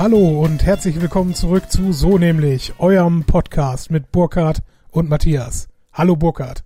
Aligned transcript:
Hallo 0.00 0.40
und 0.42 0.64
herzlich 0.64 0.98
willkommen 0.98 1.34
zurück 1.34 1.70
zu 1.70 1.92
So 1.92 2.16
nämlich, 2.16 2.72
eurem 2.78 3.24
Podcast 3.24 3.90
mit 3.90 4.10
Burkhard 4.10 4.62
und 4.90 5.10
Matthias. 5.10 5.68
Hallo 5.92 6.16
Burkhard. 6.16 6.64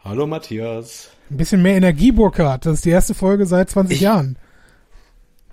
Hallo 0.00 0.26
Matthias. 0.26 1.08
Ein 1.30 1.38
bisschen 1.38 1.62
mehr 1.62 1.76
Energie, 1.76 2.12
Burkhard. 2.12 2.66
Das 2.66 2.74
ist 2.74 2.84
die 2.84 2.90
erste 2.90 3.14
Folge 3.14 3.46
seit 3.46 3.70
20 3.70 3.96
Ich- 3.96 4.02
Jahren. 4.02 4.36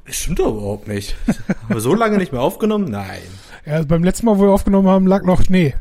Das 0.05 0.18
stimmt 0.18 0.40
doch 0.40 0.50
überhaupt 0.50 0.90
nicht. 0.90 1.16
Haben 1.48 1.70
wir 1.76 1.80
so 1.80 1.96
lange 1.96 2.18
nicht 2.18 2.34
mehr 2.34 2.41
aufgenommen? 2.41 2.91
Nein. 2.91 3.22
Ja, 3.66 3.76
also 3.76 3.88
beim 3.88 4.04
letzten 4.04 4.26
Mal, 4.26 4.38
wo 4.38 4.41
wir 4.44 4.52
aufgenommen 4.52 4.90
haben, 4.90 5.08
lag 5.08 5.24
noch 5.24 5.41
Schnee. 5.46 5.74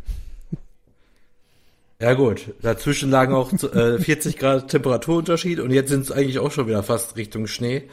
Ja 2.00 2.14
gut, 2.14 2.54
dazwischen 2.62 3.10
lagen 3.10 3.34
auch 3.34 3.52
äh, 3.52 3.98
40 3.98 4.38
Grad 4.38 4.68
Temperaturunterschied 4.68 5.58
und 5.58 5.72
jetzt 5.72 5.88
sind 5.88 6.02
es 6.02 6.12
eigentlich 6.12 6.38
auch 6.38 6.52
schon 6.52 6.68
wieder 6.68 6.84
fast 6.84 7.16
Richtung 7.16 7.48
Schnee. 7.48 7.88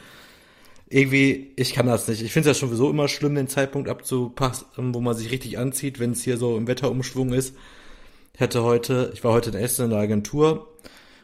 Irgendwie, 0.88 1.52
ich 1.56 1.72
kann 1.72 1.86
das 1.86 2.06
nicht. 2.08 2.22
Ich 2.22 2.32
finde 2.32 2.50
es 2.50 2.60
ja 2.60 2.66
sowieso 2.66 2.90
immer 2.90 3.08
schlimm, 3.08 3.34
den 3.34 3.48
Zeitpunkt 3.48 3.88
abzupassen, 3.88 4.94
wo 4.94 5.00
man 5.00 5.16
sich 5.16 5.30
richtig 5.30 5.58
anzieht, 5.58 5.98
wenn 5.98 6.12
es 6.12 6.22
hier 6.22 6.36
so 6.36 6.56
im 6.56 6.66
Wetterumschwung 6.66 7.32
ist. 7.32 7.54
Ich 8.34 8.40
hatte 8.40 8.62
heute, 8.62 9.10
ich 9.14 9.24
war 9.24 9.32
heute 9.32 9.50
in 9.50 9.56
Essen 9.56 9.86
in 9.86 9.90
der 9.90 10.00
Agentur 10.00 10.68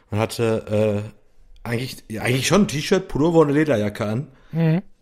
und 0.09 0.17
hatte 0.17 1.03
äh, 1.05 1.67
eigentlich, 1.67 1.97
eigentlich 2.19 2.47
schon 2.47 2.61
ein 2.61 2.67
T-Shirt, 2.67 3.07
Pullover 3.07 3.39
und 3.39 3.49
eine 3.49 3.59
Lederjacke 3.59 4.05
an. 4.05 4.27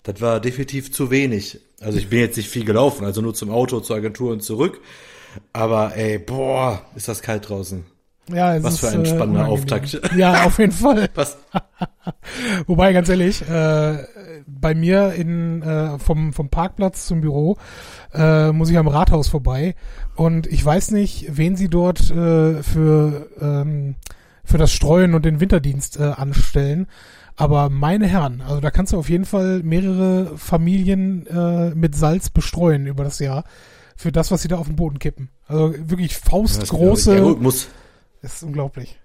Das 0.03 0.21
war 0.21 0.39
definitiv 0.39 0.91
zu 0.91 1.11
wenig. 1.11 1.59
Also 1.79 1.97
ich 1.97 2.09
bin 2.09 2.19
jetzt 2.19 2.37
nicht 2.37 2.49
viel 2.49 2.65
gelaufen, 2.65 3.05
also 3.05 3.21
nur 3.21 3.33
zum 3.33 3.49
Auto, 3.51 3.79
zur 3.79 3.95
Agentur 3.95 4.31
und 4.31 4.41
zurück. 4.43 4.81
Aber 5.53 5.95
ey, 5.95 6.19
boah, 6.19 6.85
ist 6.95 7.07
das 7.07 7.21
kalt 7.21 7.47
draußen. 7.49 7.85
Ja, 8.33 8.61
Was 8.63 8.75
ist, 8.75 8.79
für 8.81 8.89
ein 8.89 9.03
äh, 9.03 9.05
spannender 9.05 9.49
unangenehm. 9.49 9.53
Auftakt. 9.53 10.15
Ja, 10.15 10.45
auf 10.45 10.59
jeden 10.59 10.71
Fall. 10.71 11.09
Was? 11.15 11.37
Wobei, 12.67 12.93
ganz 12.93 13.09
ehrlich, 13.09 13.41
äh, 13.49 13.97
bei 14.47 14.75
mir 14.75 15.13
in, 15.13 15.61
äh, 15.61 15.99
vom, 15.99 16.33
vom 16.33 16.49
Parkplatz 16.49 17.07
zum 17.07 17.21
Büro 17.21 17.57
äh, 18.13 18.51
muss 18.51 18.69
ich 18.69 18.77
am 18.77 18.87
Rathaus 18.87 19.27
vorbei 19.27 19.75
und 20.15 20.47
ich 20.47 20.63
weiß 20.63 20.91
nicht, 20.91 21.27
wen 21.29 21.55
sie 21.55 21.69
dort 21.69 22.09
äh, 22.11 22.63
für, 22.63 23.27
ähm, 23.41 23.95
für 24.43 24.57
das 24.57 24.71
Streuen 24.71 25.13
und 25.13 25.25
den 25.25 25.39
Winterdienst 25.39 25.99
äh, 25.99 26.03
anstellen. 26.03 26.87
Aber 27.35 27.69
meine 27.69 28.05
Herren, 28.05 28.41
also 28.41 28.59
da 28.59 28.69
kannst 28.69 28.91
du 28.91 28.97
auf 28.97 29.09
jeden 29.09 29.25
Fall 29.25 29.61
mehrere 29.63 30.37
Familien 30.37 31.25
äh, 31.27 31.73
mit 31.73 31.95
Salz 31.95 32.29
bestreuen 32.29 32.85
über 32.85 33.05
das 33.05 33.19
Jahr 33.19 33.45
für 33.95 34.11
das, 34.11 34.31
was 34.31 34.41
sie 34.41 34.47
da 34.47 34.57
auf 34.57 34.67
den 34.67 34.75
Boden 34.75 34.99
kippen. 34.99 35.29
Also 35.47 35.73
wirklich 35.89 36.17
faustgroße. 36.17 37.15
Ja 37.15 37.21
gut, 37.21 37.41
muss, 37.41 37.67
das 38.21 38.35
ist 38.35 38.43
unglaublich. 38.43 38.99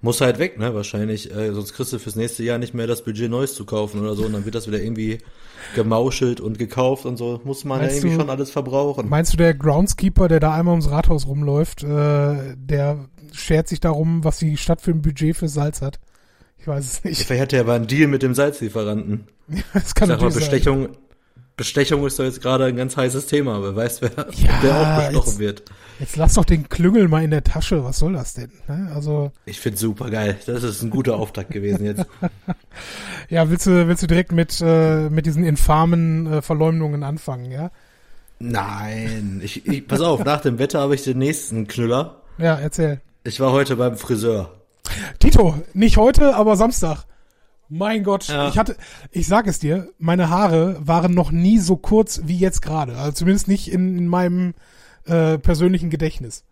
muss 0.00 0.20
halt 0.20 0.38
weg, 0.38 0.58
ne, 0.58 0.74
wahrscheinlich. 0.74 1.34
Äh, 1.34 1.52
sonst 1.52 1.72
kriegst 1.74 1.92
du 1.92 1.98
fürs 1.98 2.16
nächste 2.16 2.42
Jahr 2.42 2.58
nicht 2.58 2.74
mehr 2.74 2.86
das 2.86 3.02
Budget 3.02 3.30
Neues 3.30 3.54
zu 3.54 3.64
kaufen 3.64 4.00
oder 4.00 4.14
so 4.14 4.24
und 4.24 4.32
dann 4.32 4.44
wird 4.44 4.54
das 4.54 4.66
wieder 4.66 4.80
irgendwie 4.82 5.18
gemauschelt 5.74 6.40
und 6.40 6.58
gekauft 6.58 7.06
und 7.06 7.16
so. 7.16 7.40
Muss 7.44 7.64
man 7.64 7.78
Meinst 7.78 7.96
ja 7.96 7.98
irgendwie 8.02 8.16
du- 8.16 8.20
schon 8.22 8.30
alles 8.30 8.50
verbrauchen. 8.50 9.08
Meinst 9.08 9.32
du, 9.32 9.36
der 9.36 9.54
Groundskeeper, 9.54 10.28
der 10.28 10.40
da 10.40 10.52
einmal 10.54 10.72
ums 10.72 10.90
Rathaus 10.90 11.26
rumläuft, 11.26 11.82
äh, 11.84 12.54
der 12.56 13.06
schert 13.32 13.68
sich 13.68 13.80
darum, 13.80 14.24
was 14.24 14.38
die 14.38 14.56
Stadt 14.56 14.80
für 14.82 14.90
ein 14.90 15.02
Budget 15.02 15.36
für 15.36 15.48
Salz 15.48 15.80
hat? 15.80 15.98
Ich 16.58 16.66
weiß 16.68 16.84
es 16.84 17.04
nicht. 17.04 17.24
Vielleicht 17.26 17.42
hat 17.42 17.52
er 17.52 17.60
aber 17.60 17.74
einen 17.74 17.86
Deal 17.86 18.08
mit 18.08 18.22
dem 18.22 18.34
Salzlieferanten. 18.34 19.26
Das 19.74 19.94
kann 19.94 20.08
Sag 20.08 20.20
mal, 20.20 20.28
natürlich 20.28 20.46
sein. 20.46 20.50
Bestechung, 20.50 20.88
Bestechung 21.56 22.06
ist 22.06 22.18
doch 22.18 22.24
jetzt 22.24 22.40
gerade 22.40 22.64
ein 22.64 22.76
ganz 22.76 22.96
heißes 22.96 23.26
Thema. 23.26 23.62
Wer 23.62 23.76
weiß, 23.76 24.00
wer, 24.02 24.10
Ja, 24.16 24.58
wer 24.62 24.74
auch 24.76 24.96
bestochen 25.08 25.28
jetzt- 25.32 25.38
wird. 25.38 25.62
Jetzt 26.00 26.16
lass 26.16 26.34
doch 26.34 26.44
den 26.44 26.68
Klüngel 26.68 27.06
mal 27.08 27.22
in 27.22 27.30
der 27.30 27.44
Tasche. 27.44 27.84
Was 27.84 27.98
soll 27.98 28.14
das 28.14 28.34
denn? 28.34 28.50
Ne? 28.68 28.90
Also, 28.94 29.30
Ich 29.46 29.60
find's 29.60 29.80
super 29.80 30.10
geil. 30.10 30.36
Das 30.46 30.62
ist 30.64 30.82
ein 30.82 30.90
guter 30.90 31.16
Auftakt 31.16 31.50
gewesen 31.50 31.84
jetzt. 31.84 32.04
ja, 33.30 33.48
willst 33.48 33.66
du, 33.66 33.86
willst 33.86 34.02
du 34.02 34.06
direkt 34.08 34.32
mit, 34.32 34.60
äh, 34.60 35.08
mit 35.08 35.26
diesen 35.26 35.44
infamen 35.44 36.26
äh, 36.26 36.42
Verleumdungen 36.42 37.02
anfangen, 37.04 37.50
ja? 37.52 37.70
Nein, 38.40 39.40
ich, 39.42 39.66
ich 39.66 39.86
pass 39.86 40.00
auf, 40.00 40.24
nach 40.24 40.40
dem 40.40 40.58
Wetter 40.58 40.80
habe 40.80 40.94
ich 40.94 41.04
den 41.04 41.18
nächsten 41.18 41.66
Knüller. 41.68 42.16
Ja, 42.38 42.56
erzähl. 42.56 43.00
Ich 43.22 43.38
war 43.40 43.52
heute 43.52 43.76
beim 43.76 43.96
Friseur. 43.96 44.50
Tito, 45.18 45.54
nicht 45.72 45.96
heute, 45.96 46.34
aber 46.34 46.56
Samstag. 46.56 47.04
Mein 47.70 48.04
Gott, 48.04 48.28
Ja. 48.28 48.48
ich 48.48 48.58
hatte, 48.58 48.76
ich 49.10 49.26
sag 49.26 49.46
es 49.46 49.58
dir, 49.60 49.88
meine 49.98 50.28
Haare 50.28 50.76
waren 50.80 51.14
noch 51.14 51.30
nie 51.30 51.58
so 51.58 51.76
kurz 51.76 52.22
wie 52.24 52.36
jetzt 52.36 52.60
gerade. 52.60 52.96
Also 52.98 53.12
zumindest 53.12 53.48
nicht 53.48 53.72
in, 53.72 53.96
in 53.96 54.08
meinem 54.08 54.54
äh, 55.06 55.38
persönlichen 55.38 55.90
Gedächtnis. 55.90 56.44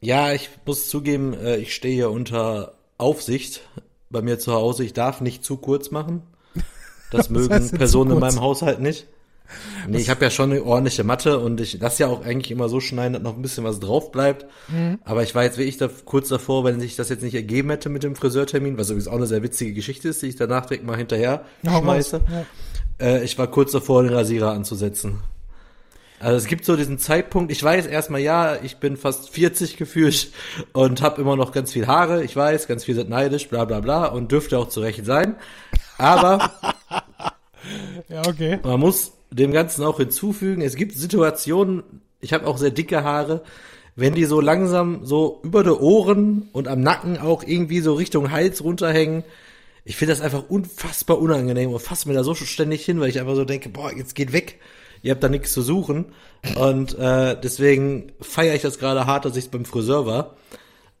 Ja, 0.00 0.32
ich 0.32 0.50
muss 0.66 0.88
zugeben, 0.88 1.34
äh, 1.34 1.56
ich 1.56 1.74
stehe 1.74 1.94
hier 1.94 2.10
unter 2.10 2.74
Aufsicht 2.98 3.62
bei 4.10 4.22
mir 4.22 4.38
zu 4.38 4.52
Hause. 4.52 4.84
Ich 4.84 4.92
darf 4.92 5.20
nicht 5.20 5.44
zu 5.44 5.56
kurz 5.56 5.90
machen. 5.90 6.22
Das 7.10 7.30
mögen 7.30 7.70
Personen 7.70 8.12
in 8.12 8.18
meinem 8.18 8.40
Haushalt 8.40 8.80
nicht. 8.80 9.06
Nee, 9.86 9.98
ich 9.98 10.08
habe 10.08 10.24
ja 10.24 10.30
schon 10.30 10.50
eine 10.50 10.62
ordentliche 10.62 11.04
Matte 11.04 11.38
und 11.38 11.60
ich 11.60 11.78
lasse 11.78 12.04
ja 12.04 12.08
auch 12.08 12.24
eigentlich 12.24 12.50
immer 12.50 12.68
so 12.68 12.80
schneiden, 12.80 13.14
dass 13.14 13.22
noch 13.22 13.36
ein 13.36 13.42
bisschen 13.42 13.64
was 13.64 13.80
drauf 13.80 14.10
bleibt. 14.12 14.46
Mhm. 14.68 14.98
Aber 15.04 15.22
ich 15.22 15.34
war 15.34 15.44
jetzt 15.44 15.58
wirklich 15.58 15.76
da 15.76 15.90
kurz 16.04 16.28
davor, 16.28 16.64
wenn 16.64 16.80
sich 16.80 16.96
das 16.96 17.08
jetzt 17.08 17.22
nicht 17.22 17.34
ergeben 17.34 17.70
hätte 17.70 17.88
mit 17.88 18.02
dem 18.02 18.16
Friseurtermin, 18.16 18.78
was 18.78 18.88
übrigens 18.88 19.08
auch 19.08 19.16
eine 19.16 19.26
sehr 19.26 19.42
witzige 19.42 19.72
Geschichte 19.74 20.08
ist, 20.08 20.22
die 20.22 20.28
ich 20.28 20.36
danach 20.36 20.66
direkt 20.66 20.86
mal 20.86 20.96
hinterher 20.96 21.44
raus. 21.66 21.80
schmeiße. 21.80 22.20
Ja. 22.30 23.06
Äh, 23.06 23.24
ich 23.24 23.36
war 23.38 23.48
kurz 23.48 23.72
davor, 23.72 24.02
den 24.02 24.12
Rasierer 24.12 24.52
anzusetzen. 24.52 25.18
Also 26.22 26.36
es 26.36 26.46
gibt 26.46 26.64
so 26.64 26.76
diesen 26.76 27.00
Zeitpunkt, 27.00 27.50
ich 27.50 27.60
weiß 27.60 27.86
erstmal, 27.86 28.20
ja, 28.20 28.56
ich 28.62 28.76
bin 28.76 28.96
fast 28.96 29.30
40 29.30 29.76
gefühlt 29.76 30.30
und 30.72 31.02
habe 31.02 31.20
immer 31.20 31.34
noch 31.34 31.50
ganz 31.50 31.72
viel 31.72 31.88
Haare, 31.88 32.22
ich 32.22 32.36
weiß, 32.36 32.68
ganz 32.68 32.84
viel 32.84 32.94
sind 32.94 33.10
neidisch, 33.10 33.48
bla 33.48 33.64
bla 33.64 33.80
bla 33.80 34.06
und 34.06 34.30
dürfte 34.30 34.56
auch 34.56 34.68
zu 34.68 34.80
Recht 34.80 35.04
sein. 35.04 35.34
Aber 35.98 36.52
ja, 38.08 38.22
okay. 38.24 38.60
man 38.62 38.78
muss 38.78 39.14
dem 39.32 39.50
Ganzen 39.50 39.84
auch 39.84 39.96
hinzufügen, 39.96 40.62
es 40.62 40.76
gibt 40.76 40.92
Situationen, 40.92 41.82
ich 42.20 42.32
habe 42.32 42.46
auch 42.46 42.56
sehr 42.56 42.70
dicke 42.70 43.02
Haare, 43.02 43.42
wenn 43.96 44.14
die 44.14 44.24
so 44.24 44.40
langsam 44.40 45.04
so 45.04 45.40
über 45.42 45.64
die 45.64 45.70
Ohren 45.70 46.48
und 46.52 46.68
am 46.68 46.82
Nacken 46.82 47.18
auch 47.18 47.42
irgendwie 47.42 47.80
so 47.80 47.94
Richtung 47.94 48.30
Hals 48.30 48.62
runterhängen, 48.62 49.24
ich 49.84 49.96
finde 49.96 50.12
das 50.12 50.22
einfach 50.22 50.48
unfassbar 50.48 51.18
unangenehm 51.18 51.72
und 51.72 51.82
fasse 51.82 52.06
mir 52.06 52.14
da 52.14 52.22
so 52.22 52.36
ständig 52.36 52.84
hin, 52.84 53.00
weil 53.00 53.08
ich 53.08 53.18
einfach 53.18 53.34
so 53.34 53.44
denke, 53.44 53.70
boah, 53.70 53.92
jetzt 53.92 54.14
geht 54.14 54.32
weg, 54.32 54.60
ihr 55.02 55.12
habt 55.12 55.22
da 55.22 55.28
nichts 55.28 55.52
zu 55.52 55.62
suchen 55.62 56.06
und 56.56 56.98
äh, 56.98 57.36
deswegen 57.40 58.12
feiere 58.20 58.54
ich 58.54 58.62
das 58.62 58.78
gerade 58.78 59.06
hart, 59.06 59.24
dass 59.24 59.36
ich 59.36 59.50
beim 59.50 59.64
Friseur 59.64 60.06
war, 60.06 60.36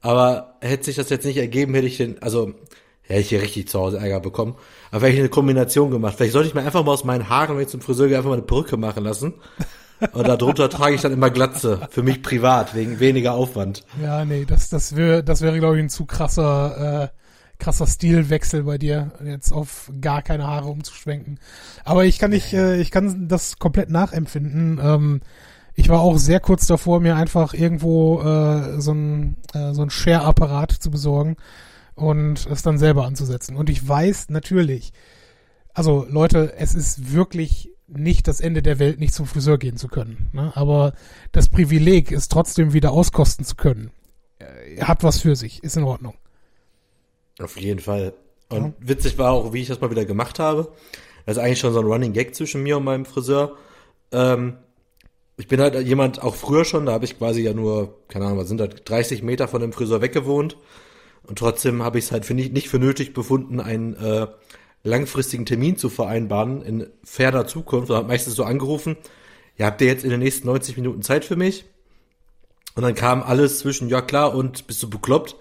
aber 0.00 0.56
hätte 0.60 0.84
sich 0.84 0.96
das 0.96 1.10
jetzt 1.10 1.24
nicht 1.24 1.36
ergeben, 1.36 1.74
hätte 1.74 1.86
ich 1.86 1.96
den, 1.96 2.20
also 2.22 2.54
hätte 3.02 3.20
ich 3.20 3.28
hier 3.28 3.42
richtig 3.42 3.68
zu 3.68 3.78
Hause 3.78 3.98
Ärger 3.98 4.20
bekommen. 4.20 4.56
Aber 4.90 5.06
hätte 5.06 5.14
ich 5.14 5.20
eine 5.20 5.28
Kombination 5.28 5.90
gemacht. 5.90 6.14
Vielleicht 6.16 6.32
sollte 6.32 6.48
ich 6.48 6.54
mir 6.54 6.62
einfach 6.62 6.84
mal 6.84 6.92
aus 6.92 7.04
meinen 7.04 7.28
Haaren, 7.28 7.56
wenn 7.56 7.62
ich 7.62 7.68
zum 7.68 7.80
Friseur 7.80 8.08
gehe, 8.08 8.16
einfach 8.16 8.30
mal 8.30 8.36
eine 8.36 8.46
Perücke 8.46 8.76
machen 8.76 9.04
lassen. 9.04 9.34
Und 10.12 10.26
darunter 10.26 10.68
trage 10.68 10.96
ich 10.96 11.00
dann 11.00 11.12
immer 11.12 11.30
Glatze. 11.30 11.86
Für 11.90 12.02
mich 12.02 12.22
privat, 12.22 12.74
wegen 12.74 12.98
weniger 12.98 13.34
Aufwand. 13.34 13.84
Ja, 14.02 14.24
nee, 14.24 14.44
das, 14.44 14.68
das 14.68 14.96
wäre, 14.96 15.22
das 15.22 15.42
wäre, 15.42 15.58
glaube 15.60 15.76
ich, 15.76 15.82
ein 15.82 15.90
zu 15.90 16.06
krasser, 16.06 17.04
äh, 17.04 17.21
krasser 17.62 17.86
Stilwechsel 17.86 18.64
bei 18.64 18.76
dir, 18.76 19.12
jetzt 19.24 19.52
auf 19.52 19.92
gar 20.00 20.20
keine 20.20 20.48
Haare 20.48 20.68
umzuschwenken. 20.68 21.38
Aber 21.84 22.04
ich 22.04 22.18
kann 22.18 22.32
nicht, 22.32 22.52
äh, 22.52 22.80
ich 22.80 22.90
kann 22.90 23.28
das 23.28 23.58
komplett 23.58 23.88
nachempfinden. 23.88 24.80
Ähm, 24.82 25.20
ich 25.74 25.88
war 25.88 26.00
auch 26.00 26.18
sehr 26.18 26.40
kurz 26.40 26.66
davor, 26.66 27.00
mir 27.00 27.14
einfach 27.14 27.54
irgendwo 27.54 28.20
äh, 28.20 28.80
so 28.80 28.92
ein, 28.92 29.36
äh, 29.54 29.72
so 29.74 29.82
ein 29.82 29.90
Share-Apparat 29.90 30.72
zu 30.72 30.90
besorgen 30.90 31.36
und 31.94 32.46
es 32.46 32.62
dann 32.62 32.78
selber 32.78 33.06
anzusetzen. 33.06 33.56
Und 33.56 33.70
ich 33.70 33.86
weiß 33.86 34.28
natürlich, 34.30 34.92
also 35.72 36.04
Leute, 36.10 36.54
es 36.58 36.74
ist 36.74 37.12
wirklich 37.12 37.70
nicht 37.86 38.26
das 38.26 38.40
Ende 38.40 38.62
der 38.62 38.80
Welt, 38.80 38.98
nicht 38.98 39.14
zum 39.14 39.26
Friseur 39.26 39.58
gehen 39.58 39.76
zu 39.76 39.86
können. 39.86 40.30
Ne? 40.32 40.50
Aber 40.56 40.94
das 41.30 41.48
Privileg, 41.48 42.10
es 42.10 42.26
trotzdem 42.28 42.72
wieder 42.72 42.90
auskosten 42.90 43.44
zu 43.44 43.54
können, 43.54 43.92
äh, 44.40 44.82
hat 44.82 45.04
was 45.04 45.20
für 45.20 45.36
sich, 45.36 45.62
ist 45.62 45.76
in 45.76 45.84
Ordnung. 45.84 46.14
Auf 47.42 47.56
jeden 47.58 47.80
Fall. 47.80 48.14
Und 48.48 48.74
witzig 48.78 49.18
war 49.18 49.32
auch, 49.32 49.52
wie 49.52 49.62
ich 49.62 49.68
das 49.68 49.80
mal 49.80 49.90
wieder 49.90 50.04
gemacht 50.04 50.38
habe. 50.38 50.68
Das 51.26 51.36
ist 51.36 51.42
eigentlich 51.42 51.60
schon 51.60 51.72
so 51.72 51.80
ein 51.80 51.86
Running 51.86 52.12
Gag 52.12 52.34
zwischen 52.34 52.62
mir 52.62 52.76
und 52.76 52.84
meinem 52.84 53.04
Friseur. 53.04 53.56
Ähm, 54.12 54.58
ich 55.36 55.48
bin 55.48 55.60
halt 55.60 55.74
jemand, 55.86 56.22
auch 56.22 56.34
früher 56.34 56.64
schon, 56.64 56.86
da 56.86 56.92
habe 56.92 57.04
ich 57.04 57.18
quasi 57.18 57.42
ja 57.42 57.54
nur, 57.54 57.98
keine 58.08 58.26
Ahnung, 58.26 58.38
was 58.38 58.48
sind 58.48 58.58
das, 58.58 58.68
30 58.84 59.22
Meter 59.22 59.48
von 59.48 59.60
dem 59.60 59.72
Friseur 59.72 60.02
weggewohnt. 60.02 60.56
Und 61.24 61.38
trotzdem 61.38 61.82
habe 61.82 61.98
ich 61.98 62.06
es 62.06 62.12
halt 62.12 62.26
für 62.26 62.34
nicht, 62.34 62.52
nicht 62.52 62.68
für 62.68 62.78
nötig 62.78 63.14
befunden, 63.14 63.60
einen 63.60 63.94
äh, 63.94 64.26
langfristigen 64.82 65.46
Termin 65.46 65.76
zu 65.76 65.88
vereinbaren 65.88 66.62
in 66.62 66.86
ferner 67.04 67.46
Zukunft. 67.46 67.90
Da 67.90 67.98
hat 67.98 68.08
meistens 68.08 68.34
so 68.34 68.44
angerufen, 68.44 68.96
ja, 69.56 69.66
habt 69.66 69.80
ihr 69.80 69.86
jetzt 69.86 70.04
in 70.04 70.10
den 70.10 70.20
nächsten 70.20 70.46
90 70.46 70.76
Minuten 70.76 71.02
Zeit 71.02 71.24
für 71.24 71.36
mich? 71.36 71.64
Und 72.74 72.82
dann 72.82 72.94
kam 72.94 73.22
alles 73.22 73.58
zwischen, 73.58 73.88
ja 73.88 74.00
klar, 74.00 74.34
und 74.34 74.66
bist 74.66 74.82
du 74.82 74.90
bekloppt? 74.90 75.36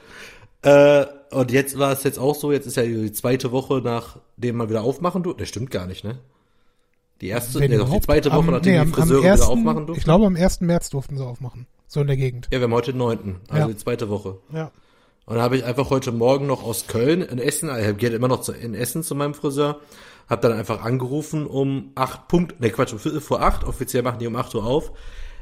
Äh, 0.63 1.05
und 1.31 1.51
jetzt 1.51 1.77
war 1.79 1.91
es 1.91 2.03
jetzt 2.03 2.19
auch 2.19 2.35
so, 2.35 2.51
jetzt 2.51 2.65
ist 2.67 2.77
ja 2.77 2.83
die 2.83 3.11
zweite 3.11 3.51
Woche, 3.51 3.81
nachdem 3.83 4.57
man 4.57 4.69
wieder 4.69 4.83
aufmachen 4.83 5.23
durfte. 5.23 5.41
Das 5.43 5.49
stimmt 5.49 5.71
gar 5.71 5.85
nicht, 5.87 6.03
ne? 6.03 6.19
Die 7.21 7.27
erste, 7.27 7.59
nee, 7.59 7.67
doch 7.67 7.71
die 7.75 7.81
überhaupt. 7.81 8.05
zweite 8.05 8.29
Woche, 8.31 8.39
Am- 8.39 8.45
nachdem 8.51 8.71
nee, 8.73 8.77
die 8.79 8.81
am- 8.87 8.93
Friseure 8.93 9.23
ersten- 9.25 9.45
wieder 9.45 9.51
aufmachen 9.59 9.85
durften. 9.87 9.99
Ich 9.99 10.03
glaube, 10.05 10.25
am 10.25 10.35
1. 10.35 10.61
März 10.65 10.89
durften 10.89 11.17
sie 11.17 11.25
aufmachen. 11.25 11.67
So 11.87 12.01
in 12.01 12.07
der 12.07 12.17
Gegend. 12.17 12.47
ja, 12.51 12.59
wir 12.59 12.63
haben 12.63 12.73
heute 12.73 12.91
den 12.93 12.97
neunten, 12.99 13.35
also 13.49 13.61
Ja. 13.61 13.67
die 13.67 13.77
zweite 13.77 14.09
Woche. 14.09 14.37
Ja. 14.53 14.71
Und 15.25 15.35
dann 15.35 15.43
habe 15.43 15.55
ich 15.57 15.63
einfach 15.65 15.89
heute 15.89 16.11
Morgen 16.11 16.47
noch 16.47 16.63
aus 16.63 16.87
Köln 16.87 17.21
in 17.21 17.37
Essen, 17.37 17.69
ich 17.69 17.97
gehe 17.97 18.09
immer 18.09 18.27
noch 18.27 18.41
zu, 18.41 18.53
in 18.53 18.73
Essen 18.73 19.03
zu 19.03 19.13
meinem 19.13 19.33
Friseur, 19.33 19.79
habe 20.29 20.41
dann 20.47 20.57
einfach 20.57 20.81
angerufen 20.83 21.45
um 21.45 21.91
acht 21.95 22.27
Punkt, 22.27 22.59
ne 22.59 22.69
Quatsch, 22.71 22.93
um 22.93 22.99
Viertel 22.99 23.21
vor 23.21 23.41
acht, 23.41 23.63
offiziell 23.65 24.01
machen 24.03 24.19
die 24.19 24.27
um 24.27 24.35
acht 24.35 24.55
Uhr 24.55 24.65
auf. 24.65 24.91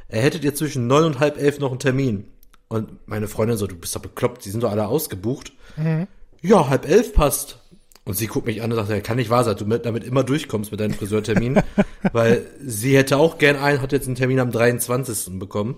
Er 0.09 0.21
hättet 0.21 0.44
ihr 0.44 0.53
zwischen 0.56 0.88
neun 0.88 1.06
und 1.06 1.19
halb 1.19 1.38
elf 1.39 1.59
noch 1.59 1.69
einen 1.69 1.80
Termin. 1.80 2.25
Und 2.69 3.07
meine 3.07 3.27
Freundin 3.27 3.57
so, 3.57 3.68
du 3.68 3.75
bist 3.75 3.95
doch 3.95 4.01
bekloppt, 4.01 4.45
die 4.45 4.51
sind 4.51 4.63
doch 4.63 4.71
alle 4.71 4.88
ausgebucht. 4.88 5.54
Mhm. 5.75 6.07
Ja, 6.42 6.69
halb 6.69 6.88
elf 6.88 7.13
passt. 7.13 7.60
Und 8.06 8.16
sie 8.16 8.27
guckt 8.27 8.48
mich 8.48 8.63
an 8.63 8.71
und 8.71 8.77
sagt, 8.77 8.89
ja, 8.89 9.01
kann 9.01 9.18
nicht 9.18 9.30
wahr 9.30 9.44
sein, 9.44 9.57
du 9.57 9.66
damit 9.66 10.04
immer 10.04 10.24
durchkommst 10.24 10.71
mit 10.71 10.80
deinem 10.80 10.94
Friseurtermin. 10.94 11.62
weil 12.13 12.45
sie 12.63 12.95
hätte 12.95 13.18
auch 13.18 13.38
gern 13.38 13.56
einen, 13.56 13.81
hat 13.81 13.92
jetzt 13.92 14.07
einen 14.07 14.16
Termin 14.16 14.39
am 14.39 14.51
23. 14.51 15.38
bekommen. 15.39 15.77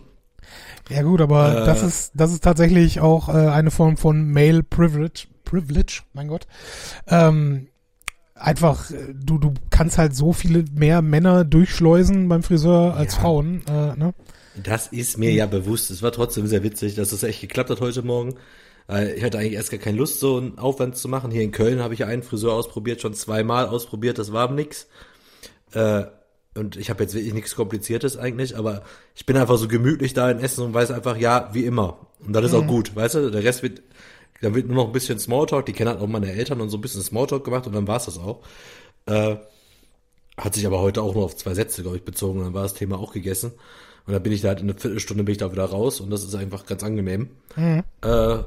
Ja 0.90 1.04
gut, 1.04 1.22
aber 1.22 1.62
äh, 1.62 1.66
das 1.66 1.84
ist 1.84 2.12
das 2.16 2.32
ist 2.34 2.44
tatsächlich 2.44 3.00
auch 3.00 3.30
äh, 3.30 3.48
eine 3.48 3.72
Form 3.72 3.98
von 3.98 4.32
Male 4.32 4.64
Privilege, 4.64 5.28
Privilege, 5.46 6.02
mein 6.14 6.28
Gott. 6.28 6.48
Ähm, 7.08 7.68
einfach, 8.36 8.92
äh, 8.92 9.14
du 9.14 9.38
du 9.38 9.54
kannst 9.70 9.98
halt 9.98 10.16
so 10.16 10.34
viele 10.34 10.66
mehr 10.74 11.02
Männer 11.02 11.46
durchschleusen 11.46 12.28
beim 12.28 12.44
Friseur 12.44 12.96
als 12.96 13.16
ja. 13.16 13.22
Frauen. 13.22 13.62
Äh, 13.68 13.96
ne? 13.96 14.14
Das 14.56 14.88
ist 14.88 15.18
mir 15.18 15.32
ja 15.32 15.46
bewusst. 15.46 15.92
Es 15.92 16.02
war 16.02 16.12
trotzdem 16.12 16.48
sehr 16.48 16.64
witzig, 16.64 16.96
dass 16.96 17.12
es 17.12 17.24
echt 17.24 17.42
geklappt 17.42 17.70
hat 17.70 17.82
heute 17.82 18.04
Morgen. 18.04 18.36
Ich 19.16 19.24
hatte 19.24 19.38
eigentlich 19.38 19.54
erst 19.54 19.72
gar 19.72 19.80
keine 19.80 19.98
Lust, 19.98 20.20
so 20.20 20.38
einen 20.38 20.58
Aufwand 20.58 20.98
zu 20.98 21.08
machen. 21.08 21.32
Hier 21.32 21.44
in 21.44 21.52
Köln 21.52 21.80
habe 21.80 21.94
ich 21.94 22.02
ja 22.02 22.08
einen 22.08 22.24
Friseur 22.24 22.54
ausprobiert, 22.54 23.00
schon 23.00 23.14
zweimal 23.14 23.68
ausprobiert, 23.68 24.18
das 24.18 24.34
war 24.34 24.52
nix. 24.52 24.88
Äh, 25.72 26.04
und 26.56 26.76
ich 26.76 26.90
habe 26.90 27.04
jetzt 27.04 27.14
wirklich 27.14 27.34
nichts 27.34 27.56
Kompliziertes 27.56 28.18
eigentlich, 28.18 28.58
aber 28.58 28.84
ich 29.16 29.26
bin 29.26 29.38
einfach 29.38 29.58
so 29.58 29.70
gemütlich 29.70 30.14
da 30.14 30.30
in 30.30 30.40
Essen 30.40 30.66
und 30.66 30.74
weiß 30.74 30.92
einfach, 30.92 31.16
ja, 31.16 31.50
wie 31.54 31.66
immer. 31.66 32.08
Und 32.20 32.34
das 32.34 32.46
ist 32.46 32.52
mhm. 32.52 32.58
auch 32.58 32.68
gut, 32.68 32.96
weißt 32.96 33.16
du? 33.16 33.32
Der 33.32 33.44
Rest 33.44 33.64
wird, 33.64 33.82
dann 34.42 34.56
wird 34.56 34.68
nur 34.68 34.76
noch 34.76 34.88
ein 34.88 34.92
bisschen 34.92 35.20
Smalltalk, 35.20 35.66
die 35.66 35.74
kennen 35.74 35.92
halt 35.92 36.02
auch 36.02 36.08
meine 36.08 36.32
Eltern 36.32 36.60
und 36.60 36.70
so 36.70 36.78
ein 36.78 36.82
bisschen 36.82 37.02
Smalltalk 37.02 37.46
gemacht 37.46 37.68
und 37.68 37.74
dann 37.74 37.88
war's 37.88 38.06
das 38.06 38.18
auch. 38.18 38.42
Äh, 39.06 39.38
hat 40.38 40.56
sich 40.56 40.66
aber 40.66 40.82
heute 40.82 41.02
auch 41.02 41.14
nur 41.14 41.24
auf 41.24 41.38
zwei 41.38 41.54
Sätze, 41.54 41.84
glaube 41.84 41.98
ich, 41.98 42.04
bezogen, 42.04 42.42
dann 42.42 42.54
war 42.54 42.64
das 42.64 42.74
Thema 42.74 43.00
auch 43.00 43.14
gegessen. 43.14 43.54
Und 44.06 44.14
dann 44.14 44.24
bin 44.24 44.32
ich 44.32 44.42
da 44.42 44.50
halt 44.50 44.62
in 44.62 44.70
einer 44.70 44.80
Viertelstunde 44.80 45.24
bin 45.24 45.34
ich 45.34 45.38
da 45.38 45.52
wieder 45.52 45.66
raus 45.66 46.00
und 46.00 46.10
das 46.10 46.24
ist 46.24 46.36
einfach 46.36 46.66
ganz 46.66 46.84
angenehm. 46.84 47.30
Mhm. 47.56 47.84
Äh, 48.04 48.38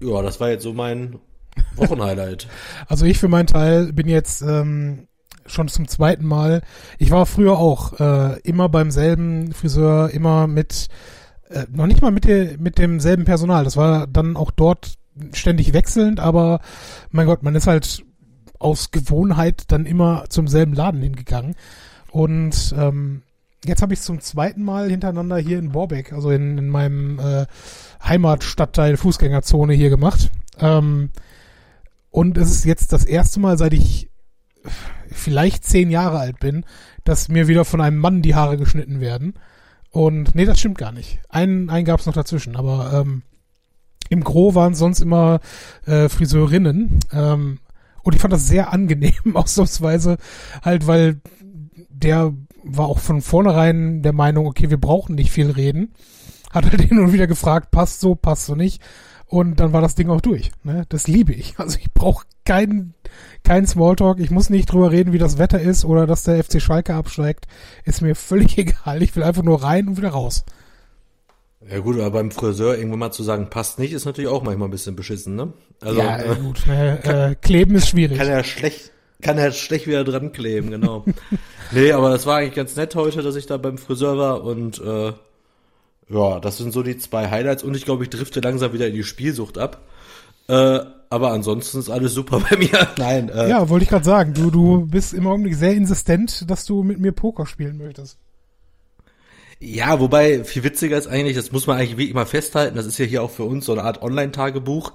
ja, 0.00 0.22
das 0.22 0.40
war 0.40 0.50
jetzt 0.50 0.62
so 0.62 0.72
mein 0.72 1.18
Wochenhighlight. 1.76 2.48
Also 2.88 3.04
ich 3.04 3.18
für 3.18 3.28
meinen 3.28 3.46
Teil 3.46 3.92
bin 3.92 4.08
jetzt 4.08 4.42
ähm, 4.42 5.08
schon 5.46 5.68
zum 5.68 5.88
zweiten 5.88 6.26
Mal. 6.26 6.62
Ich 6.98 7.10
war 7.10 7.26
früher 7.26 7.58
auch 7.58 8.00
äh, 8.00 8.40
immer 8.40 8.68
beim 8.68 8.90
selben 8.90 9.52
Friseur, 9.52 10.10
immer 10.10 10.46
mit, 10.46 10.88
äh, 11.48 11.64
noch 11.70 11.86
nicht 11.86 12.02
mal 12.02 12.10
mit, 12.10 12.24
der, 12.24 12.58
mit 12.58 12.78
demselben 12.78 13.24
Personal. 13.24 13.64
Das 13.64 13.76
war 13.76 14.06
dann 14.06 14.36
auch 14.36 14.50
dort 14.50 14.94
ständig 15.32 15.72
wechselnd, 15.72 16.20
aber 16.20 16.60
mein 17.10 17.26
Gott, 17.26 17.42
man 17.42 17.54
ist 17.54 17.66
halt 17.66 18.04
aus 18.58 18.90
Gewohnheit 18.90 19.64
dann 19.68 19.86
immer 19.86 20.24
zum 20.28 20.48
selben 20.48 20.72
Laden 20.74 21.02
hingegangen. 21.02 21.54
Und 22.10 22.74
ähm, 22.78 23.22
jetzt 23.68 23.82
habe 23.82 23.94
ich 23.94 24.00
es 24.00 24.06
zum 24.06 24.20
zweiten 24.20 24.62
Mal 24.62 24.90
hintereinander 24.90 25.36
hier 25.38 25.58
in 25.58 25.72
Borbeck, 25.72 26.12
also 26.12 26.30
in, 26.30 26.58
in 26.58 26.68
meinem 26.68 27.18
äh, 27.18 27.46
Heimatstadtteil 28.02 28.96
Fußgängerzone 28.96 29.74
hier 29.74 29.90
gemacht. 29.90 30.30
Ähm, 30.58 31.10
und 32.10 32.38
es 32.38 32.50
ist 32.50 32.64
jetzt 32.64 32.92
das 32.92 33.04
erste 33.04 33.40
Mal, 33.40 33.58
seit 33.58 33.72
ich 33.72 34.10
vielleicht 35.10 35.64
zehn 35.64 35.90
Jahre 35.90 36.18
alt 36.18 36.40
bin, 36.40 36.64
dass 37.04 37.28
mir 37.28 37.48
wieder 37.48 37.64
von 37.64 37.80
einem 37.80 37.98
Mann 37.98 38.22
die 38.22 38.34
Haare 38.34 38.56
geschnitten 38.56 39.00
werden. 39.00 39.34
Und 39.90 40.34
nee, 40.34 40.44
das 40.44 40.58
stimmt 40.58 40.78
gar 40.78 40.92
nicht. 40.92 41.20
Einen, 41.28 41.70
einen 41.70 41.84
gab 41.84 42.00
es 42.00 42.06
noch 42.06 42.14
dazwischen, 42.14 42.56
aber 42.56 42.92
ähm, 42.92 43.22
im 44.08 44.22
Gro 44.24 44.54
waren 44.54 44.74
sonst 44.74 45.00
immer 45.00 45.40
äh, 45.86 46.08
Friseurinnen. 46.08 47.00
Ähm, 47.12 47.58
und 48.02 48.14
ich 48.14 48.20
fand 48.20 48.32
das 48.32 48.46
sehr 48.46 48.72
angenehm, 48.72 49.14
ausnahmsweise, 49.34 50.16
halt, 50.62 50.86
weil 50.86 51.20
der 51.88 52.32
war 52.66 52.86
auch 52.86 52.98
von 52.98 53.22
vornherein 53.22 54.02
der 54.02 54.12
Meinung, 54.12 54.46
okay, 54.46 54.70
wir 54.70 54.80
brauchen 54.80 55.14
nicht 55.14 55.30
viel 55.30 55.50
reden. 55.50 55.94
Hat 56.50 56.70
halt 56.70 56.80
hin 56.80 56.98
und 56.98 57.12
wieder 57.12 57.26
gefragt, 57.26 57.70
passt 57.70 58.00
so, 58.00 58.14
passt 58.14 58.46
so 58.46 58.54
nicht. 58.54 58.82
Und 59.26 59.58
dann 59.58 59.72
war 59.72 59.80
das 59.80 59.96
Ding 59.96 60.08
auch 60.08 60.20
durch. 60.20 60.52
Ne? 60.62 60.84
Das 60.88 61.08
liebe 61.08 61.32
ich. 61.32 61.54
Also 61.58 61.78
ich 61.78 61.92
brauche 61.92 62.26
keinen 62.44 62.94
kein 63.44 63.66
Smalltalk. 63.66 64.20
Ich 64.20 64.30
muss 64.30 64.50
nicht 64.50 64.70
drüber 64.70 64.92
reden, 64.92 65.12
wie 65.12 65.18
das 65.18 65.38
Wetter 65.38 65.60
ist 65.60 65.84
oder 65.84 66.06
dass 66.06 66.22
der 66.22 66.42
FC 66.42 66.60
Schalke 66.62 66.94
absteigt. 66.94 67.46
Ist 67.84 68.02
mir 68.02 68.14
völlig 68.14 68.56
egal. 68.58 69.02
Ich 69.02 69.14
will 69.16 69.22
einfach 69.22 69.42
nur 69.42 69.62
rein 69.62 69.88
und 69.88 69.96
wieder 69.96 70.10
raus. 70.10 70.44
Ja 71.68 71.80
gut, 71.80 71.96
aber 71.96 72.10
beim 72.12 72.30
Friseur 72.30 72.76
irgendwann 72.76 73.00
mal 73.00 73.10
zu 73.10 73.24
sagen, 73.24 73.50
passt 73.50 73.78
nicht, 73.80 73.92
ist 73.92 74.04
natürlich 74.04 74.30
auch 74.30 74.44
manchmal 74.44 74.68
ein 74.68 74.70
bisschen 74.70 74.94
beschissen, 74.94 75.34
ne? 75.34 75.52
Also, 75.80 76.00
ja, 76.00 76.18
äh, 76.18 76.36
gut. 76.36 76.64
Ne, 76.66 77.04
äh, 77.04 77.34
kleben 77.34 77.74
ist 77.74 77.88
schwierig. 77.88 78.18
Kann 78.18 78.28
ja 78.28 78.44
schlecht, 78.44 78.92
kann 79.26 79.38
er 79.38 79.50
schlecht 79.50 79.88
wieder 79.88 80.04
dran 80.04 80.30
kleben, 80.30 80.70
genau. 80.70 81.04
nee, 81.72 81.90
aber 81.90 82.10
das 82.10 82.26
war 82.26 82.38
eigentlich 82.38 82.54
ganz 82.54 82.76
nett 82.76 82.94
heute, 82.94 83.22
dass 83.22 83.34
ich 83.34 83.46
da 83.46 83.56
beim 83.56 83.76
Friseur 83.76 84.16
war 84.16 84.44
und 84.44 84.80
äh, 84.80 85.12
ja, 86.08 86.38
das 86.38 86.58
sind 86.58 86.72
so 86.72 86.84
die 86.84 86.96
zwei 86.96 87.28
Highlights 87.28 87.64
und 87.64 87.76
ich 87.76 87.84
glaube, 87.84 88.04
ich 88.04 88.10
drifte 88.10 88.40
langsam 88.40 88.72
wieder 88.72 88.86
in 88.86 88.94
die 88.94 89.02
Spielsucht 89.02 89.58
ab. 89.58 89.82
Äh, 90.46 90.80
aber 91.10 91.32
ansonsten 91.32 91.80
ist 91.80 91.90
alles 91.90 92.14
super 92.14 92.40
bei 92.50 92.56
mir. 92.56 92.88
Nein. 92.98 93.28
Äh, 93.28 93.48
ja, 93.48 93.68
wollte 93.68 93.82
ich 93.82 93.90
gerade 93.90 94.04
sagen. 94.04 94.32
Du, 94.32 94.52
du 94.52 94.86
bist 94.86 95.12
im 95.12 95.26
Augenblick 95.26 95.56
sehr 95.56 95.72
insistent, 95.72 96.48
dass 96.48 96.64
du 96.64 96.84
mit 96.84 97.00
mir 97.00 97.10
Poker 97.10 97.46
spielen 97.46 97.78
möchtest. 97.78 98.18
Ja, 99.58 99.98
wobei 99.98 100.44
viel 100.44 100.62
witziger 100.62 100.96
ist 100.96 101.08
eigentlich, 101.08 101.34
das 101.34 101.50
muss 101.50 101.66
man 101.66 101.78
eigentlich 101.78 101.96
wirklich 101.96 102.14
mal 102.14 102.26
festhalten, 102.26 102.76
das 102.76 102.86
ist 102.86 102.98
ja 102.98 103.06
hier 103.06 103.22
auch 103.22 103.30
für 103.30 103.44
uns 103.44 103.64
so 103.64 103.72
eine 103.72 103.82
Art 103.82 104.02
Online-Tagebuch. 104.02 104.92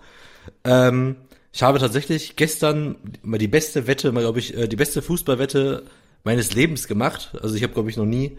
Ähm, 0.64 1.18
ich 1.54 1.64
habe 1.64 1.80
tatsächlich 1.80 2.36
gestern 2.36 2.96
mal 3.24 3.38
die 3.38 3.48
beste 3.48 3.88
Wette, 3.88 4.12
mal 4.12 4.22
glaube 4.22 4.40
ich, 4.40 4.56
äh, 4.56 4.68
die 4.68 4.76
beste 4.76 5.02
Fußballwette 5.02 5.84
meines 6.24 6.54
Lebens 6.54 6.88
gemacht. 6.88 7.34
Also 7.42 7.56
ich 7.56 7.64
habe 7.64 7.74
glaube 7.74 7.90
ich 7.90 7.98
noch 7.98 8.06
nie 8.06 8.38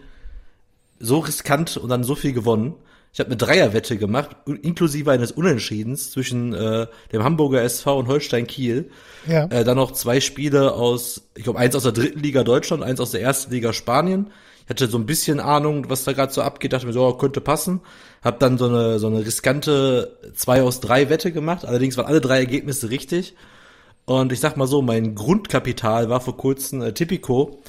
so 0.99 1.19
riskant 1.19 1.77
und 1.77 1.89
dann 1.89 2.03
so 2.03 2.15
viel 2.15 2.33
gewonnen. 2.33 2.75
Ich 3.13 3.19
habe 3.19 3.27
eine 3.27 3.37
Dreierwette 3.37 3.97
gemacht, 3.97 4.35
inklusive 4.47 5.11
eines 5.11 5.31
Unentschiedens 5.31 6.09
zwischen 6.09 6.53
äh, 6.53 6.87
dem 7.11 7.23
Hamburger 7.23 7.61
SV 7.61 7.99
und 7.99 8.07
Holstein 8.07 8.47
Kiel. 8.47 8.89
Ja. 9.27 9.45
Äh, 9.45 9.63
dann 9.63 9.77
noch 9.77 9.91
zwei 9.91 10.19
Spiele 10.19 10.73
aus, 10.73 11.29
ich 11.35 11.43
glaube, 11.43 11.59
eins 11.59 11.75
aus 11.75 11.83
der 11.83 11.91
dritten 11.91 12.21
Liga 12.21 12.43
Deutschland, 12.43 12.81
eins 12.81 12.99
aus 12.99 13.11
der 13.11 13.21
ersten 13.21 13.51
Liga 13.51 13.71
Spanien. 13.71 14.31
Ich 14.63 14.69
hatte 14.69 14.87
so 14.87 14.97
ein 14.97 15.05
bisschen 15.05 15.39
Ahnung, 15.39 15.89
was 15.89 16.03
da 16.03 16.13
gerade 16.13 16.31
so 16.31 16.41
abgeht, 16.41 16.73
dachte 16.73 16.85
mir 16.85 16.93
so, 16.93 17.05
oh, 17.05 17.13
könnte 17.13 17.41
passen. 17.41 17.81
Hab 18.23 18.39
dann 18.39 18.57
so 18.57 18.67
eine 18.67 18.99
so 18.99 19.07
eine 19.07 19.25
riskante 19.25 20.17
zwei 20.35 20.61
aus 20.61 20.79
drei 20.79 21.09
Wette 21.09 21.31
gemacht. 21.31 21.65
Allerdings 21.65 21.97
waren 21.97 22.07
alle 22.07 22.21
drei 22.21 22.39
Ergebnisse 22.39 22.89
richtig. 22.89 23.35
Und 24.05 24.31
ich 24.31 24.39
sag 24.39 24.57
mal 24.57 24.67
so, 24.67 24.81
mein 24.81 25.15
Grundkapital 25.15 26.09
war 26.09 26.21
vor 26.21 26.37
kurzem 26.37 26.81
äh, 26.81 26.93
Tipico 26.93 27.61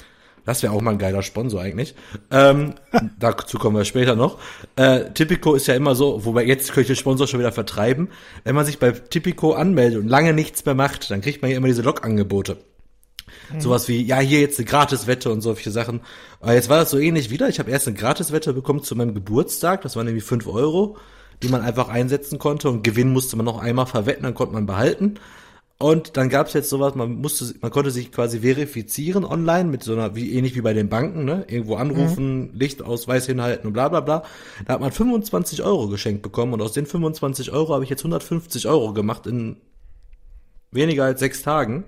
das 0.45 0.61
wäre 0.61 0.73
auch 0.73 0.81
mal 0.81 0.91
ein 0.91 0.99
geiler 0.99 1.23
Sponsor 1.23 1.61
eigentlich. 1.61 1.95
Ähm, 2.31 2.75
dazu 3.19 3.57
kommen 3.57 3.75
wir 3.75 3.83
später 3.83 4.15
noch. 4.15 4.37
Äh, 4.75 5.11
Tipico 5.11 5.55
ist 5.55 5.67
ja 5.67 5.73
immer 5.73 5.95
so, 5.95 6.23
wobei 6.23 6.45
jetzt 6.45 6.67
könnte 6.67 6.81
ich 6.81 6.87
den 6.87 6.95
Sponsor 6.95 7.27
schon 7.27 7.39
wieder 7.39 7.51
vertreiben. 7.51 8.09
Wenn 8.43 8.55
man 8.55 8.65
sich 8.65 8.79
bei 8.79 8.91
Tipico 8.91 9.53
anmeldet 9.53 9.99
und 9.99 10.07
lange 10.07 10.33
nichts 10.33 10.63
mehr 10.65 10.75
macht, 10.75 11.09
dann 11.09 11.21
kriegt 11.21 11.41
man 11.41 11.51
ja 11.51 11.57
immer 11.57 11.67
diese 11.67 11.81
Log-Angebote. 11.81 12.57
Mhm. 13.53 13.61
Sowas 13.61 13.87
wie, 13.87 14.01
ja, 14.01 14.19
hier 14.19 14.41
jetzt 14.41 14.59
eine 14.59 14.65
Gratiswette 14.65 15.31
und 15.31 15.41
solche 15.41 15.71
Sachen. 15.71 16.01
Aber 16.39 16.53
jetzt 16.53 16.69
war 16.69 16.77
das 16.77 16.89
so 16.89 16.97
ähnlich 16.97 17.29
wieder. 17.29 17.49
Ich 17.49 17.59
habe 17.59 17.71
erst 17.71 17.87
eine 17.87 17.97
Gratiswette 17.97 18.53
bekommen 18.53 18.83
zu 18.83 18.95
meinem 18.95 19.13
Geburtstag. 19.13 19.81
Das 19.81 19.95
waren 19.95 20.05
nämlich 20.05 20.23
fünf 20.23 20.47
Euro, 20.47 20.97
die 21.43 21.49
man 21.49 21.61
einfach 21.61 21.89
einsetzen 21.89 22.39
konnte. 22.39 22.69
Und 22.69 22.83
Gewinn 22.83 23.11
musste 23.11 23.35
man 23.35 23.45
noch 23.45 23.59
einmal 23.59 23.85
verwetten, 23.85 24.23
dann 24.23 24.35
konnte 24.35 24.53
man 24.53 24.65
behalten. 24.65 25.19
Und 25.77 26.15
dann 26.15 26.29
gab 26.29 26.47
es 26.47 26.53
jetzt 26.53 26.69
sowas, 26.69 26.95
man 26.95 27.15
musste, 27.15 27.53
man 27.59 27.69
konnte 27.69 27.91
sich 27.91 28.09
quasi 28.11 28.39
verifizieren 28.39 29.25
online 29.25 29.65
mit 29.69 29.83
so 29.83 29.91
einer, 29.91 30.15
wie 30.15 30.33
ähnlich 30.33 30.55
wie 30.55 30.61
bei 30.61 30.73
den 30.73 30.87
Banken, 30.87 31.25
ne? 31.25 31.45
Irgendwo 31.49 31.75
anrufen, 31.75 32.43
mhm. 32.43 32.49
Lichtausweis 32.53 33.25
hinhalten 33.25 33.67
und 33.67 33.73
bla 33.73 33.89
bla 33.89 33.99
bla. 33.99 34.23
Da 34.65 34.75
hat 34.75 34.79
man 34.79 34.93
25 34.93 35.63
Euro 35.63 35.89
geschenkt 35.89 36.21
bekommen 36.21 36.53
und 36.53 36.61
aus 36.61 36.71
den 36.71 36.85
25 36.85 37.51
Euro 37.51 37.73
habe 37.73 37.83
ich 37.83 37.89
jetzt 37.89 38.01
150 38.01 38.67
Euro 38.69 38.93
gemacht 38.93 39.27
in 39.27 39.57
weniger 40.71 41.03
als 41.03 41.19
sechs 41.19 41.41
Tagen. 41.41 41.83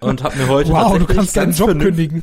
Und 0.00 0.22
habe 0.22 0.36
mir 0.36 0.48
heute 0.48 0.70
wow, 0.70 0.98
du 0.98 1.06
kannst 1.06 1.36
deinen 1.36 1.52
Job 1.52 1.78
kündigen. 1.78 2.22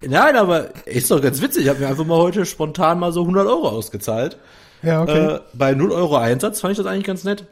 Nein, 0.00 0.36
aber 0.36 0.68
ist 0.86 1.10
doch 1.10 1.20
ganz 1.20 1.40
witzig. 1.42 1.64
Ich 1.64 1.68
habe 1.68 1.80
mir 1.80 1.88
einfach 1.88 2.04
mal 2.04 2.18
heute 2.18 2.46
spontan 2.46 2.98
mal 2.98 3.12
so 3.12 3.20
100 3.22 3.46
Euro 3.46 3.68
ausgezahlt. 3.68 4.38
Ja, 4.82 5.02
okay. 5.02 5.36
Äh, 5.36 5.40
bei 5.54 5.74
0 5.74 5.90
Euro 5.92 6.16
Einsatz 6.16 6.60
fand 6.60 6.72
ich 6.72 6.78
das 6.78 6.86
eigentlich 6.86 7.06
ganz 7.06 7.24
nett. 7.24 7.46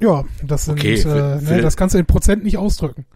Ja, 0.00 0.24
das 0.44 0.66
sind, 0.66 0.78
okay, 0.78 0.96
für, 0.98 1.08
äh, 1.08 1.38
für 1.40 1.54
ne, 1.54 1.62
das 1.62 1.76
kannst 1.76 1.94
du 1.94 1.98
in 1.98 2.06
Prozent 2.06 2.44
nicht 2.44 2.58
ausdrücken. 2.58 3.06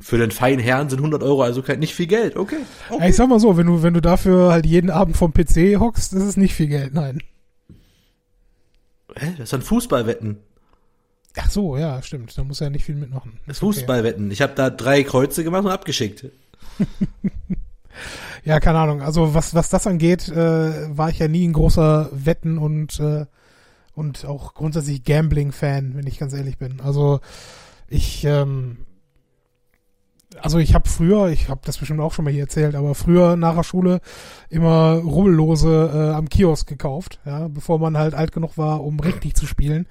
Für 0.00 0.16
den 0.16 0.30
feinen 0.30 0.58
Herrn 0.58 0.88
sind 0.88 1.00
100 1.00 1.22
Euro 1.22 1.42
also 1.42 1.62
nicht 1.76 1.94
viel 1.94 2.06
Geld. 2.06 2.36
Okay. 2.36 2.56
okay. 2.88 3.10
Ich 3.10 3.16
sag 3.16 3.28
mal 3.28 3.38
so, 3.38 3.56
wenn 3.58 3.66
du, 3.66 3.82
wenn 3.82 3.92
du 3.92 4.00
dafür 4.00 4.50
halt 4.50 4.64
jeden 4.64 4.90
Abend 4.90 5.16
vom 5.16 5.34
PC 5.34 5.78
hockst, 5.78 6.14
ist 6.14 6.22
es 6.22 6.36
nicht 6.38 6.54
viel 6.54 6.68
Geld, 6.68 6.94
nein. 6.94 7.22
Hä? 9.14 9.34
Das 9.36 9.50
sind 9.50 9.62
Fußballwetten. 9.62 10.38
Ach 11.38 11.50
so, 11.50 11.76
ja, 11.76 12.02
stimmt. 12.02 12.36
Da 12.36 12.44
muss 12.44 12.60
er 12.60 12.66
ja 12.66 12.70
nicht 12.70 12.84
viel 12.84 12.94
mitmachen. 12.94 13.38
Das 13.46 13.60
Fußballwetten. 13.60 14.26
Okay. 14.26 14.32
Ich 14.32 14.42
habe 14.42 14.54
da 14.54 14.70
drei 14.70 15.02
Kreuze 15.02 15.44
gemacht 15.44 15.64
und 15.64 15.70
abgeschickt. 15.70 16.26
ja, 18.44 18.60
keine 18.60 18.78
Ahnung. 18.78 19.02
Also 19.02 19.34
was, 19.34 19.54
was 19.54 19.70
das 19.70 19.86
angeht, 19.86 20.28
äh, 20.28 20.96
war 20.96 21.08
ich 21.08 21.18
ja 21.18 21.28
nie 21.28 21.46
ein 21.46 21.52
großer 21.52 22.10
Wetten 22.12 22.58
und 22.58 23.00
äh, 23.00 23.26
und 23.94 24.24
auch 24.24 24.54
grundsätzlich 24.54 25.04
Gambling-Fan, 25.04 25.94
wenn 25.94 26.06
ich 26.06 26.18
ganz 26.18 26.32
ehrlich 26.32 26.58
bin. 26.58 26.80
Also 26.80 27.20
ich, 27.88 28.24
ähm, 28.24 28.78
also 30.40 30.58
ich 30.58 30.74
habe 30.74 30.88
früher, 30.88 31.28
ich 31.28 31.50
habe 31.50 31.60
das 31.64 31.76
bestimmt 31.76 32.00
auch 32.00 32.12
schon 32.12 32.24
mal 32.24 32.32
hier 32.32 32.44
erzählt, 32.44 32.74
aber 32.74 32.94
früher 32.94 33.36
nach 33.36 33.54
der 33.54 33.64
Schule 33.64 34.00
immer 34.48 34.94
Rubbellose 34.94 35.90
äh, 35.92 36.14
am 36.14 36.30
Kiosk 36.30 36.66
gekauft, 36.66 37.20
ja, 37.26 37.48
bevor 37.48 37.78
man 37.78 37.98
halt 37.98 38.14
alt 38.14 38.32
genug 38.32 38.56
war, 38.56 38.82
um 38.82 38.98
richtig 38.98 39.34
zu 39.34 39.46
spielen 39.46 39.86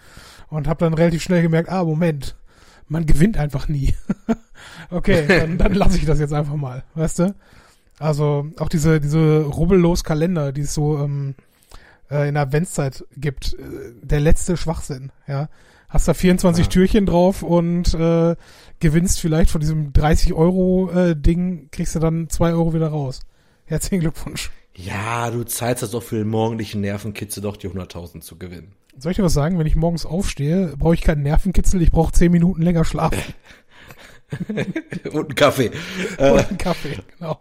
und 0.52 0.68
habe 0.68 0.86
dann 0.86 0.94
relativ 0.94 1.24
schnell 1.24 1.42
gemerkt, 1.42 1.70
ah 1.70 1.84
Moment, 1.84 2.36
man 2.88 3.08
gewinnt 3.08 3.38
einfach 3.38 3.68
nie. 3.68 3.96
okay, 4.92 5.26
dann, 5.28 5.58
dann 5.58 5.74
lasse 5.74 5.98
ich 5.98 6.06
das 6.06 6.20
jetzt 6.20 6.34
einfach 6.34 6.56
mal, 6.56 6.84
weißt 6.94 7.20
du? 7.20 7.36
Also 7.98 8.48
auch 8.60 8.70
diese 8.70 9.00
diese 9.00 9.44
rubbellos 9.44 10.04
Kalender, 10.04 10.52
die 10.52 10.62
es 10.62 10.74
so 10.74 11.00
ähm, 11.00 11.36
äh, 12.10 12.28
in 12.28 12.34
der 12.34 12.44
Adventszeit 12.44 13.06
gibt, 13.16 13.54
äh, 13.54 13.94
der 14.02 14.20
letzte 14.20 14.58
Schwachsinn, 14.58 15.12
ja. 15.28 15.50
Hast 15.88 16.08
da 16.08 16.14
24 16.14 16.66
ja. 16.66 16.70
Türchen 16.70 17.06
drauf 17.06 17.44
und 17.44 17.94
äh, 17.96 18.36
gewinnst 18.80 19.20
vielleicht 19.20 19.50
von 19.52 19.60
diesem 19.60 19.92
30 19.92 20.34
Euro 20.34 20.90
äh, 20.90 21.16
Ding, 21.18 21.68
kriegst 21.72 21.96
du 21.96 22.00
dann 22.00 22.30
2 22.30 22.54
Euro 22.54 22.74
wieder 22.74 22.88
raus. 22.88 23.20
Herzlichen 23.66 24.00
Glückwunsch. 24.00 24.52
Ja, 24.76 25.30
du 25.30 25.44
zahlst 25.44 25.84
das 25.84 25.92
doch 25.92 26.04
für 26.04 26.18
den 26.18 26.30
morgendlichen 26.30 26.82
Nervenkitzel 26.82 27.44
doch 27.44 27.58
die 27.58 27.70
100.000 27.70 28.22
zu 28.22 28.38
gewinnen. 28.38 28.74
Soll 28.98 29.12
ich 29.12 29.18
dir 29.18 29.24
was 29.24 29.34
sagen? 29.34 29.58
Wenn 29.60 29.68
ich 29.68 29.76
morgens 29.76 30.06
aufstehe, 30.06 30.74
brauche 30.78 30.94
ich 30.94 31.02
keinen 31.02 31.24
Nervenkitzel, 31.24 31.82
ich 31.82 31.92
brauche 31.92 32.12
10 32.12 32.32
Minuten 32.32 32.62
länger 32.62 32.86
schlafen. 32.86 33.22
und 35.12 35.16
einen 35.16 35.36
Kaffee. 35.36 35.72
und 36.18 36.50
einen 36.50 36.58
Kaffee, 36.58 36.98
genau. 37.18 37.40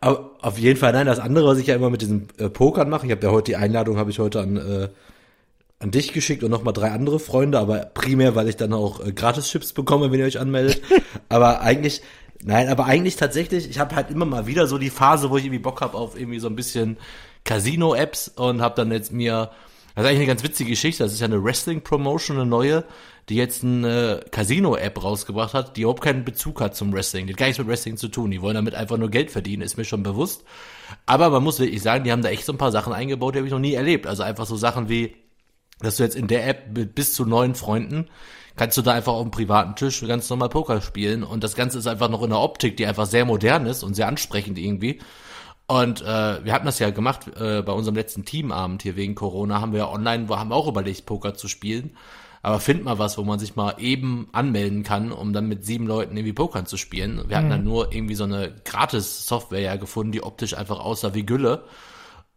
Auf 0.00 0.58
jeden 0.58 0.78
Fall, 0.78 0.92
nein, 0.92 1.06
das 1.06 1.18
andere, 1.18 1.46
was 1.46 1.58
ich 1.58 1.66
ja 1.66 1.74
immer 1.74 1.90
mit 1.90 2.00
diesem 2.00 2.28
äh, 2.38 2.48
Pokern 2.48 2.88
mache, 2.88 3.04
ich 3.04 3.12
habe 3.12 3.26
ja 3.26 3.32
heute 3.32 3.52
die 3.52 3.56
Einladung, 3.56 3.98
habe 3.98 4.10
ich 4.10 4.18
heute 4.18 4.40
an, 4.40 4.56
äh, 4.56 4.88
an 5.78 5.90
dich 5.90 6.12
geschickt 6.12 6.42
und 6.42 6.50
nochmal 6.50 6.72
drei 6.72 6.90
andere 6.90 7.20
Freunde, 7.20 7.58
aber 7.58 7.80
primär, 7.80 8.34
weil 8.34 8.48
ich 8.48 8.56
dann 8.56 8.72
auch 8.72 9.04
äh, 9.04 9.12
Gratis-Chips 9.12 9.74
bekomme, 9.74 10.10
wenn 10.10 10.20
ihr 10.20 10.26
euch 10.26 10.40
anmeldet. 10.40 10.80
aber 11.28 11.60
eigentlich, 11.60 12.00
nein, 12.44 12.68
aber 12.68 12.86
eigentlich 12.86 13.16
tatsächlich, 13.16 13.68
ich 13.68 13.78
habe 13.78 13.94
halt 13.96 14.10
immer 14.10 14.24
mal 14.24 14.46
wieder 14.46 14.66
so 14.66 14.78
die 14.78 14.90
Phase, 14.90 15.30
wo 15.30 15.36
ich 15.36 15.44
irgendwie 15.44 15.62
Bock 15.62 15.80
habe 15.80 15.96
auf 15.96 16.18
irgendwie 16.18 16.38
so 16.38 16.48
ein 16.48 16.56
bisschen 16.56 16.98
Casino-Apps 17.44 18.28
und 18.28 18.60
habe 18.60 18.74
dann 18.74 18.92
jetzt 18.92 19.12
mir, 19.12 19.50
das 19.94 20.04
ist 20.04 20.08
eigentlich 20.08 20.18
eine 20.18 20.26
ganz 20.26 20.42
witzige 20.42 20.70
Geschichte, 20.70 21.02
das 21.02 21.12
ist 21.12 21.20
ja 21.20 21.26
eine 21.26 21.42
Wrestling-Promotion, 21.42 22.36
eine 22.36 22.46
neue, 22.46 22.84
die 23.28 23.36
jetzt 23.36 23.62
eine 23.62 24.24
Casino-App 24.30 25.02
rausgebracht 25.02 25.54
hat, 25.54 25.76
die 25.76 25.82
überhaupt 25.82 26.02
keinen 26.02 26.24
Bezug 26.24 26.60
hat 26.60 26.74
zum 26.74 26.92
Wrestling. 26.92 27.26
Die 27.26 27.34
hat 27.34 27.38
gar 27.38 27.46
nichts 27.46 27.58
mit 27.58 27.68
Wrestling 27.68 27.96
zu 27.96 28.08
tun. 28.08 28.30
Die 28.30 28.40
wollen 28.40 28.54
damit 28.54 28.74
einfach 28.74 28.96
nur 28.96 29.10
Geld 29.10 29.30
verdienen, 29.30 29.62
ist 29.62 29.76
mir 29.76 29.84
schon 29.84 30.02
bewusst. 30.02 30.44
Aber 31.04 31.28
man 31.28 31.42
muss 31.42 31.60
wirklich 31.60 31.82
sagen, 31.82 32.04
die 32.04 32.12
haben 32.12 32.22
da 32.22 32.30
echt 32.30 32.46
so 32.46 32.52
ein 32.52 32.58
paar 32.58 32.72
Sachen 32.72 32.92
eingebaut, 32.92 33.34
die 33.34 33.38
habe 33.38 33.46
ich 33.46 33.52
noch 33.52 33.58
nie 33.58 33.74
erlebt. 33.74 34.06
Also 34.06 34.22
einfach 34.22 34.46
so 34.46 34.56
Sachen 34.56 34.88
wie, 34.88 35.14
dass 35.80 35.96
du 35.96 36.04
jetzt 36.04 36.16
in 36.16 36.26
der 36.26 36.46
App 36.48 36.74
mit 36.74 36.94
bis 36.94 37.12
zu 37.12 37.26
neun 37.26 37.54
Freunden 37.54 38.08
kannst 38.58 38.76
du 38.76 38.82
da 38.82 38.92
einfach 38.92 39.14
auf 39.14 39.22
dem 39.22 39.30
privaten 39.30 39.74
Tisch 39.76 40.04
ganz 40.06 40.28
normal 40.28 40.50
Poker 40.50 40.80
spielen 40.80 41.22
und 41.22 41.42
das 41.42 41.54
Ganze 41.54 41.78
ist 41.78 41.86
einfach 41.86 42.10
noch 42.10 42.22
in 42.22 42.30
der 42.30 42.40
Optik, 42.40 42.76
die 42.76 42.86
einfach 42.86 43.06
sehr 43.06 43.24
modern 43.24 43.66
ist 43.66 43.82
und 43.82 43.94
sehr 43.94 44.08
ansprechend 44.08 44.58
irgendwie. 44.58 44.98
Und 45.66 46.00
äh, 46.02 46.44
wir 46.44 46.52
hatten 46.52 46.66
das 46.66 46.78
ja 46.78 46.90
gemacht 46.90 47.28
äh, 47.38 47.62
bei 47.62 47.72
unserem 47.72 47.94
letzten 47.94 48.24
Teamabend 48.24 48.82
hier 48.82 48.96
wegen 48.96 49.14
Corona, 49.14 49.60
haben 49.60 49.72
wir 49.72 49.80
ja 49.80 49.88
online, 49.90 50.28
wo 50.28 50.36
haben 50.36 50.50
wir 50.50 50.56
auch 50.56 50.66
überlegt, 50.66 51.06
Poker 51.06 51.34
zu 51.34 51.46
spielen. 51.46 51.96
Aber 52.42 52.60
find 52.60 52.84
mal 52.84 52.98
was, 52.98 53.18
wo 53.18 53.24
man 53.24 53.38
sich 53.38 53.56
mal 53.56 53.74
eben 53.78 54.28
anmelden 54.32 54.82
kann, 54.82 55.12
um 55.12 55.32
dann 55.32 55.48
mit 55.48 55.64
sieben 55.64 55.86
Leuten 55.86 56.16
irgendwie 56.16 56.32
Pokern 56.32 56.66
zu 56.66 56.76
spielen. 56.76 57.24
Wir 57.28 57.36
hatten 57.36 57.46
mhm. 57.46 57.52
dann 57.52 57.64
nur 57.64 57.92
irgendwie 57.92 58.14
so 58.14 58.24
eine 58.24 58.54
Gratis-Software 58.64 59.60
ja 59.60 59.76
gefunden, 59.76 60.12
die 60.12 60.22
optisch 60.22 60.56
einfach 60.56 60.78
aussah 60.78 61.14
wie 61.14 61.26
Gülle. 61.26 61.64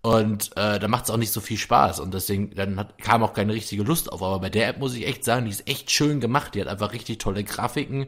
Und 0.01 0.57
äh, 0.57 0.79
da 0.79 0.87
macht 0.87 1.05
es 1.05 1.11
auch 1.11 1.17
nicht 1.17 1.31
so 1.31 1.41
viel 1.41 1.57
Spaß. 1.57 1.99
Und 1.99 2.13
deswegen, 2.13 2.55
dann 2.55 2.77
hat, 2.77 2.97
kam 2.97 3.23
auch 3.23 3.33
keine 3.33 3.53
richtige 3.53 3.83
Lust 3.83 4.11
auf. 4.11 4.23
Aber 4.23 4.39
bei 4.39 4.49
der 4.49 4.67
App 4.67 4.79
muss 4.79 4.95
ich 4.95 5.07
echt 5.07 5.23
sagen, 5.23 5.45
die 5.45 5.51
ist 5.51 5.67
echt 5.67 5.91
schön 5.91 6.19
gemacht. 6.19 6.55
Die 6.55 6.61
hat 6.61 6.67
einfach 6.67 6.93
richtig 6.93 7.19
tolle 7.19 7.43
Grafiken 7.43 8.07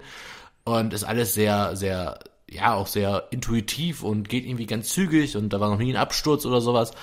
und 0.63 0.93
ist 0.93 1.03
alles 1.03 1.33
sehr, 1.33 1.75
sehr, 1.75 2.19
ja, 2.49 2.73
auch 2.73 2.87
sehr 2.87 3.27
intuitiv 3.31 4.03
und 4.03 4.27
geht 4.29 4.45
irgendwie 4.45 4.65
ganz 4.65 4.89
zügig 4.89 5.37
und 5.37 5.51
da 5.53 5.59
war 5.59 5.69
noch 5.69 5.77
nie 5.77 5.93
ein 5.93 5.97
Absturz 5.97 6.45
oder 6.45 6.61
sowas. 6.61 6.93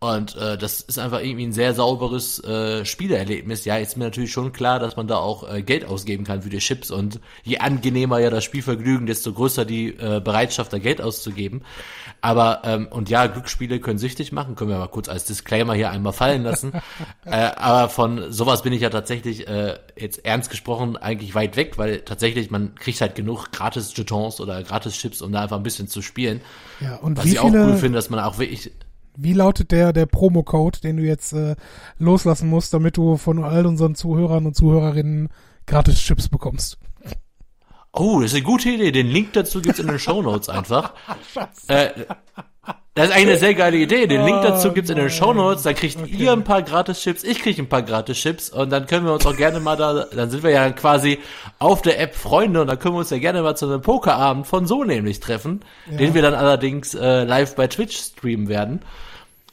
Und 0.00 0.36
äh, 0.36 0.58
das 0.58 0.82
ist 0.82 0.98
einfach 0.98 1.22
irgendwie 1.22 1.46
ein 1.46 1.52
sehr 1.54 1.72
sauberes 1.72 2.42
äh, 2.44 2.84
Spielerlebnis. 2.84 3.64
Ja, 3.64 3.78
ist 3.78 3.96
mir 3.96 4.04
natürlich 4.04 4.32
schon 4.32 4.52
klar, 4.52 4.78
dass 4.78 4.96
man 4.96 5.08
da 5.08 5.16
auch 5.16 5.50
äh, 5.50 5.62
Geld 5.62 5.86
ausgeben 5.86 6.24
kann 6.24 6.42
für 6.42 6.50
die 6.50 6.58
Chips 6.58 6.90
und 6.90 7.20
je 7.42 7.58
angenehmer 7.58 8.18
ja 8.18 8.28
das 8.28 8.44
Spielvergnügen, 8.44 9.06
desto 9.06 9.32
größer 9.32 9.64
die 9.64 9.88
äh, 9.96 10.20
Bereitschaft, 10.22 10.74
da 10.74 10.78
Geld 10.78 11.00
auszugeben. 11.00 11.62
Aber, 12.24 12.62
ähm, 12.64 12.88
und 12.88 13.10
ja, 13.10 13.26
Glücksspiele 13.26 13.80
können 13.80 13.98
süchtig 13.98 14.32
machen, 14.32 14.54
können 14.54 14.70
wir 14.70 14.78
mal 14.78 14.88
kurz 14.88 15.10
als 15.10 15.26
Disclaimer 15.26 15.74
hier 15.74 15.90
einmal 15.90 16.14
fallen 16.14 16.42
lassen. 16.42 16.72
äh, 17.26 17.30
aber 17.30 17.90
von 17.90 18.32
sowas 18.32 18.62
bin 18.62 18.72
ich 18.72 18.80
ja 18.80 18.88
tatsächlich 18.88 19.46
äh, 19.46 19.76
jetzt 19.94 20.24
ernst 20.24 20.48
gesprochen 20.48 20.96
eigentlich 20.96 21.34
weit 21.34 21.58
weg, 21.58 21.76
weil 21.76 22.00
tatsächlich 22.00 22.50
man 22.50 22.76
kriegt 22.76 23.02
halt 23.02 23.14
genug 23.14 23.52
gratis 23.52 23.94
Jetons 23.94 24.40
oder 24.40 24.62
gratis 24.62 24.96
Chips, 24.96 25.20
um 25.20 25.32
da 25.32 25.42
einfach 25.42 25.58
ein 25.58 25.62
bisschen 25.62 25.86
zu 25.86 26.00
spielen. 26.00 26.40
Ja, 26.80 26.96
und 26.96 27.18
Was 27.18 27.26
ich 27.26 27.38
auch 27.40 27.52
cool 27.52 27.76
finde, 27.76 27.98
dass 27.98 28.08
man 28.08 28.20
auch 28.20 28.38
wirklich 28.38 28.72
wie 29.16 29.34
lautet 29.34 29.70
der, 29.70 29.92
der 29.92 30.06
Promo-Code, 30.06 30.80
den 30.80 30.96
du 30.96 31.02
jetzt 31.02 31.34
äh, 31.34 31.56
loslassen 31.98 32.48
musst, 32.48 32.72
damit 32.72 32.96
du 32.96 33.18
von 33.18 33.44
all 33.44 33.66
unseren 33.66 33.94
Zuhörern 33.94 34.46
und 34.46 34.56
Zuhörerinnen 34.56 35.28
gratis 35.66 36.00
Chips 36.00 36.30
bekommst? 36.30 36.78
Oh, 37.96 38.20
das 38.20 38.32
ist 38.32 38.36
eine 38.36 38.44
gute 38.44 38.70
Idee. 38.70 38.90
Den 38.90 39.08
Link 39.08 39.32
dazu 39.34 39.62
gibt's 39.62 39.78
in 39.78 39.86
den 39.86 40.00
Show 40.00 40.20
Notes 40.20 40.48
einfach. 40.48 40.94
äh, 41.68 41.90
das 42.94 43.06
ist 43.06 43.12
eigentlich 43.12 43.28
eine 43.28 43.38
sehr 43.38 43.54
geile 43.54 43.76
Idee. 43.76 44.06
Den 44.08 44.24
Link 44.24 44.42
dazu 44.42 44.72
gibt's 44.72 44.90
in 44.90 44.96
den 44.96 45.10
Show 45.10 45.32
Notes. 45.32 45.62
Da 45.62 45.72
kriegt 45.72 45.96
okay. 45.96 46.10
ihr 46.10 46.32
ein 46.32 46.42
paar 46.42 46.62
Gratis-Chips, 46.62 47.22
ich 47.22 47.40
krieg 47.40 47.58
ein 47.58 47.68
paar 47.68 47.82
Gratis-Chips 47.82 48.50
und 48.50 48.70
dann 48.70 48.86
können 48.86 49.06
wir 49.06 49.12
uns 49.12 49.24
auch 49.26 49.36
gerne 49.36 49.60
mal 49.60 49.76
da, 49.76 50.06
dann 50.14 50.30
sind 50.30 50.42
wir 50.42 50.50
ja 50.50 50.70
quasi 50.70 51.18
auf 51.58 51.82
der 51.82 52.00
App 52.00 52.16
Freunde 52.16 52.60
und 52.60 52.66
dann 52.66 52.78
können 52.78 52.94
wir 52.94 53.00
uns 53.00 53.10
ja 53.10 53.18
gerne 53.18 53.42
mal 53.42 53.56
zu 53.56 53.66
einem 53.66 53.80
Pokerabend 53.80 54.46
von 54.46 54.66
so 54.66 54.82
nämlich 54.82 55.20
treffen, 55.20 55.60
ja. 55.90 55.96
den 55.96 56.14
wir 56.14 56.22
dann 56.22 56.34
allerdings 56.34 56.94
äh, 56.94 57.24
live 57.24 57.54
bei 57.54 57.68
Twitch 57.68 57.96
streamen 57.96 58.48
werden. 58.48 58.80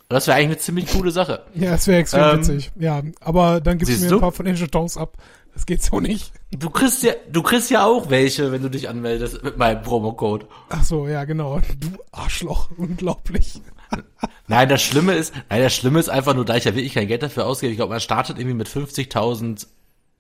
Das 0.10 0.28
wäre 0.28 0.38
eigentlich 0.38 0.48
eine 0.48 0.58
ziemlich 0.58 0.88
coole 0.92 1.12
Sache. 1.12 1.42
Ja, 1.56 1.72
das 1.72 1.88
wäre 1.88 2.00
extrem 2.00 2.24
ähm, 2.24 2.40
witzig. 2.40 2.72
Ja, 2.78 3.02
aber 3.22 3.62
dann 3.62 3.78
gibst 3.78 4.02
du 4.02 4.06
mir 4.06 4.14
ein 4.14 4.20
paar 4.20 4.32
von 4.32 4.46
den 4.46 4.56
Jetons 4.56 4.98
ab. 4.98 5.18
Das 5.54 5.66
geht 5.66 5.84
so 5.84 6.00
nicht. 6.00 6.32
Du 6.52 6.70
kriegst 6.70 7.04
ja, 7.04 7.14
du 7.30 7.44
kriegst 7.44 7.70
ja 7.70 7.86
auch 7.86 8.10
welche, 8.10 8.52
wenn 8.52 8.62
du 8.62 8.70
dich 8.70 8.90
anmeldest 8.90 9.44
mit 9.44 9.58
meinem 9.58 9.82
Promocode. 9.82 10.48
Ach 10.70 10.84
so, 10.84 11.08
ja, 11.08 11.24
genau. 11.26 11.60
Du 11.80 11.90
Arschloch, 12.12 12.70
unglaublich. 12.78 13.62
nein, 14.48 14.70
das 14.70 14.82
Schlimme 14.82 15.14
ist, 15.14 15.34
nein, 15.50 15.62
das 15.62 15.76
Schlimme 15.76 16.00
ist 16.00 16.10
einfach 16.10 16.34
nur, 16.34 16.46
da 16.46 16.56
ich 16.56 16.64
ja 16.64 16.76
wirklich 16.76 16.94
kein 16.94 17.08
Geld 17.08 17.24
dafür 17.24 17.46
ausgebe. 17.46 17.72
Ich 17.72 17.78
glaube, 17.78 17.92
man 17.92 18.00
startet 18.00 18.38
irgendwie 18.38 18.56
mit 18.56 18.70
50.000 18.70 19.68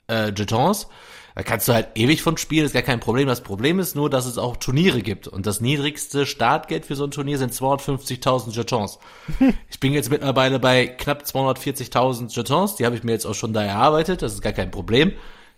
äh, 0.08 0.32
Jetons 0.36 0.88
da 1.36 1.44
kannst 1.44 1.68
du 1.68 1.74
halt 1.74 1.90
ewig 1.96 2.22
von 2.22 2.38
spielen, 2.38 2.66
ist 2.66 2.74
gar 2.74 2.82
kein 2.82 3.00
Problem. 3.00 3.28
Das 3.28 3.42
Problem 3.42 3.80
ist 3.80 3.96
nur, 3.96 4.10
dass 4.10 4.26
es 4.26 4.38
auch 4.38 4.58
Turniere 4.58 5.02
gibt. 5.02 5.28
Und 5.28 5.46
das 5.46 5.62
niedrigste 5.62 6.26
Startgeld 6.26 6.86
für 6.86 6.96
so 6.96 7.06
ein 7.06 7.12
Turnier 7.12 7.38
sind 7.38 7.54
250.000 7.54 8.52
Jetons. 8.52 9.00
ich 9.70 9.80
bin 9.80 9.94
jetzt 9.94 10.10
mittlerweile 10.10 10.60
bei 10.60 10.88
knapp 10.88 11.24
240.000 11.24 12.36
Jetons. 12.36 12.76
Die 12.76 12.86
habe 12.86 12.96
ich 12.96 13.04
mir 13.04 13.14
jetzt 13.14 13.26
auch 13.26 13.36
schon 13.36 13.54
da 13.54 13.64
erarbeitet. 13.64 14.22
Das 14.22 14.34
ist 14.34 14.42
gar 14.42 14.54
kein 14.54 14.72
Problem. 14.72 15.14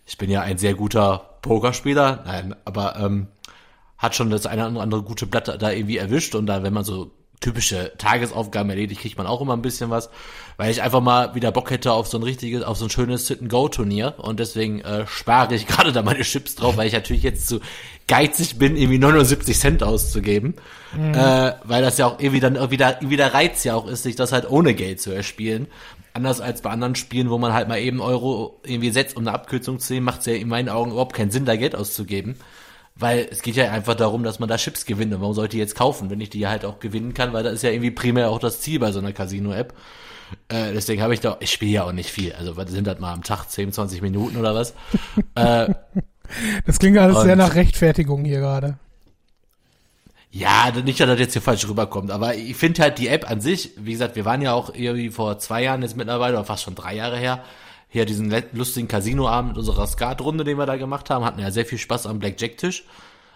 Ich 0.06 0.18
bin 0.18 0.30
ja 0.30 0.42
ein 0.42 0.58
sehr 0.58 0.74
guter 0.74 1.38
Pokerspieler. 1.42 2.22
Nein, 2.26 2.54
aber 2.64 2.96
ähm, 2.96 3.28
hat 3.98 4.14
schon 4.14 4.30
das 4.30 4.46
eine 4.46 4.68
oder 4.68 4.80
andere 4.80 5.02
gute 5.02 5.26
Blatt 5.26 5.48
da 5.60 5.70
irgendwie 5.70 5.96
erwischt. 5.96 6.34
Und 6.34 6.46
da, 6.46 6.62
wenn 6.62 6.74
man 6.74 6.84
so 6.84 7.10
typische 7.40 7.92
Tagesaufgaben 7.98 8.70
erledigt, 8.70 9.00
kriegt 9.00 9.18
man 9.18 9.26
auch 9.26 9.40
immer 9.40 9.54
ein 9.54 9.62
bisschen 9.62 9.90
was, 9.90 10.10
weil 10.56 10.70
ich 10.70 10.82
einfach 10.82 11.00
mal 11.00 11.34
wieder 11.34 11.52
Bock 11.52 11.70
hätte 11.70 11.92
auf 11.92 12.06
so 12.06 12.18
ein 12.18 12.22
richtiges, 12.22 12.62
auf 12.62 12.78
so 12.78 12.86
ein 12.86 12.90
schönes 12.90 13.26
Sit-and-Go-Turnier 13.26 14.14
und 14.18 14.40
deswegen 14.40 14.80
äh, 14.80 15.06
spare 15.06 15.54
ich 15.54 15.66
gerade 15.68 15.92
da 15.92 16.02
meine 16.02 16.22
Chips 16.22 16.54
drauf, 16.54 16.76
weil 16.76 16.86
ich 16.86 16.92
natürlich 16.92 17.22
jetzt 17.22 17.48
zu 17.48 17.60
geizig 18.06 18.58
bin, 18.58 18.76
irgendwie 18.76 18.98
79 18.98 19.58
Cent 19.58 19.82
auszugeben, 19.82 20.54
mhm. 20.96 21.14
äh, 21.14 21.52
weil 21.64 21.82
das 21.82 21.98
ja 21.98 22.06
auch 22.06 22.18
irgendwie 22.18 22.40
dann 22.40 22.56
irgendwie 22.56 22.76
der, 22.76 22.96
irgendwie 22.98 23.16
der 23.16 23.34
Reiz 23.34 23.64
ja 23.64 23.74
auch 23.74 23.86
ist, 23.86 24.02
sich 24.02 24.16
das 24.16 24.32
halt 24.32 24.50
ohne 24.50 24.74
Geld 24.74 25.00
zu 25.00 25.10
erspielen. 25.10 25.66
Anders 26.12 26.40
als 26.40 26.62
bei 26.62 26.70
anderen 26.70 26.94
Spielen, 26.94 27.28
wo 27.28 27.38
man 27.38 27.52
halt 27.52 27.66
mal 27.66 27.80
eben 27.80 28.00
Euro 28.00 28.60
irgendwie 28.62 28.90
setzt, 28.90 29.16
um 29.16 29.26
eine 29.26 29.34
Abkürzung 29.34 29.80
zu 29.80 29.88
sehen, 29.88 30.04
macht 30.04 30.20
es 30.20 30.26
ja 30.26 30.34
in 30.34 30.48
meinen 30.48 30.68
Augen 30.68 30.92
überhaupt 30.92 31.16
keinen 31.16 31.32
Sinn, 31.32 31.44
da 31.44 31.56
Geld 31.56 31.74
auszugeben 31.74 32.36
weil 32.96 33.26
es 33.30 33.42
geht 33.42 33.56
ja 33.56 33.70
einfach 33.72 33.94
darum, 33.94 34.22
dass 34.22 34.38
man 34.38 34.48
da 34.48 34.56
Chips 34.56 34.86
gewinnt. 34.86 35.12
Und 35.12 35.20
warum 35.20 35.34
sollte 35.34 35.56
ich 35.56 35.60
jetzt 35.60 35.74
kaufen, 35.74 36.10
wenn 36.10 36.20
ich 36.20 36.30
die 36.30 36.46
halt 36.46 36.64
auch 36.64 36.78
gewinnen 36.78 37.14
kann? 37.14 37.32
Weil 37.32 37.42
das 37.42 37.54
ist 37.54 37.62
ja 37.62 37.70
irgendwie 37.70 37.90
primär 37.90 38.30
auch 38.30 38.38
das 38.38 38.60
Ziel 38.60 38.78
bei 38.78 38.92
so 38.92 39.00
einer 39.00 39.12
Casino-App. 39.12 39.74
Äh, 40.48 40.72
deswegen 40.72 41.02
habe 41.02 41.14
ich 41.14 41.20
da, 41.20 41.36
ich 41.40 41.50
spiele 41.50 41.72
ja 41.72 41.84
auch 41.84 41.92
nicht 41.92 42.10
viel. 42.10 42.32
Also 42.32 42.54
sind 42.66 42.86
das 42.86 43.00
mal 43.00 43.12
am 43.12 43.22
Tag 43.22 43.46
10, 43.46 43.72
20 43.72 44.02
Minuten 44.02 44.36
oder 44.36 44.54
was? 44.54 44.74
äh, 45.34 45.74
das 46.66 46.78
klingt 46.78 46.98
alles 46.98 47.22
sehr 47.22 47.36
nach 47.36 47.54
Rechtfertigung 47.54 48.24
hier 48.24 48.40
gerade. 48.40 48.78
Ja, 50.30 50.72
nicht, 50.84 50.98
dass 50.98 51.06
das 51.06 51.20
jetzt 51.20 51.32
hier 51.34 51.42
falsch 51.42 51.68
rüberkommt, 51.68 52.10
aber 52.10 52.34
ich 52.34 52.56
finde 52.56 52.82
halt 52.82 52.98
die 52.98 53.06
App 53.06 53.30
an 53.30 53.40
sich, 53.40 53.70
wie 53.76 53.92
gesagt, 53.92 54.16
wir 54.16 54.24
waren 54.24 54.42
ja 54.42 54.52
auch 54.52 54.74
irgendwie 54.74 55.10
vor 55.10 55.38
zwei 55.38 55.62
Jahren 55.62 55.82
jetzt 55.82 55.96
mittlerweile, 55.96 56.34
oder 56.34 56.44
fast 56.44 56.64
schon 56.64 56.74
drei 56.74 56.96
Jahre 56.96 57.16
her, 57.16 57.44
hier 57.94 58.06
diesen 58.06 58.34
lustigen 58.50 58.88
Casinoabend 58.88 59.56
unserer 59.56 59.86
Skatrunde, 59.86 60.42
den 60.42 60.58
wir 60.58 60.66
da 60.66 60.76
gemacht 60.76 61.10
haben, 61.10 61.24
hatten 61.24 61.38
ja 61.38 61.52
sehr 61.52 61.64
viel 61.64 61.78
Spaß 61.78 62.08
am 62.08 62.18
Blackjack-Tisch. 62.18 62.86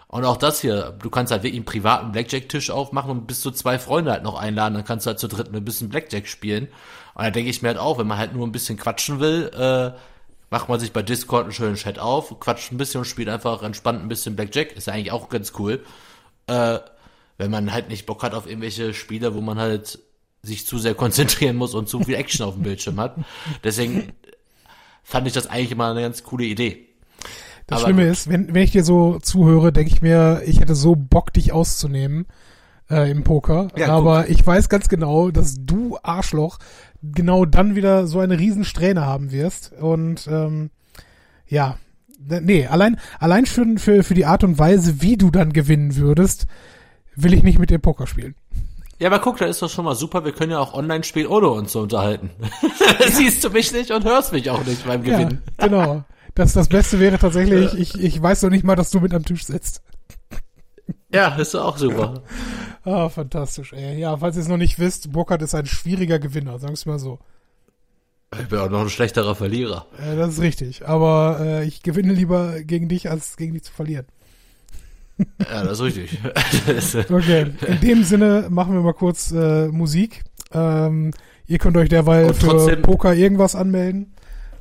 Und 0.09 0.25
auch 0.25 0.35
das 0.35 0.59
hier, 0.59 0.97
du 1.01 1.09
kannst 1.09 1.31
halt 1.31 1.43
wirklich 1.43 1.59
einen 1.59 1.65
privaten 1.65 2.11
Blackjack-Tisch 2.11 2.69
aufmachen 2.69 3.09
und 3.09 3.25
bis 3.25 3.39
zu 3.39 3.51
zwei 3.51 3.79
Freunde 3.79 4.11
halt 4.11 4.23
noch 4.23 4.37
einladen, 4.37 4.73
dann 4.73 4.83
kannst 4.83 5.05
du 5.05 5.11
halt 5.11 5.19
zu 5.19 5.29
dritt 5.29 5.53
ein 5.53 5.63
bisschen 5.63 5.87
Blackjack 5.87 6.27
spielen. 6.27 6.67
Und 7.13 7.23
da 7.23 7.31
denke 7.31 7.49
ich 7.49 7.61
mir 7.61 7.69
halt 7.69 7.77
auch, 7.77 7.99
wenn 7.99 8.07
man 8.07 8.17
halt 8.17 8.33
nur 8.33 8.45
ein 8.45 8.51
bisschen 8.51 8.75
quatschen 8.75 9.21
will, 9.21 9.49
äh, 9.57 9.97
macht 10.49 10.67
man 10.67 10.77
sich 10.77 10.91
bei 10.91 11.03
Discord 11.03 11.43
einen 11.43 11.53
schönen 11.53 11.75
Chat 11.75 11.97
auf, 11.97 12.37
quatscht 12.41 12.73
ein 12.73 12.77
bisschen 12.77 12.99
und 12.99 13.05
spielt 13.05 13.29
einfach 13.29 13.63
entspannt 13.63 14.01
ein 14.01 14.09
bisschen 14.09 14.35
Blackjack. 14.35 14.73
Ist 14.73 14.87
ja 14.87 14.93
eigentlich 14.93 15.13
auch 15.13 15.29
ganz 15.29 15.53
cool. 15.57 15.85
Äh, 16.47 16.79
wenn 17.37 17.49
man 17.49 17.71
halt 17.71 17.87
nicht 17.87 18.05
Bock 18.05 18.23
hat 18.23 18.33
auf 18.33 18.45
irgendwelche 18.45 18.93
Spiele, 18.93 19.35
wo 19.35 19.39
man 19.39 19.57
halt 19.57 19.99
sich 20.41 20.67
zu 20.67 20.79
sehr 20.79 20.95
konzentrieren 20.95 21.55
muss 21.55 21.73
und 21.75 21.87
zu 21.87 22.01
viel 22.01 22.15
Action 22.15 22.45
auf 22.45 22.55
dem 22.55 22.63
Bildschirm 22.63 22.99
hat. 22.99 23.15
Deswegen 23.63 24.11
fand 25.03 25.27
ich 25.27 25.33
das 25.33 25.47
eigentlich 25.47 25.71
immer 25.71 25.91
eine 25.91 26.01
ganz 26.01 26.23
coole 26.23 26.45
Idee. 26.45 26.85
Das 27.67 27.79
Aber 27.79 27.87
Schlimme 27.87 28.03
gut. 28.03 28.11
ist, 28.11 28.29
wenn, 28.29 28.53
wenn 28.53 28.63
ich 28.63 28.71
dir 28.71 28.83
so 28.83 29.19
zuhöre, 29.19 29.71
denke 29.71 29.91
ich 29.93 30.01
mir, 30.01 30.41
ich 30.45 30.59
hätte 30.59 30.75
so 30.75 30.95
Bock, 30.95 31.33
dich 31.33 31.51
auszunehmen 31.51 32.25
äh, 32.89 33.11
im 33.11 33.23
Poker. 33.23 33.67
Ja, 33.75 33.89
Aber 33.89 34.23
guck. 34.23 34.31
ich 34.31 34.45
weiß 34.45 34.69
ganz 34.69 34.89
genau, 34.89 35.29
dass 35.29 35.55
du 35.59 35.97
Arschloch 36.01 36.57
genau 37.03 37.45
dann 37.45 37.75
wieder 37.75 38.07
so 38.07 38.19
eine 38.19 38.39
riesen 38.39 38.65
Strähne 38.65 39.05
haben 39.05 39.31
wirst. 39.31 39.71
Und 39.73 40.27
ähm, 40.27 40.71
ja, 41.47 41.77
nee, 42.19 42.67
allein, 42.67 42.97
allein 43.19 43.45
für, 43.45 43.65
für, 43.77 44.03
für 44.03 44.13
die 44.13 44.25
Art 44.25 44.43
und 44.43 44.57
Weise, 44.57 45.01
wie 45.01 45.17
du 45.17 45.29
dann 45.29 45.53
gewinnen 45.53 45.95
würdest, 45.95 46.47
will 47.15 47.33
ich 47.33 47.43
nicht 47.43 47.59
mit 47.59 47.69
dir 47.69 47.79
Poker 47.79 48.07
spielen. 48.07 48.35
Ja, 48.99 49.07
aber 49.07 49.19
guck, 49.19 49.37
da 49.37 49.45
ist 49.45 49.61
doch 49.61 49.69
schon 49.69 49.85
mal 49.85 49.95
super. 49.95 50.25
Wir 50.25 50.33
können 50.33 50.51
ja 50.51 50.59
auch 50.59 50.73
online 50.73 51.03
spielen, 51.05 51.27
ohne 51.27 51.47
uns 51.47 51.71
zu 51.71 51.79
unterhalten. 51.79 52.31
Siehst 53.07 53.43
du 53.43 53.49
mich 53.49 53.71
nicht 53.71 53.91
und 53.91 54.03
hörst 54.03 54.33
mich 54.33 54.49
auch 54.49 54.63
nicht 54.65 54.85
beim 54.85 55.03
Gewinnen. 55.03 55.41
Ja, 55.59 55.67
genau. 55.67 56.03
Das, 56.35 56.53
das 56.53 56.67
Beste 56.67 56.99
wäre 56.99 57.17
tatsächlich, 57.17 57.73
ich, 57.73 57.99
ich 57.99 58.21
weiß 58.21 58.41
doch 58.41 58.49
nicht 58.49 58.63
mal, 58.63 58.75
dass 58.75 58.91
du 58.91 58.99
mit 58.99 59.13
am 59.13 59.25
Tisch 59.25 59.45
sitzt. 59.45 59.81
Ja, 61.11 61.35
ist 61.35 61.55
auch 61.55 61.77
super. 61.77 62.23
Ah, 62.83 63.09
fantastisch, 63.09 63.73
ey. 63.73 63.99
Ja, 63.99 64.17
falls 64.17 64.35
ihr 64.35 64.43
es 64.43 64.47
noch 64.47 64.57
nicht 64.57 64.79
wisst, 64.79 65.11
Burkhardt 65.11 65.41
ist 65.41 65.55
ein 65.55 65.65
schwieriger 65.65 66.19
Gewinner, 66.19 66.59
sagen 66.59 66.75
wir 66.75 66.91
mal 66.93 66.99
so. 66.99 67.19
Ich 68.39 68.47
bin 68.47 68.59
auch 68.59 68.69
noch 68.69 68.81
ein 68.81 68.89
schlechterer 68.89 69.33
Verlierer. 69.33 69.87
Ja, 69.97 70.15
das 70.15 70.33
ist 70.33 70.41
richtig. 70.41 70.87
Aber 70.87 71.39
äh, 71.41 71.65
ich 71.65 71.81
gewinne 71.81 72.13
lieber 72.13 72.61
gegen 72.61 72.87
dich, 72.87 73.09
als 73.09 73.37
gegen 73.37 73.53
dich 73.53 73.63
zu 73.63 73.73
verlieren. 73.73 74.05
Ja, 75.39 75.63
das 75.63 75.79
ist 75.79 75.81
richtig. 75.81 76.17
okay, 77.11 77.47
in 77.67 77.79
dem 77.81 78.03
Sinne 78.03 78.47
machen 78.49 78.73
wir 78.73 78.81
mal 78.81 78.93
kurz 78.93 79.31
äh, 79.31 79.67
Musik. 79.67 80.23
Ähm, 80.53 81.11
ihr 81.47 81.57
könnt 81.57 81.77
euch 81.77 81.89
derweil 81.89 82.33
für 82.33 82.77
Poker 82.77 83.13
irgendwas 83.13 83.55
anmelden. 83.55 84.13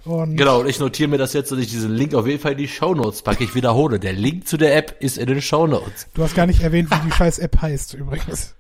Und 0.05 0.37
genau, 0.37 0.61
und 0.61 0.69
ich 0.69 0.81
notiere 0.81 1.11
mir 1.11 1.19
das 1.19 1.33
jetzt, 1.35 1.53
dass 1.53 1.59
ich 1.59 1.69
diesen 1.69 1.93
Link 1.93 2.15
auf 2.15 2.27
jeden 2.27 2.41
Fall 2.41 2.53
in 2.53 2.59
die 2.59 2.69
Shownotes 2.69 3.23
packe. 3.23 3.45
Ich 3.45 3.55
wiederhole, 3.55 4.01
der 4.01 4.15
Link 4.15 4.49
zu 4.49 4.57
der 4.57 4.77
App 4.77 4.97
ist 5.01 5.19
in 5.19 5.27
den 5.27 5.43
Shownotes. 5.43 6.07
Du 6.15 6.23
hast 6.23 6.35
gar 6.35 6.47
nicht 6.47 6.63
erwähnt, 6.63 6.91
wie 6.91 7.07
die 7.07 7.13
scheiß 7.13 7.39
App 7.41 7.61
heißt 7.61 7.95
übrigens. 7.95 8.55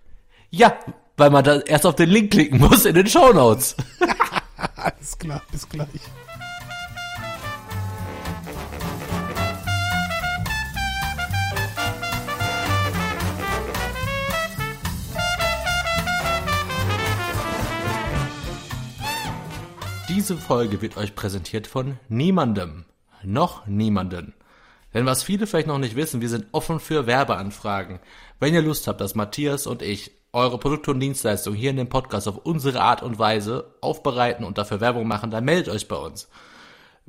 Ja, 0.50 0.74
weil 1.16 1.30
man 1.30 1.44
da 1.44 1.60
erst 1.60 1.86
auf 1.86 1.94
den 1.94 2.10
Link 2.10 2.32
klicken 2.32 2.58
muss 2.58 2.84
in 2.84 2.94
den 2.94 3.06
Shownotes. 3.06 3.76
Alles 4.76 5.18
klar, 5.18 5.42
bis 5.50 5.68
gleich. 5.68 5.88
Diese 20.18 20.36
Folge 20.36 20.82
wird 20.82 20.96
euch 20.96 21.14
präsentiert 21.14 21.68
von 21.68 21.96
niemandem. 22.08 22.86
Noch 23.22 23.68
niemanden. 23.68 24.34
Denn 24.92 25.06
was 25.06 25.22
viele 25.22 25.46
vielleicht 25.46 25.68
noch 25.68 25.78
nicht 25.78 25.94
wissen, 25.94 26.20
wir 26.20 26.28
sind 26.28 26.46
offen 26.50 26.80
für 26.80 27.06
Werbeanfragen. 27.06 28.00
Wenn 28.40 28.52
ihr 28.52 28.62
Lust 28.62 28.88
habt, 28.88 29.00
dass 29.00 29.14
Matthias 29.14 29.68
und 29.68 29.80
ich 29.80 30.10
eure 30.32 30.58
Produkte 30.58 30.90
und 30.90 30.98
Dienstleistungen 30.98 31.56
hier 31.56 31.70
in 31.70 31.76
dem 31.76 31.88
Podcast 31.88 32.26
auf 32.26 32.38
unsere 32.38 32.80
Art 32.80 33.00
und 33.04 33.20
Weise 33.20 33.76
aufbereiten 33.80 34.44
und 34.44 34.58
dafür 34.58 34.80
Werbung 34.80 35.06
machen, 35.06 35.30
dann 35.30 35.44
meldet 35.44 35.72
euch 35.72 35.86
bei 35.86 35.94
uns. 35.94 36.28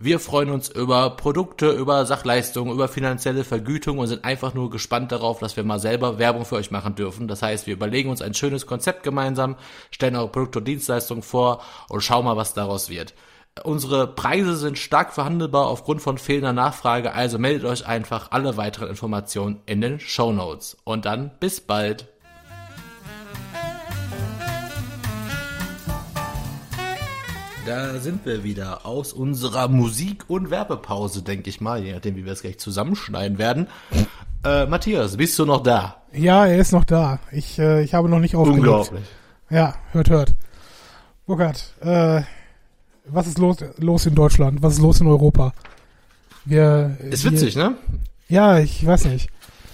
Wir 0.02 0.22
freuen 0.22 0.50
uns 0.52 0.70
über 0.70 1.10
Produkte, 1.10 1.72
über 1.72 2.06
Sachleistungen, 2.06 2.72
über 2.72 2.88
finanzielle 2.88 3.44
Vergütung 3.44 3.98
und 3.98 4.08
sind 4.08 4.24
einfach 4.24 4.54
nur 4.54 4.70
gespannt 4.70 5.12
darauf, 5.12 5.40
dass 5.40 5.58
wir 5.58 5.66
mal 5.66 5.80
selber 5.80 6.18
Werbung 6.18 6.46
für 6.46 6.56
euch 6.56 6.72
machen 6.72 6.96
dürfen. 6.96 7.28
Das 7.28 7.42
heißt, 7.42 7.68
wir 7.68 7.74
überlegen 7.74 8.10
uns 8.10 8.22
ein 8.22 8.34
schönes 8.34 8.66
Konzept 8.66 9.04
gemeinsam, 9.04 9.58
stellen 9.92 10.16
eure 10.16 10.30
Produkte 10.30 10.60
und 10.60 10.70
Dienstleistungen 10.70 11.22
vor 11.22 11.62
und 11.90 12.00
schauen 12.00 12.24
mal, 12.24 12.38
was 12.38 12.54
daraus 12.54 12.90
wird. 12.90 13.14
Unsere 13.66 14.08
Preise 14.08 14.56
sind 14.56 14.78
stark 14.78 15.12
verhandelbar 15.12 15.68
aufgrund 15.68 16.02
von 16.02 16.18
fehlender 16.18 16.54
Nachfrage, 16.54 17.12
also 17.12 17.38
meldet 17.38 17.66
euch 17.66 17.86
einfach 17.86 18.32
alle 18.32 18.56
weiteren 18.56 18.88
Informationen 18.88 19.60
in 19.66 19.82
den 19.82 20.00
Show 20.00 20.32
Notes. 20.32 20.78
Und 20.86 21.04
dann 21.04 21.32
bis 21.42 21.60
bald. 21.60 22.08
Da 27.70 28.00
sind 28.00 28.26
wir 28.26 28.44
wieder 28.44 28.84
aus 28.88 29.14
unserer 29.14 29.68
Musik- 29.68 30.24
und 30.28 30.50
Werbepause, 30.50 31.22
denke 31.22 31.52
ich 31.52 31.62
mal, 31.62 31.84
je 31.84 31.94
nachdem, 31.94 32.16
wie 32.16 32.26
wir 32.26 32.34
es 32.34 32.42
gleich 32.42 32.58
zusammenschneiden 32.58 33.38
werden. 33.38 33.68
Äh, 34.44 34.66
Matthias, 34.66 35.18
bist 35.18 35.38
du 35.38 35.46
noch 35.46 35.62
da? 35.62 36.02
Ja, 36.12 36.48
er 36.48 36.58
ist 36.58 36.72
noch 36.72 36.84
da. 36.84 37.20
Ich, 37.32 37.60
äh, 37.60 37.84
ich 37.84 37.94
habe 37.94 38.10
noch 38.10 38.18
nicht 38.18 38.36
aufgelegt. 38.36 38.66
Unglaublich. 38.66 39.04
Ja, 39.52 39.76
hört, 39.92 40.10
hört. 40.10 40.34
Burkhard, 41.28 41.76
äh, 41.82 42.24
was 43.06 43.28
ist 43.28 43.38
los, 43.38 43.58
los 43.78 44.08
in 44.08 44.16
Deutschland? 44.16 44.64
Was 44.64 44.74
ist 44.74 44.82
los 44.82 45.00
in 45.00 45.06
Europa? 45.06 45.54
Wir, 46.46 46.98
ist 47.12 47.24
wir, 47.24 47.34
witzig, 47.34 47.56
ne? 47.56 47.76
Ja, 48.30 48.58
ich 48.58 48.84
weiß 48.84 49.06
nicht. 49.06 49.30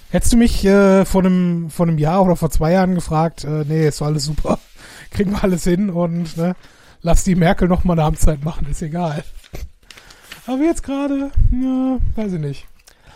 Hättest 0.10 0.34
du 0.34 0.38
mich 0.38 0.66
äh, 0.66 1.06
vor 1.06 1.24
einem 1.24 1.70
vor 1.70 1.88
einem 1.88 1.98
Jahr 1.98 2.26
oder 2.26 2.36
vor 2.36 2.52
zwei 2.52 2.74
Jahren 2.74 2.94
gefragt, 2.94 3.46
äh, 3.46 3.64
nee, 3.66 3.88
ist 3.88 4.02
alles 4.02 4.26
super, 4.26 4.60
kriegen 5.12 5.32
wir 5.32 5.46
alles 5.46 5.64
hin 5.64 5.90
und 5.90 6.36
ne, 6.36 6.58
lass 7.06 7.24
die 7.24 7.36
Merkel 7.36 7.68
noch 7.68 7.84
mal 7.84 7.94
eine 7.94 8.04
Amtszeit 8.04 8.44
machen, 8.44 8.68
ist 8.68 8.82
egal. 8.82 9.24
Aber 10.48 10.64
jetzt 10.64 10.82
gerade, 10.82 11.32
ja, 11.52 12.00
weiß 12.16 12.34
ich 12.34 12.40
nicht. 12.40 12.68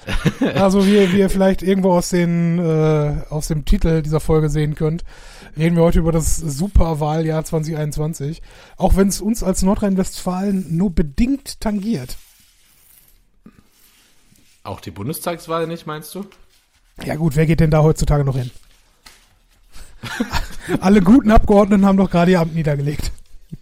Also 0.56 0.88
wie, 0.88 1.12
wie 1.12 1.19
ihr 1.19 1.30
vielleicht 1.30 1.62
irgendwo 1.62 1.91
aus 1.91 2.10
den 2.10 2.58
äh, 2.58 3.21
aus 3.30 3.47
dem 3.47 3.65
Titel 3.65 4.02
dieser 4.02 4.19
Folge 4.19 4.49
sehen 4.49 4.73
könnt, 4.73 5.04
reden 5.58 5.75
wir 5.75 5.84
heute 5.84 5.99
über 5.99 6.12
das 6.12 6.38
Superwahljahr 6.38 7.43
2021, 7.43 8.41
auch 8.78 8.95
wenn 8.95 9.10
es 9.10 9.21
uns 9.21 9.43
als 9.43 9.62
Nordrhein-Westfalen 9.62 10.75
nur 10.75 10.91
bedingt 10.91 11.60
tangiert. 11.60 12.17
Auch 14.63 14.80
die 14.80 14.91
Bundestagswahl 14.91 15.67
nicht, 15.67 15.86
meinst 15.86 16.15
du? 16.15 16.25
Ja 17.04 17.15
gut, 17.15 17.36
wer 17.36 17.45
geht 17.45 17.60
denn 17.60 17.71
da 17.71 17.84
heutzutage 17.84 18.23
noch 18.23 18.38
hin? 18.38 18.52
Alle 20.80 21.02
guten 21.02 21.32
Abgeordneten 21.32 21.86
haben 21.86 21.97
doch 21.97 22.10
gerade 22.10 22.32
ihr 22.32 22.39
Amt 22.39 22.56
niedergelegt. 22.56 23.12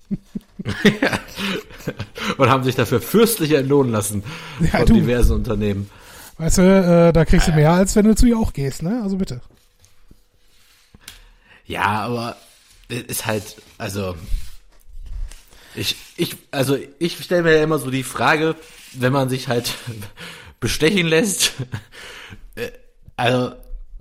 Und 2.37 2.49
haben 2.49 2.63
sich 2.63 2.75
dafür 2.75 3.01
fürstlich 3.01 3.51
entlohnen 3.51 3.91
lassen 3.91 4.23
ja, 4.59 4.79
von 4.79 4.85
du. 4.85 4.93
diversen 4.95 5.33
Unternehmen. 5.33 5.89
Weißt 6.37 6.59
du, 6.59 6.61
äh, 6.61 7.13
da 7.13 7.25
kriegst 7.25 7.47
du 7.47 7.51
mehr, 7.51 7.71
als 7.71 7.95
wenn 7.95 8.05
du 8.05 8.15
zu 8.15 8.25
ihr 8.25 8.37
auch 8.37 8.53
gehst, 8.53 8.83
ne? 8.83 9.01
Also 9.03 9.17
bitte. 9.17 9.41
Ja, 11.65 12.01
aber 12.01 12.37
ist 12.89 13.25
halt, 13.25 13.57
also 13.77 14.15
ich, 15.75 15.95
ich, 16.15 16.37
also 16.51 16.77
ich 16.99 17.23
stelle 17.23 17.43
mir 17.43 17.57
ja 17.57 17.63
immer 17.63 17.79
so 17.79 17.91
die 17.91 18.03
Frage, 18.03 18.55
wenn 18.93 19.13
man 19.13 19.29
sich 19.29 19.47
halt 19.47 19.75
bestechen 20.59 21.07
lässt, 21.07 21.53
äh, 22.55 22.71
also 23.15 23.53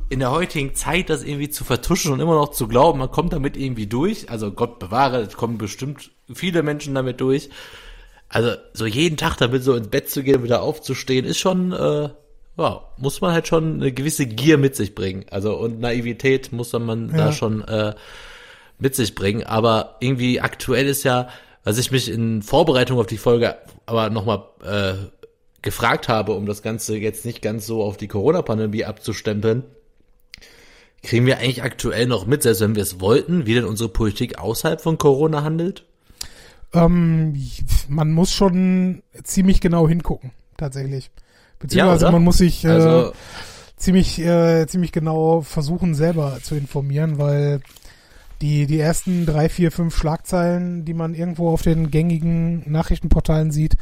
in 0.08 0.20
der 0.20 0.30
heutigen 0.30 0.74
Zeit 0.74 1.10
das 1.10 1.24
irgendwie 1.24 1.50
zu 1.50 1.64
vertuschen 1.64 2.12
und 2.12 2.20
immer 2.20 2.34
noch 2.34 2.50
zu 2.50 2.68
glauben, 2.68 2.98
man 2.98 3.10
kommt 3.10 3.32
damit 3.32 3.56
irgendwie 3.56 3.86
durch. 3.86 4.30
Also 4.30 4.52
Gott 4.52 4.78
bewahre, 4.78 5.20
es 5.20 5.36
kommen 5.36 5.58
bestimmt 5.58 6.10
viele 6.32 6.62
Menschen 6.62 6.94
damit 6.94 7.20
durch. 7.20 7.50
Also 8.28 8.52
so 8.72 8.86
jeden 8.86 9.16
Tag 9.16 9.36
damit 9.36 9.62
so 9.62 9.74
ins 9.74 9.88
Bett 9.88 10.08
zu 10.10 10.22
gehen 10.22 10.36
und 10.36 10.44
wieder 10.44 10.62
aufzustehen, 10.62 11.24
ist 11.24 11.38
schon, 11.38 11.72
äh, 11.72 12.08
ja, 12.58 12.84
muss 12.96 13.20
man 13.20 13.32
halt 13.32 13.48
schon 13.48 13.74
eine 13.74 13.92
gewisse 13.92 14.26
Gier 14.26 14.58
mit 14.58 14.76
sich 14.76 14.94
bringen. 14.94 15.26
Also 15.30 15.56
und 15.56 15.80
Naivität 15.80 16.52
muss 16.52 16.72
man 16.72 17.10
ja. 17.10 17.16
da 17.16 17.32
schon 17.32 17.62
äh, 17.62 17.94
mit 18.78 18.94
sich 18.94 19.14
bringen. 19.14 19.44
Aber 19.44 19.96
irgendwie 20.00 20.40
aktuell 20.40 20.86
ist 20.86 21.02
ja, 21.02 21.28
was 21.64 21.78
ich 21.78 21.90
mich 21.90 22.08
in 22.08 22.42
Vorbereitung 22.42 22.98
auf 22.98 23.06
die 23.06 23.18
Folge 23.18 23.56
aber 23.86 24.10
nochmal 24.10 24.44
äh, 24.64 24.94
gefragt 25.62 26.08
habe, 26.08 26.32
um 26.32 26.46
das 26.46 26.62
Ganze 26.62 26.96
jetzt 26.96 27.24
nicht 27.24 27.42
ganz 27.42 27.66
so 27.66 27.82
auf 27.82 27.96
die 27.96 28.06
Corona-Pandemie 28.08 28.84
abzustempeln, 28.84 29.64
Kriegen 31.06 31.24
wir 31.24 31.38
eigentlich 31.38 31.62
aktuell 31.62 32.06
noch 32.06 32.26
mit, 32.26 32.42
selbst 32.42 32.60
wenn 32.60 32.74
wir 32.74 32.82
es 32.82 32.98
wollten, 32.98 33.46
wie 33.46 33.54
denn 33.54 33.64
unsere 33.64 33.88
Politik 33.88 34.38
außerhalb 34.38 34.80
von 34.80 34.98
Corona 34.98 35.44
handelt? 35.44 35.84
Ähm, 36.72 37.40
man 37.88 38.10
muss 38.10 38.32
schon 38.32 39.04
ziemlich 39.22 39.60
genau 39.60 39.88
hingucken, 39.88 40.32
tatsächlich. 40.56 41.12
Beziehungsweise 41.60 42.06
ja, 42.06 42.10
man 42.10 42.24
muss 42.24 42.38
sich 42.38 42.64
äh, 42.64 42.68
also, 42.70 43.12
ziemlich, 43.76 44.18
äh, 44.18 44.66
ziemlich 44.66 44.90
genau 44.90 45.42
versuchen, 45.42 45.94
selber 45.94 46.40
zu 46.42 46.56
informieren, 46.56 47.18
weil 47.18 47.60
die, 48.40 48.66
die 48.66 48.80
ersten 48.80 49.26
drei, 49.26 49.48
vier, 49.48 49.70
fünf 49.70 49.96
Schlagzeilen, 49.96 50.84
die 50.84 50.94
man 50.94 51.14
irgendwo 51.14 51.50
auf 51.50 51.62
den 51.62 51.92
gängigen 51.92 52.68
Nachrichtenportalen 52.68 53.52
sieht, 53.52 53.76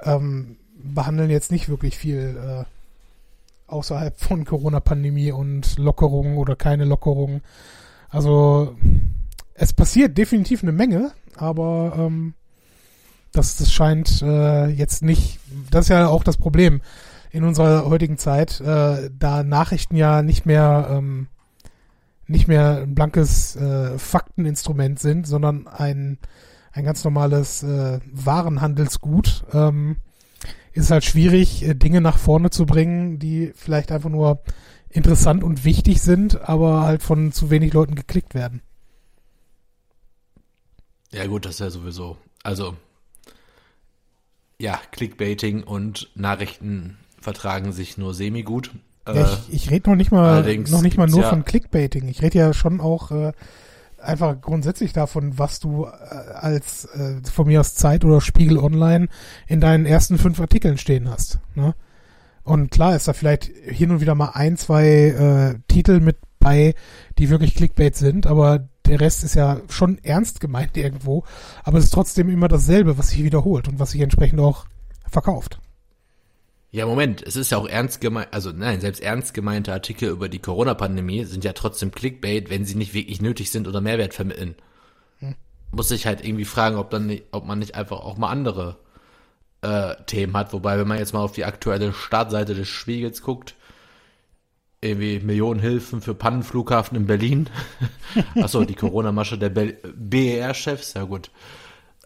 ähm, 0.00 0.56
behandeln 0.82 1.28
jetzt 1.28 1.52
nicht 1.52 1.68
wirklich 1.68 1.98
viel 1.98 2.34
äh, 2.42 2.64
außerhalb 3.72 4.18
von 4.18 4.44
Corona-Pandemie 4.44 5.32
und 5.32 5.78
Lockerungen 5.78 6.36
oder 6.36 6.56
keine 6.56 6.84
Lockerungen. 6.84 7.42
Also 8.08 8.76
es 9.54 9.72
passiert 9.72 10.16
definitiv 10.18 10.62
eine 10.62 10.72
Menge, 10.72 11.12
aber 11.36 11.94
ähm, 11.96 12.34
das, 13.32 13.56
das 13.56 13.72
scheint 13.72 14.22
äh, 14.22 14.66
jetzt 14.66 15.02
nicht, 15.02 15.40
das 15.70 15.86
ist 15.86 15.88
ja 15.88 16.06
auch 16.06 16.24
das 16.24 16.36
Problem 16.36 16.82
in 17.30 17.44
unserer 17.44 17.86
heutigen 17.86 18.18
Zeit, 18.18 18.60
äh, 18.60 19.10
da 19.18 19.42
Nachrichten 19.42 19.96
ja 19.96 20.22
nicht 20.22 20.44
mehr 20.44 20.88
ähm, 20.90 21.28
nicht 22.26 22.48
mehr 22.48 22.82
ein 22.82 22.94
blankes 22.94 23.56
äh, 23.56 23.98
Fakteninstrument 23.98 24.98
sind, 24.98 25.26
sondern 25.26 25.66
ein 25.66 26.18
ein 26.72 26.84
ganz 26.84 27.04
normales 27.04 27.62
äh, 27.62 28.00
Warenhandelsgut, 28.10 29.44
ähm, 29.52 29.96
ist 30.72 30.90
halt 30.90 31.04
schwierig, 31.04 31.62
äh, 31.64 31.74
Dinge 31.74 32.00
nach 32.00 32.18
vorne 32.18 32.50
zu 32.50 32.66
bringen, 32.66 33.18
die 33.18 33.52
vielleicht 33.54 33.92
einfach 33.92 34.10
nur 34.10 34.42
interessant 34.88 35.42
und 35.42 35.64
wichtig 35.64 36.02
sind, 36.02 36.48
aber 36.48 36.82
halt 36.82 37.02
von 37.02 37.32
zu 37.32 37.50
wenig 37.50 37.72
Leuten 37.72 37.94
geklickt 37.94 38.34
werden. 38.34 38.62
Ja 41.10 41.26
gut, 41.26 41.44
das 41.44 41.52
ist 41.52 41.60
ja 41.60 41.70
sowieso. 41.70 42.16
Also 42.42 42.76
ja, 44.58 44.80
Clickbaiting 44.92 45.64
und 45.64 46.10
Nachrichten 46.14 46.96
vertragen 47.20 47.72
sich 47.72 47.98
nur 47.98 48.14
semi 48.14 48.42
gut. 48.42 48.70
Ja, 49.06 49.22
ich, 49.22 49.48
äh, 49.48 49.56
ich 49.56 49.70
rede 49.70 49.90
noch 49.90 49.96
nicht 49.96 50.12
mal 50.12 50.42
noch 50.58 50.82
nicht 50.82 50.96
mal 50.96 51.08
nur 51.08 51.22
ja 51.22 51.30
von 51.30 51.44
Clickbaiting. 51.44 52.08
Ich 52.08 52.22
rede 52.22 52.38
ja 52.38 52.52
schon 52.52 52.80
auch 52.80 53.10
äh, 53.10 53.32
einfach 54.02 54.40
grundsätzlich 54.40 54.92
davon, 54.92 55.38
was 55.38 55.60
du 55.60 55.86
äh, 55.86 55.88
als 55.88 56.84
äh, 56.86 57.20
von 57.30 57.46
mir 57.46 57.60
aus 57.60 57.74
Zeit 57.74 58.04
oder 58.04 58.20
Spiegel 58.20 58.58
Online 58.58 59.08
in 59.46 59.60
deinen 59.60 59.86
ersten 59.86 60.18
fünf 60.18 60.40
Artikeln 60.40 60.78
stehen 60.78 61.08
hast. 61.10 61.38
Ne? 61.54 61.74
Und 62.44 62.70
klar 62.70 62.96
ist 62.96 63.08
da 63.08 63.12
vielleicht 63.12 63.44
hin 63.44 63.90
und 63.90 64.00
wieder 64.00 64.14
mal 64.14 64.30
ein, 64.34 64.56
zwei 64.56 64.86
äh, 64.86 65.58
Titel 65.68 66.00
mit 66.00 66.18
bei, 66.38 66.74
die 67.18 67.30
wirklich 67.30 67.54
Clickbait 67.54 67.94
sind, 67.94 68.26
aber 68.26 68.68
der 68.86 69.00
Rest 69.00 69.22
ist 69.22 69.34
ja 69.34 69.60
schon 69.68 69.98
ernst 70.02 70.40
gemeint 70.40 70.76
irgendwo, 70.76 71.24
aber 71.62 71.78
es 71.78 71.84
ist 71.84 71.94
trotzdem 71.94 72.28
immer 72.28 72.48
dasselbe, 72.48 72.98
was 72.98 73.10
sich 73.10 73.22
wiederholt 73.22 73.68
und 73.68 73.78
was 73.78 73.92
sich 73.92 74.00
entsprechend 74.00 74.40
auch 74.40 74.66
verkauft. 75.08 75.60
Ja, 76.74 76.86
Moment, 76.86 77.22
es 77.22 77.36
ist 77.36 77.50
ja 77.50 77.58
auch 77.58 77.68
ernst 77.68 78.00
gemeint, 78.00 78.28
also 78.32 78.50
nein, 78.50 78.80
selbst 78.80 79.02
ernst 79.02 79.34
gemeinte 79.34 79.74
Artikel 79.74 80.08
über 80.08 80.30
die 80.30 80.38
Corona-Pandemie 80.38 81.24
sind 81.24 81.44
ja 81.44 81.52
trotzdem 81.52 81.90
Clickbait, 81.90 82.48
wenn 82.48 82.64
sie 82.64 82.76
nicht 82.76 82.94
wirklich 82.94 83.20
nötig 83.20 83.50
sind 83.50 83.68
oder 83.68 83.82
Mehrwert 83.82 84.14
vermitteln. 84.14 84.54
Hm. 85.18 85.34
Muss 85.70 85.90
ich 85.90 86.06
halt 86.06 86.24
irgendwie 86.24 86.46
fragen, 86.46 86.76
ob 86.76 86.88
dann 86.88 87.06
nicht, 87.06 87.24
ob 87.30 87.44
man 87.44 87.58
nicht 87.58 87.74
einfach 87.74 88.00
auch 88.00 88.16
mal 88.16 88.30
andere 88.30 88.78
äh, 89.60 89.96
Themen 90.06 90.34
hat. 90.34 90.54
Wobei, 90.54 90.78
wenn 90.78 90.88
man 90.88 90.96
jetzt 90.96 91.12
mal 91.12 91.20
auf 91.20 91.32
die 91.32 91.44
aktuelle 91.44 91.92
Startseite 91.92 92.54
des 92.54 92.68
Spiegels 92.68 93.20
guckt, 93.20 93.54
irgendwie 94.80 95.20
Millionenhilfen 95.20 96.00
für 96.00 96.14
Pannenflughafen 96.14 96.96
in 96.96 97.06
Berlin. 97.06 97.50
Achso, 98.40 98.64
die 98.64 98.74
Corona-Masche 98.74 99.36
der 99.36 99.50
BER-Chefs, 99.50 100.94
ja 100.94 101.04
gut. 101.04 101.30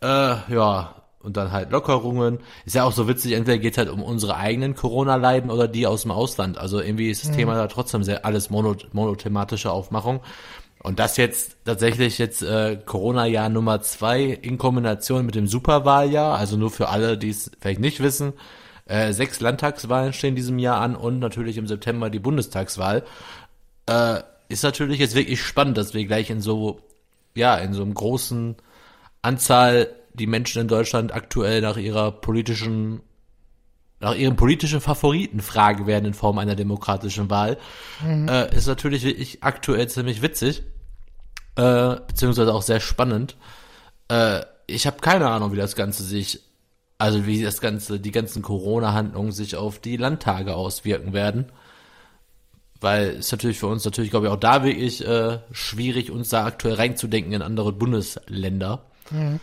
Äh, 0.02 0.06
ja, 0.52 1.05
und 1.20 1.36
dann 1.36 1.52
halt 1.52 1.70
Lockerungen. 1.70 2.38
Ist 2.64 2.74
ja 2.74 2.84
auch 2.84 2.92
so 2.92 3.08
witzig, 3.08 3.32
entweder 3.32 3.58
geht 3.58 3.78
halt 3.78 3.88
um 3.88 4.02
unsere 4.02 4.36
eigenen 4.36 4.74
Corona-Leiden 4.74 5.50
oder 5.50 5.68
die 5.68 5.86
aus 5.86 6.02
dem 6.02 6.10
Ausland. 6.10 6.58
Also 6.58 6.80
irgendwie 6.80 7.10
ist 7.10 7.24
das 7.24 7.32
mhm. 7.32 7.36
Thema 7.36 7.54
da 7.54 7.66
trotzdem 7.66 8.02
sehr 8.02 8.24
alles 8.24 8.50
mono, 8.50 8.76
monothematische 8.92 9.70
Aufmachung. 9.70 10.20
Und 10.82 11.00
das 11.00 11.16
jetzt 11.16 11.56
tatsächlich 11.64 12.18
jetzt 12.18 12.42
äh, 12.42 12.76
Corona-Jahr 12.76 13.48
Nummer 13.48 13.80
zwei 13.80 14.22
in 14.22 14.56
Kombination 14.56 15.26
mit 15.26 15.34
dem 15.34 15.48
Superwahljahr, 15.48 16.38
also 16.38 16.56
nur 16.56 16.70
für 16.70 16.90
alle, 16.90 17.18
die 17.18 17.30
es 17.30 17.50
vielleicht 17.58 17.80
nicht 17.80 18.00
wissen. 18.00 18.34
Äh, 18.84 19.12
sechs 19.12 19.40
Landtagswahlen 19.40 20.12
stehen 20.12 20.36
diesem 20.36 20.60
Jahr 20.60 20.80
an 20.80 20.94
und 20.94 21.18
natürlich 21.18 21.56
im 21.56 21.66
September 21.66 22.08
die 22.08 22.20
Bundestagswahl. 22.20 23.02
Äh, 23.86 24.20
ist 24.48 24.62
natürlich 24.62 25.00
jetzt 25.00 25.16
wirklich 25.16 25.42
spannend, 25.42 25.76
dass 25.76 25.92
wir 25.92 26.04
gleich 26.04 26.30
in 26.30 26.40
so, 26.40 26.78
ja, 27.34 27.56
in 27.56 27.72
so 27.72 27.82
einem 27.82 27.94
großen 27.94 28.54
Anzahl 29.22 29.88
die 30.18 30.26
Menschen 30.26 30.62
in 30.62 30.68
Deutschland 30.68 31.14
aktuell 31.14 31.60
nach 31.60 31.76
ihrer 31.76 32.12
politischen 32.12 33.00
nach 34.00 34.14
ihren 34.14 34.36
politischen 34.36 34.80
Favoriten 34.80 35.40
fragen 35.40 35.86
werden 35.86 36.04
in 36.04 36.14
Form 36.14 36.38
einer 36.38 36.54
demokratischen 36.54 37.30
Wahl, 37.30 37.56
mhm. 38.04 38.28
äh, 38.28 38.54
ist 38.54 38.66
natürlich 38.66 39.04
wirklich 39.04 39.42
aktuell 39.42 39.88
ziemlich 39.88 40.20
witzig, 40.20 40.62
äh, 41.56 41.96
beziehungsweise 42.06 42.52
auch 42.52 42.60
sehr 42.60 42.80
spannend. 42.80 43.36
Äh, 44.08 44.42
ich 44.66 44.86
habe 44.86 44.98
keine 45.00 45.28
Ahnung, 45.28 45.52
wie 45.52 45.56
das 45.56 45.76
Ganze 45.76 46.02
sich, 46.02 46.40
also 46.98 47.26
wie 47.26 47.42
das 47.42 47.62
Ganze, 47.62 47.98
die 47.98 48.10
ganzen 48.10 48.42
Corona-Handlungen 48.42 49.32
sich 49.32 49.56
auf 49.56 49.78
die 49.78 49.96
Landtage 49.96 50.54
auswirken 50.54 51.14
werden. 51.14 51.46
Weil 52.78 53.16
es 53.16 53.32
natürlich 53.32 53.58
für 53.58 53.68
uns 53.68 53.86
natürlich, 53.86 54.10
glaube 54.10 54.26
ich, 54.26 54.32
auch 54.32 54.38
da 54.38 54.62
wirklich 54.62 55.06
äh, 55.06 55.38
schwierig, 55.52 56.10
uns 56.10 56.28
da 56.28 56.44
aktuell 56.44 56.74
reinzudenken 56.74 57.32
in 57.32 57.40
andere 57.40 57.72
Bundesländer. 57.72 58.84
Mhm 59.10 59.40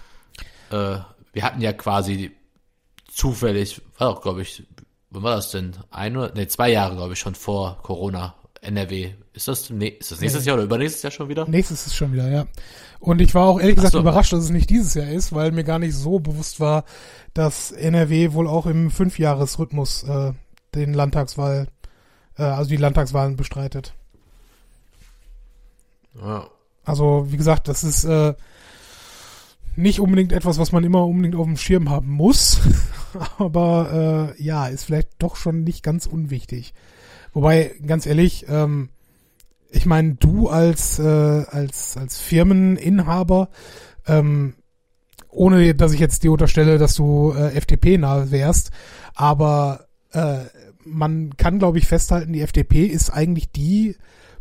äh, 0.74 1.00
wir 1.34 1.44
hatten 1.44 1.62
ja 1.62 1.74
quasi 1.74 2.32
zufällig, 3.08 3.82
war 3.98 4.10
auch, 4.10 4.22
glaube 4.22 4.42
ich, 4.42 4.64
wann 5.12 5.24
war 5.24 5.36
das 5.36 5.52
denn? 5.52 5.74
Ein 5.92 6.18
oder, 6.18 6.32
nee, 6.34 6.48
zwei 6.48 6.72
Jahre, 6.72 6.96
glaube 6.96 7.14
ich, 7.14 7.20
schon 7.20 7.36
vor 7.36 7.80
Corona, 7.84 8.36
NRW. 8.62 9.12
Ist 9.34 9.48
das, 9.48 9.70
nee, 9.70 9.88
ist 9.88 10.12
das 10.12 10.22
nächstes 10.22 10.44
nee. 10.44 10.48
Jahr 10.48 10.56
oder 10.56 10.66
übernächstes 10.66 11.04
Jahr 11.04 11.12
schon 11.12 11.30
wieder? 11.30 11.48
Nächstes 11.48 11.88
ist 11.88 11.96
schon 11.96 12.14
wieder, 12.14 12.30
ja. 12.30 12.46
Und 13.00 13.20
ich 13.22 13.36
war 13.36 13.46
auch 13.46 13.60
ehrlich 13.60 13.76
gesagt 13.76 13.94
so. 13.94 14.00
überrascht, 14.00 14.34
dass 14.34 14.44
es 14.44 14.50
nicht 14.50 14.70
dieses 14.70 14.94
Jahr 14.94 15.10
ist, 15.10 15.34
weil 15.34 15.52
mir 15.52 15.64
gar 15.64 15.80
nicht 15.80 15.96
so 15.96 16.20
bewusst 16.20 16.60
war, 16.60 16.86
dass 17.34 17.72
NRW 17.72 18.34
wohl 18.34 18.48
auch 18.48 18.66
im 18.66 18.92
Fünfjahresrhythmus 18.92 20.04
äh, 20.04 20.34
den 20.74 20.94
Landtagswahl, 20.94 21.68
äh, 22.38 22.44
also 22.44 22.70
die 22.70 22.78
Landtagswahlen 22.78 23.36
bestreitet. 23.36 23.94
Ja. 26.16 26.48
Also, 26.86 27.28
wie 27.30 27.38
gesagt, 27.38 27.68
das 27.68 27.84
ist, 27.84 28.04
äh, 28.06 28.34
nicht 29.76 30.00
unbedingt 30.00 30.32
etwas, 30.32 30.60
was 30.60 30.72
man 30.72 30.84
immer 30.84 31.06
unbedingt 31.06 31.36
auf 31.36 31.46
dem 31.46 31.58
Schirm 31.58 31.90
haben 31.90 32.10
muss, 32.10 32.62
aber 33.38 34.34
äh, 34.38 34.44
ja, 34.44 34.68
ist 34.68 34.86
vielleicht 34.86 35.10
doch 35.20 35.36
schon 35.36 35.64
nicht 35.64 35.84
ganz 35.84 36.06
unwichtig. 36.06 36.74
Wobei, 37.34 37.72
ganz 37.86 38.06
ehrlich, 38.06 38.46
ähm, 38.48 38.90
ich 39.72 39.86
meine, 39.86 40.16
du 40.16 40.50
als, 40.50 41.00
äh, 41.00 41.04
als, 41.04 41.98
als 41.98 42.22
Firmeninhaber, 42.22 43.50
ähm, 44.08 44.54
ohne 45.30 45.74
dass 45.74 45.94
ich 45.94 46.00
jetzt 46.00 46.24
dir 46.24 46.32
unterstelle, 46.32 46.78
dass 46.78 46.94
du 46.94 47.34
äh, 47.36 47.56
FDP-nah 47.56 48.30
wärst, 48.30 48.70
aber 49.16 49.88
äh, 50.12 50.42
man 50.86 51.36
kann, 51.38 51.60
glaube 51.60 51.80
ich, 51.80 51.88
festhalten, 51.88 52.34
die 52.34 52.42
FDP 52.42 52.86
ist 52.86 53.10
eigentlich 53.10 53.52
die 53.52 53.96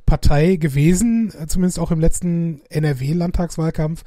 Partei 0.04 0.56
gewesen, 0.56 1.32
äh, 1.38 1.46
zumindest 1.46 1.78
auch 1.78 1.90
im 1.90 2.00
letzten 2.00 2.60
NRW-Landtagswahlkampf, 2.68 4.02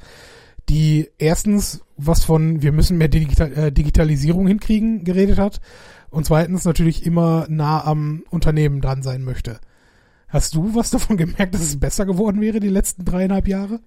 die 0.68 1.10
erstens 1.18 1.80
was 1.96 2.24
von 2.24 2.62
wir 2.62 2.72
müssen 2.72 2.98
mehr 2.98 3.08
Digital 3.08 3.52
äh, 3.52 3.72
Digitalisierung 3.72 4.46
hinkriegen 4.46 5.04
geredet 5.04 5.38
hat 5.38 5.60
und 6.10 6.26
zweitens 6.26 6.64
natürlich 6.64 7.06
immer 7.06 7.46
nah 7.48 7.84
am 7.84 8.24
Unternehmen 8.30 8.80
dran 8.80 9.02
sein 9.02 9.22
möchte. 9.22 9.60
Hast 10.28 10.54
du 10.54 10.74
was 10.74 10.90
davon 10.90 11.16
gemerkt, 11.16 11.54
dass 11.54 11.62
es 11.62 11.80
besser 11.80 12.06
geworden 12.06 12.40
wäre 12.40 12.60
die 12.60 12.68
letzten 12.68 13.04
dreieinhalb 13.04 13.48
Jahre? 13.48 13.80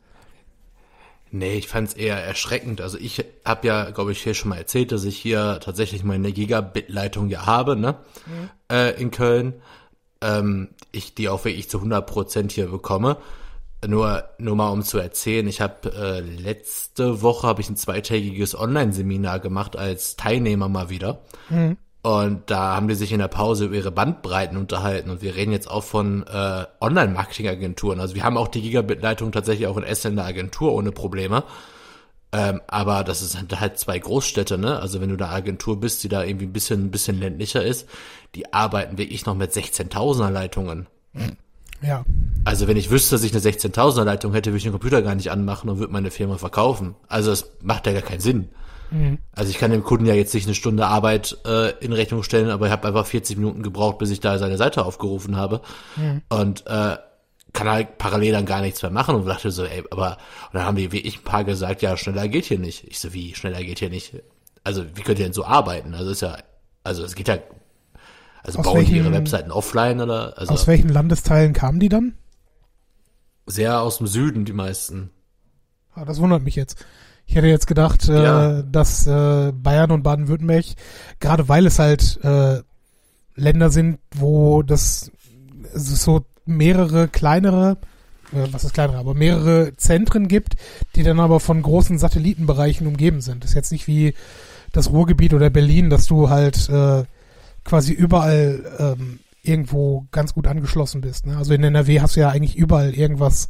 Nee, 1.31 1.57
ich 1.57 1.67
fand 1.67 1.89
es 1.89 1.93
eher 1.93 2.17
erschreckend. 2.17 2.81
Also 2.81 2.97
ich 2.97 3.23
habe 3.45 3.67
ja, 3.67 3.91
glaube 3.91 4.11
ich, 4.11 4.23
hier 4.23 4.33
schon 4.33 4.49
mal 4.49 4.57
erzählt, 4.57 4.91
dass 4.91 5.03
ich 5.03 5.17
hier 5.17 5.59
tatsächlich 5.61 6.03
meine 6.03 6.31
Gigabit-Leitung 6.31 7.29
ja 7.29 7.45
habe, 7.45 7.75
ne? 7.75 7.97
Mhm. 8.25 8.49
Äh, 8.71 8.99
in 8.99 9.11
Köln. 9.11 9.53
Ähm, 10.21 10.69
ich 10.91 11.13
die 11.13 11.29
auch 11.29 11.45
wirklich 11.45 11.69
zu 11.69 11.77
100 11.77 12.05
Prozent 12.07 12.51
hier 12.51 12.67
bekomme. 12.67 13.17
Nur, 13.87 14.25
nur 14.37 14.55
mal 14.55 14.69
um 14.69 14.83
zu 14.83 14.97
erzählen, 14.97 15.47
ich 15.47 15.61
habe 15.61 15.93
äh, 15.93 16.19
letzte 16.19 17.21
Woche 17.21 17.47
habe 17.47 17.61
ich 17.61 17.69
ein 17.69 17.77
zweitägiges 17.77 18.59
Online-Seminar 18.59 19.39
gemacht 19.39 19.77
als 19.77 20.17
Teilnehmer 20.17 20.67
mal 20.67 20.89
wieder. 20.89 21.21
Mhm. 21.49 21.77
Und 22.01 22.49
da 22.49 22.75
haben 22.75 22.87
die 22.87 22.95
sich 22.95 23.11
in 23.11 23.19
der 23.19 23.27
Pause 23.27 23.65
über 23.65 23.75
ihre 23.75 23.91
Bandbreiten 23.91 24.57
unterhalten. 24.57 25.09
Und 25.09 25.21
wir 25.21 25.35
reden 25.35 25.51
jetzt 25.51 25.69
auch 25.69 25.83
von 25.83 26.25
äh, 26.27 26.65
Online-Marketing-Agenturen. 26.79 27.99
Also 27.99 28.15
wir 28.15 28.23
haben 28.23 28.37
auch 28.37 28.47
die 28.47 28.61
Gigabit-Leitung 28.61 29.31
tatsächlich 29.31 29.67
auch 29.67 29.77
in 29.77 29.83
Essen 29.83 30.11
in 30.11 30.15
der 30.17 30.25
Agentur 30.25 30.73
ohne 30.73 30.91
Probleme. 30.91 31.43
Ähm, 32.31 32.61
aber 32.67 33.03
das 33.03 33.21
ist 33.21 33.37
halt 33.59 33.79
zwei 33.79 33.97
Großstädte, 33.97 34.57
ne? 34.57 34.79
Also 34.79 35.01
wenn 35.01 35.09
du 35.09 35.17
da 35.17 35.29
Agentur 35.29 35.79
bist, 35.79 36.03
die 36.03 36.09
da 36.09 36.23
irgendwie 36.23 36.45
ein 36.45 36.53
bisschen, 36.53 36.85
ein 36.85 36.91
bisschen 36.91 37.19
ländlicher 37.19 37.63
ist, 37.63 37.87
die 38.35 38.53
arbeiten 38.53 38.97
wirklich 38.97 39.25
noch 39.25 39.35
mit 39.35 39.51
16.000er 39.51 40.29
Leitungen. 40.29 40.87
Mhm. 41.13 41.37
Ja. 41.81 42.05
Also 42.45 42.67
wenn 42.67 42.77
ich 42.77 42.89
wüsste, 42.89 43.15
dass 43.15 43.23
ich 43.23 43.33
eine 43.33 43.41
16.000er 43.41 44.03
Leitung 44.03 44.33
hätte, 44.33 44.51
würde 44.51 44.57
ich 44.57 44.63
den 44.63 44.71
Computer 44.71 45.01
gar 45.01 45.15
nicht 45.15 45.31
anmachen 45.31 45.69
und 45.69 45.79
würde 45.79 45.93
meine 45.93 46.11
Firma 46.11 46.37
verkaufen. 46.37 46.95
Also 47.07 47.31
es 47.31 47.51
macht 47.61 47.85
ja 47.85 47.93
gar 47.93 48.01
keinen 48.01 48.21
Sinn. 48.21 48.49
Mhm. 48.91 49.19
Also 49.33 49.51
ich 49.51 49.57
kann 49.57 49.71
dem 49.71 49.83
Kunden 49.83 50.05
ja 50.05 50.13
jetzt 50.13 50.33
nicht 50.33 50.47
eine 50.47 50.55
Stunde 50.55 50.87
Arbeit 50.87 51.37
äh, 51.45 51.71
in 51.79 51.93
Rechnung 51.93 52.23
stellen, 52.23 52.49
aber 52.49 52.65
ich 52.65 52.71
habe 52.71 52.87
einfach 52.87 53.05
40 53.05 53.37
Minuten 53.37 53.61
gebraucht, 53.61 53.99
bis 53.99 54.09
ich 54.09 54.19
da 54.19 54.37
seine 54.39 54.57
Seite 54.57 54.85
aufgerufen 54.85 55.35
habe. 55.35 55.61
Mhm. 55.95 56.21
Und 56.29 56.65
äh, 56.67 56.97
kann 57.53 57.69
halt 57.69 57.97
parallel 57.97 58.31
dann 58.31 58.45
gar 58.45 58.61
nichts 58.61 58.81
mehr 58.81 58.91
machen 58.91 59.15
und 59.15 59.25
dachte 59.25 59.51
so, 59.51 59.65
ey, 59.65 59.83
aber 59.91 60.17
und 60.47 60.55
dann 60.55 60.65
haben 60.65 60.75
die 60.75 60.91
wie 60.91 60.99
ich 60.99 61.19
ein 61.19 61.23
paar 61.23 61.43
gesagt, 61.43 61.81
ja, 61.81 61.97
schneller 61.97 62.27
geht 62.27 62.45
hier 62.45 62.59
nicht. 62.59 62.85
Ich 62.87 62.99
so, 62.99 63.13
wie, 63.13 63.33
schneller 63.35 63.63
geht 63.63 63.79
hier 63.79 63.89
nicht? 63.89 64.13
Also, 64.63 64.85
wie 64.95 65.01
könnt 65.01 65.19
ihr 65.19 65.25
denn 65.25 65.33
so 65.33 65.45
arbeiten? 65.45 65.95
Also 65.95 66.11
ist 66.11 66.21
ja, 66.21 66.37
also 66.83 67.03
es 67.03 67.15
geht 67.15 67.27
ja 67.27 67.37
Also 68.43 68.59
aus 68.59 68.65
bauen 68.65 68.77
welchen, 68.77 68.93
die 68.93 68.97
ihre 68.99 69.11
Webseiten 69.11 69.51
offline 69.51 70.01
oder? 70.01 70.37
Also 70.37 70.53
aus 70.53 70.67
welchen 70.67 70.89
Landesteilen 70.89 71.53
kamen 71.53 71.79
die 71.79 71.89
dann? 71.89 72.13
Sehr 73.45 73.81
aus 73.81 73.97
dem 73.97 74.07
Süden, 74.07 74.45
die 74.45 74.53
meisten. 74.53 75.09
Ah, 75.93 76.05
das 76.05 76.19
wundert 76.19 76.43
mich 76.43 76.55
jetzt. 76.55 76.85
Ich 77.25 77.35
hätte 77.35 77.47
jetzt 77.47 77.67
gedacht, 77.67 78.07
äh, 78.09 78.23
ja. 78.23 78.59
äh, 78.59 78.63
dass 78.71 79.05
äh, 79.05 79.51
Bayern 79.51 79.91
und 79.91 80.03
Baden-Württemberg, 80.03 80.65
gerade 81.19 81.47
weil 81.47 81.65
es 81.65 81.77
halt 81.77 82.19
äh, 82.23 82.61
Länder 83.35 83.69
sind, 83.69 83.99
wo 84.15 84.63
das 84.63 85.11
so 85.73 86.25
mehrere 86.45 87.07
kleinere, 87.07 87.77
äh, 88.33 88.47
was 88.51 88.63
ist 88.63 88.73
kleinere, 88.73 88.97
aber 88.97 89.13
mehrere 89.13 89.75
Zentren 89.77 90.27
gibt, 90.27 90.55
die 90.95 91.03
dann 91.03 91.19
aber 91.19 91.39
von 91.39 91.61
großen 91.61 91.99
Satellitenbereichen 91.99 92.87
umgeben 92.87 93.21
sind. 93.21 93.43
Das 93.43 93.51
ist 93.51 93.55
jetzt 93.55 93.71
nicht 93.71 93.87
wie 93.87 94.13
das 94.71 94.89
Ruhrgebiet 94.89 95.33
oder 95.33 95.49
Berlin, 95.49 95.89
dass 95.89 96.07
du 96.07 96.29
halt 96.29 96.69
äh, 96.69 97.03
quasi 97.63 97.93
überall 97.93 98.63
ähm, 98.79 99.19
irgendwo 99.41 100.07
ganz 100.11 100.33
gut 100.33 100.47
angeschlossen 100.47 101.01
bist. 101.01 101.25
Ne? 101.25 101.37
Also 101.37 101.53
in 101.53 101.63
NRW 101.63 102.01
hast 102.01 102.15
du 102.15 102.19
ja 102.19 102.29
eigentlich 102.29 102.57
überall 102.57 102.93
irgendwas 102.93 103.47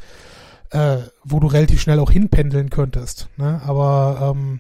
äh, 0.72 0.98
wo 1.24 1.40
du 1.40 1.48
relativ 1.48 1.82
schnell 1.82 2.00
auch 2.00 2.12
hinpendeln 2.12 2.70
könntest. 2.70 3.30
Ne? 3.38 3.62
Aber 3.66 4.36
ähm, 4.36 4.60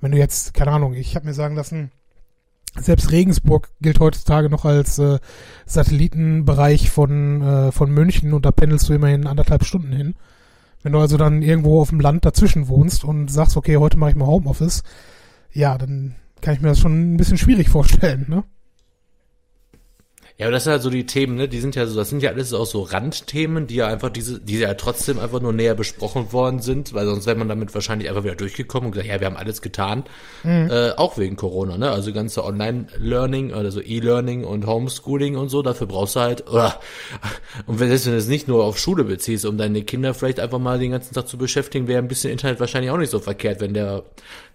wenn 0.00 0.12
du 0.12 0.18
jetzt, 0.18 0.54
keine 0.54 0.72
Ahnung, 0.72 0.94
ich 0.94 1.16
habe 1.16 1.26
mir 1.26 1.34
sagen 1.34 1.56
lassen, 1.56 1.90
selbst 2.78 3.10
Regensburg 3.10 3.70
gilt 3.80 3.98
heutzutage 4.00 4.48
noch 4.48 4.64
als 4.64 4.98
äh, 4.98 5.18
Satellitenbereich 5.66 6.90
von, 6.90 7.42
äh, 7.42 7.72
von 7.72 7.90
München 7.90 8.32
und 8.32 8.46
da 8.46 8.52
pendelst 8.52 8.88
du 8.88 8.92
immerhin 8.92 9.26
anderthalb 9.26 9.64
Stunden 9.64 9.92
hin. 9.92 10.14
Wenn 10.82 10.92
du 10.92 10.98
also 10.98 11.16
dann 11.16 11.42
irgendwo 11.42 11.80
auf 11.80 11.90
dem 11.90 12.00
Land 12.00 12.24
dazwischen 12.24 12.68
wohnst 12.68 13.04
und 13.04 13.30
sagst, 13.30 13.56
okay, 13.56 13.76
heute 13.76 13.98
mache 13.98 14.10
ich 14.10 14.16
mal 14.16 14.26
Homeoffice, 14.26 14.82
ja, 15.52 15.76
dann 15.76 16.14
kann 16.40 16.54
ich 16.54 16.60
mir 16.60 16.68
das 16.68 16.78
schon 16.78 17.14
ein 17.14 17.16
bisschen 17.16 17.38
schwierig 17.38 17.68
vorstellen, 17.68 18.26
ne? 18.28 18.44
Ja, 20.40 20.46
aber 20.46 20.52
das 20.52 20.64
sind 20.64 20.70
halt 20.70 20.80
so 20.80 20.88
die 20.88 21.04
Themen, 21.04 21.36
ne? 21.36 21.48
Die 21.48 21.60
sind 21.60 21.76
ja 21.76 21.84
so, 21.84 21.94
das 21.94 22.08
sind 22.08 22.22
ja 22.22 22.30
alles 22.30 22.54
auch 22.54 22.64
so 22.64 22.80
Randthemen, 22.80 23.66
die 23.66 23.74
ja 23.74 23.88
einfach 23.88 24.08
diese, 24.08 24.40
die 24.40 24.58
ja 24.58 24.72
trotzdem 24.72 25.18
einfach 25.18 25.42
nur 25.42 25.52
näher 25.52 25.74
besprochen 25.74 26.32
worden 26.32 26.60
sind, 26.60 26.94
weil 26.94 27.04
sonst 27.04 27.26
wäre 27.26 27.36
man 27.36 27.50
damit 27.50 27.74
wahrscheinlich 27.74 28.08
einfach 28.08 28.24
wieder 28.24 28.36
durchgekommen 28.36 28.86
und 28.86 28.92
gesagt, 28.92 29.10
ja, 29.10 29.20
wir 29.20 29.26
haben 29.26 29.36
alles 29.36 29.60
getan, 29.60 30.04
mhm. 30.42 30.70
äh, 30.70 30.92
auch 30.92 31.18
wegen 31.18 31.36
Corona, 31.36 31.76
ne? 31.76 31.90
Also 31.90 32.14
ganze 32.14 32.42
Online-Learning, 32.42 33.52
also 33.52 33.82
E-Learning 33.82 34.44
und 34.44 34.66
Homeschooling 34.66 35.36
und 35.36 35.50
so, 35.50 35.60
dafür 35.60 35.86
brauchst 35.86 36.16
du 36.16 36.20
halt, 36.20 36.48
oder, 36.48 36.80
und 37.66 37.78
wenn 37.78 37.90
du 37.90 37.94
es 37.94 38.06
nicht 38.26 38.48
nur 38.48 38.64
auf 38.64 38.78
Schule 38.78 39.04
beziehst, 39.04 39.44
um 39.44 39.58
deine 39.58 39.82
Kinder 39.82 40.14
vielleicht 40.14 40.40
einfach 40.40 40.58
mal 40.58 40.78
den 40.78 40.92
ganzen 40.92 41.12
Tag 41.12 41.28
zu 41.28 41.36
beschäftigen, 41.36 41.86
wäre 41.86 41.98
ein 41.98 42.08
bisschen 42.08 42.32
Internet 42.32 42.60
wahrscheinlich 42.60 42.90
auch 42.90 42.96
nicht 42.96 43.10
so 43.10 43.18
verkehrt, 43.18 43.60
wenn 43.60 43.74
der 43.74 44.04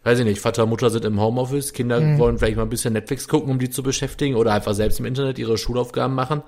weiß 0.06 0.20
ich 0.20 0.26
nicht, 0.26 0.40
Vater, 0.40 0.66
Mutter 0.68 0.90
sind 0.92 1.04
im 1.04 1.20
Homeoffice, 1.20 1.74
Kinder 1.74 2.00
mhm. 2.00 2.20
wollen 2.20 2.38
vielleicht 2.38 2.58
mal 2.58 2.64
ein 2.64 2.70
bisschen 2.70 2.94
Netflix 2.94 3.28
gucken, 3.28 3.50
um 3.50 3.60
die 3.60 3.72
zu 3.72 3.84
beschäftigen 3.84 4.36
oder 4.36 4.54
einfach 4.54 4.76
selbst 4.76 5.00
im 5.00 5.06
Internet 5.06 5.40
ihre 5.40 5.58
Schulaufgaben 5.58 6.16
machen. 6.16 6.44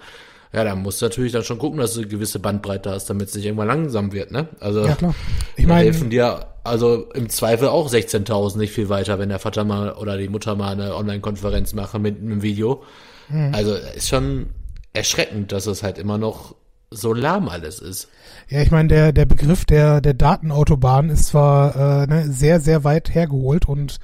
Ja, 0.53 0.63
da 0.63 0.75
musst 0.75 1.01
du 1.01 1.05
natürlich 1.05 1.33
dann 1.33 1.43
schon 1.43 1.57
gucken, 1.57 1.79
dass 1.79 1.95
du 1.95 2.01
eine 2.01 2.07
gewisse 2.07 2.39
Bandbreite 2.39 2.91
hast, 2.91 3.09
damit 3.09 3.29
es 3.29 3.35
nicht 3.35 3.45
irgendwann 3.45 3.67
langsam 3.67 4.13
wird, 4.13 4.31
ne? 4.31 4.47
Also, 4.59 4.85
ja, 4.85 4.95
klar. 4.95 5.13
Ich 5.57 5.67
meine, 5.67 5.83
helfen 5.83 6.09
dir 6.09 6.45
also 6.63 7.09
im 7.13 7.29
Zweifel 7.29 7.67
auch 7.67 7.91
16.000 7.91 8.57
nicht 8.57 8.71
viel 8.71 8.89
weiter, 8.89 9.19
wenn 9.19 9.29
der 9.29 9.39
Vater 9.39 9.65
mal 9.65 9.93
oder 9.93 10.17
die 10.17 10.29
Mutter 10.29 10.55
mal 10.55 10.71
eine 10.71 10.95
Online-Konferenz 10.95 11.73
machen 11.73 12.01
mit 12.01 12.21
einem 12.21 12.43
Video. 12.43 12.83
Mhm. 13.27 13.53
Also, 13.53 13.73
ist 13.73 14.07
schon 14.07 14.47
erschreckend, 14.93 15.51
dass 15.51 15.65
es 15.65 15.83
halt 15.83 15.97
immer 15.97 16.17
noch 16.17 16.55
so 16.89 17.13
lahm 17.13 17.49
alles 17.49 17.79
ist. 17.79 18.07
Ja, 18.49 18.61
ich 18.61 18.71
meine, 18.71 18.87
der, 18.87 19.11
der 19.11 19.25
Begriff 19.25 19.65
der, 19.65 20.01
der 20.01 20.13
Datenautobahn 20.13 21.09
ist 21.09 21.25
zwar 21.25 22.03
äh, 22.03 22.07
ne, 22.07 22.31
sehr, 22.31 22.59
sehr 22.59 22.83
weit 22.83 23.13
hergeholt 23.13 23.67
und 23.67 23.97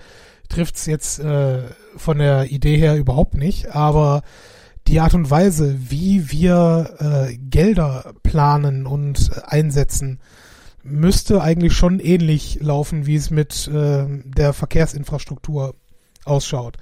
trifft 0.50 0.76
es 0.76 0.86
jetzt 0.86 1.20
äh, 1.20 1.64
von 1.96 2.18
der 2.18 2.52
Idee 2.52 2.78
her 2.78 2.98
überhaupt 2.98 3.36
nicht, 3.36 3.74
aber 3.74 4.22
die 4.88 5.00
Art 5.00 5.14
und 5.14 5.30
Weise, 5.30 5.76
wie 5.90 6.30
wir 6.30 6.96
äh, 7.00 7.38
Gelder 7.38 8.14
planen 8.22 8.86
und 8.86 9.32
einsetzen, 9.46 10.20
müsste 10.84 11.42
eigentlich 11.42 11.74
schon 11.74 12.00
ähnlich 12.00 12.60
laufen, 12.62 13.06
wie 13.06 13.16
es 13.16 13.30
mit 13.30 13.68
äh, 13.70 14.06
der 14.26 14.52
Verkehrsinfrastruktur 14.52 15.76
ausschaut. 16.26 16.76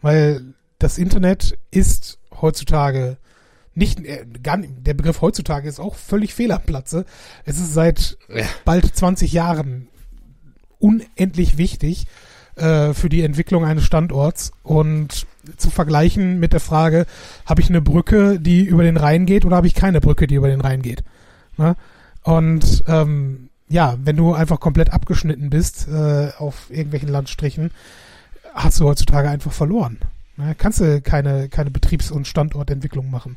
Weil 0.00 0.54
das 0.78 0.96
Internet 0.96 1.58
ist 1.70 2.18
heutzutage 2.40 3.18
nicht, 3.74 4.04
äh, 4.04 4.26
gar 4.42 4.56
nicht, 4.56 4.72
der 4.86 4.94
Begriff 4.94 5.20
heutzutage 5.20 5.68
ist 5.68 5.80
auch 5.80 5.94
völlig 5.94 6.34
fehl 6.34 6.52
am 6.52 6.62
Platze. 6.62 7.04
Es 7.44 7.58
ist 7.58 7.72
seit 7.72 8.18
ja. 8.28 8.44
bald 8.64 8.94
20 8.94 9.32
Jahren 9.32 9.88
unendlich 10.78 11.58
wichtig 11.58 12.06
äh, 12.56 12.92
für 12.92 13.08
die 13.08 13.22
Entwicklung 13.22 13.64
eines 13.64 13.84
Standorts 13.84 14.52
und 14.62 15.26
zu 15.56 15.70
vergleichen 15.70 16.38
mit 16.38 16.52
der 16.52 16.60
Frage, 16.60 17.06
habe 17.46 17.60
ich 17.60 17.68
eine 17.68 17.80
Brücke, 17.80 18.38
die 18.38 18.64
über 18.64 18.82
den 18.82 18.96
Rhein 18.96 19.26
geht 19.26 19.44
oder 19.44 19.56
habe 19.56 19.66
ich 19.66 19.74
keine 19.74 20.00
Brücke, 20.00 20.26
die 20.26 20.34
über 20.34 20.48
den 20.48 20.60
Rhein 20.60 20.82
geht? 20.82 21.02
Ne? 21.56 21.76
Und 22.22 22.84
ähm, 22.86 23.48
ja, 23.68 23.96
wenn 24.04 24.16
du 24.16 24.34
einfach 24.34 24.60
komplett 24.60 24.92
abgeschnitten 24.92 25.50
bist 25.50 25.88
äh, 25.88 26.30
auf 26.38 26.70
irgendwelchen 26.70 27.08
Landstrichen, 27.08 27.70
hast 28.54 28.78
du 28.78 28.84
heutzutage 28.84 29.30
einfach 29.30 29.52
verloren. 29.52 29.98
Ne? 30.36 30.54
Kannst 30.56 30.80
du 30.80 31.00
keine, 31.00 31.48
keine 31.48 31.70
Betriebs- 31.70 32.10
und 32.10 32.26
Standortentwicklung 32.26 33.10
machen. 33.10 33.36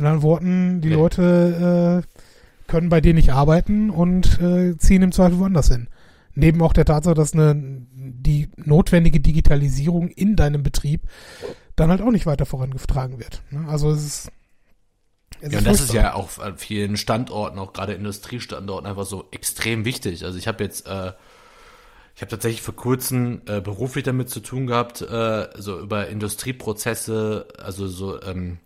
Mit 0.00 0.06
anderen 0.06 0.22
Worten, 0.22 0.80
die 0.80 0.88
ja. 0.88 0.96
Leute 0.96 2.02
äh, 2.08 2.70
können 2.70 2.88
bei 2.88 3.02
dir 3.02 3.12
nicht 3.12 3.34
arbeiten 3.34 3.90
und 3.90 4.40
äh, 4.40 4.74
ziehen 4.78 5.02
im 5.02 5.12
Zweifel 5.12 5.38
woanders 5.38 5.68
hin. 5.68 5.88
Neben 6.34 6.62
auch 6.62 6.72
der 6.72 6.86
Tatsache, 6.86 7.14
dass 7.14 7.34
eine, 7.34 7.54
die 7.54 8.48
notwendige 8.56 9.20
Digitalisierung 9.20 10.08
in 10.08 10.36
deinem 10.36 10.62
Betrieb 10.62 11.02
dann 11.76 11.90
halt 11.90 12.00
auch 12.00 12.12
nicht 12.12 12.24
weiter 12.24 12.46
vorangetragen 12.46 13.18
wird. 13.18 13.42
Ne? 13.50 13.68
Also 13.68 13.90
es 13.90 14.04
ist 14.06 14.32
ja, 15.42 15.58
und 15.58 15.66
das 15.66 15.82
ist 15.82 15.92
ja 15.92 16.14
auch 16.14 16.38
an 16.38 16.56
vielen 16.56 16.96
Standorten, 16.96 17.58
auch 17.58 17.74
gerade 17.74 17.92
Industriestandorten, 17.92 18.88
einfach 18.88 19.04
so 19.04 19.28
extrem 19.32 19.84
wichtig. 19.84 20.24
Also 20.24 20.38
ich 20.38 20.48
habe 20.48 20.64
jetzt, 20.64 20.86
äh, 20.86 21.12
ich 22.14 22.22
habe 22.22 22.30
tatsächlich 22.30 22.62
vor 22.62 22.74
kurzem 22.74 23.42
äh, 23.46 23.60
beruflich 23.60 24.04
damit 24.04 24.30
zu 24.30 24.40
tun 24.40 24.66
gehabt, 24.66 25.02
äh, 25.02 25.48
so 25.58 25.78
über 25.78 26.08
Industrieprozesse, 26.08 27.48
also 27.62 27.86
so 27.86 28.22
ähm, 28.22 28.60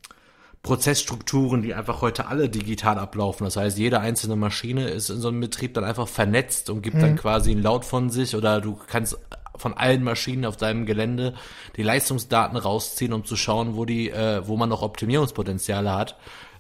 Prozessstrukturen, 0.65 1.63
die 1.63 1.75
einfach 1.75 2.01
heute 2.01 2.27
alle 2.27 2.49
digital 2.49 2.99
ablaufen. 2.99 3.45
Das 3.45 3.57
heißt, 3.57 3.79
jede 3.79 4.01
einzelne 4.01 4.35
Maschine 4.35 4.89
ist 4.89 5.11
in 5.11 5.21
so 5.21 5.29
einem 5.29 5.41
Betrieb 5.41 5.75
dann 5.75 5.85
einfach 5.85 6.09
vernetzt 6.09 6.71
und 6.71 6.83
gibt 6.83 6.97
mhm. 6.97 7.01
dann 7.01 7.17
quasi 7.17 7.53
einen 7.53 7.63
Laut 7.63 7.85
von 7.85 8.09
sich 8.09 8.35
oder 8.35 8.63
du 8.63 8.77
kannst 8.89 9.19
von 9.57 9.75
allen 9.75 10.03
Maschinen 10.03 10.47
auf 10.47 10.57
deinem 10.57 10.87
Gelände 10.87 11.35
die 11.77 11.83
Leistungsdaten 11.83 12.57
rausziehen, 12.57 13.13
um 13.13 13.25
zu 13.25 13.37
schauen, 13.37 13.77
wo 13.77 13.85
die, 13.85 14.11
äh, 14.11 14.41
wo 14.49 14.57
man 14.57 14.71
noch 14.71 14.81
Optimierungspotenziale 14.81 15.93
hat 15.93 16.17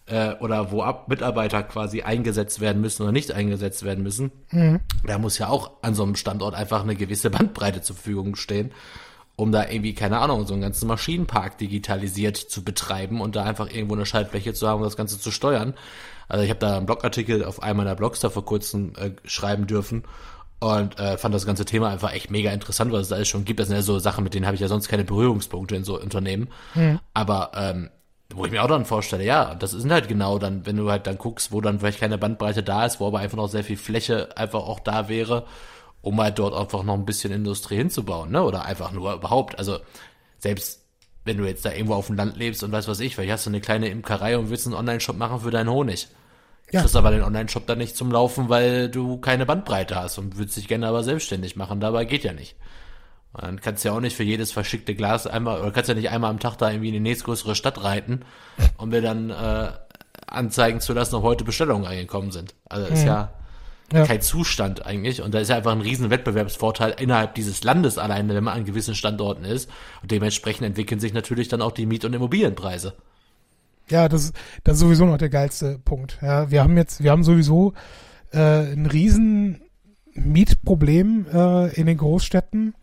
äh, 0.06 0.34
oder 0.34 0.70
wo 0.70 0.82
Ab 0.82 1.08
Mitarbeiter 1.08 1.62
quasi 1.62 2.02
eingesetzt 2.02 2.60
werden 2.60 2.82
müssen 2.82 3.04
oder 3.04 3.12
nicht 3.12 3.32
eingesetzt 3.32 3.84
werden 3.84 4.04
müssen. 4.04 4.32
Mhm. 4.50 4.80
Da 5.06 5.18
muss 5.18 5.38
ja 5.38 5.48
auch 5.48 5.82
an 5.82 5.94
so 5.94 6.02
einem 6.02 6.14
Standort 6.14 6.54
einfach 6.54 6.82
eine 6.82 6.94
gewisse 6.94 7.30
Bandbreite 7.30 7.80
zur 7.80 7.96
Verfügung 7.96 8.36
stehen 8.36 8.70
um 9.36 9.50
da 9.52 9.68
irgendwie, 9.68 9.94
keine 9.94 10.18
Ahnung, 10.18 10.46
so 10.46 10.52
einen 10.52 10.62
ganzen 10.62 10.86
Maschinenpark 10.86 11.58
digitalisiert 11.58 12.36
zu 12.36 12.62
betreiben 12.62 13.20
und 13.20 13.36
da 13.36 13.44
einfach 13.44 13.68
irgendwo 13.68 13.94
eine 13.94 14.06
Schaltfläche 14.06 14.54
zu 14.54 14.68
haben, 14.68 14.78
um 14.78 14.84
das 14.84 14.96
Ganze 14.96 15.18
zu 15.18 15.30
steuern. 15.30 15.74
Also 16.28 16.44
ich 16.44 16.50
habe 16.50 16.60
da 16.60 16.76
einen 16.76 16.86
Blogartikel 16.86 17.44
auf 17.44 17.62
einem 17.62 17.78
meiner 17.78 17.96
Blogs 17.96 18.20
da 18.20 18.30
vor 18.30 18.44
kurzem 18.44 18.92
äh, 18.96 19.10
schreiben 19.24 19.66
dürfen 19.66 20.04
und 20.60 20.98
äh, 20.98 21.18
fand 21.18 21.34
das 21.34 21.46
ganze 21.46 21.64
Thema 21.64 21.90
einfach 21.90 22.12
echt 22.12 22.30
mega 22.30 22.50
interessant, 22.50 22.92
was 22.92 23.02
es 23.02 23.08
da 23.08 23.16
alles 23.16 23.28
schon 23.28 23.44
gibt. 23.44 23.60
Das 23.60 23.68
sind 23.68 23.76
ja 23.76 23.82
so 23.82 23.98
Sachen, 23.98 24.24
mit 24.24 24.34
denen 24.34 24.46
habe 24.46 24.54
ich 24.54 24.60
ja 24.60 24.68
sonst 24.68 24.88
keine 24.88 25.04
Berührungspunkte 25.04 25.76
in 25.76 25.84
so 25.84 26.00
Unternehmen. 26.00 26.48
Mhm. 26.74 27.00
Aber 27.12 27.52
ähm, 27.56 27.90
wo 28.32 28.46
ich 28.46 28.52
mir 28.52 28.62
auch 28.62 28.68
dann 28.68 28.84
vorstelle, 28.84 29.24
ja, 29.24 29.54
das 29.54 29.72
sind 29.72 29.92
halt 29.92 30.08
genau 30.08 30.38
dann, 30.38 30.64
wenn 30.64 30.76
du 30.76 30.90
halt 30.90 31.06
dann 31.06 31.18
guckst, 31.18 31.52
wo 31.52 31.60
dann 31.60 31.80
vielleicht 31.80 32.00
keine 32.00 32.18
Bandbreite 32.18 32.62
da 32.62 32.86
ist, 32.86 33.00
wo 33.00 33.06
aber 33.06 33.18
einfach 33.18 33.36
noch 33.36 33.48
sehr 33.48 33.64
viel 33.64 33.76
Fläche 33.76 34.36
einfach 34.36 34.60
auch 34.60 34.80
da 34.80 35.08
wäre, 35.08 35.44
um 36.04 36.20
halt 36.20 36.38
dort 36.38 36.54
einfach 36.54 36.82
noch 36.82 36.94
ein 36.94 37.06
bisschen 37.06 37.32
Industrie 37.32 37.76
hinzubauen, 37.76 38.30
ne? 38.30 38.42
Oder 38.42 38.66
einfach 38.66 38.92
nur 38.92 39.14
überhaupt. 39.14 39.58
Also 39.58 39.78
selbst 40.38 40.82
wenn 41.24 41.38
du 41.38 41.46
jetzt 41.46 41.64
da 41.64 41.72
irgendwo 41.72 41.94
auf 41.94 42.08
dem 42.08 42.16
Land 42.16 42.36
lebst 42.36 42.62
und 42.62 42.70
weißt 42.70 42.88
was 42.88 43.00
ich, 43.00 43.14
vielleicht 43.14 43.32
hast 43.32 43.46
du 43.46 43.50
eine 43.50 43.62
kleine 43.62 43.88
Imkerei 43.88 44.36
und 44.36 44.50
willst 44.50 44.66
einen 44.66 44.76
Online-Shop 44.76 45.16
machen 45.16 45.40
für 45.40 45.50
deinen 45.50 45.70
Honig. 45.70 46.08
Ja. 46.70 46.80
Kriegst 46.80 46.94
aber 46.96 47.10
den 47.10 47.22
Online-Shop 47.22 47.66
dann 47.66 47.78
nicht 47.78 47.96
zum 47.96 48.12
Laufen, 48.12 48.50
weil 48.50 48.90
du 48.90 49.16
keine 49.16 49.46
Bandbreite 49.46 49.96
hast 49.96 50.18
und 50.18 50.36
würdest 50.36 50.58
dich 50.58 50.68
gerne 50.68 50.86
aber 50.88 51.02
selbstständig 51.02 51.56
machen. 51.56 51.80
Dabei 51.80 52.04
geht 52.04 52.24
ja 52.24 52.34
nicht. 52.34 52.56
Und 53.32 53.44
dann 53.44 53.60
kannst 53.62 53.82
du 53.82 53.88
ja 53.88 53.94
auch 53.94 54.00
nicht 54.00 54.14
für 54.14 54.24
jedes 54.24 54.52
verschickte 54.52 54.94
Glas 54.94 55.26
einmal, 55.26 55.62
oder 55.62 55.70
kannst 55.70 55.88
ja 55.88 55.94
nicht 55.94 56.10
einmal 56.10 56.30
am 56.30 56.38
Tag 56.38 56.56
da 56.56 56.70
irgendwie 56.70 56.88
in 56.88 56.94
die 56.94 57.00
nächstgrößere 57.00 57.54
Stadt 57.54 57.82
reiten, 57.82 58.20
um 58.76 58.90
mir 58.90 59.00
dann 59.00 59.30
äh, 59.30 59.72
anzeigen 60.26 60.80
zu 60.80 60.92
lassen, 60.92 61.14
ob 61.14 61.22
heute 61.22 61.44
Bestellungen 61.44 61.86
eingekommen 61.86 62.30
sind. 62.30 62.54
Also 62.68 62.86
ist 62.88 63.00
mhm. 63.00 63.06
ja 63.06 63.32
ja. 63.92 64.06
kein 64.06 64.20
Zustand 64.20 64.84
eigentlich. 64.86 65.22
Und 65.22 65.34
da 65.34 65.40
ist 65.40 65.48
ja 65.48 65.56
einfach 65.56 65.72
ein 65.72 65.80
riesen 65.80 66.10
Wettbewerbsvorteil 66.10 66.96
innerhalb 66.98 67.34
dieses 67.34 67.62
Landes 67.64 67.98
alleine, 67.98 68.34
wenn 68.34 68.44
man 68.44 68.54
an 68.54 68.64
gewissen 68.64 68.94
Standorten 68.94 69.44
ist. 69.44 69.70
Und 70.02 70.10
dementsprechend 70.10 70.66
entwickeln 70.66 71.00
sich 71.00 71.12
natürlich 71.12 71.48
dann 71.48 71.62
auch 71.62 71.72
die 71.72 71.86
Miet- 71.86 72.04
und 72.04 72.14
Immobilienpreise. 72.14 72.94
Ja, 73.88 74.08
das, 74.08 74.32
das 74.62 74.74
ist 74.74 74.80
sowieso 74.80 75.04
noch 75.04 75.18
der 75.18 75.28
geilste 75.28 75.78
Punkt. 75.84 76.18
Ja, 76.22 76.50
wir 76.50 76.62
haben 76.62 76.76
jetzt, 76.76 77.02
wir 77.02 77.10
haben 77.10 77.24
sowieso 77.24 77.74
äh, 78.32 78.72
ein 78.72 78.86
riesen 78.86 79.60
Mietproblem 80.14 81.26
äh, 81.32 81.74
in 81.74 81.86
den 81.86 81.98
Großstädten. 81.98 82.74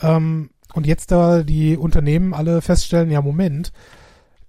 Ähm, 0.00 0.50
und 0.74 0.86
jetzt 0.86 1.12
da 1.12 1.42
die 1.44 1.76
Unternehmen 1.76 2.34
alle 2.34 2.60
feststellen, 2.60 3.10
ja 3.10 3.22
Moment, 3.22 3.72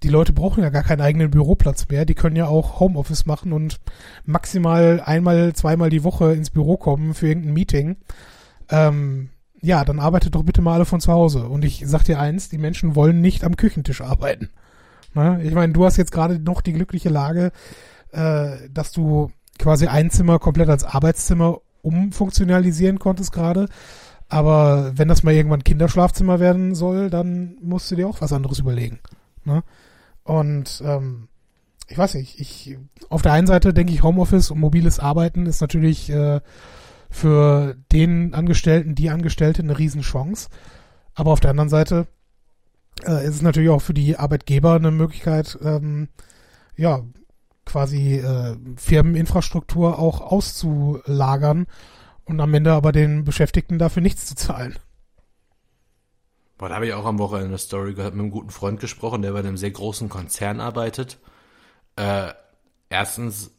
die 0.05 0.11
Leute 0.11 0.33
brauchen 0.33 0.61
ja 0.61 0.69
gar 0.69 0.83
keinen 0.83 1.01
eigenen 1.01 1.31
Büroplatz 1.31 1.87
mehr. 1.89 2.05
Die 2.05 2.13
können 2.13 2.35
ja 2.35 2.45
auch 2.45 2.79
Homeoffice 2.79 3.25
machen 3.25 3.53
und 3.53 3.79
maximal 4.23 5.01
einmal, 5.03 5.53
zweimal 5.53 5.89
die 5.89 6.03
Woche 6.03 6.31
ins 6.33 6.51
Büro 6.51 6.77
kommen 6.77 7.15
für 7.15 7.27
irgendein 7.27 7.53
Meeting. 7.55 7.95
Ähm, 8.69 9.29
ja, 9.61 9.83
dann 9.83 9.99
arbeitet 9.99 10.35
doch 10.35 10.43
bitte 10.43 10.61
mal 10.61 10.75
alle 10.75 10.85
von 10.85 11.01
zu 11.01 11.11
Hause. 11.11 11.47
Und 11.47 11.65
ich 11.65 11.81
sag 11.87 12.03
dir 12.03 12.19
eins, 12.19 12.49
die 12.49 12.59
Menschen 12.59 12.95
wollen 12.95 13.19
nicht 13.19 13.43
am 13.43 13.57
Küchentisch 13.57 14.01
arbeiten. 14.01 14.51
Na, 15.15 15.39
ich 15.39 15.55
meine, 15.55 15.73
du 15.73 15.83
hast 15.83 15.97
jetzt 15.97 16.11
gerade 16.11 16.37
noch 16.37 16.61
die 16.61 16.73
glückliche 16.73 17.09
Lage, 17.09 17.51
äh, 18.11 18.51
dass 18.71 18.91
du 18.91 19.31
quasi 19.57 19.87
ein 19.87 20.11
Zimmer 20.11 20.37
komplett 20.37 20.69
als 20.69 20.83
Arbeitszimmer 20.83 21.61
umfunktionalisieren 21.81 22.99
konntest 22.99 23.31
gerade. 23.31 23.69
Aber 24.29 24.91
wenn 24.93 25.07
das 25.07 25.23
mal 25.23 25.33
irgendwann 25.33 25.63
Kinderschlafzimmer 25.63 26.39
werden 26.39 26.75
soll, 26.75 27.09
dann 27.09 27.55
musst 27.59 27.89
du 27.89 27.95
dir 27.95 28.07
auch 28.07 28.21
was 28.21 28.33
anderes 28.33 28.59
überlegen. 28.59 28.99
Ne? 29.45 29.63
Und 30.25 30.81
ähm, 30.83 31.29
ich 31.87 31.97
weiß 31.97 32.15
nicht, 32.15 32.39
ich 32.39 32.77
auf 33.09 33.21
der 33.21 33.31
einen 33.31 33.47
Seite 33.47 33.73
denke 33.73 33.93
ich, 33.93 34.03
Homeoffice 34.03 34.51
und 34.51 34.59
mobiles 34.59 34.99
Arbeiten 34.99 35.45
ist 35.45 35.61
natürlich 35.61 36.09
äh, 36.09 36.41
für 37.09 37.75
den 37.91 38.33
Angestellten, 38.33 38.95
die 38.95 39.11
Angestellte 39.11 39.61
eine 39.61 39.77
Riesenchance. 39.77 40.49
Aber 41.13 41.31
auf 41.31 41.39
der 41.39 41.51
anderen 41.51 41.69
Seite 41.69 42.07
äh, 43.05 43.25
ist 43.25 43.35
es 43.35 43.41
natürlich 43.43 43.69
auch 43.69 43.81
für 43.81 43.93
die 43.93 44.17
Arbeitgeber 44.17 44.73
eine 44.73 44.91
Möglichkeit, 44.91 45.57
ähm, 45.63 46.09
ja, 46.75 47.01
quasi 47.65 48.15
äh, 48.15 48.57
Firmeninfrastruktur 48.77 49.99
auch 49.99 50.21
auszulagern 50.21 51.67
und 52.25 52.39
am 52.39 52.53
Ende 52.53 52.73
aber 52.73 52.91
den 52.91 53.23
Beschäftigten 53.23 53.77
dafür 53.77 54.01
nichts 54.01 54.25
zu 54.25 54.35
zahlen. 54.35 54.75
Boah, 56.57 56.69
da 56.69 56.75
habe 56.75 56.87
ich 56.87 56.93
auch 56.93 57.05
am 57.05 57.19
Wochenende 57.19 57.49
eine 57.49 57.57
Story 57.57 57.93
gehört, 57.93 58.13
mit 58.13 58.21
einem 58.21 58.31
guten 58.31 58.49
Freund 58.49 58.79
gesprochen, 58.79 59.21
der 59.21 59.33
bei 59.33 59.39
einem 59.39 59.57
sehr 59.57 59.71
großen 59.71 60.07
Konzern 60.07 60.61
arbeitet. 60.61 61.17
Äh, 61.97 62.31
erstens, 62.89 63.51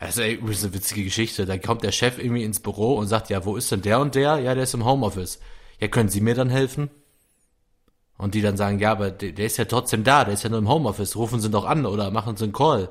das 0.00 0.16
ist 0.16 0.26
übrigens 0.26 0.64
eine 0.64 0.74
witzige 0.74 1.04
Geschichte. 1.04 1.46
Da 1.46 1.58
kommt 1.58 1.82
der 1.82 1.92
Chef 1.92 2.18
irgendwie 2.18 2.44
ins 2.44 2.60
Büro 2.60 2.94
und 2.94 3.06
sagt, 3.06 3.28
ja, 3.28 3.44
wo 3.44 3.56
ist 3.56 3.70
denn 3.70 3.82
der 3.82 4.00
und 4.00 4.14
der? 4.14 4.38
Ja, 4.38 4.54
der 4.54 4.64
ist 4.64 4.74
im 4.74 4.84
Homeoffice. 4.84 5.40
Ja, 5.80 5.88
können 5.88 6.08
Sie 6.08 6.20
mir 6.20 6.34
dann 6.34 6.50
helfen? 6.50 6.90
Und 8.16 8.34
die 8.34 8.42
dann 8.42 8.56
sagen, 8.56 8.78
ja, 8.78 8.92
aber 8.92 9.10
der, 9.10 9.44
ist 9.44 9.56
ja 9.56 9.64
trotzdem 9.64 10.04
da, 10.04 10.24
der 10.24 10.34
ist 10.34 10.44
ja 10.44 10.50
nur 10.50 10.60
im 10.60 10.68
Homeoffice. 10.68 11.16
Rufen 11.16 11.40
Sie 11.40 11.50
doch 11.50 11.64
an 11.64 11.84
oder 11.84 12.10
machen 12.10 12.36
Sie 12.36 12.44
einen 12.44 12.52
Call. 12.52 12.90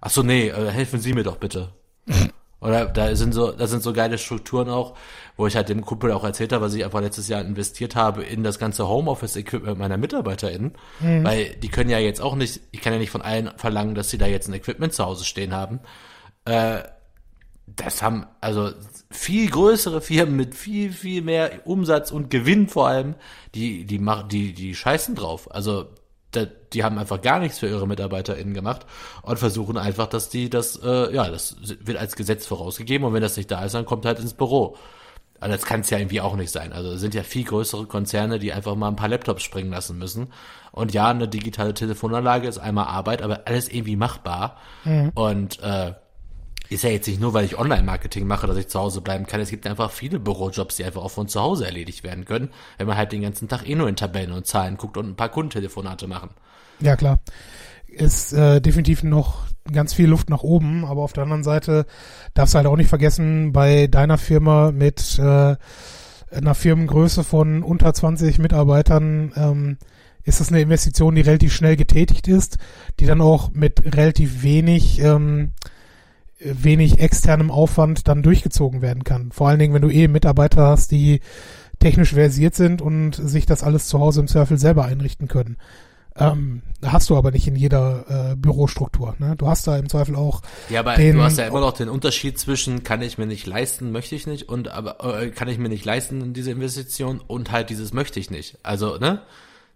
Ach 0.00 0.10
so, 0.10 0.22
nee, 0.22 0.48
äh, 0.48 0.70
helfen 0.70 1.00
Sie 1.00 1.12
mir 1.12 1.24
doch 1.24 1.36
bitte. 1.36 1.74
Oder 2.60 2.86
da 2.86 3.14
sind 3.16 3.32
so, 3.32 3.52
da 3.52 3.66
sind 3.66 3.82
so 3.82 3.92
geile 3.92 4.18
Strukturen 4.18 4.68
auch, 4.68 4.94
wo 5.36 5.46
ich 5.46 5.56
halt 5.56 5.70
dem 5.70 5.84
Kumpel 5.84 6.12
auch 6.12 6.24
erzählt 6.24 6.52
habe, 6.52 6.64
was 6.64 6.74
ich 6.74 6.84
einfach 6.84 7.00
letztes 7.00 7.28
Jahr 7.28 7.40
investiert 7.40 7.96
habe 7.96 8.22
in 8.22 8.42
das 8.42 8.58
ganze 8.58 8.86
Homeoffice-Equipment 8.86 9.78
meiner 9.78 9.96
MitarbeiterInnen. 9.96 10.72
Mhm. 11.00 11.24
Weil 11.24 11.54
die 11.56 11.68
können 11.68 11.88
ja 11.88 11.98
jetzt 11.98 12.20
auch 12.20 12.34
nicht, 12.34 12.60
ich 12.70 12.82
kann 12.82 12.92
ja 12.92 12.98
nicht 12.98 13.10
von 13.10 13.22
allen 13.22 13.50
verlangen, 13.56 13.94
dass 13.94 14.10
sie 14.10 14.18
da 14.18 14.26
jetzt 14.26 14.48
ein 14.48 14.54
Equipment 14.54 14.92
zu 14.92 15.04
Hause 15.04 15.24
stehen 15.24 15.54
haben. 15.54 15.80
Äh, 16.44 16.80
das 17.66 18.02
haben 18.02 18.26
also 18.40 18.72
viel 19.10 19.48
größere 19.48 20.00
Firmen 20.00 20.36
mit 20.36 20.54
viel, 20.54 20.92
viel 20.92 21.22
mehr 21.22 21.66
Umsatz 21.66 22.10
und 22.10 22.30
Gewinn 22.30 22.68
vor 22.68 22.88
allem, 22.88 23.14
die, 23.54 23.84
die 23.84 23.98
machen, 23.98 24.28
die, 24.28 24.52
die 24.52 24.74
scheißen 24.74 25.14
drauf. 25.14 25.50
Also 25.54 25.86
die 26.72 26.84
haben 26.84 26.98
einfach 26.98 27.20
gar 27.20 27.38
nichts 27.38 27.58
für 27.58 27.68
ihre 27.68 27.86
MitarbeiterInnen 27.86 28.54
gemacht 28.54 28.86
und 29.22 29.38
versuchen 29.38 29.76
einfach, 29.76 30.06
dass 30.06 30.28
die 30.28 30.48
das, 30.50 30.76
äh, 30.82 31.14
ja, 31.14 31.28
das 31.28 31.56
wird 31.60 31.98
als 31.98 32.16
Gesetz 32.16 32.46
vorausgegeben 32.46 33.06
und 33.06 33.14
wenn 33.14 33.22
das 33.22 33.36
nicht 33.36 33.50
da 33.50 33.64
ist, 33.64 33.74
dann 33.74 33.84
kommt 33.84 34.06
halt 34.06 34.20
ins 34.20 34.34
Büro. 34.34 34.76
Aber 35.40 35.52
das 35.52 35.64
kann 35.64 35.80
es 35.80 35.90
ja 35.90 35.98
irgendwie 35.98 36.20
auch 36.20 36.36
nicht 36.36 36.50
sein. 36.50 36.72
Also 36.72 36.92
es 36.92 37.00
sind 37.00 37.14
ja 37.14 37.22
viel 37.22 37.44
größere 37.44 37.86
Konzerne, 37.86 38.38
die 38.38 38.52
einfach 38.52 38.76
mal 38.76 38.88
ein 38.88 38.96
paar 38.96 39.08
Laptops 39.08 39.42
springen 39.42 39.70
lassen 39.70 39.98
müssen. 39.98 40.28
Und 40.70 40.92
ja, 40.92 41.08
eine 41.08 41.28
digitale 41.28 41.72
Telefonanlage 41.72 42.46
ist 42.46 42.58
einmal 42.58 42.86
Arbeit, 42.86 43.22
aber 43.22 43.42
alles 43.46 43.68
irgendwie 43.68 43.96
machbar. 43.96 44.58
Mhm. 44.84 45.10
Und 45.14 45.58
äh, 45.62 45.94
ist 46.70 46.84
ja 46.84 46.90
jetzt 46.90 47.08
nicht 47.08 47.20
nur, 47.20 47.34
weil 47.34 47.44
ich 47.44 47.58
Online-Marketing 47.58 48.26
mache, 48.26 48.46
dass 48.46 48.56
ich 48.56 48.68
zu 48.68 48.78
Hause 48.78 49.00
bleiben 49.00 49.26
kann. 49.26 49.40
Es 49.40 49.50
gibt 49.50 49.66
einfach 49.66 49.90
viele 49.90 50.20
Bürojobs, 50.20 50.76
die 50.76 50.84
einfach 50.84 51.02
auch 51.02 51.10
von 51.10 51.28
zu 51.28 51.40
Hause 51.40 51.66
erledigt 51.66 52.04
werden 52.04 52.24
können, 52.24 52.50
wenn 52.78 52.86
man 52.86 52.96
halt 52.96 53.12
den 53.12 53.22
ganzen 53.22 53.48
Tag 53.48 53.68
eh 53.68 53.74
nur 53.74 53.88
in 53.88 53.96
Tabellen 53.96 54.32
und 54.32 54.46
Zahlen 54.46 54.76
guckt 54.76 54.96
und 54.96 55.08
ein 55.08 55.16
paar 55.16 55.30
Kundentelefonate 55.30 56.06
machen. 56.06 56.30
Ja, 56.78 56.96
klar. 56.96 57.18
Ist 57.88 58.32
äh, 58.32 58.60
definitiv 58.60 59.02
noch 59.02 59.46
ganz 59.70 59.94
viel 59.94 60.08
Luft 60.08 60.30
nach 60.30 60.42
oben, 60.42 60.84
aber 60.84 61.02
auf 61.02 61.12
der 61.12 61.24
anderen 61.24 61.42
Seite 61.42 61.86
darfst 62.34 62.54
du 62.54 62.58
halt 62.58 62.66
auch 62.68 62.76
nicht 62.76 62.88
vergessen, 62.88 63.52
bei 63.52 63.88
deiner 63.88 64.16
Firma 64.16 64.70
mit 64.70 65.18
äh, 65.18 65.56
einer 66.30 66.54
Firmengröße 66.54 67.24
von 67.24 67.64
unter 67.64 67.92
20 67.92 68.38
Mitarbeitern 68.38 69.32
ähm, 69.34 69.78
ist 70.22 70.40
das 70.40 70.50
eine 70.50 70.60
Investition, 70.60 71.14
die 71.14 71.22
relativ 71.22 71.52
schnell 71.52 71.76
getätigt 71.76 72.28
ist, 72.28 72.58
die 73.00 73.06
dann 73.06 73.20
auch 73.20 73.50
mit 73.52 73.82
relativ 73.96 74.42
wenig 74.42 75.00
ähm, 75.00 75.52
wenig 76.40 76.98
externem 76.98 77.50
Aufwand 77.50 78.08
dann 78.08 78.22
durchgezogen 78.22 78.82
werden 78.82 79.04
kann. 79.04 79.30
Vor 79.32 79.48
allen 79.48 79.58
Dingen, 79.58 79.74
wenn 79.74 79.82
du 79.82 79.90
eh 79.90 80.08
Mitarbeiter 80.08 80.66
hast, 80.66 80.90
die 80.90 81.20
technisch 81.78 82.12
versiert 82.12 82.54
sind 82.54 82.82
und 82.82 83.14
sich 83.14 83.46
das 83.46 83.62
alles 83.62 83.86
zu 83.86 83.98
Hause 83.98 84.20
im 84.20 84.28
Zweifel 84.28 84.58
selber 84.58 84.84
einrichten 84.84 85.28
können. 85.28 85.56
Ähm, 86.16 86.62
hast 86.84 87.08
du 87.08 87.16
aber 87.16 87.30
nicht 87.30 87.46
in 87.46 87.56
jeder 87.56 88.32
äh, 88.32 88.36
Bürostruktur. 88.36 89.14
Ne? 89.18 89.36
Du 89.36 89.46
hast 89.46 89.66
da 89.66 89.78
im 89.78 89.88
Zweifel 89.88 90.16
auch. 90.16 90.42
Ja, 90.68 90.80
aber 90.80 90.96
den, 90.96 91.16
du 91.16 91.22
hast 91.22 91.38
ja 91.38 91.46
immer 91.46 91.60
noch 91.60 91.72
den 91.72 91.88
Unterschied 91.88 92.38
zwischen 92.38 92.82
kann 92.82 93.00
ich 93.00 93.16
mir 93.16 93.26
nicht 93.26 93.46
leisten, 93.46 93.92
möchte 93.92 94.16
ich 94.16 94.26
nicht 94.26 94.48
und 94.48 94.68
aber 94.68 95.22
äh, 95.22 95.30
kann 95.30 95.48
ich 95.48 95.58
mir 95.58 95.68
nicht 95.68 95.84
leisten 95.84 96.34
diese 96.34 96.50
Investition 96.50 97.20
und 97.26 97.52
halt 97.52 97.70
dieses 97.70 97.92
möchte 97.92 98.20
ich 98.20 98.30
nicht. 98.30 98.58
Also 98.62 98.98
ne? 98.98 99.22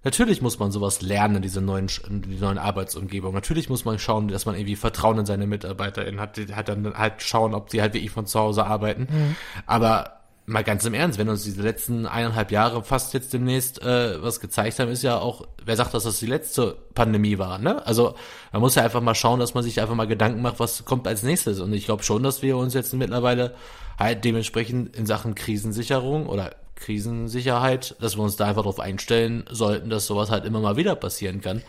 Natürlich 0.05 0.43
muss 0.43 0.59
man 0.59 0.71
sowas 0.71 1.03
lernen, 1.03 1.43
diese 1.43 1.61
neuen, 1.61 1.89
die 2.09 2.37
neuen 2.37 2.59
Arbeitsumgebung. 2.59 3.35
Natürlich 3.35 3.69
muss 3.69 3.85
man 3.85 3.99
schauen, 3.99 4.29
dass 4.29 4.47
man 4.47 4.55
irgendwie 4.55 4.77
Vertrauen 4.77 5.19
in 5.19 5.27
seine 5.27 5.47
MitarbeiterInnen 5.47 6.21
hat, 6.21 6.39
hat 6.53 6.69
dann 6.69 6.95
halt 6.97 7.23
schauen, 7.23 7.55
ob 7.55 7.71
sie 7.71 7.81
halt 7.81 7.95
wirklich 7.95 8.11
von 8.11 8.27
zu 8.27 8.39
Hause 8.39 8.67
arbeiten. 8.67 9.09
Mhm. 9.11 9.37
Aber 9.67 10.21
mal 10.47 10.63
ganz 10.63 10.85
im 10.85 10.93
Ernst, 10.93 11.19
wenn 11.19 11.29
uns 11.29 11.45
diese 11.45 11.63
letzten 11.63 12.07
eineinhalb 12.07 12.53
Jahre 12.53 12.83
fast 12.83 13.15
jetzt 13.15 13.33
demnächst 13.33 13.81
äh, 13.83 14.23
was 14.23 14.41
gezeigt 14.41 14.79
haben, 14.79 14.91
ist 14.91 15.03
ja 15.03 15.19
auch, 15.19 15.47
wer 15.65 15.77
sagt, 15.77 15.95
dass 15.95 16.05
das 16.05 16.19
die 16.19 16.27
letzte 16.27 16.77
Pandemie 16.95 17.39
war, 17.39 17.59
ne? 17.59 17.85
Also 17.87 18.15
man 18.53 18.61
muss 18.61 18.75
ja 18.75 18.83
einfach 18.83 19.01
mal 19.01 19.15
schauen, 19.15 19.41
dass 19.41 19.55
man 19.55 19.65
sich 19.65 19.81
einfach 19.81 19.95
mal 19.95 20.07
Gedanken 20.07 20.43
macht, 20.43 20.61
was 20.61 20.85
kommt 20.85 21.09
als 21.09 21.23
nächstes. 21.23 21.61
Und 21.61 21.73
ich 21.73 21.87
glaube 21.87 22.03
schon, 22.03 22.23
dass 22.23 22.43
wir 22.43 22.59
uns 22.59 22.75
jetzt 22.75 22.93
mittlerweile 22.93 23.55
halt 23.99 24.25
dementsprechend 24.25 24.95
in 24.95 25.07
Sachen 25.07 25.35
Krisensicherung 25.35 26.27
oder 26.27 26.51
Krisensicherheit, 26.77 27.97
dass 28.01 28.17
wir 28.17 28.23
uns 28.23 28.37
da 28.37 28.47
einfach 28.47 28.63
darauf 28.63 28.81
einstellen 28.81 29.45
sollten, 29.51 29.91
dass 29.91 30.07
sowas 30.07 30.31
halt 30.31 30.45
immer 30.45 30.61
mal 30.61 30.77
wieder 30.77 30.95
passieren 30.95 31.41
kann. 31.41 31.63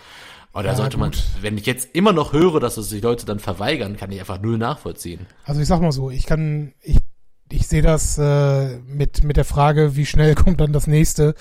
Da 0.54 0.64
ja, 0.64 0.76
sollte 0.76 0.98
man, 0.98 1.12
wenn 1.42 1.58
ich 1.58 1.66
jetzt 1.66 1.94
immer 1.94 2.14
noch 2.14 2.32
höre, 2.32 2.62
dass 2.62 2.78
es 2.78 2.88
die 2.88 3.02
Leute 3.02 3.26
dann 3.26 3.40
verweigern, 3.40 3.98
kann 3.98 4.12
ich 4.12 4.22
einfach 4.22 4.40
null 4.40 4.58
nachvollziehen. 4.58 5.26
Also 5.44 5.60
ich 5.60 5.68
sag 5.68 5.82
mal 5.82 5.92
so, 5.92 6.10
ich 6.10 6.26
kann, 6.26 6.74
ich, 6.82 6.98
ich 7.52 7.68
sehe 7.68 7.82
das 7.82 8.18
äh, 8.18 8.78
mit, 8.88 9.26
mit 9.26 9.36
der 9.36 9.44
Frage, 9.44 9.98
wie 9.98 10.06
schnell 10.06 10.34
kommt 10.36 10.62
dann 10.62 10.72
das 10.72 10.88
nächste, 10.88 11.36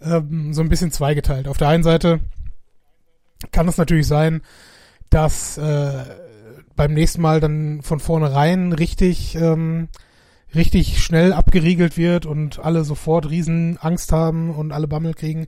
ähm, 0.00 0.52
so 0.52 0.60
ein 0.60 0.68
bisschen 0.68 0.90
zweigeteilt. 0.90 1.46
Auf 1.46 1.56
der 1.56 1.68
einen 1.68 1.84
Seite 1.84 2.18
kann 3.52 3.68
es 3.68 3.78
natürlich 3.78 4.08
sein, 4.08 4.42
dass 5.08 5.56
äh, 5.58 6.04
beim 6.74 6.94
nächsten 6.94 7.22
Mal 7.22 7.40
dann 7.40 7.82
von 7.82 8.00
vornherein 8.00 8.72
richtig 8.72 9.36
ähm, 9.36 9.88
richtig 10.54 11.02
schnell 11.02 11.32
abgeriegelt 11.32 11.96
wird 11.96 12.26
und 12.26 12.58
alle 12.58 12.84
sofort 12.84 13.28
riesen 13.28 13.78
Angst 13.78 14.12
haben 14.12 14.50
und 14.50 14.72
alle 14.72 14.88
Bammel 14.88 15.14
kriegen. 15.14 15.46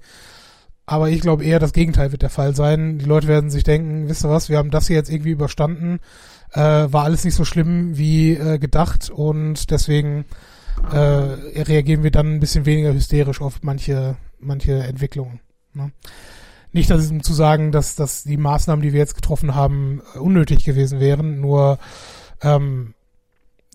Aber 0.87 1.09
ich 1.09 1.21
glaube 1.21 1.45
eher, 1.45 1.59
das 1.61 1.73
Gegenteil 1.73 2.13
wird 2.13 2.23
der 2.23 2.31
Fall 2.31 2.55
sein. 2.55 2.99
Die 2.99 3.05
Leute 3.05 3.29
werden 3.29 3.51
sich 3.51 3.63
denken, 3.63 4.09
wisst 4.09 4.25
ihr 4.25 4.31
was, 4.31 4.49
wir 4.49 4.59
haben 4.59 4.71
das 4.71 4.89
hier 4.89 4.97
jetzt 4.97 5.11
irgendwie 5.11 5.31
überstanden, 5.31 6.01
äh, 6.53 6.59
war 6.61 7.05
alles 7.05 7.25
nicht 7.25 7.37
so 7.37 7.45
schlimm 7.45 7.97
wie 7.97 8.33
äh, 8.33 8.59
gedacht 8.59 9.09
und 9.09 9.71
deswegen 9.71 10.25
äh, 10.93 10.97
reagieren 10.97 12.03
wir 12.03 12.11
dann 12.11 12.35
ein 12.35 12.41
bisschen 12.41 12.67
weniger 12.67 12.93
hysterisch 12.93 13.41
auf 13.41 13.63
manche, 13.63 14.17
manche 14.41 14.83
Entwicklungen. 14.83 15.41
Ne? 15.75 15.93
Nicht, 16.73 16.91
dass 16.91 17.03
es 17.03 17.11
um 17.11 17.23
zu 17.23 17.35
sagen, 17.35 17.73
dass, 17.73 17.97
dass 17.97 18.25
die 18.25 18.37
Maßnahmen, 18.37 18.83
die 18.83 18.93
wir 18.93 19.01
jetzt 19.01 19.17
getroffen 19.17 19.55
haben, 19.55 20.03
unnötig 20.19 20.65
gewesen 20.65 21.01
wären, 21.01 21.41
nur 21.41 21.79
ähm, 22.43 22.95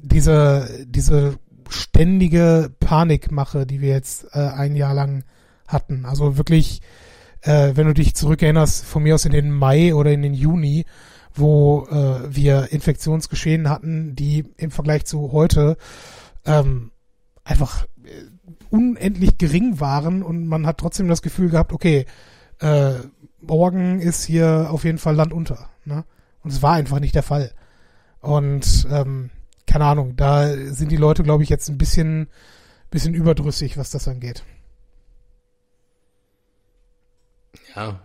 diese, 0.05 0.85
diese 0.87 1.37
ständige 1.69 2.71
Panikmache, 2.79 3.65
die 3.65 3.81
wir 3.81 3.89
jetzt 3.89 4.25
äh, 4.33 4.39
ein 4.39 4.75
Jahr 4.75 4.93
lang 4.93 5.23
hatten. 5.67 6.05
Also 6.05 6.37
wirklich, 6.37 6.81
äh, 7.41 7.71
wenn 7.75 7.87
du 7.87 7.93
dich 7.93 8.15
zurückerinnerst, 8.15 8.85
von 8.85 9.03
mir 9.03 9.15
aus 9.15 9.25
in 9.25 9.31
den 9.31 9.51
Mai 9.51 9.95
oder 9.95 10.11
in 10.11 10.21
den 10.21 10.33
Juni, 10.33 10.85
wo 11.33 11.87
äh, 11.89 12.33
wir 12.33 12.71
Infektionsgeschehen 12.71 13.69
hatten, 13.69 14.15
die 14.15 14.45
im 14.57 14.71
Vergleich 14.71 15.05
zu 15.05 15.31
heute 15.31 15.77
ähm, 16.45 16.91
einfach 17.43 17.85
äh, 18.03 18.09
unendlich 18.69 19.37
gering 19.37 19.79
waren 19.79 20.23
und 20.23 20.47
man 20.47 20.65
hat 20.65 20.77
trotzdem 20.77 21.07
das 21.07 21.21
Gefühl 21.21 21.49
gehabt, 21.49 21.73
okay, 21.73 22.05
äh, 22.59 22.93
morgen 23.41 23.99
ist 23.99 24.23
hier 24.23 24.67
auf 24.69 24.83
jeden 24.85 24.97
Fall 24.97 25.15
Land 25.15 25.33
unter. 25.33 25.69
Ne? 25.83 26.05
Und 26.43 26.51
es 26.51 26.61
war 26.61 26.73
einfach 26.73 26.99
nicht 26.99 27.15
der 27.15 27.23
Fall. 27.23 27.51
Und 28.21 28.87
ähm, 28.91 29.29
keine 29.67 29.85
Ahnung, 29.85 30.15
da 30.15 30.55
sind 30.55 30.91
die 30.91 30.97
Leute, 30.97 31.23
glaube 31.23 31.43
ich, 31.43 31.49
jetzt 31.49 31.69
ein 31.69 31.77
bisschen, 31.77 32.27
bisschen 32.91 33.13
überdrüssig, 33.13 33.77
was 33.77 33.89
das 33.89 34.07
angeht. 34.07 34.43
Ja, 37.75 37.99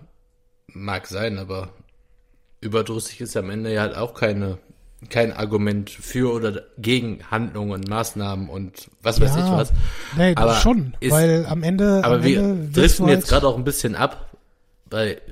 mag 0.68 1.06
sein, 1.06 1.38
aber 1.38 1.70
überdrüssig 2.60 3.20
ist 3.20 3.36
am 3.36 3.50
Ende 3.50 3.72
ja 3.72 3.82
halt 3.82 3.96
auch 3.96 4.14
keine 4.14 4.58
kein 5.08 5.32
Argument 5.32 5.88
für 5.88 6.32
oder 6.32 6.62
gegen 6.76 7.20
Handlungen, 7.30 7.82
Maßnahmen 7.88 8.48
und 8.50 8.90
was 9.02 9.20
weiß 9.20 9.34
ja, 9.34 9.46
ich 9.46 9.52
was. 9.52 9.72
Nee, 10.16 10.34
aber 10.36 10.56
schon, 10.56 10.94
ist, 11.00 11.10
weil 11.10 11.46
am 11.46 11.62
Ende. 11.62 12.02
Aber 12.04 12.16
am 12.16 12.22
wir 12.22 12.40
Ende 12.40 12.70
driften 12.70 13.08
jetzt 13.08 13.28
gerade 13.28 13.46
auch 13.46 13.56
ein 13.56 13.64
bisschen 13.64 13.94
ab, 13.94 14.30
weil 14.90 15.22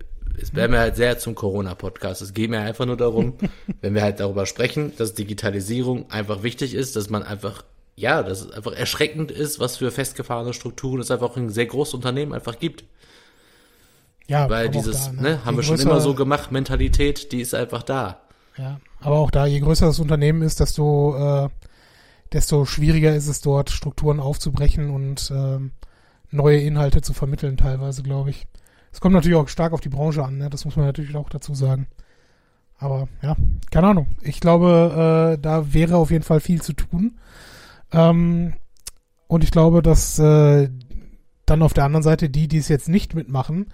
es 0.41 0.55
wäre 0.55 0.69
mir 0.69 0.79
halt 0.79 0.97
sehr 0.97 1.19
zum 1.19 1.35
Corona-Podcast. 1.35 2.23
Es 2.23 2.35
geht 2.35 2.51
mir 2.51 2.61
einfach 2.61 2.87
nur 2.87 2.97
darum, 2.97 3.35
wenn 3.81 3.95
wir 3.95 4.03
halt 4.03 4.21
darüber 4.21 4.47
sprechen, 4.47 4.93
dass 4.97 5.15
Digitalisierung 5.15 6.11
einfach 6.11 6.43
wichtig 6.43 6.75
ist, 6.75 6.97
dass 6.97 7.11
man 7.11 7.23
einfach, 7.23 7.65
ja, 7.97 8.23
dass 8.23 8.43
es 8.43 8.51
einfach 8.51 8.73
erschreckend 8.73 9.31
ist, 9.31 9.61
was 9.61 9.77
für 9.77 9.91
festgefahrene 9.91 10.53
Strukturen 10.53 11.01
es 11.01 11.11
einfach 11.11 11.37
ein 11.37 11.51
sehr 11.51 11.67
großes 11.67 11.95
Unternehmen 11.95 12.33
einfach 12.33 12.59
gibt. 12.59 12.85
Ja, 14.27 14.49
weil 14.51 14.69
dieses, 14.69 15.07
da, 15.07 15.13
ne, 15.13 15.23
ne, 15.23 15.45
haben 15.45 15.57
wir 15.57 15.63
schon 15.63 15.81
immer 15.81 16.01
so 16.01 16.15
gemacht, 16.15 16.53
Mentalität, 16.53 17.33
die 17.33 17.41
ist 17.41 17.55
einfach 17.55 17.83
da. 17.83 18.21
Ja, 18.59 18.79
aber 19.01 19.17
auch 19.17 19.31
da, 19.31 19.47
je 19.47 19.61
größer 19.61 19.87
das 19.87 20.01
Unternehmen 20.01 20.43
ist, 20.43 20.61
desto, 20.61 21.47
äh, 21.47 21.49
desto 22.33 22.67
schwieriger 22.67 23.15
ist 23.15 23.29
es 23.29 23.41
dort, 23.41 23.71
Strukturen 23.71 24.21
aufzubrechen 24.21 24.91
und 24.91 25.31
äh, 25.31 25.59
neue 26.31 26.61
Inhalte 26.61 27.01
zu 27.01 27.15
vermitteln, 27.15 27.57
teilweise, 27.57 28.03
glaube 28.03 28.31
ich. 28.31 28.47
Es 28.93 29.01
kommt 29.01 29.15
natürlich 29.15 29.37
auch 29.37 29.49
stark 29.49 29.73
auf 29.73 29.81
die 29.81 29.89
Branche 29.89 30.25
an, 30.25 30.39
ne? 30.39 30.51
das 30.51 30.65
muss 30.65 30.77
man 30.77 30.87
natürlich 30.87 31.17
auch 31.17 31.29
dazu 31.29 31.55
sagen. 31.55 31.87
Aber 32.79 33.09
ja, 33.23 33.37
keine 33.71 33.89
Ahnung. 33.89 34.07
Ich 34.23 34.41
glaube, 34.41 35.37
äh, 35.37 35.41
da 35.41 35.73
wäre 35.75 35.97
auf 35.97 36.11
jeden 36.11 36.25
Fall 36.25 36.41
viel 36.41 36.63
zu 36.63 36.73
tun. 36.73 37.19
Ähm, 37.93 38.55
und 39.27 39.45
ich 39.45 39.51
glaube, 39.51 39.83
dass 39.83 40.19
äh, 40.19 40.69
dann 41.45 41.63
auf 41.63 41.75
der 41.75 41.85
anderen 41.85 42.03
Seite 42.03 42.31
die, 42.31 42.49
die 42.49 42.59
es 42.59 42.69
jetzt 42.69 42.89
nicht 42.89 43.15
mitmachen, 43.15 43.67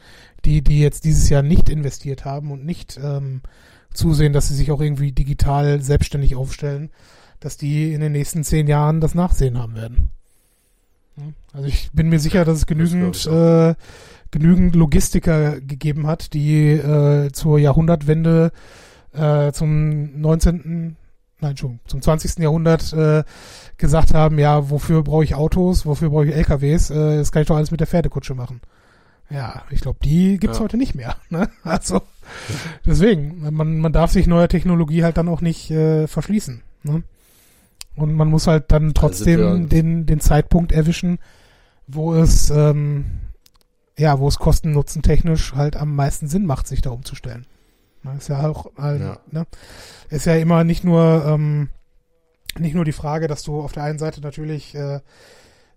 die, 0.45 0.63
die 0.63 0.81
jetzt 0.81 1.05
dieses 1.05 1.29
Jahr 1.29 1.43
nicht 1.43 1.69
investiert 1.69 2.25
haben 2.25 2.51
und 2.51 2.65
nicht 2.65 2.99
ähm, 3.03 3.43
zusehen, 3.93 4.33
dass 4.33 4.49
sie 4.49 4.55
sich 4.55 4.71
auch 4.71 4.81
irgendwie 4.81 5.13
digital 5.13 5.81
selbstständig 5.81 6.37
aufstellen, 6.37 6.91
dass 7.41 7.57
die 7.57 7.93
in 7.93 8.01
den 8.01 8.13
nächsten 8.13 8.45
zehn 8.45 8.67
Jahren 8.67 9.01
das 9.01 9.15
Nachsehen 9.15 9.59
haben 9.59 9.75
werden. 9.75 10.11
Also 11.53 11.69
ich 11.69 11.91
bin 11.93 12.09
mir 12.09 12.19
sicher, 12.19 12.45
dass 12.45 12.59
es 12.59 12.67
genügend, 12.67 13.27
das 13.27 13.27
äh, 13.27 13.75
genügend 14.31 14.75
Logistiker 14.75 15.61
gegeben 15.61 16.07
hat, 16.07 16.35
die 16.35 16.73
äh, 16.73 17.31
zur 17.33 17.59
Jahrhundertwende 17.59 18.51
äh, 19.13 19.53
zum 19.53 20.21
19. 20.21 20.97
Nein, 21.41 21.57
schon, 21.57 21.81
zum 21.87 22.01
20. 22.01 22.39
Jahrhundert 22.39 22.93
äh, 22.93 23.23
gesagt 23.77 24.15
haben, 24.15 24.39
ja, 24.39 24.71
wofür 24.71 25.03
brauche 25.03 25.25
ich 25.25 25.35
Autos, 25.35 25.85
wofür 25.85 26.11
brauche 26.11 26.27
ich 26.27 26.35
LKWs, 26.35 26.91
äh, 26.91 27.19
das 27.19 27.33
kann 27.33 27.43
ich 27.43 27.49
doch 27.49 27.57
alles 27.57 27.71
mit 27.71 27.81
der 27.81 27.87
Pferdekutsche 27.87 28.35
machen. 28.35 28.61
Ja, 29.31 29.63
ich 29.71 29.81
glaube, 29.81 29.99
die 30.03 30.39
gibt's 30.39 30.59
ja. 30.59 30.65
heute 30.65 30.77
nicht 30.77 30.95
mehr. 30.95 31.17
Ne? 31.31 31.49
Also 31.63 32.03
deswegen, 32.87 33.55
man, 33.55 33.79
man 33.79 33.93
darf 33.93 34.13
sich 34.13 34.27
neuer 34.27 34.49
Technologie 34.49 35.05
halt 35.05 35.17
dann 35.17 35.29
auch 35.29 35.41
nicht 35.41 35.71
äh, 35.71 36.07
verschließen. 36.07 36.63
Ne? 36.83 37.03
Und 37.97 38.15
man 38.15 38.29
muss 38.29 38.47
halt 38.47 38.73
dann 38.73 38.95
trotzdem 38.95 39.41
also 39.41 39.67
den, 39.67 40.07
den 40.07 40.21
Zeitpunkt 40.21 40.73
erwischen, 40.73 41.19
wo 41.87 42.15
es 42.15 42.51
ähm, 42.51 43.07
ja, 43.97 44.19
wo 44.19 44.27
es 44.27 44.39
kosten-nutzen 44.39 45.03
technisch 45.03 45.55
halt 45.55 45.77
am 45.77 45.95
meisten 45.95 46.27
Sinn 46.27 46.47
macht, 46.47 46.67
sich 46.67 46.81
da 46.81 46.91
umzustellen. 46.91 47.47
Ist 48.19 48.29
ja 48.29 48.47
auch, 48.47 48.67
halt, 48.77 49.01
ja. 49.01 49.19
ne? 49.31 49.47
Ist 50.11 50.27
ja 50.27 50.35
immer 50.35 50.65
nicht 50.65 50.85
nur 50.85 51.25
ähm, 51.27 51.69
nicht 52.59 52.75
nur 52.75 52.85
die 52.85 52.93
Frage, 52.93 53.29
dass 53.29 53.43
du 53.43 53.61
auf 53.61 53.73
der 53.73 53.85
einen 53.85 53.99
Seite 53.99 54.21
natürlich 54.21 54.75
äh, 54.75 55.01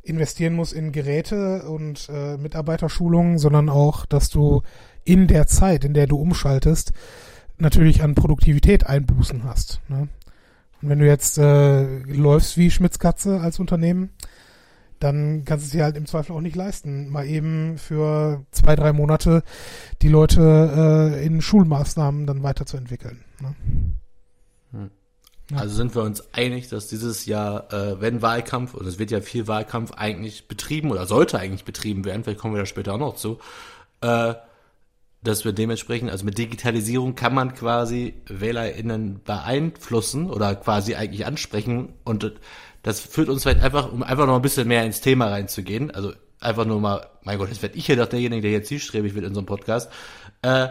investieren 0.03 0.53
musst 0.53 0.73
in 0.73 0.91
Geräte 0.91 1.63
und 1.63 2.09
äh, 2.09 2.37
Mitarbeiterschulungen, 2.37 3.37
sondern 3.37 3.69
auch, 3.69 4.05
dass 4.05 4.29
du 4.29 4.61
in 5.03 5.27
der 5.27 5.47
Zeit, 5.47 5.85
in 5.85 5.93
der 5.93 6.07
du 6.07 6.17
umschaltest, 6.17 6.93
natürlich 7.57 8.03
an 8.03 8.15
Produktivität 8.15 8.85
Einbußen 8.85 9.43
hast. 9.43 9.81
Ne? 9.87 10.07
Und 10.81 10.89
wenn 10.89 10.99
du 10.99 11.05
jetzt 11.05 11.37
äh, 11.37 11.99
läufst 12.03 12.57
wie 12.57 12.71
Schmitzkatze 12.71 13.39
als 13.39 13.59
Unternehmen, 13.59 14.11
dann 14.99 15.43
kannst 15.45 15.65
du 15.65 15.67
es 15.67 15.71
dir 15.71 15.83
halt 15.83 15.97
im 15.97 16.05
Zweifel 16.05 16.33
auch 16.33 16.41
nicht 16.41 16.55
leisten, 16.55 17.09
mal 17.09 17.25
eben 17.25 17.77
für 17.77 18.45
zwei, 18.51 18.75
drei 18.75 18.93
Monate 18.93 19.43
die 20.01 20.09
Leute 20.09 21.13
äh, 21.15 21.25
in 21.25 21.41
Schulmaßnahmen 21.41 22.25
dann 22.25 22.43
weiterzuentwickeln. 22.43 23.23
Ne? 23.41 23.55
Hm. 24.71 24.91
Ja. 25.51 25.57
Also 25.59 25.75
sind 25.75 25.95
wir 25.95 26.01
uns 26.01 26.33
einig, 26.33 26.67
dass 26.67 26.87
dieses 26.87 27.25
Jahr, 27.25 27.71
äh, 27.71 28.01
wenn 28.01 28.21
Wahlkampf, 28.21 28.73
und 28.73 28.85
es 28.85 28.99
wird 28.99 29.11
ja 29.11 29.21
viel 29.21 29.47
Wahlkampf 29.47 29.93
eigentlich 29.93 30.47
betrieben 30.47 30.91
oder 30.91 31.05
sollte 31.05 31.39
eigentlich 31.39 31.63
betrieben 31.63 32.03
werden, 32.03 32.23
vielleicht 32.23 32.39
kommen 32.39 32.53
wir 32.53 32.59
da 32.59 32.65
später 32.65 32.95
auch 32.95 32.99
noch 32.99 33.15
zu, 33.15 33.39
äh, 34.01 34.33
dass 35.27 35.45
wir 35.45 35.53
dementsprechend, 35.53 36.09
also 36.09 36.25
mit 36.25 36.37
Digitalisierung 36.37 37.15
kann 37.15 37.33
man 37.33 37.53
quasi 37.53 38.15
WählerInnen 38.27 39.21
beeinflussen 39.23 40.29
oder 40.29 40.55
quasi 40.55 40.95
eigentlich 40.95 41.25
ansprechen 41.25 41.93
und 42.03 42.33
das 42.83 43.01
führt 43.01 43.29
uns 43.29 43.43
vielleicht 43.43 43.61
einfach, 43.61 43.91
um 43.91 44.03
einfach 44.03 44.25
noch 44.25 44.35
ein 44.35 44.41
bisschen 44.41 44.67
mehr 44.67 44.85
ins 44.85 45.01
Thema 45.01 45.27
reinzugehen, 45.27 45.91
also 45.91 46.13
einfach 46.39 46.65
nur 46.65 46.79
mal, 46.79 47.07
mein 47.23 47.37
Gott, 47.37 47.49
jetzt 47.49 47.61
werde 47.61 47.77
ich 47.77 47.85
hier 47.85 47.97
doch 47.97 48.07
derjenige, 48.07 48.41
der 48.41 48.51
jetzt 48.51 48.69
zielstrebig 48.69 49.15
wird 49.15 49.25
in 49.25 49.33
so 49.33 49.41
einem 49.41 49.47
Podcast, 49.47 49.91
äh, 50.41 50.69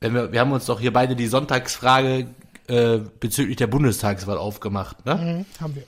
wenn 0.00 0.14
wir, 0.14 0.32
wir 0.32 0.40
haben 0.40 0.52
uns 0.52 0.66
doch 0.66 0.80
hier 0.80 0.92
beide 0.92 1.16
die 1.16 1.28
Sonntagsfrage 1.28 2.26
äh, 2.66 2.98
bezüglich 3.20 3.56
der 3.56 3.68
Bundestagswahl 3.68 4.36
aufgemacht, 4.36 5.06
ne? 5.06 5.14
Mhm, 5.14 5.60
haben 5.60 5.74
wir. 5.76 5.84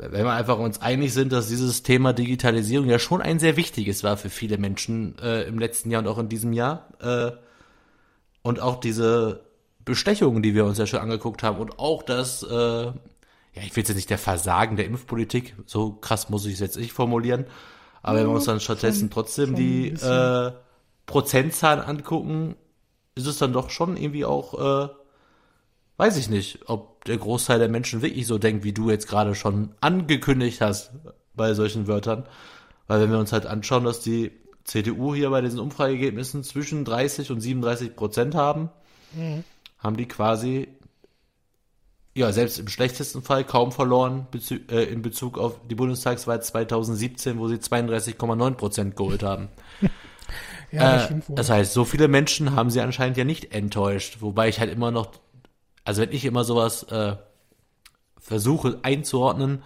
Wenn 0.00 0.24
wir 0.24 0.32
einfach 0.32 0.58
uns 0.58 0.80
einig 0.80 1.12
sind, 1.12 1.30
dass 1.30 1.48
dieses 1.48 1.82
Thema 1.82 2.14
Digitalisierung 2.14 2.88
ja 2.88 2.98
schon 2.98 3.20
ein 3.20 3.38
sehr 3.38 3.56
wichtiges 3.56 4.02
war 4.02 4.16
für 4.16 4.30
viele 4.30 4.56
Menschen 4.56 5.18
äh, 5.18 5.42
im 5.42 5.58
letzten 5.58 5.90
Jahr 5.90 6.00
und 6.00 6.08
auch 6.08 6.18
in 6.18 6.30
diesem 6.30 6.54
Jahr. 6.54 6.88
Äh, 7.00 7.32
und 8.42 8.60
auch 8.60 8.80
diese 8.80 9.44
Bestechungen, 9.84 10.42
die 10.42 10.54
wir 10.54 10.64
uns 10.64 10.78
ja 10.78 10.86
schon 10.86 11.00
angeguckt 11.00 11.42
haben 11.42 11.58
und 11.58 11.78
auch 11.78 12.02
das, 12.02 12.42
äh, 12.42 12.84
ja, 12.84 12.92
ich 13.54 13.76
will 13.76 13.82
jetzt 13.82 13.94
nicht 13.94 14.08
der 14.08 14.18
Versagen 14.18 14.76
der 14.76 14.86
Impfpolitik, 14.86 15.54
so 15.66 15.92
krass 15.92 16.30
muss 16.30 16.46
ich 16.46 16.54
es 16.54 16.60
jetzt 16.60 16.78
nicht 16.78 16.92
formulieren, 16.92 17.44
aber 18.02 18.16
ja, 18.16 18.22
wenn 18.22 18.30
wir 18.30 18.36
uns 18.36 18.44
dann 18.44 18.60
stattdessen 18.60 19.00
schon, 19.00 19.10
trotzdem 19.10 19.46
schon 19.48 19.56
die 19.56 19.88
äh, 19.88 20.52
Prozentzahlen 21.06 21.80
angucken, 21.80 22.56
ist 23.14 23.26
es 23.26 23.38
dann 23.38 23.52
doch 23.52 23.68
schon 23.68 23.96
irgendwie 23.96 24.24
auch 24.24 24.86
äh, 24.86 24.88
weiß 26.00 26.16
ich 26.16 26.30
nicht, 26.30 26.60
ob 26.64 27.04
der 27.04 27.18
Großteil 27.18 27.58
der 27.58 27.68
Menschen 27.68 28.00
wirklich 28.00 28.26
so 28.26 28.38
denkt, 28.38 28.64
wie 28.64 28.72
du 28.72 28.88
jetzt 28.88 29.06
gerade 29.06 29.34
schon 29.34 29.74
angekündigt 29.82 30.62
hast 30.62 30.92
bei 31.34 31.52
solchen 31.52 31.88
Wörtern. 31.88 32.24
Weil 32.86 33.02
wenn 33.02 33.10
wir 33.10 33.18
uns 33.18 33.34
halt 33.34 33.44
anschauen, 33.44 33.84
dass 33.84 34.00
die 34.00 34.32
CDU 34.64 35.14
hier 35.14 35.28
bei 35.28 35.42
diesen 35.42 35.60
Umfrageergebnissen 35.60 36.42
zwischen 36.42 36.86
30 36.86 37.30
und 37.30 37.42
37 37.42 37.96
Prozent 37.96 38.34
haben, 38.34 38.70
mhm. 39.12 39.44
haben 39.78 39.98
die 39.98 40.08
quasi, 40.08 40.68
ja, 42.14 42.32
selbst 42.32 42.58
im 42.58 42.68
schlechtesten 42.68 43.20
Fall 43.20 43.44
kaum 43.44 43.70
verloren 43.70 44.26
bezü 44.30 44.58
äh, 44.70 44.84
in 44.84 45.02
Bezug 45.02 45.36
auf 45.36 45.60
die 45.68 45.74
Bundestagswahl 45.74 46.42
2017, 46.42 47.38
wo 47.38 47.46
sie 47.48 47.56
32,9 47.56 48.52
Prozent 48.52 48.96
geholt 48.96 49.22
haben. 49.22 49.48
ja, 50.72 51.04
äh, 51.04 51.20
das 51.28 51.50
heißt, 51.50 51.74
so 51.74 51.84
viele 51.84 52.08
Menschen 52.08 52.56
haben 52.56 52.70
sie 52.70 52.80
anscheinend 52.80 53.18
ja 53.18 53.24
nicht 53.24 53.52
enttäuscht, 53.52 54.16
wobei 54.20 54.48
ich 54.48 54.60
halt 54.60 54.72
immer 54.72 54.90
noch 54.90 55.10
also 55.84 56.02
wenn 56.02 56.12
ich 56.12 56.24
immer 56.24 56.44
sowas 56.44 56.82
äh, 56.84 57.16
versuche 58.18 58.78
einzuordnen, 58.82 59.62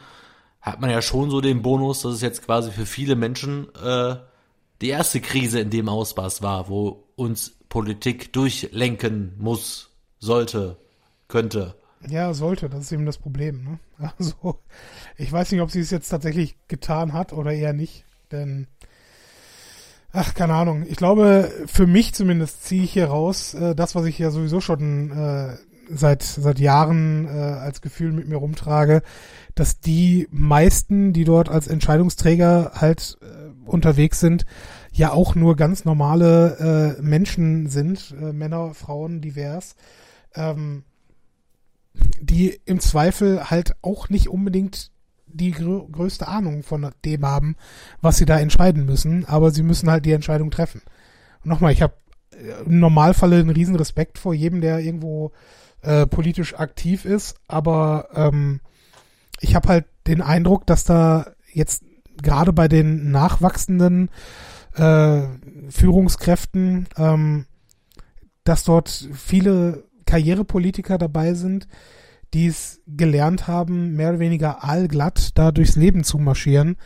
hat 0.60 0.80
man 0.80 0.90
ja 0.90 1.02
schon 1.02 1.30
so 1.30 1.40
den 1.40 1.62
Bonus, 1.62 2.02
dass 2.02 2.14
es 2.14 2.22
jetzt 2.22 2.44
quasi 2.44 2.70
für 2.70 2.86
viele 2.86 3.16
Menschen 3.16 3.68
äh, 3.74 4.16
die 4.80 4.88
erste 4.88 5.20
Krise 5.20 5.60
in 5.60 5.70
dem 5.70 5.88
Ausmaß 5.88 6.42
war, 6.42 6.68
wo 6.68 7.04
uns 7.16 7.52
Politik 7.68 8.32
durchlenken 8.32 9.34
muss, 9.38 9.90
sollte, 10.18 10.78
könnte. 11.28 11.74
Ja, 12.08 12.34
sollte, 12.34 12.68
das 12.68 12.82
ist 12.82 12.92
eben 12.92 13.06
das 13.06 13.18
Problem. 13.18 13.64
Ne? 13.64 13.78
Also, 14.18 14.60
ich 15.16 15.30
weiß 15.30 15.52
nicht, 15.52 15.60
ob 15.60 15.70
sie 15.70 15.80
es 15.80 15.90
jetzt 15.90 16.08
tatsächlich 16.08 16.56
getan 16.68 17.12
hat 17.12 17.32
oder 17.32 17.52
eher 17.52 17.72
nicht, 17.72 18.04
denn, 18.32 18.66
ach, 20.12 20.34
keine 20.34 20.54
Ahnung. 20.54 20.84
Ich 20.88 20.96
glaube, 20.96 21.50
für 21.66 21.86
mich 21.86 22.14
zumindest 22.14 22.64
ziehe 22.64 22.84
ich 22.84 22.92
hier 22.92 23.06
raus, 23.06 23.54
äh, 23.54 23.74
das, 23.74 23.94
was 23.94 24.06
ich 24.06 24.18
ja 24.18 24.30
sowieso 24.30 24.60
schon 24.60 25.10
äh, 25.10 25.56
seit 25.88 26.22
seit 26.22 26.58
Jahren 26.58 27.26
äh, 27.26 27.30
als 27.30 27.80
Gefühl 27.80 28.12
mit 28.12 28.28
mir 28.28 28.36
rumtrage, 28.36 29.02
dass 29.54 29.80
die 29.80 30.28
meisten, 30.30 31.12
die 31.12 31.24
dort 31.24 31.48
als 31.48 31.68
Entscheidungsträger 31.68 32.72
halt 32.74 33.18
äh, 33.22 33.68
unterwegs 33.68 34.20
sind, 34.20 34.46
ja 34.92 35.12
auch 35.12 35.34
nur 35.34 35.56
ganz 35.56 35.84
normale 35.84 36.96
äh, 36.98 37.02
Menschen 37.02 37.68
sind, 37.68 38.14
äh, 38.20 38.32
Männer, 38.32 38.74
Frauen, 38.74 39.20
divers, 39.20 39.76
ähm, 40.34 40.84
die 42.20 42.60
im 42.64 42.80
Zweifel 42.80 43.50
halt 43.50 43.74
auch 43.82 44.08
nicht 44.08 44.28
unbedingt 44.28 44.90
die 45.26 45.50
grö 45.50 45.82
größte 45.90 46.28
Ahnung 46.28 46.62
von 46.62 46.90
dem 47.04 47.26
haben, 47.26 47.56
was 48.00 48.18
sie 48.18 48.24
da 48.24 48.38
entscheiden 48.38 48.86
müssen, 48.86 49.24
aber 49.24 49.50
sie 49.50 49.62
müssen 49.62 49.90
halt 49.90 50.04
die 50.06 50.12
Entscheidung 50.12 50.50
treffen. 50.50 50.80
Und 51.42 51.50
nochmal, 51.50 51.72
ich 51.72 51.82
habe 51.82 51.94
äh, 52.32 52.64
im 52.64 52.78
Normalfall 52.78 53.32
einen 53.32 53.50
riesen 53.50 53.76
Respekt 53.76 54.18
vor 54.18 54.34
jedem, 54.34 54.60
der 54.60 54.78
irgendwo 54.78 55.32
äh, 55.84 56.06
politisch 56.06 56.54
aktiv 56.54 57.04
ist, 57.04 57.36
aber 57.48 58.08
ähm, 58.14 58.60
ich 59.40 59.54
habe 59.54 59.68
halt 59.68 59.86
den 60.06 60.22
Eindruck, 60.22 60.66
dass 60.66 60.84
da 60.84 61.26
jetzt 61.52 61.84
gerade 62.22 62.52
bei 62.52 62.68
den 62.68 63.10
nachwachsenden 63.10 64.10
äh, 64.74 65.22
Führungskräften 65.70 66.88
ähm, 66.96 67.46
dass 68.44 68.64
dort 68.64 69.08
viele 69.12 69.84
Karrierepolitiker 70.06 70.98
dabei 70.98 71.34
sind, 71.34 71.66
die 72.34 72.46
es 72.46 72.80
gelernt 72.86 73.48
haben, 73.48 73.94
mehr 73.96 74.10
oder 74.10 74.18
weniger 74.18 74.62
allglatt 74.62 75.30
da 75.36 75.50
durchs 75.50 75.76
Leben 75.76 76.04
zu 76.04 76.18
marschieren. 76.18 76.76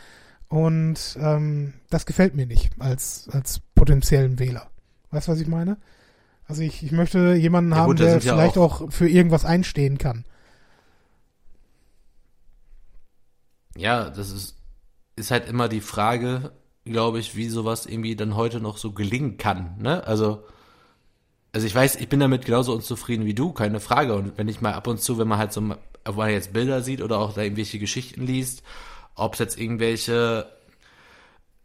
Und 0.47 1.17
ähm, 1.21 1.73
das 1.89 2.05
gefällt 2.05 2.35
mir 2.35 2.47
nicht 2.47 2.71
als, 2.79 3.29
als 3.31 3.61
potenziellen 3.75 4.39
Wähler. 4.39 4.69
Weißt 5.11 5.27
du, 5.27 5.33
was 5.33 5.41
ich 5.41 5.47
meine? 5.47 5.77
Also 6.49 6.61
ich, 6.61 6.83
ich 6.83 6.91
möchte 6.91 7.35
jemanden 7.35 7.71
ja, 7.71 7.77
haben, 7.77 7.87
gut, 7.87 7.99
der 7.99 8.19
vielleicht 8.19 8.57
ja 8.57 8.61
auch, 8.61 8.81
auch 8.81 8.91
für 8.91 9.07
irgendwas 9.07 9.45
einstehen 9.45 9.97
kann. 9.97 10.25
Ja, 13.77 14.09
das 14.09 14.31
ist, 14.31 14.57
ist 15.15 15.31
halt 15.31 15.47
immer 15.47 15.69
die 15.69 15.79
Frage, 15.79 16.51
glaube 16.83 17.19
ich, 17.19 17.37
wie 17.37 17.47
sowas 17.47 17.85
irgendwie 17.85 18.17
dann 18.17 18.35
heute 18.35 18.59
noch 18.59 18.77
so 18.77 18.91
gelingen 18.91 19.37
kann. 19.37 19.77
Ne? 19.79 20.05
Also 20.05 20.43
also 21.51 21.65
ich 21.65 21.73
weiß, 21.73 21.95
ich 21.95 22.09
bin 22.09 22.19
damit 22.19 22.45
genauso 22.45 22.73
unzufrieden 22.73 23.25
wie 23.25 23.33
du, 23.33 23.51
keine 23.51 23.79
Frage. 23.79 24.13
Und 24.13 24.37
wenn 24.37 24.47
ich 24.47 24.61
mal 24.61 24.73
ab 24.73 24.87
und 24.87 25.01
zu, 25.01 25.17
wenn 25.17 25.27
man 25.27 25.39
halt 25.39 25.51
so, 25.51 25.75
ob 26.05 26.15
man 26.15 26.29
jetzt 26.29 26.53
Bilder 26.53 26.81
sieht 26.81 27.01
oder 27.01 27.19
auch 27.19 27.33
da 27.33 27.41
irgendwelche 27.41 27.79
Geschichten 27.79 28.25
liest, 28.25 28.63
ob 29.15 29.33
es 29.33 29.39
jetzt 29.39 29.59
irgendwelche, 29.59 30.45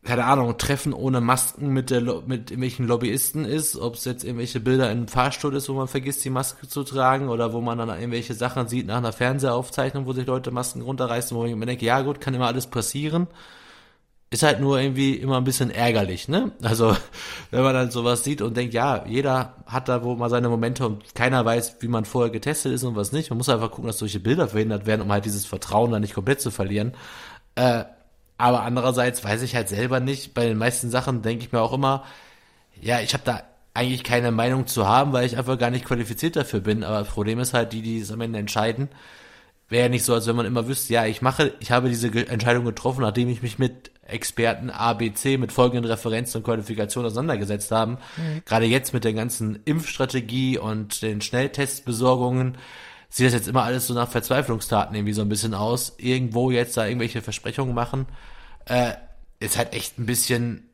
keine 0.05 0.25
Ahnung, 0.27 0.57
Treffen 0.59 0.93
ohne 0.93 1.21
Masken 1.23 1.69
mit 1.69 1.91
der 1.91 2.03
mit 2.03 2.51
irgendwelchen 2.51 2.87
Lobbyisten 2.87 3.47
ist, 3.47 3.77
ob 3.77 3.95
es 3.95 4.05
jetzt 4.05 4.23
irgendwelche 4.23 4.61
Bilder 4.61 4.91
im 4.93 5.09
Fahrstuhl 5.09 5.55
ist, 5.57 5.69
wo 5.71 5.73
man 5.75 5.89
vergisst, 5.89 6.25
die 6.25 6.31
Maske 6.31 6.69
zu 6.69 6.85
tragen, 6.85 7.29
oder 7.31 7.55
wo 7.55 7.63
man 7.63 7.79
dann 7.79 7.89
irgendwelche 7.89 8.35
Sachen 8.35 8.69
sieht 8.69 8.87
nach 8.87 8.99
einer 8.99 9.13
Fernsehaufzeichnung, 9.13 10.07
wo 10.07 10.13
sich 10.13 10.27
Leute 10.27 10.51
Masken 10.51 10.83
runterreißen, 10.83 11.35
wo 11.37 11.47
ich 11.47 11.55
mir 11.55 11.67
denke, 11.67 11.87
ja 11.87 12.03
gut, 12.03 12.21
kann 12.21 12.35
immer 12.35 12.47
alles 12.47 12.67
passieren. 12.67 13.29
Ist 14.31 14.43
halt 14.43 14.61
nur 14.61 14.81
irgendwie 14.81 15.15
immer 15.15 15.39
ein 15.39 15.45
bisschen 15.45 15.71
ärgerlich, 15.71 16.29
ne? 16.29 16.53
Also, 16.63 16.95
wenn 17.51 17.63
man 17.63 17.73
dann 17.73 17.91
sowas 17.91 18.25
sieht 18.25 18.43
und 18.43 18.57
denkt, 18.57 18.75
ja, 18.75 19.07
jeder 19.07 19.57
hat 19.67 19.89
da 19.89 20.03
wohl 20.03 20.17
mal 20.17 20.29
seine 20.29 20.49
Momente 20.51 20.85
und 20.87 21.15
keiner 21.15 21.45
weiß, 21.45 21.77
wie 21.81 21.89
man 21.89 22.05
vorher 22.05 22.31
getestet 22.33 22.73
ist 22.73 22.85
und 22.85 22.97
was 22.97 23.13
nicht. 23.13 23.31
Man 23.31 23.39
muss 23.39 23.49
einfach 23.49 23.71
gucken, 23.71 23.87
dass 23.87 23.99
solche 23.99 24.21
Bilder 24.21 24.49
verhindert 24.49 24.87
werden, 24.87 25.03
um 25.03 25.13
halt 25.13 25.25
dieses 25.25 25.47
Vertrauen 25.47 25.93
dann 25.93 26.03
nicht 26.03 26.15
komplett 26.15 26.41
zu 26.41 26.51
verlieren. 26.51 26.93
Äh, 27.55 27.85
aber 28.39 28.63
andererseits 28.63 29.23
weiß 29.23 29.43
ich 29.43 29.55
halt 29.55 29.69
selber 29.69 30.01
nicht. 30.01 30.35
Bei 30.35 30.47
den 30.47 30.59
meisten 30.59 30.91
Sachen 30.91 31.23
denke 31.23 31.45
ich 31.45 31.53
mir 31.53 31.61
auch 31.61 31.73
immer, 31.73 32.05
ja, 32.81 33.01
ich 33.01 33.15
habe 33.15 33.25
da 33.25 33.43
eigentlich 33.75 34.05
keine 34.05 34.31
Meinung 34.31 34.67
zu 34.67 34.87
haben, 34.87 35.13
weil 35.13 35.27
ich 35.27 35.37
einfach 35.37 35.59
gar 35.59 35.71
nicht 35.71 35.85
qualifiziert 35.85 36.37
dafür 36.37 36.61
bin. 36.61 36.85
Aber 36.85 36.99
das 37.01 37.09
Problem 37.09 37.39
ist 37.39 37.55
halt, 37.55 37.73
die, 37.73 37.83
die 37.83 38.01
es 38.01 38.13
am 38.13 38.21
Ende 38.21 38.39
entscheiden, 38.39 38.89
wäre 39.69 39.85
ja 39.85 39.89
nicht 39.89 40.05
so, 40.05 40.15
als 40.15 40.27
wenn 40.27 40.37
man 40.37 40.47
immer 40.47 40.69
wüsste, 40.69 40.93
ja, 40.93 41.07
ich 41.07 41.23
mache, 41.23 41.55
ich 41.61 41.73
habe 41.73 41.89
diese 41.89 42.09
Entscheidung 42.29 42.65
getroffen, 42.65 43.03
nachdem 43.03 43.29
ich 43.29 43.43
mich 43.43 43.59
mit 43.59 43.91
Experten 44.07 44.71
ABC 44.71 45.39
mit 45.39 45.51
folgenden 45.51 45.91
Referenzen 45.91 46.39
und 46.39 46.45
Qualifikationen 46.45 47.11
auseinandergesetzt 47.11 47.71
haben. 47.71 47.99
Mhm. 48.17 48.43
Gerade 48.45 48.67
jetzt 48.67 48.93
mit 48.93 49.05
der 49.05 49.15
ganzen 49.15 49.61
Impfstrategie 49.65 50.59
und 50.59 51.03
den 51.03 51.21
Schnelltestbesorgungen 51.21 52.59
sieht 53.15 53.27
das 53.27 53.33
jetzt 53.33 53.47
immer 53.47 53.63
alles 53.63 53.87
so 53.87 53.95
nach 53.95 54.11
Verzweiflungstaten 54.11 54.97
irgendwie 54.97 55.13
so 55.13 55.23
ein 55.23 55.29
bisschen 55.29 55.55
aus. 55.55 55.95
Irgendwo 55.99 56.51
jetzt 56.51 56.77
da 56.77 56.85
irgendwelche 56.85 57.23
Versprechungen 57.23 57.73
machen, 57.73 58.07
äh, 58.65 58.95
ist 59.39 59.57
halt 59.57 59.73
echt 59.73 60.01
ein 60.01 60.07
bisschen, 60.07 60.69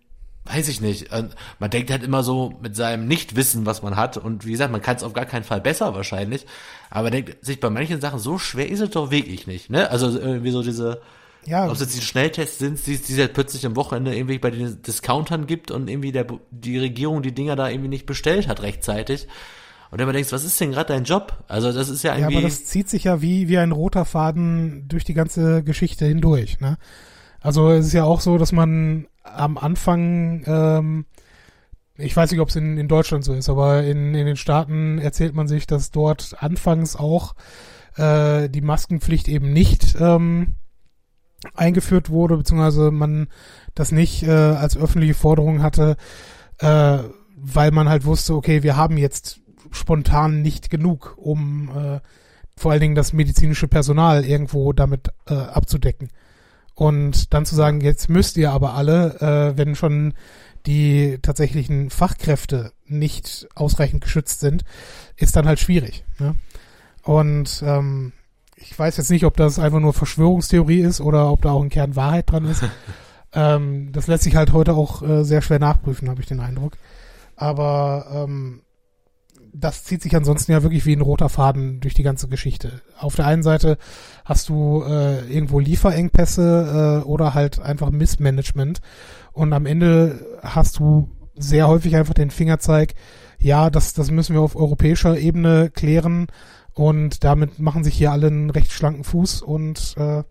weiß 0.47 0.69
ich 0.69 0.81
nicht. 0.81 1.11
Man 1.59 1.71
denkt 1.71 1.91
halt 1.91 2.03
immer 2.03 2.23
so 2.23 2.55
mit 2.63 2.75
seinem 2.77 3.07
Nichtwissen, 3.07 3.67
was 3.67 3.83
man 3.83 3.97
hat. 3.97 4.17
Und 4.17 4.47
wie 4.47 4.53
gesagt, 4.53 4.73
man 4.73 4.81
kann 4.81 4.97
es 4.97 5.03
auf 5.03 5.13
gar 5.13 5.27
keinen 5.27 5.45
Fall 5.45 5.61
besser 5.61 5.95
wahrscheinlich. 5.95 6.47
Aber 6.89 7.11
denkt 7.11 7.45
sich 7.45 7.61
bei 7.61 7.69
manchen 7.69 8.01
Sachen, 8.01 8.19
so 8.19 8.39
schwer 8.39 8.71
ist 8.71 8.81
es 8.81 8.89
doch 8.89 9.11
wirklich 9.11 9.47
nicht. 9.47 9.69
Ne? 9.69 9.91
Also 9.91 10.09
irgendwie 10.19 10.51
so 10.51 10.63
diese 10.63 11.03
ja. 11.47 11.67
Ob 11.67 11.73
es 11.73 11.81
jetzt 11.81 11.97
die 11.97 12.03
Schnelltests 12.03 12.59
sind, 12.59 12.87
die, 12.87 12.99
die 12.99 13.13
es 13.15 13.19
halt 13.19 13.33
plötzlich 13.33 13.65
am 13.65 13.75
Wochenende 13.77 14.15
irgendwie 14.15 14.39
bei 14.39 14.51
den 14.51 14.83
Discountern 14.83 15.47
gibt 15.47 15.71
und 15.71 15.89
irgendwie 15.89 16.13
der, 16.13 16.27
die 16.51 16.79
Regierung 16.79 17.23
die 17.23 17.33
Dinger 17.33 17.57
da 17.57 17.71
irgendwie 17.71 17.89
nicht 17.89 18.05
bestellt 18.05 18.47
hat 18.47 18.61
rechtzeitig. 18.61 19.27
Und 19.91 19.99
wenn 19.99 20.07
man 20.07 20.15
denkt, 20.15 20.33
was 20.33 20.45
ist 20.45 20.61
denn 20.61 20.71
gerade 20.71 20.93
dein 20.93 21.05
Job? 21.05 21.43
Also 21.49 21.73
das 21.73 21.89
ist 21.89 22.05
ja 22.05 22.15
irgendwie. 22.15 22.35
Ja, 22.35 22.39
aber 22.39 22.49
das 22.49 22.65
zieht 22.65 22.89
sich 22.89 23.05
ja 23.05 23.21
wie, 23.23 23.49
wie 23.49 23.59
ein 23.59 23.73
roter 23.73 24.05
Faden 24.05 24.87
durch 24.89 25.05
die 25.05 25.15
ganze 25.15 25.65
Geschichte 25.65 26.07
hindurch, 26.07 26.61
ne? 26.61 26.79
Also 27.41 27.71
es 27.71 27.87
ist 27.87 27.93
ja 27.95 28.05
auch 28.05 28.21
so, 28.21 28.39
dass 28.39 28.53
man 28.53 29.07
am 29.25 29.57
Anfang, 29.59 30.45
ähm, 30.47 31.07
ich 31.97 32.15
weiß 32.15 32.31
nicht, 32.31 32.41
ob 32.41 32.51
es 32.51 32.57
in, 32.57 32.77
in 32.77 32.87
Deutschland 32.87 33.25
so 33.25 33.33
ist, 33.33 33.49
aber 33.49 33.83
in, 33.83 34.15
in 34.15 34.27
den 34.27 34.37
Staaten 34.37 34.99
erzählt 34.99 35.35
man 35.35 35.49
sich, 35.49 35.67
dass 35.67 35.91
dort 35.91 36.37
anfangs 36.39 36.97
auch 36.97 37.35
äh, 37.97 38.49
die 38.49 38.61
Maskenpflicht 38.61 39.27
eben 39.29 39.53
nicht 39.53 39.97
ähm, 39.99 40.57
eingeführt 41.55 42.11
wurde, 42.11 42.37
beziehungsweise 42.37 42.91
man 42.91 43.29
das 43.75 43.93
nicht 43.93 44.23
äh, 44.23 44.31
als 44.31 44.77
öffentliche 44.77 45.15
Forderung 45.15 45.63
hatte, 45.63 45.97
äh, 46.59 46.99
weil 47.37 47.71
man 47.71 47.89
halt 47.89 48.05
wusste, 48.05 48.35
okay, 48.35 48.63
wir 48.63 48.77
haben 48.77 48.99
jetzt 48.99 49.40
spontan 49.71 50.43
nicht 50.43 50.71
genug, 50.71 51.15
um 51.17 51.71
äh, 51.77 52.01
vor 52.57 52.73
allen 52.73 52.81
Dingen 52.81 52.95
das 52.95 53.13
medizinische 53.13 53.69
Personal 53.69 54.25
irgendwo 54.25 54.73
damit 54.73 55.09
äh, 55.27 55.35
abzudecken. 55.35 56.11
Und 56.75 57.35
dann 57.35 57.47
zu 57.47 57.55
sagen, 57.55 57.81
jetzt 57.81 58.09
müsst 58.09 58.37
ihr 58.37 58.53
aber 58.53 58.75
alle, 58.75 59.21
äh, 59.21 59.59
wenn 59.59 59.75
schon 59.75 60.15
die 60.67 61.19
tatsächlichen 61.23 61.91
Fachkräfte 61.91 62.73
nicht 62.87 63.49
ausreichend 63.55 64.03
geschützt 64.03 64.41
sind, 64.41 64.65
ist 65.17 65.37
dann 65.37 65.47
halt 65.47 65.59
schwierig. 65.59 66.05
Ne? 66.19 66.37
Und 67.03 67.63
ähm, 67.67 68.13
ich 68.57 68.79
weiß 68.79 68.99
jetzt 68.99 69.11
nicht, 69.11 69.25
ob 69.25 69.37
das 69.37 69.59
einfach 69.59 69.81
nur 69.81 69.95
Verschwörungstheorie 69.95 70.81
ist 70.81 71.01
oder 71.01 71.31
ob 71.31 71.43
da 71.43 71.53
auch 71.53 71.63
ein 71.63 71.71
Kern 71.71 71.97
Wahrheit 71.97 72.31
dran 72.31 72.45
ist. 72.45 72.63
ähm, 73.33 73.91
das 73.93 74.07
lässt 74.07 74.25
sich 74.25 74.37
halt 74.37 74.53
heute 74.53 74.75
auch 74.75 75.03
äh, 75.03 75.25
sehr 75.25 75.43
schwer 75.43 75.59
nachprüfen, 75.59 76.09
habe 76.09 76.21
ich 76.21 76.27
den 76.27 76.41
Eindruck. 76.41 76.77
Aber 77.37 78.27
ähm, 78.27 78.61
das 79.53 79.85
zieht 79.85 80.03
sich 80.03 80.15
ansonsten 80.17 80.53
ja 80.53 80.63
wirklich 80.63 80.87
wie 80.87 80.95
ein 80.95 81.01
roter 81.01 81.29
Faden 81.29 81.81
durch 81.81 81.95
die 81.95 82.03
ganze 82.03 82.29
Geschichte. 82.29 82.81
Auf 82.99 83.17
der 83.17 83.27
einen 83.27 83.43
Seite 83.43 83.79
hast 84.25 84.49
du 84.49 84.83
äh, 84.83 85.27
irgendwo 85.33 85.59
Lieferengpässe 85.59 87.03
äh, 87.03 87.07
oder 87.07 87.35
halt 87.35 87.61
einfach 87.61 87.91
Missmanagement 87.91 88.81
und 89.33 89.53
am 89.53 89.67
Ende 89.67 90.39
hast 90.43 90.79
du 90.79 91.11
sehr 91.35 91.69
häufig 91.69 91.97
einfach 91.97 92.15
den 92.15 92.31
Fingerzeig, 92.31 92.95
ja, 93.39 93.71
das, 93.71 93.95
das 93.95 94.11
müssen 94.11 94.35
wir 94.35 94.43
auf 94.43 94.57
europäischer 94.57 95.19
Ebene 95.19 95.71
klären 95.71 96.27
und 96.75 97.25
damit 97.25 97.59
machen 97.59 97.85
sich 97.85 97.95
hier 97.95 98.13
alle 98.13 98.29
einen 98.29 98.51
recht 98.51 98.73
schlanken 98.73 99.05
Fuß 99.05 99.43
und 99.43 99.95
äh, 99.97 100.23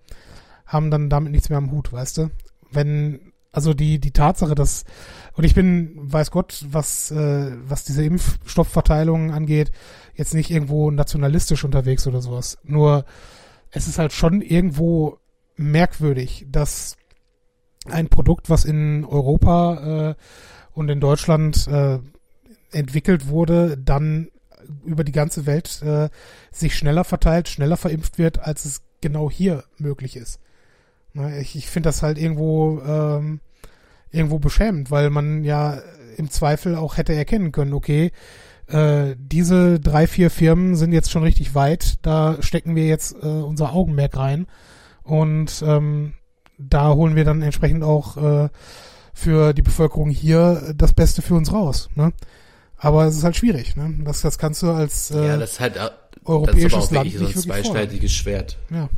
haben 0.66 0.92
dann 0.92 1.10
damit 1.10 1.32
nichts 1.32 1.50
mehr 1.50 1.58
am 1.58 1.72
Hut, 1.72 1.92
weißt 1.92 2.20
du? 2.20 2.32
Wenn, 2.72 3.29
also 3.52 3.74
die, 3.74 4.00
die 4.00 4.12
Tatsache, 4.12 4.56
dass, 4.56 4.86
und 5.34 5.44
ich 5.44 5.56
bin, 5.56 5.96
weiß 5.96 6.32
Gott, 6.32 6.66
was, 6.70 7.12
äh, 7.12 7.52
was 7.64 7.84
diese 7.84 8.04
Impfstoffverteilung 8.04 9.32
angeht, 9.32 9.72
jetzt 10.14 10.34
nicht 10.34 10.52
irgendwo 10.52 10.92
nationalistisch 10.92 11.64
unterwegs 11.64 12.06
oder 12.06 12.22
sowas. 12.22 12.58
Nur, 12.64 13.06
es 13.72 13.88
ist 13.88 14.00
halt 14.00 14.14
schon 14.14 14.42
irgendwo 14.42 15.18
merkwürdig, 15.56 16.46
dass 16.50 16.96
ein 17.86 18.10
Produkt, 18.10 18.50
was 18.50 18.66
in 18.66 19.06
Europa 19.06 20.10
äh, 20.10 20.16
und 20.74 20.90
in 20.90 21.00
Deutschland 21.00 21.68
äh, 21.68 22.00
entwickelt 22.72 23.28
wurde, 23.28 23.78
dann 23.78 24.30
über 24.86 25.04
die 25.04 25.12
ganze 25.12 25.46
Welt 25.46 25.82
äh, 25.82 26.10
sich 26.52 26.76
schneller 26.76 27.04
verteilt, 27.04 27.50
schneller 27.50 27.78
verimpft 27.78 28.18
wird, 28.18 28.40
als 28.40 28.66
es 28.66 28.82
genau 29.02 29.32
hier 29.32 29.64
möglich 29.78 30.16
ist. 30.16 30.40
Na, 31.20 31.38
ich 31.38 31.56
ich 31.56 31.68
finde 31.68 31.90
das 31.90 32.02
halt 32.02 32.18
irgendwo 32.18 32.82
ähm, 32.82 33.42
irgendwo 34.12 34.40
beschämend, 34.40 34.90
weil 34.90 35.10
man 35.10 35.44
ja 35.44 35.80
im 36.18 36.32
Zweifel 36.32 36.76
auch 36.76 36.98
hätte 36.98 37.14
erkennen 37.14 37.52
können, 37.52 37.74
okay, 37.74 38.12
äh, 38.68 39.16
diese 39.18 39.80
drei, 39.80 40.08
vier 40.08 40.30
Firmen 40.30 40.76
sind 40.76 40.94
jetzt 40.94 41.12
schon 41.12 41.24
richtig 41.24 41.56
weit, 41.56 41.96
da 42.02 42.42
stecken 42.42 42.76
wir 42.76 42.86
jetzt 42.86 43.16
äh, 43.22 43.28
unser 43.28 43.74
Augenmerk 43.74 44.18
rein 44.18 44.48
und 45.04 45.64
ähm, 45.66 46.14
da 46.58 46.94
holen 46.94 47.16
wir 47.16 47.26
dann 47.26 47.42
entsprechend 47.42 47.84
auch 47.84 48.18
äh, 48.18 48.50
für 49.14 49.54
die 49.54 49.62
Bevölkerung 49.62 50.10
hier 50.10 50.74
das 50.76 50.94
Beste 50.94 51.22
für 51.22 51.36
uns 51.36 51.52
raus. 51.52 51.90
Ne? 51.96 52.14
Aber 52.78 53.06
es 53.06 53.18
ist 53.18 53.24
halt 53.24 53.36
schwierig, 53.36 53.76
ne? 53.76 53.94
Das, 54.06 54.22
das 54.22 54.38
kannst 54.38 54.62
du 54.62 54.72
als 54.72 55.12
äh, 55.12 55.28
ja, 55.28 55.38
das 55.38 55.54
ist 55.54 55.60
halt, 55.60 55.78
europäisches 56.24 56.64
das 56.64 56.72
ist 56.72 56.74
aber 56.74 56.84
auch 56.84 56.92
Land 56.92 57.06
nicht 57.06 57.20
so 57.20 57.26
ein 57.26 57.34
zweischneidiges 57.34 58.12
Schwert. 58.14 58.58
Ja. 58.70 58.90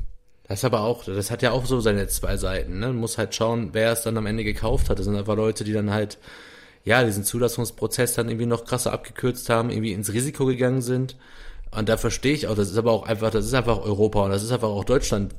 Das 0.51 0.59
ist 0.59 0.65
aber 0.65 0.81
auch, 0.81 1.05
das 1.05 1.31
hat 1.31 1.41
ja 1.43 1.51
auch 1.51 1.65
so 1.65 1.79
seine 1.79 2.09
zwei 2.09 2.35
Seiten. 2.35 2.79
Ne? 2.79 2.87
Man 2.87 2.97
muss 2.97 3.17
halt 3.17 3.33
schauen, 3.33 3.69
wer 3.71 3.93
es 3.93 4.01
dann 4.01 4.17
am 4.17 4.25
Ende 4.25 4.43
gekauft 4.43 4.89
hat. 4.89 4.99
Das 4.99 5.05
sind 5.05 5.15
einfach 5.15 5.37
Leute, 5.37 5.63
die 5.63 5.71
dann 5.71 5.91
halt, 5.91 6.17
ja, 6.83 7.05
diesen 7.05 7.23
Zulassungsprozess 7.23 8.15
dann 8.15 8.27
irgendwie 8.27 8.47
noch 8.47 8.65
krasser 8.65 8.91
abgekürzt 8.91 9.49
haben, 9.49 9.69
irgendwie 9.69 9.93
ins 9.93 10.11
Risiko 10.11 10.45
gegangen 10.45 10.81
sind. 10.81 11.15
Und 11.71 11.87
da 11.87 11.95
verstehe 11.95 12.33
ich 12.33 12.47
auch, 12.47 12.55
das 12.55 12.69
ist 12.69 12.77
aber 12.77 12.91
auch 12.91 13.03
einfach, 13.03 13.31
das 13.31 13.45
ist 13.45 13.53
einfach 13.53 13.81
Europa 13.81 14.25
und 14.25 14.31
das 14.31 14.43
ist 14.43 14.51
einfach 14.51 14.67
auch 14.67 14.83
Deutschland. 14.83 15.33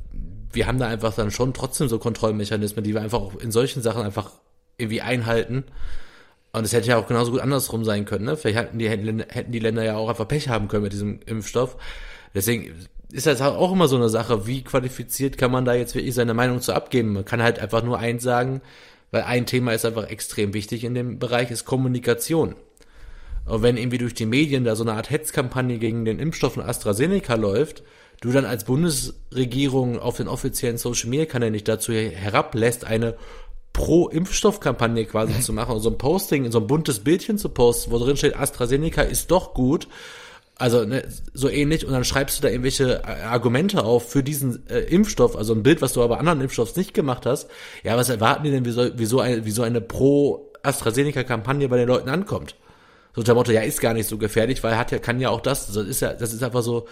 Wir 0.50 0.66
haben 0.66 0.78
da 0.78 0.86
einfach 0.86 1.14
dann 1.14 1.30
schon 1.30 1.52
trotzdem 1.52 1.88
so 1.88 1.98
Kontrollmechanismen, 1.98 2.82
die 2.82 2.94
wir 2.94 3.02
einfach 3.02 3.20
auch 3.20 3.36
in 3.36 3.52
solchen 3.52 3.82
Sachen 3.82 4.00
einfach 4.00 4.30
irgendwie 4.78 5.02
einhalten. 5.02 5.64
Und 6.52 6.64
es 6.64 6.72
hätte 6.72 6.88
ja 6.88 6.96
auch 6.96 7.06
genauso 7.06 7.32
gut 7.32 7.42
andersrum 7.42 7.84
sein 7.84 8.06
können. 8.06 8.24
Ne? 8.24 8.38
Vielleicht 8.38 8.58
hätten 8.58 8.78
die, 8.78 8.88
hätten 8.88 9.52
die 9.52 9.58
Länder 9.58 9.84
ja 9.84 9.96
auch 9.96 10.08
einfach 10.08 10.26
Pech 10.26 10.48
haben 10.48 10.68
können 10.68 10.84
mit 10.84 10.94
diesem 10.94 11.20
Impfstoff. 11.26 11.76
Deswegen 12.34 12.74
ist 13.12 13.26
das 13.26 13.42
auch 13.42 13.72
immer 13.72 13.88
so 13.88 13.96
eine 13.96 14.08
Sache, 14.08 14.46
wie 14.46 14.62
qualifiziert 14.62 15.36
kann 15.36 15.52
man 15.52 15.64
da 15.64 15.74
jetzt 15.74 15.94
wirklich 15.94 16.14
seine 16.14 16.34
Meinung 16.34 16.60
zu 16.60 16.72
abgeben? 16.72 17.12
Man 17.12 17.24
kann 17.24 17.42
halt 17.42 17.58
einfach 17.58 17.82
nur 17.82 17.98
eins 17.98 18.22
sagen, 18.22 18.62
weil 19.10 19.22
ein 19.22 19.44
Thema 19.44 19.72
ist 19.72 19.84
einfach 19.84 20.08
extrem 20.08 20.54
wichtig 20.54 20.84
in 20.84 20.94
dem 20.94 21.18
Bereich, 21.18 21.50
ist 21.50 21.66
Kommunikation. 21.66 22.56
Und 23.44 23.62
wenn 23.62 23.76
irgendwie 23.76 23.98
durch 23.98 24.14
die 24.14 24.26
Medien 24.26 24.64
da 24.64 24.76
so 24.76 24.84
eine 24.84 24.94
Art 24.94 25.10
Hetzkampagne 25.10 25.78
gegen 25.78 26.04
den 26.04 26.18
Impfstoff 26.18 26.54
von 26.54 26.62
AstraZeneca 26.62 27.34
läuft, 27.34 27.82
du 28.22 28.32
dann 28.32 28.46
als 28.46 28.64
Bundesregierung 28.64 29.98
auf 29.98 30.16
den 30.16 30.28
offiziellen 30.28 30.78
Social 30.78 31.10
Media 31.10 31.26
Kanal 31.26 31.50
nicht 31.50 31.68
dazu 31.68 31.92
herablässt, 31.92 32.86
eine 32.86 33.16
Pro-Impfstoffkampagne 33.74 35.04
quasi 35.04 35.38
zu 35.40 35.52
machen 35.52 35.74
und 35.74 35.80
so 35.80 35.90
ein 35.90 35.98
Posting, 35.98 36.50
so 36.50 36.60
ein 36.60 36.66
buntes 36.66 37.00
Bildchen 37.00 37.36
zu 37.36 37.50
posten, 37.50 37.90
wo 37.90 37.98
drin 37.98 38.16
steht, 38.16 38.36
AstraZeneca 38.36 39.02
ist 39.02 39.30
doch 39.30 39.52
gut. 39.52 39.88
Also 40.56 40.84
ne, 40.84 41.08
so 41.34 41.48
ähnlich 41.48 41.86
und 41.86 41.92
dann 41.92 42.04
schreibst 42.04 42.38
du 42.38 42.42
da 42.42 42.48
irgendwelche 42.48 43.02
äh, 43.04 43.22
Argumente 43.22 43.84
auf 43.84 44.10
für 44.10 44.22
diesen 44.22 44.68
äh, 44.68 44.80
Impfstoff, 44.80 45.36
also 45.36 45.54
ein 45.54 45.62
Bild, 45.62 45.82
was 45.82 45.94
du 45.94 46.02
aber 46.02 46.20
anderen 46.20 46.40
Impfstoffs 46.40 46.76
nicht 46.76 46.94
gemacht 46.94 47.26
hast. 47.26 47.48
Ja, 47.82 47.96
was 47.96 48.08
erwarten 48.08 48.44
die 48.44 48.50
denn, 48.50 48.64
wie 48.64 48.70
so, 48.70 48.98
wie 48.98 49.06
so 49.06 49.20
eine, 49.20 49.44
wie 49.44 49.50
so 49.50 49.62
eine 49.62 49.80
Pro-AstraZeneca-Kampagne 49.80 51.68
bei 51.68 51.78
den 51.78 51.88
Leuten 51.88 52.08
ankommt? 52.08 52.54
So 53.14 53.22
der 53.22 53.34
Motto, 53.34 53.50
ja, 53.50 53.62
ist 53.62 53.80
gar 53.80 53.94
nicht 53.94 54.08
so 54.08 54.18
gefährlich, 54.18 54.62
weil 54.62 54.76
hat 54.76 54.92
ja, 54.92 54.98
kann 54.98 55.20
ja 55.20 55.30
auch 55.30 55.40
das, 55.40 55.66
das 55.66 55.86
ist 55.86 56.00
ja, 56.00 56.12
das 56.12 56.32
ist 56.32 56.42
einfach 56.42 56.62
so, 56.62 56.86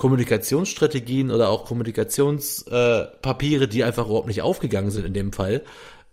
Kommunikationsstrategien 0.00 1.30
oder 1.30 1.50
auch 1.50 1.66
Kommunikationspapiere, 1.66 3.64
äh, 3.64 3.68
die 3.68 3.84
einfach 3.84 4.06
überhaupt 4.06 4.28
nicht 4.28 4.40
aufgegangen 4.40 4.90
sind 4.90 5.04
in 5.04 5.12
dem 5.12 5.30
Fall. 5.30 5.60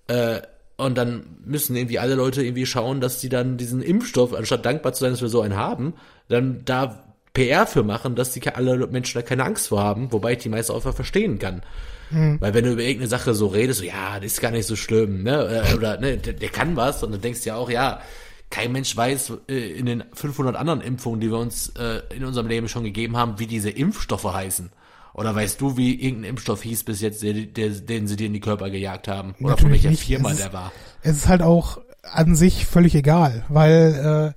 Äh, 0.07 0.41
und 0.75 0.97
dann 0.97 1.37
müssen 1.45 1.73
irgendwie 1.77 1.97
alle 1.97 2.15
Leute 2.15 2.43
irgendwie 2.43 2.65
schauen, 2.65 2.99
dass 2.99 3.21
sie 3.21 3.29
dann 3.29 3.55
diesen 3.55 3.81
Impfstoff, 3.81 4.33
anstatt 4.33 4.65
dankbar 4.65 4.91
zu 4.91 5.05
sein, 5.05 5.11
dass 5.11 5.21
wir 5.21 5.29
so 5.29 5.39
einen 5.39 5.55
haben, 5.55 5.93
dann 6.27 6.61
da 6.65 7.03
PR 7.33 7.67
für 7.67 7.83
machen, 7.83 8.15
dass 8.15 8.31
die 8.31 8.47
alle 8.47 8.87
Menschen 8.87 9.19
da 9.19 9.21
keine 9.21 9.45
Angst 9.45 9.67
vor 9.67 9.81
haben, 9.83 10.11
wobei 10.11 10.33
ich 10.33 10.39
die 10.39 10.49
meisten 10.49 10.73
auch 10.73 10.81
verstehen 10.81 11.37
kann. 11.39 11.61
Mhm. 12.09 12.37
Weil 12.39 12.53
wenn 12.53 12.63
du 12.63 12.71
über 12.71 12.81
irgendeine 12.81 13.09
Sache 13.09 13.33
so 13.33 13.47
redest, 13.47 13.79
so, 13.79 13.85
ja, 13.85 14.19
das 14.19 14.33
ist 14.33 14.41
gar 14.41 14.51
nicht 14.51 14.65
so 14.65 14.75
schlimm, 14.75 15.23
ne, 15.23 15.63
äh, 15.69 15.75
oder, 15.75 15.99
ne, 15.99 16.17
der, 16.17 16.33
der 16.33 16.49
kann 16.49 16.75
was, 16.75 17.03
und 17.03 17.11
du 17.11 17.19
denkst 17.19 17.45
ja 17.45 17.55
auch, 17.55 17.69
ja, 17.69 18.01
kein 18.49 18.71
Mensch 18.71 18.95
weiß 18.95 19.33
äh, 19.49 19.71
in 19.73 19.85
den 19.85 20.03
500 20.13 20.55
anderen 20.55 20.81
Impfungen, 20.81 21.19
die 21.19 21.29
wir 21.29 21.37
uns 21.37 21.69
äh, 21.77 22.01
in 22.15 22.23
unserem 22.23 22.47
Leben 22.47 22.69
schon 22.69 22.83
gegeben 22.83 23.17
haben, 23.17 23.39
wie 23.39 23.47
diese 23.47 23.69
Impfstoffe 23.69 24.31
heißen. 24.31 24.71
Oder 25.13 25.35
weißt 25.35 25.59
du, 25.59 25.77
wie 25.77 25.95
irgendein 25.95 26.31
Impfstoff 26.31 26.61
hieß 26.61 26.83
bis 26.83 27.01
jetzt, 27.01 27.23
der, 27.23 27.33
der, 27.33 27.69
den 27.69 28.07
sie 28.07 28.15
dir 28.15 28.27
in 28.27 28.33
die 28.33 28.39
Körper 28.39 28.69
gejagt 28.69 29.07
haben? 29.07 29.35
Oder 29.39 29.49
Natürlich 29.49 29.61
von 29.61 29.71
welcher 29.71 29.89
nicht. 29.89 30.03
Firma 30.03 30.31
ist, 30.31 30.39
der 30.39 30.53
war? 30.53 30.71
Es 31.01 31.17
ist 31.17 31.27
halt 31.27 31.41
auch 31.41 31.79
an 32.03 32.35
sich 32.35 32.65
völlig 32.65 32.95
egal, 32.95 33.43
weil 33.49 34.35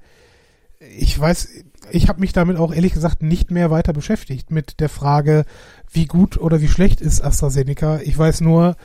äh, 0.80 0.86
ich 0.98 1.18
weiß, 1.18 1.48
ich 1.92 2.08
habe 2.08 2.20
mich 2.20 2.32
damit 2.32 2.56
auch 2.56 2.72
ehrlich 2.72 2.92
gesagt 2.92 3.22
nicht 3.22 3.50
mehr 3.50 3.70
weiter 3.70 3.92
beschäftigt 3.92 4.50
mit 4.50 4.80
der 4.80 4.88
Frage, 4.88 5.44
wie 5.92 6.06
gut 6.06 6.36
oder 6.38 6.60
wie 6.60 6.68
schlecht 6.68 7.00
ist 7.00 7.22
AstraZeneca. 7.22 8.00
Ich 8.00 8.16
weiß 8.16 8.40
nur, 8.40 8.76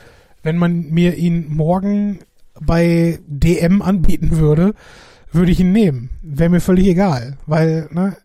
wenn 0.44 0.58
man 0.58 0.90
mir 0.90 1.16
ihn 1.16 1.54
morgen 1.54 2.20
bei 2.60 3.20
DM 3.28 3.82
anbieten 3.82 4.38
würde, 4.38 4.74
würde 5.32 5.52
ich 5.52 5.60
ihn 5.60 5.72
nehmen. 5.72 6.10
Wäre 6.22 6.50
mir 6.50 6.62
völlig 6.62 6.88
egal, 6.88 7.38
weil, 7.46 7.90
ne, 7.92 8.18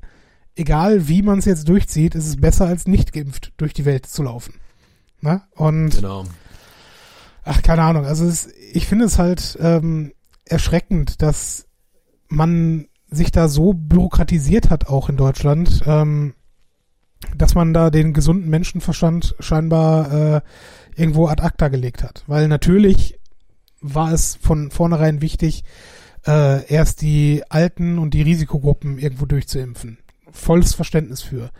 egal 0.56 1.08
wie 1.08 1.22
man 1.22 1.38
es 1.38 1.44
jetzt 1.44 1.68
durchzieht, 1.68 2.14
ist 2.14 2.26
es 2.26 2.40
besser 2.40 2.66
als 2.66 2.86
nicht 2.86 3.12
geimpft 3.12 3.52
durch 3.56 3.72
die 3.72 3.84
Welt 3.84 4.06
zu 4.06 4.22
laufen. 4.22 4.54
Ne? 5.20 5.42
Und 5.54 5.90
genau. 5.90 6.24
ach, 7.44 7.62
keine 7.62 7.82
Ahnung, 7.82 8.04
also 8.04 8.26
es, 8.26 8.48
ich 8.72 8.86
finde 8.86 9.06
es 9.06 9.18
halt 9.18 9.58
ähm, 9.60 10.12
erschreckend, 10.44 11.22
dass 11.22 11.66
man 12.28 12.86
sich 13.10 13.30
da 13.32 13.48
so 13.48 13.72
bürokratisiert 13.72 14.70
hat, 14.70 14.86
auch 14.86 15.08
in 15.08 15.16
Deutschland, 15.16 15.82
ähm, 15.86 16.34
dass 17.36 17.54
man 17.54 17.74
da 17.74 17.90
den 17.90 18.12
gesunden 18.12 18.48
Menschenverstand 18.48 19.34
scheinbar 19.40 20.12
äh, 20.12 20.40
irgendwo 20.96 21.26
ad 21.26 21.42
acta 21.42 21.68
gelegt 21.68 22.02
hat. 22.02 22.24
Weil 22.26 22.48
natürlich 22.48 23.18
war 23.80 24.12
es 24.12 24.36
von 24.36 24.70
vornherein 24.70 25.20
wichtig, 25.20 25.64
äh, 26.26 26.66
erst 26.66 27.02
die 27.02 27.42
Alten 27.48 27.98
und 27.98 28.14
die 28.14 28.22
Risikogruppen 28.22 28.98
irgendwo 28.98 29.26
durchzuimpfen. 29.26 29.98
Volles 30.30 30.74
Verständnis 30.74 31.22
für. 31.22 31.50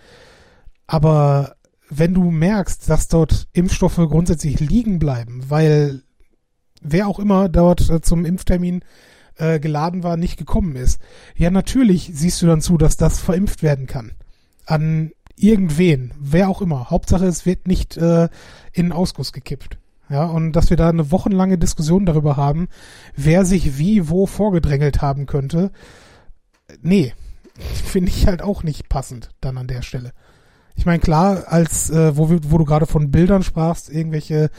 Aber 0.87 1.57
wenn 1.89 2.15
du 2.15 2.31
merkst, 2.31 2.89
dass 2.89 3.09
dort 3.09 3.49
Impfstoffe 3.53 3.97
grundsätzlich 3.97 4.61
liegen 4.61 4.99
bleiben, 4.99 5.45
weil 5.49 6.03
wer 6.81 7.09
auch 7.09 7.19
immer 7.19 7.49
dort 7.49 7.89
äh, 7.91 8.01
zum 8.01 8.25
Impftermin 8.25 8.83
äh, 9.37 9.61
geladen 9.61 10.03
war, 10.03 10.17
nicht 10.17 10.37
gekommen 10.37 10.77
ist, 10.77 11.01
ja 11.37 11.51
natürlich 11.51 12.11
siehst 12.13 12.43
du 12.43 12.47
dann 12.47 12.61
zu, 12.61 12.79
dass 12.79 12.97
das 12.97 13.21
verimpft 13.21 13.63
werden 13.63 13.87
kann. 13.87 14.13
An 14.67 15.13
irgendwen, 15.37 16.13
wer 16.19 16.49
auch 16.49 16.63
immer. 16.63 16.91
Hauptsache, 16.91 17.27
es 17.27 17.47
wird 17.47 17.67
nicht 17.67 17.97
äh, 17.97 18.25
in 18.73 18.87
den 18.87 18.93
Ausguss 18.93 19.33
gekippt. 19.33 19.79
Ja, 20.09 20.25
und 20.25 20.53
dass 20.53 20.71
wir 20.71 20.77
da 20.77 20.89
eine 20.89 21.13
wochenlange 21.13 21.57
Diskussion 21.57 22.05
darüber 22.05 22.37
haben, 22.37 22.69
wer 23.15 23.45
sich 23.45 23.79
wie 23.79 24.09
wo 24.09 24.27
vorgedrängelt 24.27 25.01
haben 25.01 25.27
könnte. 25.27 25.71
Nee, 26.83 27.15
finde 27.85 28.11
ich 28.11 28.27
halt 28.27 28.43
auch 28.43 28.63
nicht 28.63 28.89
passend 28.89 29.31
dann 29.41 29.57
an 29.57 29.69
der 29.69 29.83
Stelle. 29.83 30.13
Ich 30.75 30.87
meine, 30.87 31.01
klar, 31.01 31.45
als 31.47 31.91
äh, 31.91 32.17
wo, 32.17 32.31
wo 32.31 32.59
du 32.59 32.65
gerade 32.65 32.87
von 32.87 33.11
Bildern 33.11 33.43
sprachst, 33.43 33.91
irgendwelche 33.91 34.51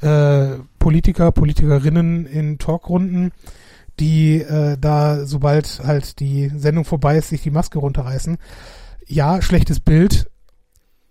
äh, 0.00 0.58
Politiker, 0.78 1.32
Politikerinnen 1.32 2.26
in 2.26 2.58
Talkrunden, 2.58 3.32
die 4.00 4.40
äh, 4.40 4.76
da, 4.78 5.26
sobald 5.26 5.82
halt 5.84 6.20
die 6.20 6.50
Sendung 6.56 6.84
vorbei 6.84 7.18
ist, 7.18 7.28
sich 7.28 7.42
die 7.42 7.50
Maske 7.50 7.78
runterreißen. 7.78 8.38
Ja, 9.06 9.42
schlechtes 9.42 9.80
Bild, 9.80 10.30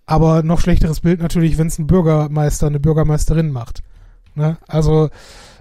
aber 0.05 0.43
noch 0.43 0.59
schlechteres 0.59 1.01
Bild 1.01 1.21
natürlich, 1.21 1.57
wenn 1.57 1.67
es 1.67 1.79
ein 1.79 1.87
Bürgermeister, 1.87 2.67
eine 2.67 2.79
Bürgermeisterin 2.79 3.51
macht. 3.51 3.83
Ne? 4.35 4.57
Also 4.67 5.09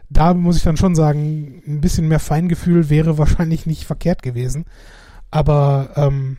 da 0.08 0.34
muss 0.34 0.56
ich 0.56 0.62
dann 0.62 0.76
schon 0.76 0.94
sagen, 0.94 1.62
ein 1.66 1.80
bisschen 1.80 2.08
mehr 2.08 2.18
Feingefühl 2.18 2.90
wäre 2.90 3.18
wahrscheinlich 3.18 3.66
nicht 3.66 3.84
verkehrt 3.84 4.22
gewesen. 4.22 4.64
Aber 5.30 5.90
ähm, 5.96 6.36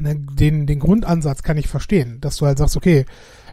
ne, 0.00 0.16
den, 0.16 0.66
den 0.66 0.78
Grundansatz 0.78 1.42
kann 1.42 1.58
ich 1.58 1.68
verstehen, 1.68 2.20
dass 2.20 2.36
du 2.36 2.46
halt 2.46 2.58
sagst, 2.58 2.76
okay, 2.76 3.04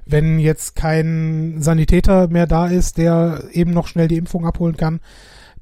wenn 0.06 0.40
jetzt 0.40 0.76
kein 0.76 1.62
Sanitäter 1.62 2.28
mehr 2.30 2.48
da 2.48 2.68
ist, 2.68 2.98
der 2.98 3.44
eben 3.52 3.72
noch 3.72 3.88
schnell 3.88 4.08
die 4.08 4.18
Impfung 4.18 4.46
abholen 4.46 4.78
kann, 4.78 5.02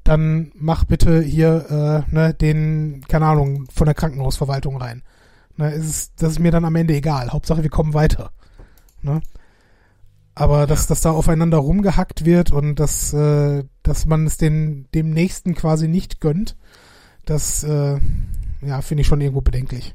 dann 0.08 0.52
mach 0.54 0.84
bitte 0.84 1.20
hier 1.22 2.04
äh, 2.10 2.14
ne, 2.14 2.34
den, 2.34 3.04
keine 3.08 3.26
Ahnung, 3.26 3.66
von 3.72 3.84
der 3.84 3.94
Krankenhausverwaltung 3.94 4.76
rein. 4.76 5.02
Ne, 5.56 5.70
ist, 5.72 6.22
das 6.22 6.32
ist 6.32 6.38
mir 6.38 6.50
dann 6.50 6.64
am 6.64 6.76
Ende 6.76 6.94
egal. 6.94 7.30
Hauptsache, 7.30 7.62
wir 7.62 7.70
kommen 7.70 7.94
weiter. 7.94 8.30
Ne? 9.02 9.20
Aber 10.34 10.66
dass, 10.66 10.86
dass 10.86 11.00
da 11.00 11.10
aufeinander 11.10 11.58
rumgehackt 11.58 12.24
wird 12.24 12.52
und 12.52 12.76
dass, 12.76 13.12
äh, 13.12 13.64
dass 13.82 14.06
man 14.06 14.26
es 14.26 14.36
den, 14.36 14.86
dem 14.94 15.10
Nächsten 15.10 15.54
quasi 15.54 15.88
nicht 15.88 16.20
gönnt, 16.20 16.56
das 17.24 17.64
äh, 17.64 17.98
ja, 18.62 18.80
finde 18.80 19.02
ich 19.02 19.06
schon 19.06 19.20
irgendwo 19.20 19.40
bedenklich. 19.40 19.94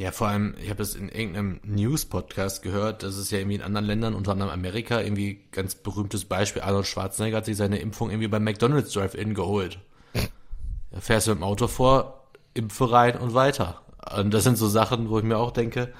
Ja, 0.00 0.12
vor 0.12 0.28
allem, 0.28 0.54
ich 0.62 0.70
habe 0.70 0.78
das 0.78 0.94
in 0.94 1.10
irgendeinem 1.10 1.60
News-Podcast 1.62 2.62
gehört, 2.62 3.02
dass 3.02 3.16
es 3.16 3.30
ja 3.30 3.38
irgendwie 3.38 3.56
in 3.56 3.62
anderen 3.62 3.84
Ländern, 3.84 4.14
unter 4.14 4.32
anderem 4.32 4.50
Amerika, 4.50 4.98
irgendwie 4.98 5.40
ganz 5.52 5.74
berühmtes 5.74 6.24
Beispiel, 6.24 6.62
Arnold 6.62 6.86
Schwarzenegger 6.86 7.36
hat 7.36 7.44
sich 7.44 7.58
seine 7.58 7.80
Impfung 7.80 8.08
irgendwie 8.08 8.28
beim 8.28 8.42
McDonalds 8.42 8.94
Drive-In 8.94 9.34
geholt. 9.34 9.78
Da 10.14 11.00
fährst 11.00 11.26
du 11.26 11.32
im 11.32 11.42
Auto 11.42 11.66
vor, 11.66 12.30
impfe 12.54 12.90
rein 12.90 13.18
und 13.18 13.34
weiter. 13.34 13.82
Und 14.16 14.32
das 14.32 14.44
sind 14.44 14.56
so 14.56 14.68
Sachen, 14.68 15.10
wo 15.10 15.18
ich 15.18 15.24
mir 15.24 15.36
auch 15.36 15.50
denke, 15.50 15.92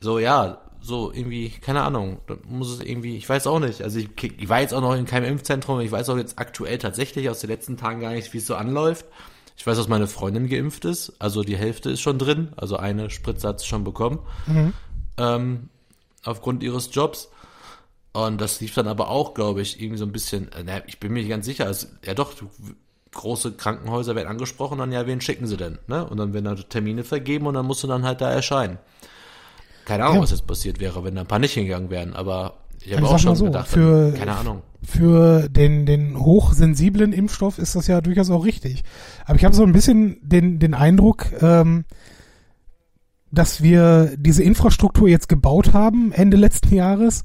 so 0.00 0.18
ja, 0.18 0.62
so 0.80 1.12
irgendwie, 1.12 1.50
keine 1.50 1.82
Ahnung, 1.82 2.22
da 2.26 2.38
muss 2.48 2.72
es 2.72 2.80
irgendwie, 2.80 3.18
ich 3.18 3.28
weiß 3.28 3.46
auch 3.48 3.60
nicht. 3.60 3.82
Also 3.82 3.98
ich, 3.98 4.08
ich 4.38 4.48
war 4.48 4.62
jetzt 4.62 4.72
auch 4.72 4.80
noch 4.80 4.94
in 4.94 5.04
keinem 5.04 5.30
Impfzentrum, 5.30 5.80
ich 5.80 5.92
weiß 5.92 6.08
auch 6.08 6.16
jetzt 6.16 6.38
aktuell 6.38 6.78
tatsächlich 6.78 7.28
aus 7.28 7.40
den 7.40 7.50
letzten 7.50 7.76
Tagen 7.76 8.00
gar 8.00 8.12
nicht, 8.12 8.32
wie 8.32 8.38
es 8.38 8.46
so 8.46 8.54
anläuft. 8.54 9.04
Ich 9.60 9.66
weiß, 9.66 9.76
dass 9.76 9.88
meine 9.88 10.06
Freundin 10.06 10.48
geimpft 10.48 10.86
ist, 10.86 11.12
also 11.18 11.42
die 11.42 11.54
Hälfte 11.54 11.90
ist 11.90 12.00
schon 12.00 12.18
drin, 12.18 12.54
also 12.56 12.78
eine 12.78 13.10
Spritze 13.10 13.46
hat 13.46 13.60
sie 13.60 13.66
schon 13.66 13.84
bekommen, 13.84 14.20
mhm. 14.46 14.72
ähm, 15.18 15.68
aufgrund 16.24 16.62
ihres 16.62 16.88
Jobs. 16.94 17.30
Und 18.14 18.40
das 18.40 18.58
lief 18.62 18.72
dann 18.72 18.88
aber 18.88 19.10
auch, 19.10 19.34
glaube 19.34 19.60
ich, 19.60 19.78
irgendwie 19.78 19.98
so 19.98 20.06
ein 20.06 20.12
bisschen, 20.12 20.50
äh, 20.52 20.80
ich 20.86 20.98
bin 20.98 21.12
mir 21.12 21.18
nicht 21.18 21.28
ganz 21.28 21.44
sicher, 21.44 21.66
also, 21.66 21.88
ja 22.06 22.14
doch, 22.14 22.32
große 23.12 23.52
Krankenhäuser 23.52 24.14
werden 24.14 24.28
angesprochen, 24.28 24.78
dann 24.78 24.92
ja, 24.92 25.06
wen 25.06 25.20
schicken 25.20 25.46
sie 25.46 25.58
denn? 25.58 25.78
Ne? 25.88 26.06
Und 26.06 26.16
dann 26.16 26.32
werden 26.32 26.46
da 26.46 26.54
Termine 26.54 27.04
vergeben 27.04 27.46
und 27.46 27.52
dann 27.52 27.66
musst 27.66 27.82
du 27.82 27.86
dann 27.86 28.06
halt 28.06 28.22
da 28.22 28.30
erscheinen. 28.30 28.78
Keine 29.84 30.04
Ahnung, 30.04 30.16
ja. 30.16 30.22
was 30.22 30.30
jetzt 30.30 30.46
passiert 30.46 30.80
wäre, 30.80 31.04
wenn 31.04 31.16
da 31.16 31.20
ein 31.20 31.26
paar 31.26 31.38
nicht 31.38 31.52
hingegangen 31.52 31.90
wären, 31.90 32.14
aber 32.16 32.54
ich 32.82 32.96
habe 32.96 33.08
auch 33.08 33.18
schon 33.18 33.36
so, 33.36 33.46
gedacht, 33.46 33.68
für, 33.68 34.12
keine 34.12 34.36
Ahnung. 34.36 34.62
Für 34.82 35.48
den, 35.48 35.84
den 35.84 36.18
hochsensiblen 36.18 37.12
Impfstoff 37.12 37.58
ist 37.58 37.76
das 37.76 37.86
ja 37.86 38.00
durchaus 38.00 38.30
auch 38.30 38.44
richtig. 38.44 38.82
Aber 39.26 39.36
ich 39.36 39.44
habe 39.44 39.54
so 39.54 39.62
ein 39.62 39.72
bisschen 39.72 40.18
den, 40.22 40.58
den 40.58 40.72
Eindruck, 40.72 41.26
ähm, 41.42 41.84
dass 43.30 43.62
wir 43.62 44.16
diese 44.16 44.42
Infrastruktur 44.42 45.08
jetzt 45.08 45.28
gebaut 45.28 45.74
haben, 45.74 46.12
Ende 46.12 46.36
letzten 46.36 46.74
Jahres, 46.74 47.22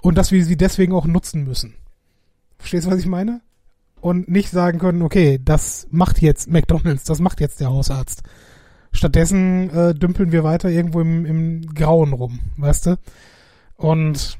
und 0.00 0.16
dass 0.16 0.30
wir 0.30 0.44
sie 0.44 0.56
deswegen 0.56 0.92
auch 0.92 1.06
nutzen 1.06 1.44
müssen. 1.44 1.74
Verstehst 2.58 2.86
du, 2.86 2.90
was 2.90 3.00
ich 3.00 3.06
meine? 3.06 3.40
und 4.02 4.28
nicht 4.28 4.50
sagen 4.50 4.78
können, 4.78 5.00
okay, 5.00 5.40
das 5.42 5.86
macht 5.90 6.20
jetzt 6.20 6.50
McDonalds, 6.50 7.04
das 7.04 7.20
macht 7.20 7.40
jetzt 7.40 7.60
der 7.60 7.68
Hausarzt. 7.68 8.22
Stattdessen 8.90 9.70
äh, 9.70 9.94
dümpeln 9.94 10.32
wir 10.32 10.44
weiter 10.44 10.68
irgendwo 10.68 11.00
im, 11.00 11.24
im 11.24 11.74
Grauen 11.74 12.12
rum, 12.12 12.40
weißt 12.56 12.86
du? 12.86 12.98
Und 13.76 14.38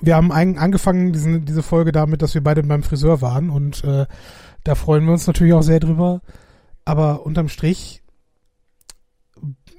wir 0.00 0.16
haben 0.16 0.32
angefangen, 0.32 1.12
diesen, 1.12 1.44
diese 1.44 1.62
Folge 1.62 1.92
damit, 1.92 2.22
dass 2.22 2.34
wir 2.34 2.42
beide 2.42 2.62
beim 2.62 2.82
Friseur 2.82 3.20
waren 3.20 3.50
und 3.50 3.84
äh, 3.84 4.06
da 4.64 4.74
freuen 4.74 5.04
wir 5.04 5.12
uns 5.12 5.26
natürlich 5.26 5.54
auch 5.54 5.62
sehr 5.62 5.80
drüber. 5.80 6.20
Aber 6.84 7.24
unterm 7.24 7.48
Strich 7.48 8.02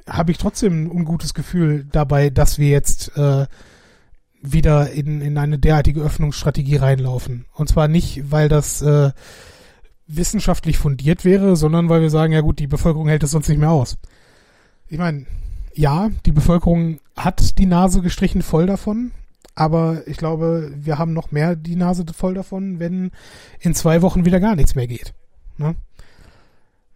habe 0.07 0.31
ich 0.31 0.37
trotzdem 0.37 0.85
ein 0.85 0.91
ungutes 0.91 1.33
Gefühl 1.33 1.85
dabei, 1.91 2.29
dass 2.29 2.59
wir 2.59 2.69
jetzt 2.69 3.17
äh, 3.17 3.47
wieder 4.41 4.91
in, 4.91 5.21
in 5.21 5.37
eine 5.37 5.57
derartige 5.57 6.01
Öffnungsstrategie 6.01 6.75
reinlaufen. 6.77 7.45
Und 7.53 7.69
zwar 7.69 7.87
nicht, 7.87 8.31
weil 8.31 8.47
das 8.49 8.81
äh, 8.81 9.11
wissenschaftlich 10.07 10.77
fundiert 10.77 11.25
wäre, 11.25 11.55
sondern 11.55 11.89
weil 11.89 12.01
wir 12.01 12.11
sagen, 12.11 12.33
ja 12.33 12.41
gut, 12.41 12.59
die 12.59 12.67
Bevölkerung 12.67 13.07
hält 13.07 13.23
es 13.23 13.31
sonst 13.31 13.49
nicht 13.49 13.59
mehr 13.59 13.71
aus. 13.71 13.97
Ich 14.87 14.99
meine, 14.99 15.25
ja, 15.73 16.09
die 16.25 16.31
Bevölkerung 16.31 16.99
hat 17.15 17.57
die 17.57 17.65
Nase 17.65 18.01
gestrichen 18.01 18.43
voll 18.43 18.67
davon, 18.67 19.11
aber 19.55 20.05
ich 20.05 20.17
glaube, 20.17 20.71
wir 20.75 20.97
haben 20.97 21.13
noch 21.13 21.31
mehr 21.31 21.55
die 21.55 21.77
Nase 21.77 22.05
voll 22.13 22.33
davon, 22.33 22.79
wenn 22.79 23.11
in 23.59 23.73
zwei 23.73 24.01
Wochen 24.01 24.25
wieder 24.25 24.39
gar 24.39 24.55
nichts 24.55 24.75
mehr 24.75 24.87
geht. 24.87 25.13
Ne? 25.57 25.75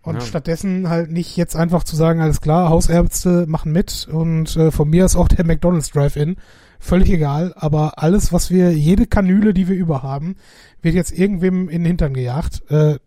Und 0.01 0.15
ja. 0.15 0.21
stattdessen 0.21 0.89
halt 0.89 1.11
nicht 1.11 1.35
jetzt 1.37 1.55
einfach 1.55 1.83
zu 1.83 1.95
sagen, 1.95 2.21
alles 2.21 2.41
klar, 2.41 2.69
Hausärzte 2.69 3.45
machen 3.47 3.71
mit 3.71 4.07
und 4.11 4.55
äh, 4.55 4.71
von 4.71 4.89
mir 4.89 5.05
ist 5.05 5.15
auch 5.15 5.27
der 5.27 5.45
McDonald's 5.45 5.91
Drive-In. 5.91 6.37
Völlig 6.81 7.09
egal, 7.09 7.53
aber 7.57 8.01
alles, 8.01 8.31
was 8.31 8.49
wir, 8.49 8.71
jede 8.71 9.05
Kanüle, 9.05 9.53
die 9.53 9.67
wir 9.67 9.75
überhaben, 9.75 10.37
wird 10.81 10.95
jetzt 10.95 11.11
irgendwem 11.11 11.67
in 11.67 11.81
den 11.81 11.87
Hintern 11.87 12.13
gejagt. 12.13 12.63
Äh, 12.71 12.99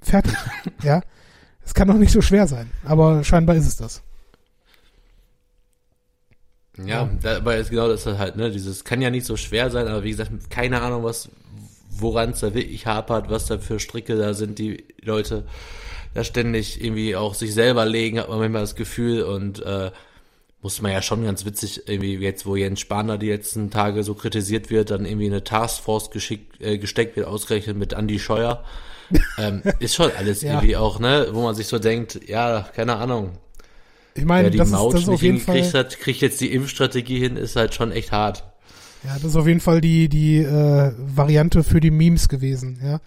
fertig. 0.00 0.34
ja. 0.82 1.02
Es 1.64 1.74
kann 1.74 1.86
doch 1.86 1.94
nicht 1.94 2.10
so 2.12 2.20
schwer 2.20 2.48
sein, 2.48 2.70
aber 2.84 3.22
scheinbar 3.22 3.54
ist 3.54 3.66
es 3.66 3.76
das. 3.76 4.02
Ja, 6.86 7.02
ja. 7.02 7.10
dabei 7.22 7.58
ist 7.58 7.70
genau 7.70 7.88
das 7.88 8.06
halt, 8.06 8.36
ne, 8.36 8.50
dieses 8.50 8.84
kann 8.84 9.02
ja 9.02 9.10
nicht 9.10 9.26
so 9.26 9.36
schwer 9.36 9.70
sein, 9.70 9.88
aber 9.88 10.04
wie 10.04 10.10
gesagt, 10.10 10.30
keine 10.50 10.82
Ahnung, 10.82 11.04
was, 11.04 11.28
woran 11.90 12.30
es 12.30 12.40
da 12.40 12.54
wirklich 12.54 12.86
hapert, 12.86 13.30
was 13.30 13.46
da 13.46 13.58
für 13.58 13.80
Stricke 13.80 14.16
da 14.16 14.34
sind, 14.34 14.58
die 14.58 14.84
Leute 15.02 15.44
da 16.14 16.24
ständig 16.24 16.82
irgendwie 16.82 17.16
auch 17.16 17.34
sich 17.34 17.54
selber 17.54 17.84
legen, 17.84 18.18
hat 18.18 18.28
man 18.28 18.38
manchmal 18.38 18.62
das 18.62 18.74
Gefühl 18.74 19.22
und 19.22 19.62
äh, 19.62 19.90
muss 20.62 20.82
man 20.82 20.92
ja 20.92 21.00
schon 21.00 21.24
ganz 21.24 21.44
witzig, 21.44 21.82
irgendwie 21.86 22.16
jetzt, 22.16 22.44
wo 22.44 22.56
Jens 22.56 22.80
Spahner 22.80 23.16
die 23.16 23.30
letzten 23.30 23.70
Tage 23.70 24.02
so 24.02 24.14
kritisiert 24.14 24.70
wird, 24.70 24.90
dann 24.90 25.06
irgendwie 25.06 25.26
eine 25.26 25.42
Taskforce 25.42 26.10
geschickt, 26.10 26.60
äh, 26.60 26.78
gesteckt 26.78 27.16
wird, 27.16 27.26
ausgerechnet 27.26 27.76
mit 27.76 27.92
Andy 27.92 28.18
Scheuer. 28.18 28.62
ähm, 29.38 29.62
ist 29.78 29.94
schon 29.94 30.10
alles 30.16 30.42
ja. 30.42 30.52
irgendwie 30.52 30.76
auch, 30.76 30.98
ne, 30.98 31.28
wo 31.32 31.42
man 31.42 31.54
sich 31.54 31.66
so 31.66 31.78
denkt, 31.78 32.28
ja, 32.28 32.68
keine 32.74 32.96
Ahnung. 32.96 33.32
Ich 34.14 34.24
meine, 34.24 34.44
Wer 34.44 34.50
die 34.50 34.58
das 34.58 34.70
Maut 34.70 34.94
ist, 34.94 35.02
das 35.02 35.10
nicht 35.10 35.20
hingekriegt 35.20 35.74
hat, 35.74 35.98
kriegt 35.98 36.20
jetzt 36.20 36.40
die 36.40 36.52
Impfstrategie 36.52 37.18
hin, 37.18 37.36
ist 37.36 37.56
halt 37.56 37.74
schon 37.74 37.92
echt 37.92 38.12
hart. 38.12 38.44
Ja, 39.04 39.14
das 39.14 39.24
ist 39.24 39.36
auf 39.36 39.46
jeden 39.46 39.60
Fall 39.60 39.80
die, 39.80 40.08
die 40.08 40.38
äh, 40.38 40.92
Variante 40.98 41.62
für 41.62 41.80
die 41.80 41.90
Memes 41.90 42.28
gewesen, 42.28 42.78
ja. 42.82 43.00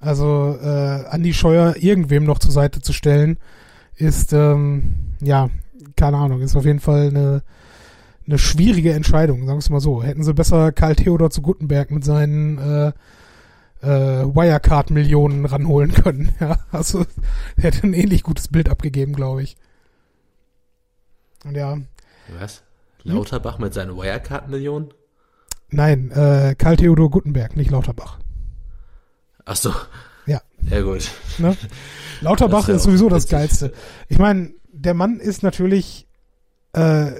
Also 0.00 0.58
äh, 0.62 1.04
Andi 1.10 1.34
Scheuer 1.34 1.76
irgendwem 1.78 2.24
noch 2.24 2.38
zur 2.38 2.52
Seite 2.52 2.80
zu 2.80 2.92
stellen, 2.92 3.38
ist, 3.96 4.32
ähm, 4.32 4.94
ja, 5.20 5.50
keine 5.96 6.16
Ahnung, 6.16 6.40
ist 6.40 6.56
auf 6.56 6.64
jeden 6.64 6.80
Fall 6.80 7.08
eine, 7.08 7.42
eine 8.26 8.38
schwierige 8.38 8.92
Entscheidung, 8.92 9.40
sagen 9.40 9.56
wir 9.56 9.58
es 9.58 9.70
mal 9.70 9.80
so. 9.80 10.02
Hätten 10.02 10.24
sie 10.24 10.32
besser 10.32 10.72
Karl 10.72 10.96
Theodor 10.96 11.30
zu 11.30 11.42
Guttenberg 11.42 11.90
mit 11.90 12.04
seinen 12.04 12.58
äh, 12.58 12.92
äh, 13.82 14.24
Wirecard-Millionen 14.34 15.44
ranholen 15.44 15.92
können. 15.92 16.30
Ja, 16.40 16.58
also 16.70 17.04
hätte 17.56 17.86
ein 17.86 17.94
ähnlich 17.94 18.22
gutes 18.22 18.48
Bild 18.48 18.68
abgegeben, 18.68 19.12
glaube 19.14 19.42
ich. 19.42 19.56
Und 21.44 21.56
ja. 21.56 21.78
Was? 22.38 22.62
Lauterbach 23.02 23.56
hm? 23.56 23.64
mit 23.64 23.74
seinen 23.74 23.96
Wirecard-Millionen? 23.96 24.92
Nein, 25.70 26.10
äh, 26.10 26.54
Karl 26.58 26.76
Theodor 26.76 27.10
Guttenberg, 27.10 27.56
nicht 27.56 27.70
Lauterbach. 27.70 28.18
Ach 29.44 29.56
so. 29.56 29.72
Ja. 30.26 30.42
Ja, 30.68 30.82
gut. 30.82 31.10
Ne? 31.38 31.56
Lauterbach 32.20 32.68
ist, 32.68 32.76
ist 32.76 32.82
sowieso 32.84 33.08
das 33.08 33.28
Geilste. 33.28 33.72
Ich 34.08 34.18
meine, 34.18 34.52
der 34.72 34.94
Mann 34.94 35.20
ist 35.20 35.42
natürlich, 35.42 36.06
äh, 36.74 37.10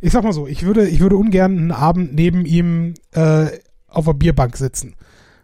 ich 0.00 0.12
sag 0.12 0.22
mal 0.22 0.32
so, 0.32 0.46
ich 0.46 0.64
würde, 0.64 0.88
ich 0.88 1.00
würde 1.00 1.16
ungern 1.16 1.58
einen 1.58 1.72
Abend 1.72 2.14
neben 2.14 2.44
ihm 2.44 2.94
äh, 3.12 3.46
auf 3.88 4.04
der 4.04 4.14
Bierbank 4.14 4.56
sitzen 4.56 4.94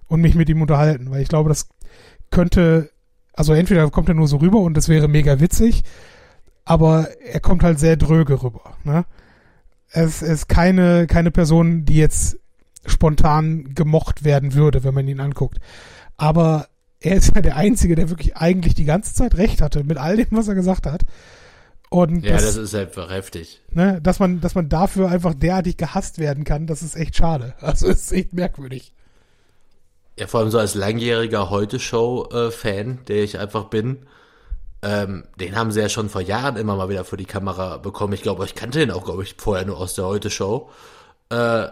und 0.07 0.21
mich 0.21 0.35
mit 0.35 0.49
ihm 0.49 0.63
unterhalten, 0.63 1.11
weil 1.11 1.23
ich 1.23 1.29
glaube, 1.29 1.49
das 1.49 1.69
könnte, 2.31 2.91
also 3.33 3.53
entweder 3.55 3.91
kommt 3.91 4.09
er 4.09 4.15
nur 4.15 4.29
so 4.29 4.37
rüber 4.39 4.61
und 4.61 4.75
das 4.77 4.89
wäre 4.89 5.09
mega 5.09 5.41
witzig, 5.41 5.83
aber 6.71 7.09
er 7.21 7.41
kommt 7.41 7.65
halt 7.65 7.81
sehr 7.81 7.97
dröge 7.97 8.45
rüber. 8.45 8.77
Ne? 8.85 9.05
Es 9.89 10.23
ist 10.23 10.49
keine, 10.49 11.09
keine 11.09 11.33
Person, 11.33 11.85
die 11.85 11.97
jetzt 11.97 12.39
spontan 12.87 13.75
gemocht 13.75 14.23
werden 14.23 14.55
würde, 14.55 14.85
wenn 14.85 14.95
man 14.95 15.09
ihn 15.09 15.19
anguckt. 15.19 15.59
Aber 16.17 16.69
er 17.01 17.17
ist 17.17 17.33
ja 17.35 17.43
der 17.43 17.57
Einzige, 17.57 17.97
der 17.97 18.09
wirklich 18.09 18.37
eigentlich 18.37 18.75
die 18.77 18.85
ganze 18.85 19.15
Zeit 19.15 19.37
recht 19.37 19.61
hatte 19.61 19.83
mit 19.83 19.99
all 19.99 20.17
dem, 20.17 20.29
was 20.31 20.47
er 20.47 20.55
gesagt 20.55 20.87
hat. 20.87 21.03
Und 21.89 22.25
ja, 22.25 22.35
das, 22.35 22.45
das 22.45 22.57
ist 22.57 22.75
einfach 22.77 23.11
heftig. 23.11 23.61
Ne, 23.73 24.01
dass 24.01 24.21
man, 24.21 24.41
dass 24.41 24.55
man 24.55 24.69
dafür 24.69 25.11
einfach 25.11 25.35
derartig 25.35 25.77
gehasst 25.77 26.21
werden 26.21 26.45
kann, 26.45 26.69
das 26.69 26.83
ist 26.83 26.95
echt 26.95 27.17
schade. 27.17 27.55
Also 27.61 27.89
es 27.89 28.03
ist 28.03 28.13
echt 28.13 28.33
merkwürdig. 28.33 28.93
Ja, 30.17 30.29
vor 30.29 30.39
allem 30.39 30.51
so 30.51 30.59
als 30.61 30.77
langjähriger 30.77 31.51
Heute-Show-Fan, 31.51 33.01
der 33.09 33.25
ich 33.25 33.41
einfach 33.41 33.65
bin, 33.65 34.07
ähm, 34.83 35.25
den 35.39 35.57
haben 35.57 35.73
sie 35.73 35.81
ja 35.81 35.89
schon 35.89 36.09
vor 36.09 36.23
Jahren 36.23 36.57
immer 36.57 36.77
mal 36.77 36.89
wieder 36.89 37.05
vor 37.05 37.19
die 37.19 37.27
Kamera 37.27 37.77
bekommen. 37.77 38.15
Ich 38.15 38.23
glaube, 38.23 38.45
ich 38.45 38.55
kannte 38.55 38.79
den 38.79 38.91
auch, 38.91 39.05
glaube 39.05 39.23
ich, 39.23 39.35
vorher 39.37 39.67
nur 39.67 39.79
aus 39.79 39.95
der 39.95 40.07
Heute-Show. 40.07 40.71
Äh, 41.31 41.67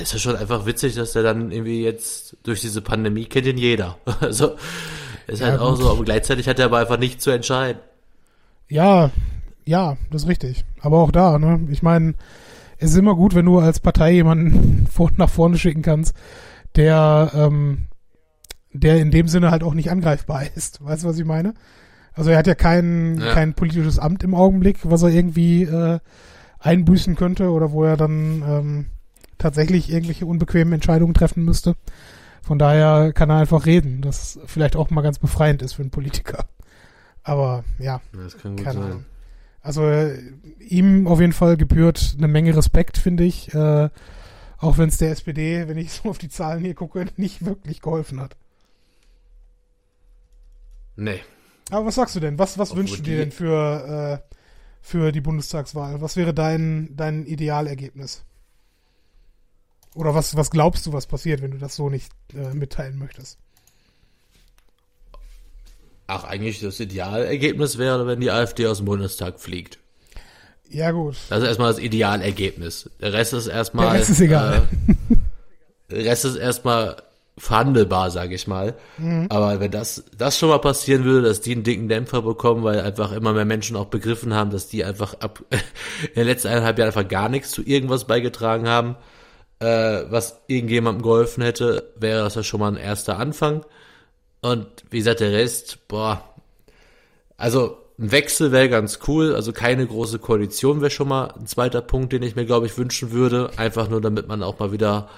es 0.00 0.14
ist 0.14 0.22
schon 0.22 0.36
einfach 0.36 0.64
witzig, 0.64 0.94
dass 0.94 1.12
der 1.12 1.22
dann 1.22 1.50
irgendwie 1.50 1.82
jetzt 1.82 2.36
durch 2.42 2.60
diese 2.60 2.80
Pandemie 2.80 3.26
kennt 3.26 3.46
ihn 3.46 3.58
jeder. 3.58 3.98
Also 4.20 4.56
ist 5.26 5.40
ja, 5.40 5.48
halt 5.48 5.60
auch 5.60 5.70
gut. 5.70 5.78
so, 5.78 5.90
aber 5.90 6.04
gleichzeitig 6.04 6.48
hat 6.48 6.58
er 6.58 6.66
aber 6.66 6.78
einfach 6.78 6.98
nicht 6.98 7.20
zu 7.20 7.30
entscheiden. 7.30 7.80
Ja, 8.68 9.10
ja, 9.64 9.96
das 10.10 10.22
ist 10.22 10.28
richtig. 10.28 10.64
Aber 10.80 10.98
auch 10.98 11.10
da, 11.10 11.38
ne? 11.38 11.66
Ich 11.70 11.82
meine, 11.82 12.14
es 12.78 12.90
ist 12.90 12.96
immer 12.96 13.14
gut, 13.14 13.34
wenn 13.34 13.46
du 13.46 13.58
als 13.58 13.80
Partei 13.80 14.12
jemanden 14.12 14.86
vor, 14.92 15.10
nach 15.16 15.30
vorne 15.30 15.58
schicken 15.58 15.82
kannst, 15.82 16.14
der, 16.76 17.30
ähm, 17.34 17.86
der 18.72 18.98
in 18.98 19.10
dem 19.10 19.28
Sinne 19.28 19.50
halt 19.50 19.62
auch 19.62 19.74
nicht 19.74 19.90
angreifbar 19.90 20.44
ist. 20.54 20.84
Weißt 20.84 21.04
du, 21.04 21.08
was 21.08 21.18
ich 21.18 21.24
meine? 21.24 21.54
Also 22.14 22.30
er 22.30 22.38
hat 22.38 22.46
ja 22.46 22.54
kein, 22.54 23.18
ja. 23.18 23.34
kein 23.34 23.54
politisches 23.54 23.98
Amt 23.98 24.22
im 24.22 24.34
Augenblick, 24.34 24.78
was 24.84 25.02
er 25.02 25.10
irgendwie 25.10 25.64
äh, 25.64 25.98
einbüßen 26.60 27.16
könnte 27.16 27.50
oder 27.50 27.72
wo 27.72 27.84
er 27.84 27.96
dann 27.96 28.42
ähm, 28.46 28.86
tatsächlich 29.38 29.90
irgendwelche 29.90 30.26
unbequemen 30.26 30.72
Entscheidungen 30.74 31.14
treffen 31.14 31.44
müsste. 31.44 31.76
Von 32.42 32.58
daher 32.58 33.12
kann 33.12 33.30
er 33.30 33.38
einfach 33.38 33.66
reden, 33.66 34.00
das 34.00 34.38
vielleicht 34.46 34.76
auch 34.76 34.90
mal 34.90 35.02
ganz 35.02 35.18
befreiend 35.18 35.62
ist 35.62 35.74
für 35.74 35.82
einen 35.82 35.90
Politiker. 35.90 36.44
Aber 37.22 37.64
ja, 37.78 38.00
das 38.12 38.38
kann 38.38 38.56
gut 38.56 38.64
keine 38.64 38.78
sein. 38.80 38.90
Ahnung. 38.90 39.04
Also 39.62 39.88
äh, 39.88 40.20
ihm 40.60 41.06
auf 41.06 41.20
jeden 41.20 41.32
Fall 41.32 41.56
gebührt 41.56 42.16
eine 42.18 42.28
Menge 42.28 42.54
Respekt, 42.54 42.98
finde 42.98 43.24
ich. 43.24 43.52
Äh, 43.54 43.88
auch 44.58 44.78
wenn 44.78 44.90
es 44.90 44.98
der 44.98 45.10
SPD, 45.10 45.66
wenn 45.68 45.78
ich 45.78 45.92
so 46.04 46.10
auf 46.10 46.18
die 46.18 46.28
Zahlen 46.28 46.62
hier 46.62 46.74
gucke, 46.74 47.06
nicht 47.16 47.44
wirklich 47.44 47.80
geholfen 47.80 48.20
hat. 48.20 48.36
Nee. 50.96 51.20
Aber 51.70 51.86
was 51.86 51.94
sagst 51.94 52.14
du 52.16 52.20
denn? 52.20 52.38
Was, 52.38 52.58
was 52.58 52.76
wünschst 52.76 52.98
du 52.98 53.02
dir 53.02 53.18
denn 53.18 53.32
für, 53.32 54.22
äh, 54.22 54.36
für 54.82 55.12
die 55.12 55.20
Bundestagswahl? 55.20 56.00
Was 56.00 56.16
wäre 56.16 56.34
dein, 56.34 56.94
dein 56.96 57.26
Idealergebnis? 57.26 58.22
Oder 59.94 60.14
was, 60.14 60.36
was 60.36 60.50
glaubst 60.50 60.86
du, 60.86 60.92
was 60.92 61.06
passiert, 61.06 61.40
wenn 61.40 61.52
du 61.52 61.58
das 61.58 61.76
so 61.76 61.88
nicht 61.88 62.12
äh, 62.34 62.52
mitteilen 62.52 62.98
möchtest? 62.98 63.38
Ach, 66.06 66.24
eigentlich 66.24 66.60
das 66.60 66.80
Idealergebnis 66.80 67.78
wäre, 67.78 68.06
wenn 68.06 68.20
die 68.20 68.30
AfD 68.30 68.66
aus 68.66 68.78
dem 68.78 68.86
Bundestag 68.86 69.40
fliegt. 69.40 69.78
Ja, 70.68 70.90
gut. 70.90 71.16
Das 71.30 71.40
ist 71.42 71.48
erstmal 71.48 71.72
das 71.72 71.80
Idealergebnis. 71.80 72.90
Der 73.00 73.12
Rest 73.12 73.32
ist 73.32 73.46
erstmal. 73.46 73.86
Der 73.90 74.00
Rest 74.00 74.10
ist 74.10 74.20
egal. 74.20 74.68
Äh, 75.88 75.94
der 75.94 76.04
Rest 76.04 76.24
ist 76.24 76.36
erstmal 76.36 76.96
verhandelbar, 77.36 78.10
sage 78.10 78.34
ich 78.34 78.46
mal. 78.46 78.74
Mhm. 78.98 79.26
Aber 79.28 79.58
wenn 79.60 79.70
das, 79.70 80.04
das 80.16 80.38
schon 80.38 80.50
mal 80.50 80.58
passieren 80.58 81.04
würde, 81.04 81.26
dass 81.26 81.40
die 81.40 81.52
einen 81.52 81.64
dicken 81.64 81.88
Dämpfer 81.88 82.22
bekommen, 82.22 82.62
weil 82.62 82.80
einfach 82.80 83.12
immer 83.12 83.32
mehr 83.32 83.44
Menschen 83.44 83.76
auch 83.76 83.86
begriffen 83.86 84.34
haben, 84.34 84.50
dass 84.50 84.68
die 84.68 84.84
einfach 84.84 85.14
ab 85.20 85.44
in 85.50 86.14
den 86.14 86.26
letzten 86.26 86.48
eineinhalb 86.48 86.78
Jahren 86.78 86.88
einfach 86.88 87.08
gar 87.08 87.28
nichts 87.28 87.50
zu 87.50 87.62
irgendwas 87.62 88.06
beigetragen 88.06 88.68
haben, 88.68 88.96
äh, 89.58 90.04
was 90.08 90.42
irgendjemandem 90.46 91.02
geholfen 91.02 91.42
hätte, 91.42 91.92
wäre 91.96 92.22
das 92.22 92.36
ja 92.36 92.42
schon 92.42 92.60
mal 92.60 92.68
ein 92.68 92.76
erster 92.76 93.18
Anfang. 93.18 93.64
Und 94.40 94.66
wie 94.90 94.98
gesagt, 94.98 95.20
der 95.20 95.32
Rest, 95.32 95.88
boah, 95.88 96.22
also 97.36 97.78
ein 97.98 98.12
Wechsel 98.12 98.52
wäre 98.52 98.68
ganz 98.68 99.00
cool, 99.06 99.34
also 99.34 99.52
keine 99.52 99.86
große 99.86 100.18
Koalition 100.18 100.80
wäre 100.80 100.90
schon 100.90 101.08
mal 101.08 101.32
ein 101.38 101.46
zweiter 101.46 101.80
Punkt, 101.80 102.12
den 102.12 102.22
ich 102.22 102.36
mir, 102.36 102.44
glaube 102.44 102.66
ich, 102.66 102.76
wünschen 102.76 103.12
würde. 103.12 103.50
Einfach 103.56 103.88
nur, 103.88 104.00
damit 104.00 104.28
man 104.28 104.42
auch 104.42 104.58
mal 104.58 104.72
wieder 104.72 105.08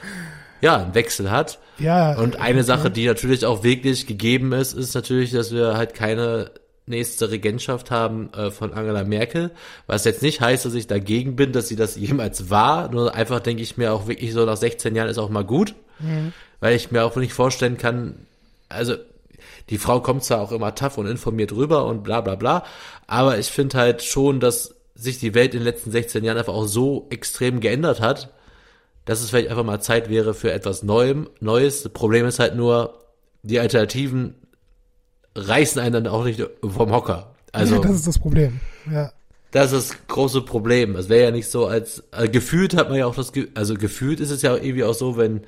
ja, 0.61 0.77
einen 0.77 0.95
Wechsel 0.95 1.31
hat. 1.31 1.59
Ja. 1.79 2.17
Und 2.19 2.41
eine 2.41 2.63
Sache, 2.63 2.91
die 2.91 3.07
natürlich 3.07 3.45
auch 3.45 3.63
wirklich 3.63 4.07
gegeben 4.07 4.53
ist, 4.53 4.73
ist 4.73 4.95
natürlich, 4.95 5.33
dass 5.33 5.53
wir 5.53 5.77
halt 5.77 5.95
keine 5.95 6.51
nächste 6.87 7.31
Regentschaft 7.31 7.91
haben 7.91 8.33
äh, 8.33 8.51
von 8.51 8.73
Angela 8.73 9.05
Merkel, 9.05 9.51
was 9.87 10.05
jetzt 10.05 10.23
nicht 10.23 10.41
heißt, 10.41 10.65
dass 10.65 10.75
ich 10.75 10.87
dagegen 10.87 11.37
bin, 11.37 11.53
dass 11.53 11.69
sie 11.69 11.77
das 11.77 11.97
jemals 11.97 12.49
war, 12.49 12.91
nur 12.91 13.15
einfach 13.15 13.41
denke 13.41 13.63
ich 13.63 13.77
mir 13.77 13.93
auch 13.93 14.07
wirklich 14.07 14.33
so 14.33 14.45
nach 14.45 14.57
16 14.57 14.95
Jahren 14.95 15.09
ist 15.09 15.19
auch 15.19 15.29
mal 15.29 15.45
gut, 15.45 15.75
mhm. 15.99 16.33
weil 16.61 16.77
ich 16.77 16.93
mir 16.93 17.05
auch 17.05 17.17
nicht 17.17 17.33
vorstellen 17.33 17.77
kann, 17.77 18.15
also 18.69 18.95
die 19.69 19.79
Frau 19.79 20.01
kommt 20.01 20.23
zwar 20.23 20.41
auch 20.41 20.53
immer 20.53 20.77
tough 20.77 20.97
und 20.97 21.07
informiert 21.07 21.53
rüber 21.53 21.87
und 21.87 22.05
bla 22.05 22.21
bla 22.21 22.37
bla, 22.37 22.65
aber 23.09 23.37
ich 23.37 23.49
finde 23.49 23.79
halt 23.79 24.03
schon, 24.03 24.39
dass 24.39 24.77
sich 24.95 25.19
die 25.19 25.35
Welt 25.35 25.55
in 25.55 25.61
den 25.61 25.67
letzten 25.67 25.91
16 25.91 26.23
Jahren 26.23 26.39
einfach 26.39 26.55
auch 26.55 26.67
so 26.67 27.07
extrem 27.11 27.59
geändert 27.59 28.01
hat, 28.01 28.31
dass 29.07 29.23
es 29.23 29.31
vielleicht 29.31 29.49
einfach 29.49 29.65
mal 29.65 29.81
Zeit 29.81 30.11
wäre 30.11 30.35
für 30.35 30.53
etwas 30.53 30.83
Neuem, 30.83 31.31
Neues. 31.41 31.83
Das 31.83 31.93
Problem 31.93 32.27
ist 32.27 32.39
halt 32.39 32.55
nur, 32.57 33.03
die 33.43 33.59
Alternativen 33.59 34.35
reißen 35.35 35.81
einen 35.81 36.05
dann 36.05 36.07
auch 36.09 36.25
nicht 36.25 36.43
vom 36.63 36.93
Hocker. 36.93 37.35
Also, 37.53 37.77
ja, 37.77 37.81
das 37.81 37.93
ist 37.93 38.07
das 38.07 38.19
Problem. 38.19 38.61
Ja. 38.91 39.13
Das 39.53 39.73
ist 39.73 39.91
das 39.91 39.99
große 40.09 40.43
Problem. 40.43 40.97
Es 40.97 41.09
wäre 41.09 41.25
ja 41.25 41.31
nicht 41.31 41.49
so, 41.49 41.67
als 41.67 42.03
also 42.11 42.31
gefühlt 42.31 42.77
hat 42.77 42.91
man 42.91 42.99
ja 42.99 43.07
auch 43.07 43.15
das, 43.15 43.33
also 43.55 43.75
gefühlt 43.75 44.21
ist 44.21 44.31
es 44.31 44.43
ja 44.43 44.55
irgendwie 44.55 44.85
auch 44.85 44.95
so, 44.95 45.17
wenn 45.17 45.47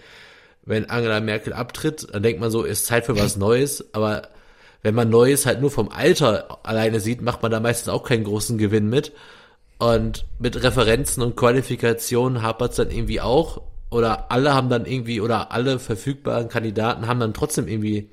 wenn 0.64 0.90
Angela 0.90 1.20
Merkel 1.20 1.54
abtritt, 1.54 2.08
dann 2.12 2.22
denkt 2.22 2.40
man 2.40 2.50
so, 2.50 2.62
ist 2.62 2.86
Zeit 2.86 3.06
für 3.06 3.18
was 3.18 3.36
Neues. 3.36 3.86
Aber 3.94 4.28
wenn 4.82 4.94
man 4.94 5.08
Neues 5.08 5.46
halt 5.46 5.60
nur 5.62 5.70
vom 5.70 5.88
Alter 5.88 6.58
alleine 6.62 7.00
sieht, 7.00 7.22
macht 7.22 7.42
man 7.42 7.50
da 7.50 7.58
meistens 7.58 7.88
auch 7.88 8.04
keinen 8.04 8.24
großen 8.24 8.58
Gewinn 8.58 8.88
mit. 8.88 9.12
Und 9.78 10.24
mit 10.38 10.60
Referenzen 10.62 11.22
und 11.22 11.36
Qualifikationen 11.36 12.42
hapert 12.42 12.72
es 12.72 12.76
dann 12.76 12.90
irgendwie 12.90 13.20
auch. 13.20 13.62
Oder 13.90 14.30
alle 14.30 14.52
haben 14.52 14.68
dann 14.68 14.84
irgendwie, 14.84 15.20
oder 15.20 15.52
alle 15.52 15.78
verfügbaren 15.78 16.48
Kandidaten 16.48 17.06
haben 17.06 17.20
dann 17.20 17.32
trotzdem 17.32 17.68
irgendwie 17.68 18.10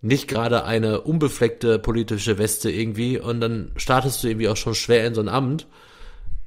nicht 0.00 0.28
gerade 0.28 0.64
eine 0.64 1.00
unbefleckte 1.00 1.78
politische 1.78 2.38
Weste 2.38 2.70
irgendwie. 2.70 3.18
Und 3.18 3.40
dann 3.40 3.72
startest 3.76 4.22
du 4.22 4.28
irgendwie 4.28 4.48
auch 4.48 4.56
schon 4.56 4.74
schwer 4.74 5.06
in 5.06 5.14
so 5.14 5.20
ein 5.20 5.28
Amt. 5.28 5.66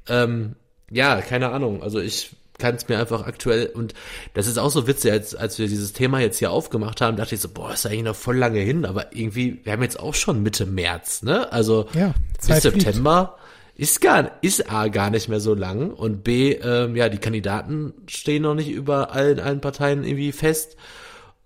Ähm, 0.08 0.56
ja, 0.90 1.22
keine 1.22 1.50
Ahnung. 1.52 1.84
Also 1.84 2.00
ich 2.00 2.32
kann 2.58 2.76
es 2.76 2.88
mir 2.88 3.00
einfach 3.00 3.26
aktuell 3.26 3.66
und 3.66 3.94
das 4.36 4.48
ist 4.48 4.60
auch 4.60 4.70
so 4.70 4.88
witzig, 4.88 5.12
als, 5.12 5.36
als 5.36 5.58
wir 5.58 5.68
dieses 5.68 5.94
Thema 5.94 6.20
jetzt 6.20 6.38
hier 6.38 6.52
aufgemacht 6.52 7.02
haben, 7.02 7.18
dachte 7.18 7.34
ich 7.34 7.42
so, 7.42 7.50
boah, 7.50 7.74
ist 7.74 7.88
eigentlich 7.88 8.04
noch 8.04 8.16
voll 8.16 8.38
lange 8.38 8.60
hin, 8.60 8.86
aber 8.86 9.16
irgendwie, 9.16 9.60
wir 9.64 9.74
haben 9.74 9.82
jetzt 9.82 10.00
auch 10.00 10.14
schon 10.14 10.44
Mitte 10.44 10.68
März, 10.68 11.24
ne? 11.24 11.52
Also 11.52 11.88
ja, 11.94 12.14
bis 12.46 12.62
September 12.62 13.38
ist 13.82 14.00
gar, 14.00 14.32
ist 14.42 14.72
A 14.72 14.90
gar 14.90 15.10
nicht 15.10 15.28
mehr 15.28 15.40
so 15.40 15.56
lang 15.56 15.90
und 15.90 16.24
B, 16.24 16.52
ähm, 16.52 16.96
ja, 16.96 17.10
die 17.10 17.18
Kandidaten 17.18 17.96
stehen 18.06 18.44
noch 18.44 18.54
nicht 18.54 18.70
überall 18.70 19.32
in 19.32 19.40
allen 19.40 19.60
Parteien 19.60 20.04
irgendwie 20.04 20.32
fest 20.32 20.78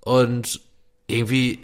und 0.01 0.59
irgendwie 1.07 1.59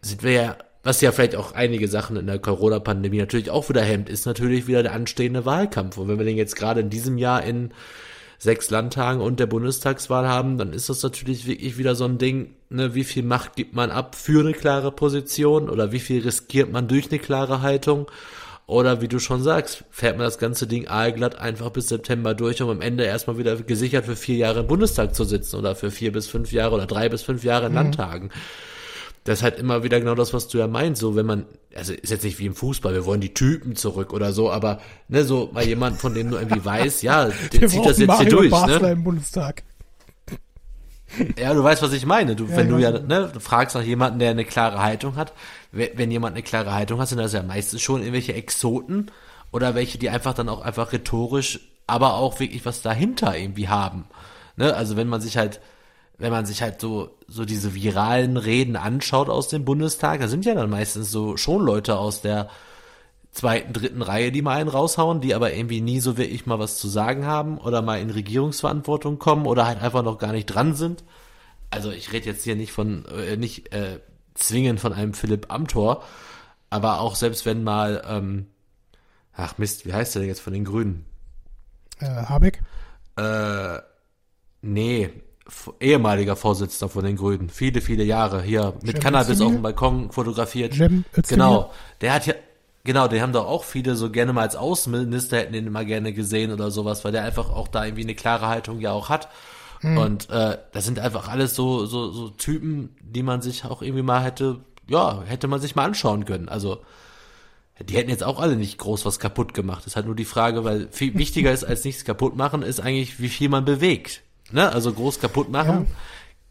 sind 0.00 0.22
wir 0.22 0.32
ja 0.32 0.56
was 0.82 1.02
ja 1.02 1.12
vielleicht 1.12 1.36
auch 1.36 1.52
einige 1.52 1.86
Sachen 1.88 2.16
in 2.16 2.26
der 2.26 2.38
Corona-Pandemie 2.38 3.18
natürlich 3.18 3.50
auch 3.50 3.68
wieder 3.68 3.82
hemmt, 3.82 4.08
ist 4.08 4.24
natürlich 4.24 4.66
wieder 4.66 4.82
der 4.82 4.94
anstehende 4.94 5.44
Wahlkampf. 5.44 5.98
Und 5.98 6.08
wenn 6.08 6.16
wir 6.16 6.24
den 6.24 6.38
jetzt 6.38 6.56
gerade 6.56 6.80
in 6.80 6.88
diesem 6.88 7.18
Jahr 7.18 7.42
in 7.44 7.70
sechs 8.38 8.70
Landtagen 8.70 9.20
und 9.20 9.38
der 9.38 9.46
Bundestagswahl 9.46 10.26
haben, 10.26 10.56
dann 10.56 10.72
ist 10.72 10.88
das 10.88 11.02
natürlich 11.02 11.46
wirklich 11.46 11.76
wieder 11.76 11.94
so 11.94 12.06
ein 12.06 12.16
Ding, 12.16 12.54
ne, 12.70 12.94
wie 12.94 13.04
viel 13.04 13.22
Macht 13.22 13.56
gibt 13.56 13.74
man 13.74 13.90
ab 13.90 14.14
für 14.14 14.40
eine 14.40 14.54
klare 14.54 14.90
Position 14.92 15.68
oder 15.68 15.92
wie 15.92 16.00
viel 16.00 16.22
riskiert 16.22 16.72
man 16.72 16.88
durch 16.88 17.10
eine 17.10 17.18
klare 17.18 17.60
Haltung 17.60 18.10
oder 18.70 19.00
wie 19.00 19.08
du 19.08 19.18
schon 19.18 19.42
sagst, 19.42 19.84
fährt 19.90 20.16
man 20.16 20.24
das 20.24 20.38
ganze 20.38 20.66
Ding 20.66 20.88
aalglatt 20.88 21.38
einfach 21.38 21.70
bis 21.70 21.88
September 21.88 22.34
durch, 22.34 22.62
um 22.62 22.70
am 22.70 22.80
Ende 22.80 23.04
erstmal 23.04 23.38
wieder 23.38 23.56
gesichert 23.56 24.06
für 24.06 24.16
vier 24.16 24.36
Jahre 24.36 24.60
im 24.60 24.66
Bundestag 24.66 25.14
zu 25.14 25.24
sitzen 25.24 25.56
oder 25.56 25.74
für 25.74 25.90
vier 25.90 26.12
bis 26.12 26.28
fünf 26.28 26.52
Jahre 26.52 26.74
oder 26.74 26.86
drei 26.86 27.08
bis 27.08 27.22
fünf 27.22 27.44
Jahre 27.44 27.66
in 27.66 27.72
mhm. 27.72 27.78
Landtagen 27.78 28.30
das 29.24 29.40
ist 29.40 29.42
halt 29.42 29.58
immer 29.58 29.82
wieder 29.82 30.00
genau 30.00 30.14
das, 30.14 30.32
was 30.32 30.48
du 30.48 30.58
ja 30.58 30.66
meinst. 30.66 31.00
So, 31.00 31.14
wenn 31.14 31.26
man, 31.26 31.44
also 31.74 31.92
ist 31.92 32.10
jetzt 32.10 32.24
nicht 32.24 32.38
wie 32.38 32.46
im 32.46 32.54
Fußball, 32.54 32.94
wir 32.94 33.04
wollen 33.04 33.20
die 33.20 33.34
Typen 33.34 33.76
zurück 33.76 34.12
oder 34.12 34.32
so, 34.32 34.50
aber 34.50 34.80
ne, 35.08 35.24
so 35.24 35.50
mal 35.52 35.64
jemand, 35.64 35.98
von 35.98 36.14
dem 36.14 36.30
du 36.30 36.36
irgendwie 36.36 36.64
weißt, 36.64 37.02
ja, 37.02 37.26
der 37.52 37.68
zieht 37.68 37.84
das 37.84 37.98
jetzt 37.98 38.08
Mario 38.08 38.22
hier 38.22 38.30
durch. 38.30 38.50
Basler 38.50 38.80
ne? 38.80 38.92
im 38.92 39.04
Bundestag. 39.04 39.62
Ja, 41.36 41.52
du 41.54 41.62
weißt, 41.62 41.82
was 41.82 41.92
ich 41.92 42.06
meine. 42.06 42.36
Du, 42.36 42.46
ja, 42.46 42.56
wenn 42.56 42.68
du 42.68 42.78
ja, 42.78 42.92
ne, 42.92 43.30
du 43.32 43.40
fragst 43.40 43.74
nach 43.74 43.82
jemanden, 43.82 44.20
der 44.20 44.30
eine 44.30 44.44
klare 44.44 44.80
Haltung 44.80 45.16
hat, 45.16 45.32
wenn 45.72 46.10
jemand 46.10 46.34
eine 46.34 46.42
klare 46.42 46.74
Haltung 46.74 47.00
hat, 47.00 47.08
sind 47.08 47.18
das 47.18 47.32
ja 47.32 47.42
meistens 47.42 47.80
schon 47.80 48.00
irgendwelche 48.00 48.34
Exoten 48.34 49.10
oder 49.52 49.74
welche, 49.74 49.98
die 49.98 50.10
einfach 50.10 50.34
dann 50.34 50.48
auch 50.48 50.62
einfach 50.62 50.92
rhetorisch, 50.92 51.60
aber 51.86 52.14
auch 52.14 52.40
wirklich 52.40 52.64
was 52.66 52.82
dahinter 52.82 53.36
irgendwie 53.36 53.68
haben. 53.68 54.06
Ne? 54.56 54.74
Also 54.74 54.96
wenn 54.96 55.08
man 55.08 55.20
sich 55.20 55.36
halt 55.36 55.60
wenn 56.20 56.30
man 56.32 56.44
sich 56.44 56.60
halt 56.60 56.80
so, 56.80 57.16
so 57.26 57.46
diese 57.46 57.74
viralen 57.74 58.36
Reden 58.36 58.76
anschaut 58.76 59.30
aus 59.30 59.48
dem 59.48 59.64
Bundestag, 59.64 60.20
da 60.20 60.28
sind 60.28 60.44
ja 60.44 60.54
dann 60.54 60.68
meistens 60.68 61.10
so 61.10 61.38
schon 61.38 61.64
Leute 61.64 61.96
aus 61.96 62.20
der 62.20 62.50
zweiten, 63.32 63.72
dritten 63.72 64.02
Reihe, 64.02 64.30
die 64.30 64.42
mal 64.42 64.58
einen 64.58 64.68
raushauen, 64.68 65.22
die 65.22 65.34
aber 65.34 65.54
irgendwie 65.54 65.80
nie 65.80 65.98
so 65.98 66.18
wirklich 66.18 66.44
mal 66.44 66.58
was 66.58 66.76
zu 66.76 66.88
sagen 66.88 67.24
haben 67.24 67.56
oder 67.56 67.80
mal 67.80 68.00
in 68.00 68.10
Regierungsverantwortung 68.10 69.18
kommen 69.18 69.46
oder 69.46 69.66
halt 69.66 69.80
einfach 69.80 70.02
noch 70.02 70.18
gar 70.18 70.32
nicht 70.32 70.46
dran 70.46 70.74
sind. 70.74 71.04
Also 71.70 71.90
ich 71.90 72.12
rede 72.12 72.26
jetzt 72.26 72.44
hier 72.44 72.56
nicht 72.56 72.72
von, 72.72 73.06
äh, 73.06 73.38
nicht 73.38 73.72
äh, 73.72 74.00
zwingend 74.40 74.80
von 74.80 74.92
einem 74.92 75.14
Philipp 75.14 75.46
Amthor, 75.52 76.02
aber 76.70 77.00
auch 77.00 77.14
selbst 77.14 77.46
wenn 77.46 77.64
mal, 77.64 78.02
ähm, 78.06 78.46
ach 79.34 79.58
Mist, 79.58 79.86
wie 79.86 79.92
heißt 79.92 80.14
der 80.14 80.20
denn 80.20 80.28
jetzt 80.28 80.40
von 80.40 80.52
den 80.52 80.64
Grünen? 80.64 81.04
Äh, 81.98 82.06
Habeck? 82.06 82.62
Äh, 83.16 83.78
nee, 84.62 85.10
ehemaliger 85.80 86.36
Vorsitzender 86.36 86.88
von 86.88 87.04
den 87.04 87.16
Grünen, 87.16 87.50
viele, 87.50 87.80
viele 87.80 88.04
Jahre 88.04 88.42
hier 88.42 88.74
mit 88.82 88.96
Cem 88.96 89.00
Cannabis 89.02 89.30
Özdemir? 89.30 89.46
auf 89.46 89.52
dem 89.52 89.62
Balkon 89.62 90.12
fotografiert. 90.12 90.74
Cem 90.74 91.04
genau, 91.28 91.72
der 92.00 92.14
hat 92.14 92.26
ja, 92.26 92.34
genau, 92.84 93.08
den 93.08 93.20
haben 93.20 93.32
doch 93.32 93.46
auch 93.46 93.64
viele 93.64 93.96
so 93.96 94.10
gerne 94.10 94.32
mal 94.32 94.42
als 94.42 94.56
Außenminister 94.56 95.38
hätten 95.38 95.52
den 95.52 95.66
immer 95.66 95.84
gerne 95.84 96.12
gesehen 96.12 96.52
oder 96.52 96.70
sowas, 96.70 97.04
weil 97.04 97.12
der 97.12 97.24
einfach 97.24 97.50
auch 97.50 97.68
da 97.68 97.84
irgendwie 97.84 98.04
eine 98.04 98.14
klare 98.14 98.48
Haltung 98.48 98.80
ja 98.80 98.92
auch 98.92 99.08
hat. 99.08 99.28
Mhm. 99.82 99.98
Und 99.98 100.30
äh, 100.30 100.58
das 100.72 100.84
sind 100.84 100.98
einfach 100.98 101.28
alles 101.28 101.54
so, 101.54 101.86
so, 101.86 102.10
so 102.10 102.28
Typen, 102.30 102.96
die 103.00 103.22
man 103.22 103.42
sich 103.42 103.64
auch 103.64 103.82
irgendwie 103.82 104.02
mal 104.02 104.22
hätte, 104.22 104.60
ja, 104.88 105.22
hätte 105.26 105.48
man 105.48 105.60
sich 105.60 105.74
mal 105.76 105.84
anschauen 105.84 106.24
können. 106.24 106.48
Also 106.48 106.82
die 107.82 107.96
hätten 107.96 108.10
jetzt 108.10 108.24
auch 108.24 108.40
alle 108.40 108.56
nicht 108.56 108.78
groß 108.78 109.06
was 109.06 109.18
kaputt 109.18 109.54
gemacht. 109.54 109.80
Das 109.80 109.88
ist 109.88 109.96
halt 109.96 110.06
nur 110.06 110.16
die 110.16 110.26
Frage, 110.26 110.64
weil 110.64 110.88
viel 110.90 111.14
wichtiger 111.14 111.50
ist 111.50 111.64
als 111.64 111.84
nichts 111.84 112.04
kaputt 112.04 112.36
machen, 112.36 112.62
ist 112.62 112.80
eigentlich, 112.80 113.20
wie 113.20 113.30
viel 113.30 113.48
man 113.48 113.64
bewegt 113.64 114.22
ne, 114.52 114.72
also 114.72 114.92
groß 114.92 115.20
kaputt 115.20 115.50
machen, 115.50 115.86
ja. 115.88 115.94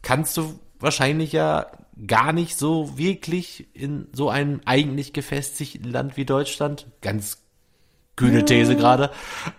kannst 0.02 0.38
du 0.38 0.60
wahrscheinlich 0.80 1.32
ja 1.32 1.68
gar 2.08 2.34
nicht 2.34 2.58
so 2.58 2.98
wirklich 2.98 3.68
in 3.74 4.08
so 4.14 4.30
einem 4.30 4.62
eigentlich 4.66 5.14
gefestigten 5.14 5.92
Land 5.92 6.16
wie 6.16 6.26
Deutschland. 6.26 6.88
Ganz 7.02 7.40
kühne 8.16 8.46
These 8.46 8.76
gerade. 8.76 9.12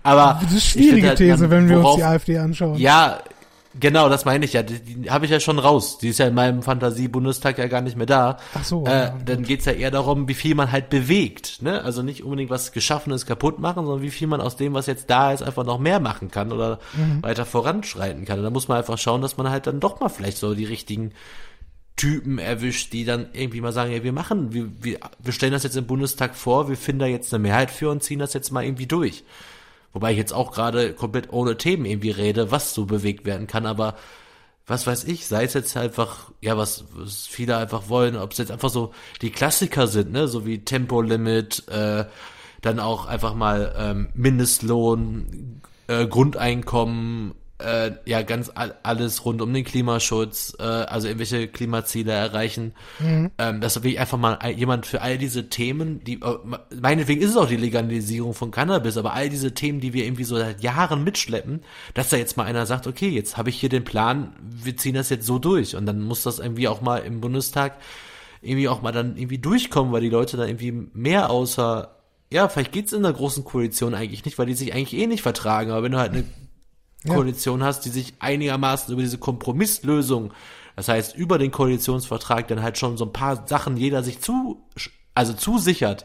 Aber 0.03 0.41
das 0.43 0.53
ist 0.53 0.67
schwierige 0.67 1.09
halt 1.09 1.19
These, 1.19 1.51
wenn 1.51 1.69
wir 1.69 1.85
uns 1.85 1.97
die 1.97 2.03
AfD 2.03 2.39
anschauen. 2.39 2.79
Ja, 2.79 3.23
Genau, 3.79 4.09
das 4.09 4.25
meine 4.25 4.45
ich 4.45 4.55
ja. 4.55 4.63
Die, 4.65 4.81
die 4.81 5.11
habe 5.11 5.25
ich 5.25 5.31
ja 5.31 5.39
schon 5.39 5.59
raus. 5.59 5.99
Die 5.99 6.09
ist 6.09 6.19
ja 6.19 6.27
in 6.27 6.35
meinem 6.35 6.63
Fantasie-Bundestag 6.63 7.59
ja 7.59 7.69
gar 7.69 7.81
nicht 7.81 7.97
mehr 7.97 8.07
da. 8.07 8.39
Ach 8.55 8.65
so. 8.65 8.85
Äh, 8.85 8.91
ja, 8.91 9.19
dann 9.25 9.45
geht's 9.45 9.65
ja 9.65 9.73
eher 9.73 9.93
darum, 9.93 10.27
wie 10.27 10.35
viel 10.35 10.57
man 10.57 10.73
halt 10.73 10.91
bewegt. 10.91 11.63
Ne? 11.63 11.83
Also 11.85 12.03
nicht 12.03 12.25
unbedingt 12.25 12.51
was 12.51 12.73
Geschaffenes 12.73 13.27
kaputt 13.27 13.61
machen, 13.61 13.87
sondern 13.87 14.03
wie 14.03 14.11
viel 14.11 14.27
man 14.27 14.41
aus 14.41 14.57
dem, 14.57 14.75
was 14.75 14.87
jetzt 14.87 15.09
da 15.09 15.33
ist, 15.33 15.43
einfach 15.43 15.65
noch 15.65 15.79
mehr 15.79 16.01
machen 16.01 16.31
kann 16.33 16.53
oder 16.53 16.81
mhm. 16.95 17.23
weiter 17.23 17.47
voranschreiten 17.47 18.25
kann. 18.25 18.39
Und 18.39 18.45
da 18.45 18.51
muss 18.51 18.67
man 18.67 18.79
einfach 18.79 18.99
schauen, 18.99 19.23
dass 19.23 19.37
man 19.37 19.51
halt 19.51 19.69
dann 19.69 19.79
doch 19.79 20.01
mal 20.01 20.09
vielleicht 20.09 20.39
so 20.39 20.55
die 20.55 20.65
richtigen 20.65 21.13
Typen 21.95 22.39
erwischt, 22.39 22.93
die 22.93 23.05
dann 23.05 23.29
irgendwie 23.35 23.61
mal 23.61 23.73
sagen, 23.73 23.93
ja, 23.93 24.03
wir 24.03 24.13
machen, 24.13 24.53
wir, 24.53 24.69
wir, 24.81 24.99
wir 25.19 25.33
stellen 25.33 25.53
das 25.53 25.65
jetzt 25.65 25.77
im 25.77 25.87
Bundestag 25.87 26.35
vor, 26.35 26.69
wir 26.69 26.77
finden 26.77 27.01
da 27.01 27.07
jetzt 27.07 27.33
eine 27.33 27.43
Mehrheit 27.43 27.71
für 27.71 27.91
und 27.91 28.03
ziehen 28.03 28.19
das 28.19 28.33
jetzt 28.33 28.51
mal 28.51 28.65
irgendwie 28.65 28.87
durch. 28.87 29.23
Wobei 29.93 30.13
ich 30.13 30.19
jetzt 30.19 30.33
auch 30.33 30.53
gerade 30.53 30.93
komplett 30.93 31.33
ohne 31.33 31.57
Themen 31.57 31.85
irgendwie 31.85 32.11
rede, 32.11 32.51
was 32.51 32.75
so 32.75 32.87
bewegt 32.87 33.25
werden 33.25 33.47
kann, 33.47 33.67
aber 33.67 33.97
was 34.67 34.87
weiß 34.87 35.05
ich, 35.05 35.27
sei 35.27 35.45
es 35.45 35.55
jetzt 35.55 35.77
einfach, 35.77 36.31
ja, 36.41 36.57
was, 36.57 36.85
was 36.93 37.27
viele 37.27 37.57
einfach 37.57 37.89
wollen, 37.89 38.17
ob 38.17 38.31
es 38.31 38.39
jetzt 38.39 38.53
einfach 38.53 38.71
so 38.71 38.93
die 39.21 39.31
Klassiker 39.31 39.89
sind, 39.89 40.13
ne, 40.13 40.29
so 40.29 40.47
wie 40.47 40.65
Tempolimit, 40.65 41.67
äh, 41.69 42.05
dann 42.61 42.79
auch 42.79 43.07
einfach 43.07 43.35
mal 43.35 43.75
ähm, 43.77 44.11
Mindestlohn, 44.15 45.61
äh, 45.89 46.07
Grundeinkommen, 46.07 47.35
äh, 47.61 47.93
ja 48.05 48.23
ganz 48.23 48.51
all, 48.55 48.75
alles 48.83 49.25
rund 49.25 49.43
um 49.43 49.53
den 49.53 49.65
Klimaschutz, 49.65 50.55
äh, 50.59 50.63
also 50.63 51.07
irgendwelche 51.07 51.49
Klimaziele 51.49 52.13
erreichen. 52.13 52.75
Mhm. 52.99 53.31
Ähm, 53.39 53.61
dass 53.61 53.77
wirklich 53.77 54.01
einfach 54.01 54.19
mal 54.19 54.39
jemand 54.51 54.87
für 54.87 55.03
all 55.03 55.19
diese 55.19 55.49
Themen, 55.49 56.03
die 56.05 56.21
äh, 56.21 56.39
meinetwegen 56.81 57.21
ist 57.21 57.31
es 57.31 57.37
auch 57.37 57.49
die 57.49 57.57
Legalisierung 57.57 58.35
von 58.35 58.51
Cannabis, 58.51 58.97
aber 58.97 59.13
all 59.13 59.29
diese 59.29 59.55
Themen, 59.55 59.81
die 59.81 59.93
wir 59.93 60.05
irgendwie 60.05 60.25
so 60.25 60.37
seit 60.37 60.63
Jahren 60.63 61.05
mitschleppen, 61.05 61.63
dass 61.95 62.11
da 62.11 62.17
jetzt 62.17 62.37
mal 62.37 62.45
einer 62.45 62.67
sagt, 62.67 62.87
okay, 62.87 63.09
jetzt 63.09 63.37
habe 63.37 63.51
ich 63.51 63.61
hier 63.61 63.69
den 63.69 63.85
Plan, 63.85 64.33
wir 64.41 64.77
ziehen 64.77 64.95
das 64.95 65.11
jetzt 65.11 65.27
so 65.27 65.39
durch 65.39 65.77
und 65.77 65.87
dann 65.87 66.01
muss 66.01 66.23
das 66.23 66.39
irgendwie 66.39 66.69
auch 66.69 66.81
mal 66.81 66.99
im 66.99 67.21
Bundestag 67.21 67.79
irgendwie 68.43 68.69
auch 68.69 68.83
mal 68.83 68.93
dann 68.93 69.17
irgendwie 69.17 69.39
durchkommen, 69.39 69.93
weil 69.93 70.01
die 70.01 70.09
Leute 70.09 70.37
da 70.37 70.47
irgendwie 70.47 70.89
mehr 70.93 71.31
außer 71.31 71.97
ja, 72.33 72.49
vielleicht 72.49 72.73
geht's 72.73 72.93
in 72.93 73.03
der 73.03 73.13
großen 73.13 73.45
Koalition 73.45 73.95
eigentlich 73.95 74.25
nicht, 74.25 74.39
weil 74.39 74.47
die 74.47 74.55
sich 74.55 74.73
eigentlich 74.73 74.95
eh 74.95 75.07
nicht 75.07 75.23
vertragen, 75.23 75.73
aber 75.73 75.83
wenn 75.83 75.93
du 75.93 75.99
halt 75.99 76.13
eine 76.13 76.25
ja. 77.05 77.15
Koalition 77.15 77.63
hast, 77.63 77.85
die 77.85 77.91
sich 77.91 78.15
einigermaßen 78.19 78.93
über 78.93 79.03
diese 79.03 79.19
Kompromisslösung, 79.19 80.33
das 80.77 80.89
heißt 80.89 81.17
über 81.17 81.39
den 81.39 81.51
Koalitionsvertrag 81.51 82.49
dann 82.49 82.63
halt 82.63 82.79
schon 82.79 82.97
so 82.97 83.05
ein 83.05 83.13
paar 83.13 83.47
Sachen 83.47 83.77
jeder 83.77 84.03
sich 84.03 84.21
zu, 84.21 84.63
also 85.15 85.33
zusichert, 85.33 86.05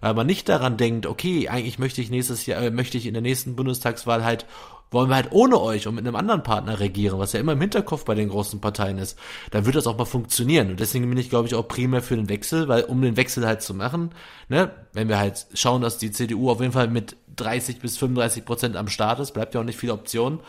weil 0.00 0.14
man 0.14 0.26
nicht 0.26 0.48
daran 0.48 0.76
denkt, 0.76 1.06
okay, 1.06 1.48
eigentlich 1.48 1.78
möchte 1.78 2.00
ich 2.00 2.10
nächstes 2.10 2.46
Jahr, 2.46 2.62
äh, 2.62 2.70
möchte 2.70 2.98
ich 2.98 3.06
in 3.06 3.14
der 3.14 3.22
nächsten 3.22 3.56
Bundestagswahl 3.56 4.24
halt 4.24 4.46
wollen 4.92 5.08
wir 5.08 5.16
halt 5.16 5.32
ohne 5.32 5.60
euch 5.60 5.86
und 5.86 5.94
mit 5.94 6.06
einem 6.06 6.16
anderen 6.16 6.42
Partner 6.42 6.78
regieren, 6.78 7.18
was 7.18 7.32
ja 7.32 7.40
immer 7.40 7.52
im 7.52 7.60
Hinterkopf 7.60 8.04
bei 8.04 8.14
den 8.14 8.28
großen 8.28 8.60
Parteien 8.60 8.98
ist, 8.98 9.18
dann 9.50 9.64
wird 9.64 9.74
das 9.74 9.86
auch 9.86 9.98
mal 9.98 10.04
funktionieren. 10.04 10.70
Und 10.70 10.80
deswegen 10.80 11.08
bin 11.08 11.18
ich, 11.18 11.30
glaube 11.30 11.48
ich, 11.48 11.54
auch 11.54 11.66
primär 11.66 12.02
für 12.02 12.16
den 12.16 12.28
Wechsel, 12.28 12.68
weil 12.68 12.84
um 12.84 13.00
den 13.00 13.16
Wechsel 13.16 13.46
halt 13.46 13.62
zu 13.62 13.74
machen, 13.74 14.10
ne, 14.48 14.70
wenn 14.92 15.08
wir 15.08 15.18
halt 15.18 15.46
schauen, 15.54 15.82
dass 15.82 15.98
die 15.98 16.10
CDU 16.10 16.50
auf 16.50 16.60
jeden 16.60 16.72
Fall 16.72 16.88
mit 16.88 17.16
30 17.36 17.80
bis 17.80 17.96
35 17.98 18.44
Prozent 18.44 18.76
am 18.76 18.88
Start 18.88 19.20
ist, 19.20 19.32
bleibt 19.32 19.54
ja 19.54 19.60
auch 19.60 19.64
nicht 19.64 19.78
viel 19.78 19.90
Option. 19.90 20.40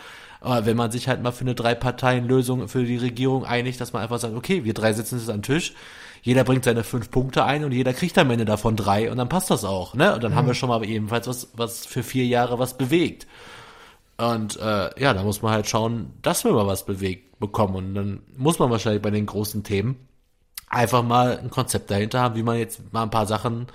Aber 0.42 0.66
wenn 0.66 0.76
man 0.76 0.92
sich 0.92 1.08
halt 1.08 1.24
mal 1.24 1.32
für 1.32 1.42
eine 1.42 1.56
Drei-Parteien-Lösung 1.56 2.68
für 2.68 2.84
die 2.84 2.98
Regierung 2.98 3.46
einigt, 3.46 3.80
dass 3.80 3.94
man 3.94 4.02
einfach 4.02 4.20
sagt, 4.20 4.36
okay, 4.36 4.66
wir 4.66 4.74
drei 4.74 4.92
sitzen 4.92 5.18
jetzt 5.18 5.30
am 5.30 5.42
Tisch, 5.42 5.74
jeder 6.22 6.44
bringt 6.44 6.66
seine 6.66 6.84
fünf 6.84 7.12
Punkte 7.12 7.46
ein 7.46 7.64
und 7.64 7.72
jeder 7.72 7.94
kriegt 7.94 8.18
am 8.18 8.30
Ende 8.30 8.46
davon 8.46 8.76
drei 8.76 9.12
und 9.12 9.18
dann 9.18 9.30
passt 9.30 9.52
das 9.52 9.64
auch, 9.66 9.94
ne? 9.94 10.16
Und 10.16 10.24
dann 10.24 10.32
mhm. 10.32 10.36
haben 10.36 10.48
wir 10.48 10.54
schon 10.54 10.70
mal 10.70 10.84
ebenfalls 10.84 11.28
was, 11.28 11.50
was 11.54 11.86
für 11.86 12.04
vier 12.04 12.26
Jahre 12.26 12.60
was 12.60 12.78
bewegt. 12.78 13.28
Und 14.18 14.58
äh, 14.58 15.02
ja, 15.02 15.14
da 15.14 15.24
muss 15.24 15.42
man 15.42 15.52
halt 15.52 15.68
schauen, 15.68 16.14
dass 16.22 16.44
wir 16.44 16.52
mal 16.52 16.68
was 16.68 16.86
bewegt 16.86 17.40
bekommen. 17.40 17.76
Und 17.76 17.96
dann 17.96 18.22
muss 18.38 18.60
man 18.60 18.70
wahrscheinlich 18.70 19.02
bei 19.02 19.12
den 19.12 19.26
großen 19.26 19.64
Themen 19.64 20.08
einfach 20.70 21.04
mal 21.04 21.38
ein 21.38 21.50
Konzept 21.50 21.92
dahinter 21.92 22.22
haben, 22.22 22.36
wie 22.36 22.44
man 22.44 22.58
jetzt 22.58 22.94
mal 22.94 23.04
ein 23.04 23.10
paar 23.10 23.26
Sachen 23.26 23.68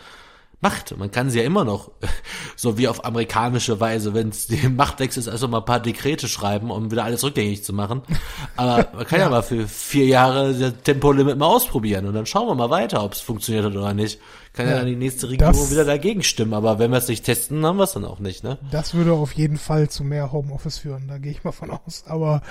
macht. 0.61 0.96
Man 0.96 1.11
kann 1.11 1.30
sie 1.30 1.38
ja 1.38 1.44
immer 1.44 1.64
noch, 1.64 1.90
so 2.56 2.78
wie 2.78 2.88
auf 2.88 3.04
amerikanische 3.04 3.80
Weise, 3.80 4.14
wenn 4.14 4.30
es 4.30 4.46
die 4.46 4.68
Machtwechsel 4.76 5.20
ist, 5.20 5.28
also 5.28 5.48
mal 5.48 5.59
ein 5.59 5.64
paar 5.64 5.80
Dekrete 5.80 6.28
schreiben, 6.28 6.70
um 6.70 6.90
wieder 6.90 7.04
alles 7.04 7.22
rückgängig 7.22 7.64
zu 7.64 7.72
machen. 7.72 8.02
Aber 8.56 8.88
man 8.94 9.06
kann 9.06 9.18
ja. 9.20 9.26
ja 9.26 9.30
mal 9.30 9.42
für 9.42 9.66
vier 9.68 10.06
Jahre 10.06 10.52
das 10.54 10.74
Tempolimit 10.82 11.38
mal 11.38 11.46
ausprobieren 11.46 12.06
und 12.06 12.14
dann 12.14 12.26
schauen 12.26 12.48
wir 12.48 12.54
mal 12.54 12.70
weiter, 12.70 13.04
ob 13.04 13.12
es 13.12 13.20
funktioniert 13.20 13.64
hat 13.64 13.76
oder 13.76 13.94
nicht. 13.94 14.20
Kann 14.52 14.66
ja, 14.66 14.72
ja 14.72 14.78
dann 14.78 14.88
die 14.88 14.96
nächste 14.96 15.28
Regierung 15.28 15.52
das, 15.52 15.70
wieder 15.70 15.84
dagegen 15.84 16.22
stimmen, 16.22 16.54
aber 16.54 16.78
wenn 16.78 16.90
wir 16.90 16.98
es 16.98 17.09
nicht 17.09 17.24
testen, 17.24 17.64
haben 17.64 17.76
wir 17.76 17.84
es 17.84 17.92
dann 17.92 18.04
auch 18.04 18.18
nicht, 18.18 18.42
ne? 18.42 18.59
Das 18.70 18.94
würde 18.94 19.12
auf 19.12 19.32
jeden 19.32 19.59
Fall 19.59 19.88
zu 19.88 20.02
mehr 20.02 20.32
Homeoffice 20.32 20.78
führen, 20.78 21.06
da 21.06 21.18
gehe 21.18 21.30
ich 21.30 21.44
mal 21.44 21.52
von 21.52 21.70
aus. 21.70 22.04
Aber 22.06 22.42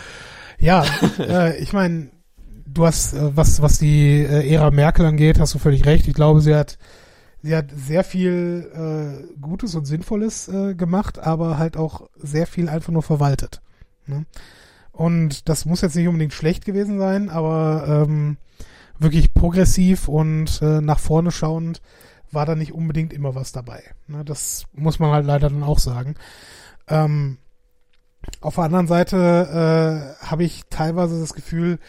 ja, 0.60 0.86
äh, 1.20 1.58
ich 1.62 1.74
meine, 1.74 2.12
du 2.66 2.86
hast, 2.86 3.14
äh, 3.14 3.36
was, 3.36 3.62
was 3.62 3.80
die 3.80 4.22
äh, 4.22 4.54
Ära 4.54 4.72
Merkel 4.72 5.06
angeht, 5.06 5.40
hast 5.40 5.54
du 5.54 5.60
völlig 5.60 5.86
recht. 5.86 6.08
Ich 6.08 6.14
glaube, 6.14 6.42
sie 6.42 6.56
hat 6.56 6.78
sie 7.42 7.56
hat 7.56 7.72
sehr 7.76 8.04
viel 8.04 8.72
äh, 8.74 9.40
Gutes 9.40 9.76
und 9.76 9.86
Sinnvolles 9.86 10.48
äh, 10.48 10.76
gemacht, 10.76 11.20
aber 11.20 11.58
halt 11.58 11.78
auch 11.78 12.10
sehr 12.16 12.48
viel 12.48 12.70
einfach 12.70 12.92
nur 12.92 13.04
verwaltet. 13.04 13.62
Ne? 14.06 14.26
Und 14.92 15.48
das 15.48 15.66
muss 15.66 15.82
jetzt 15.82 15.96
nicht 15.96 16.08
unbedingt 16.08 16.34
schlecht 16.34 16.66
gewesen 16.66 16.98
sein, 16.98 17.30
aber 17.30 18.06
ähm, 18.08 18.38
wirklich 19.00 19.34
progressiv 19.34 20.08
und 20.08 20.62
äh, 20.62 20.82
nach 20.82 21.00
vorne 21.00 21.32
schauend 21.32 21.82
war 22.32 22.46
da 22.46 22.56
nicht 22.56 22.74
unbedingt 22.74 23.14
immer 23.14 23.36
was 23.36 23.52
dabei. 23.52 23.84
Ne? 24.08 24.26
Das 24.26 24.66
muss 24.74 25.00
man 25.00 25.12
halt 25.12 25.26
leider 25.26 25.50
dann 25.50 25.64
auch 25.64 25.80
sagen. 25.80 26.16
Ähm, 26.88 27.38
auf 28.42 28.56
der 28.56 28.66
anderen 28.66 28.88
Seite 28.88 30.18
äh, 30.20 30.26
habe 30.26 30.44
ich 30.44 30.64
teilweise 30.70 31.20
das 31.20 31.34
Gefühl, 31.34 31.80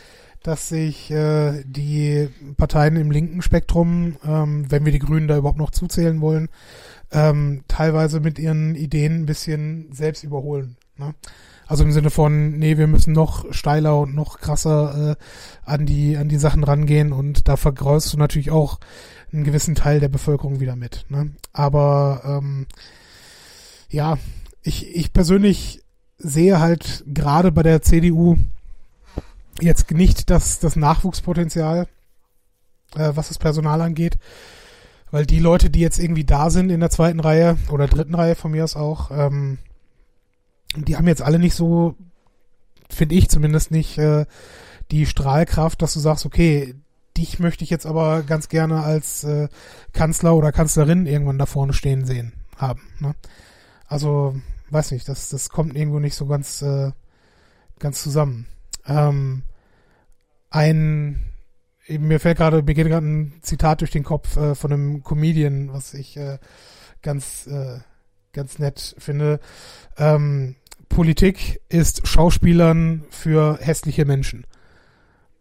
dass 0.42 0.68
sich 0.68 1.10
äh, 1.10 1.62
die 1.64 2.28
Parteien 2.56 2.96
im 2.96 3.10
linken 3.10 3.42
Spektrum, 3.42 4.16
ähm, 4.24 4.70
wenn 4.70 4.84
wir 4.84 4.92
die 4.92 4.98
Grünen 4.98 5.28
da 5.28 5.36
überhaupt 5.36 5.58
noch 5.58 5.70
zuzählen 5.70 6.20
wollen, 6.20 6.48
ähm, 7.10 7.64
teilweise 7.68 8.20
mit 8.20 8.38
ihren 8.38 8.74
Ideen 8.74 9.22
ein 9.22 9.26
bisschen 9.26 9.92
selbst 9.92 10.24
überholen. 10.24 10.76
Ne? 10.96 11.14
Also 11.66 11.84
im 11.84 11.92
Sinne 11.92 12.10
von, 12.10 12.58
nee, 12.58 12.78
wir 12.78 12.86
müssen 12.86 13.12
noch 13.12 13.52
steiler 13.52 13.98
und 14.00 14.14
noch 14.14 14.40
krasser 14.40 15.10
äh, 15.10 15.70
an 15.70 15.84
die 15.84 16.16
an 16.16 16.28
die 16.28 16.38
Sachen 16.38 16.64
rangehen 16.64 17.12
und 17.12 17.46
da 17.46 17.56
vergrößt 17.56 18.12
du 18.12 18.16
natürlich 18.16 18.50
auch 18.50 18.80
einen 19.32 19.44
gewissen 19.44 19.74
Teil 19.74 20.00
der 20.00 20.08
Bevölkerung 20.08 20.60
wieder 20.60 20.76
mit. 20.76 21.04
Ne? 21.10 21.32
Aber 21.52 22.22
ähm, 22.24 22.66
ja, 23.90 24.18
ich, 24.62 24.94
ich 24.94 25.12
persönlich 25.12 25.82
sehe 26.16 26.58
halt 26.58 27.04
gerade 27.06 27.52
bei 27.52 27.62
der 27.62 27.82
CDU 27.82 28.36
jetzt 29.60 29.90
nicht 29.90 30.30
das, 30.30 30.58
das 30.60 30.76
Nachwuchspotenzial, 30.76 31.86
äh, 32.94 33.12
was 33.14 33.28
das 33.28 33.38
Personal 33.38 33.80
angeht. 33.80 34.18
Weil 35.10 35.24
die 35.24 35.38
Leute, 35.38 35.70
die 35.70 35.80
jetzt 35.80 35.98
irgendwie 35.98 36.24
da 36.24 36.50
sind 36.50 36.70
in 36.70 36.80
der 36.80 36.90
zweiten 36.90 37.20
Reihe 37.20 37.56
oder 37.70 37.86
dritten 37.86 38.14
Reihe 38.14 38.34
von 38.34 38.50
mir 38.50 38.64
aus 38.64 38.76
auch, 38.76 39.10
ähm, 39.10 39.58
die 40.76 40.96
haben 40.96 41.08
jetzt 41.08 41.22
alle 41.22 41.38
nicht 41.38 41.54
so, 41.54 41.94
finde 42.90 43.14
ich 43.14 43.30
zumindest 43.30 43.70
nicht, 43.70 43.96
äh, 43.98 44.26
die 44.90 45.06
Strahlkraft, 45.06 45.80
dass 45.82 45.94
du 45.94 46.00
sagst, 46.00 46.26
okay, 46.26 46.74
dich 47.16 47.38
möchte 47.38 47.64
ich 47.64 47.70
jetzt 47.70 47.86
aber 47.86 48.22
ganz 48.22 48.48
gerne 48.48 48.82
als 48.82 49.24
äh, 49.24 49.48
Kanzler 49.92 50.34
oder 50.34 50.52
Kanzlerin 50.52 51.06
irgendwann 51.06 51.38
da 51.38 51.46
vorne 51.46 51.72
stehen 51.72 52.04
sehen 52.04 52.32
haben. 52.56 52.82
Ne? 53.00 53.14
Also, 53.86 54.36
weiß 54.70 54.92
nicht, 54.92 55.08
das, 55.08 55.28
das 55.28 55.48
kommt 55.48 55.74
irgendwo 55.74 55.98
nicht 55.98 56.14
so 56.14 56.26
ganz, 56.26 56.62
äh, 56.62 56.92
ganz 57.78 58.02
zusammen. 58.02 58.46
Ähm, 58.88 59.42
ein, 60.50 61.20
mir 61.88 62.20
fällt 62.20 62.38
gerade, 62.38 62.62
mir 62.62 62.74
geht 62.74 62.88
gerade 62.88 63.06
ein 63.06 63.34
Zitat 63.42 63.80
durch 63.80 63.90
den 63.90 64.04
Kopf 64.04 64.36
äh, 64.36 64.54
von 64.54 64.72
einem 64.72 65.02
Comedian, 65.02 65.72
was 65.72 65.94
ich 65.94 66.16
äh, 66.16 66.38
ganz, 67.02 67.46
äh, 67.46 67.78
ganz 68.32 68.58
nett 68.58 68.96
finde. 68.98 69.40
Ähm, 69.96 70.56
Politik 70.88 71.60
ist 71.68 72.06
Schauspielern 72.06 73.04
für 73.10 73.58
hässliche 73.60 74.04
Menschen. 74.04 74.44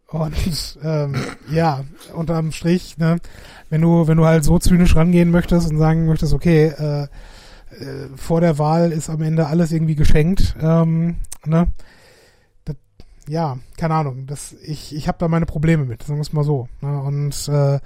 Und 0.08 0.80
ähm, 0.84 1.16
ja, 1.52 1.84
unterm 2.14 2.52
Strich, 2.52 2.98
ne, 2.98 3.18
wenn 3.70 3.82
du, 3.82 4.08
wenn 4.08 4.18
du 4.18 4.26
halt 4.26 4.44
so 4.46 4.58
zynisch 4.58 4.96
rangehen 4.96 5.32
möchtest 5.32 5.70
und 5.70 5.78
sagen 5.78 6.06
möchtest, 6.06 6.34
okay, 6.34 6.68
äh, 6.68 7.04
äh, 7.04 7.08
vor 8.16 8.40
der 8.40 8.58
Wahl 8.58 8.94
ist 8.94 9.10
am 9.10 9.22
Ende 9.22 9.48
alles 9.48 9.72
irgendwie 9.74 9.96
geschenkt, 9.96 10.56
ähm, 10.62 11.18
ne, 11.46 11.68
ja, 13.28 13.58
keine 13.78 13.96
Ahnung, 13.96 14.26
das, 14.26 14.54
ich, 14.64 14.96
ich 14.96 15.08
habe 15.08 15.18
da 15.20 15.28
meine 15.28 15.46
Probleme 15.46 15.86
mit, 15.86 16.04
sagen 16.04 16.18
wir 16.20 16.22
es 16.22 16.34
mal 16.34 16.44
so. 16.44 16.68
Ne? 16.82 17.02
Und 17.02 17.48
äh, 17.50 17.80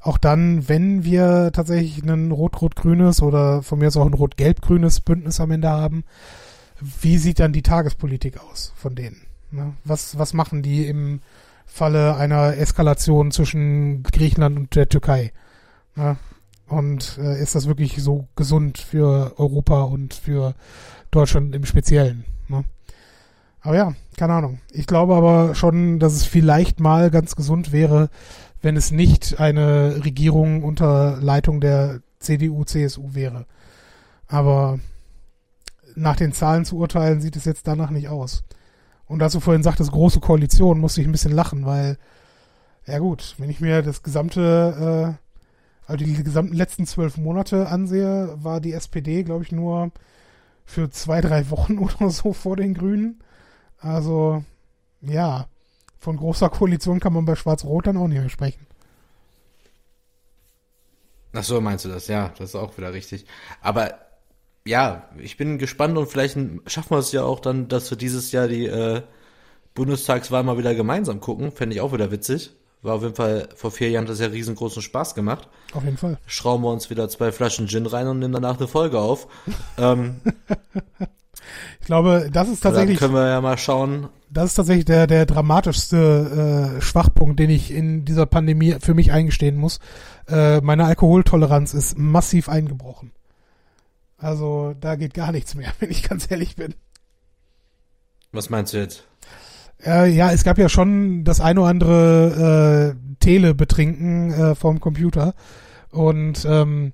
auch 0.00 0.18
dann, 0.18 0.68
wenn 0.68 1.04
wir 1.04 1.50
tatsächlich 1.52 2.04
ein 2.04 2.30
rot-rot-grünes 2.30 3.22
oder 3.22 3.62
von 3.62 3.78
mir 3.78 3.88
aus 3.88 3.96
auch 3.96 4.06
ein 4.06 4.14
rot-gelb-grünes 4.14 5.00
Bündnis 5.00 5.40
am 5.40 5.50
Ende 5.50 5.70
haben, 5.70 6.04
wie 6.80 7.18
sieht 7.18 7.40
dann 7.40 7.52
die 7.52 7.62
Tagespolitik 7.62 8.38
aus 8.38 8.72
von 8.76 8.94
denen? 8.94 9.22
Ne? 9.50 9.74
Was, 9.84 10.18
was 10.18 10.34
machen 10.34 10.62
die 10.62 10.86
im 10.86 11.20
Falle 11.64 12.16
einer 12.16 12.56
Eskalation 12.56 13.32
zwischen 13.32 14.02
Griechenland 14.02 14.58
und 14.58 14.76
der 14.76 14.88
Türkei? 14.88 15.32
Ne? 15.94 16.16
Und 16.68 17.18
äh, 17.18 17.40
ist 17.40 17.54
das 17.54 17.66
wirklich 17.66 18.02
so 18.02 18.28
gesund 18.36 18.78
für 18.78 19.34
Europa 19.38 19.82
und 19.82 20.14
für 20.14 20.54
Deutschland 21.10 21.54
im 21.54 21.64
Speziellen? 21.64 22.24
Ne? 22.48 22.64
Aber 23.66 23.74
ja, 23.74 23.94
keine 24.16 24.34
Ahnung. 24.34 24.60
Ich 24.70 24.86
glaube 24.86 25.16
aber 25.16 25.56
schon, 25.56 25.98
dass 25.98 26.12
es 26.12 26.24
vielleicht 26.24 26.78
mal 26.78 27.10
ganz 27.10 27.34
gesund 27.34 27.72
wäre, 27.72 28.10
wenn 28.62 28.76
es 28.76 28.92
nicht 28.92 29.40
eine 29.40 30.04
Regierung 30.04 30.62
unter 30.62 31.18
Leitung 31.20 31.60
der 31.60 31.98
CDU, 32.20 32.62
CSU 32.62 33.14
wäre. 33.14 33.44
Aber 34.28 34.78
nach 35.96 36.14
den 36.14 36.32
Zahlen 36.32 36.64
zu 36.64 36.76
urteilen, 36.76 37.20
sieht 37.20 37.34
es 37.34 37.44
jetzt 37.44 37.66
danach 37.66 37.90
nicht 37.90 38.08
aus. 38.08 38.44
Und 39.08 39.18
du 39.18 39.40
vorhin 39.40 39.64
sagtest, 39.64 39.90
große 39.90 40.20
Koalition, 40.20 40.78
musste 40.78 41.00
ich 41.00 41.08
ein 41.08 41.12
bisschen 41.12 41.32
lachen, 41.32 41.66
weil, 41.66 41.98
ja 42.86 43.00
gut, 43.00 43.34
wenn 43.38 43.50
ich 43.50 43.60
mir 43.60 43.82
das 43.82 44.04
gesamte, 44.04 45.16
äh, 45.18 45.90
also 45.90 46.04
die 46.04 46.22
gesamten 46.22 46.54
letzten 46.54 46.86
zwölf 46.86 47.16
Monate 47.16 47.66
ansehe, 47.66 48.32
war 48.36 48.60
die 48.60 48.74
SPD, 48.74 49.24
glaube 49.24 49.42
ich, 49.42 49.50
nur 49.50 49.90
für 50.64 50.88
zwei, 50.88 51.20
drei 51.20 51.50
Wochen 51.50 51.78
oder 51.80 52.10
so 52.10 52.32
vor 52.32 52.54
den 52.54 52.72
Grünen. 52.72 53.18
Also, 53.86 54.44
ja, 55.00 55.46
von 55.98 56.16
großer 56.16 56.48
Koalition 56.50 57.00
kann 57.00 57.12
man 57.12 57.24
bei 57.24 57.36
Schwarz-Rot 57.36 57.86
dann 57.86 57.96
auch 57.96 58.08
nicht 58.08 58.20
mehr 58.20 58.28
sprechen. 58.28 58.66
Ach 61.32 61.44
so, 61.44 61.60
meinst 61.60 61.84
du 61.84 61.88
das? 61.88 62.08
Ja, 62.08 62.32
das 62.38 62.50
ist 62.50 62.56
auch 62.56 62.76
wieder 62.78 62.92
richtig. 62.92 63.26
Aber 63.60 63.94
ja, 64.64 65.08
ich 65.18 65.36
bin 65.36 65.58
gespannt 65.58 65.96
und 65.96 66.08
vielleicht 66.08 66.36
schaffen 66.66 66.90
wir 66.90 66.98
es 66.98 67.12
ja 67.12 67.22
auch 67.22 67.40
dann, 67.40 67.68
dass 67.68 67.90
wir 67.90 67.98
dieses 67.98 68.32
Jahr 68.32 68.48
die 68.48 68.66
äh, 68.66 69.02
Bundestagswahl 69.74 70.42
mal 70.42 70.58
wieder 70.58 70.74
gemeinsam 70.74 71.20
gucken. 71.20 71.52
Fände 71.52 71.76
ich 71.76 71.80
auch 71.82 71.92
wieder 71.92 72.10
witzig. 72.10 72.52
War 72.82 72.94
auf 72.94 73.02
jeden 73.02 73.14
Fall 73.14 73.48
vor 73.54 73.70
vier 73.70 73.90
Jahren 73.90 74.06
das 74.06 74.20
ja 74.20 74.26
riesengroßen 74.26 74.82
Spaß 74.82 75.14
gemacht. 75.14 75.48
Auf 75.72 75.84
jeden 75.84 75.96
Fall. 75.96 76.18
Schrauben 76.26 76.64
wir 76.64 76.70
uns 76.70 76.90
wieder 76.90 77.08
zwei 77.08 77.32
Flaschen 77.32 77.68
Gin 77.68 77.86
rein 77.86 78.06
und 78.08 78.18
nehmen 78.18 78.32
danach 78.32 78.58
eine 78.58 78.68
Folge 78.68 78.98
auf. 78.98 79.28
ähm, 79.78 80.20
ich 81.80 81.86
glaube, 81.86 82.28
das 82.32 82.48
ist 82.48 82.60
tatsächlich. 82.60 82.98
Dann 82.98 83.10
können 83.10 83.22
wir 83.22 83.28
ja 83.28 83.40
mal 83.40 83.58
schauen. 83.58 84.08
Das 84.30 84.46
ist 84.46 84.54
tatsächlich 84.54 84.84
der, 84.84 85.06
der 85.06 85.26
dramatischste 85.26 86.76
äh, 86.78 86.80
Schwachpunkt, 86.82 87.38
den 87.38 87.50
ich 87.50 87.70
in 87.70 88.04
dieser 88.04 88.26
Pandemie 88.26 88.76
für 88.80 88.94
mich 88.94 89.12
eingestehen 89.12 89.56
muss. 89.56 89.78
Äh, 90.28 90.60
meine 90.60 90.84
Alkoholtoleranz 90.84 91.74
ist 91.74 91.98
massiv 91.98 92.48
eingebrochen. 92.48 93.12
Also 94.18 94.74
da 94.80 94.96
geht 94.96 95.14
gar 95.14 95.32
nichts 95.32 95.54
mehr, 95.54 95.72
wenn 95.80 95.90
ich 95.90 96.02
ganz 96.02 96.30
ehrlich 96.30 96.56
bin. 96.56 96.74
Was 98.32 98.50
meinst 98.50 98.72
du 98.72 98.78
jetzt? 98.78 99.04
Äh, 99.84 100.10
ja, 100.10 100.32
es 100.32 100.44
gab 100.44 100.58
ja 100.58 100.68
schon 100.68 101.24
das 101.24 101.40
ein 101.40 101.58
oder 101.58 101.68
andere 101.68 102.96
äh, 102.96 103.14
Tele-Betrinken 103.20 104.32
äh, 104.32 104.54
vom 104.54 104.80
Computer. 104.80 105.34
Und 105.90 106.44
ähm, 106.48 106.92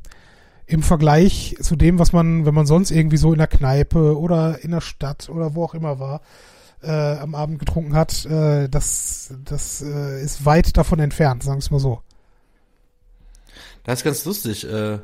im 0.72 0.82
Vergleich 0.82 1.56
zu 1.60 1.76
dem, 1.76 1.98
was 1.98 2.12
man, 2.12 2.46
wenn 2.46 2.54
man 2.54 2.66
sonst 2.66 2.90
irgendwie 2.90 3.18
so 3.18 3.32
in 3.32 3.38
der 3.38 3.46
Kneipe 3.46 4.18
oder 4.18 4.64
in 4.64 4.70
der 4.70 4.80
Stadt 4.80 5.28
oder 5.28 5.54
wo 5.54 5.64
auch 5.64 5.74
immer 5.74 6.00
war, 6.00 6.22
äh, 6.82 6.90
am 6.90 7.34
Abend 7.34 7.58
getrunken 7.58 7.94
hat, 7.94 8.24
äh, 8.24 8.68
das, 8.68 9.34
das 9.44 9.82
äh, 9.82 10.22
ist 10.22 10.46
weit 10.46 10.76
davon 10.76 10.98
entfernt, 10.98 11.42
sagen 11.42 11.58
wir 11.58 11.64
es 11.64 11.70
mal 11.70 11.78
so. 11.78 12.00
Das 13.84 14.00
ist 14.00 14.04
ganz 14.04 14.24
lustig, 14.24 14.66
äh, 14.66 14.98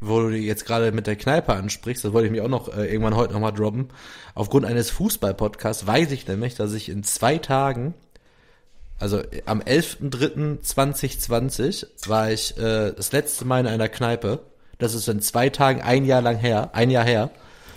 wo 0.00 0.20
du 0.20 0.36
jetzt 0.36 0.66
gerade 0.66 0.92
mit 0.92 1.06
der 1.06 1.16
Kneipe 1.16 1.54
ansprichst, 1.54 2.04
das 2.04 2.12
wollte 2.12 2.26
ich 2.26 2.32
mir 2.32 2.44
auch 2.44 2.48
noch 2.48 2.76
äh, 2.76 2.84
irgendwann 2.86 3.16
heute 3.16 3.32
nochmal 3.32 3.52
droppen. 3.52 3.88
Aufgrund 4.34 4.66
eines 4.66 4.90
Fußball-Podcasts 4.90 5.86
weiß 5.86 6.12
ich 6.12 6.28
nämlich, 6.28 6.56
dass 6.56 6.74
ich 6.74 6.90
in 6.90 7.04
zwei 7.04 7.38
Tagen, 7.38 7.94
also 8.98 9.22
am 9.46 9.60
11.03.2020 9.60 12.08
war 12.08 12.30
ich 12.30 12.58
äh, 12.58 12.92
das 12.92 13.12
letzte 13.12 13.46
Mal 13.46 13.60
in 13.60 13.66
einer 13.66 13.88
Kneipe. 13.88 14.40
Das 14.78 14.94
ist 14.94 15.08
in 15.08 15.20
zwei 15.20 15.48
Tagen 15.48 15.80
ein 15.82 16.04
Jahr 16.04 16.22
lang 16.22 16.36
her, 16.36 16.70
ein 16.72 16.90
Jahr 16.90 17.04
her. 17.04 17.30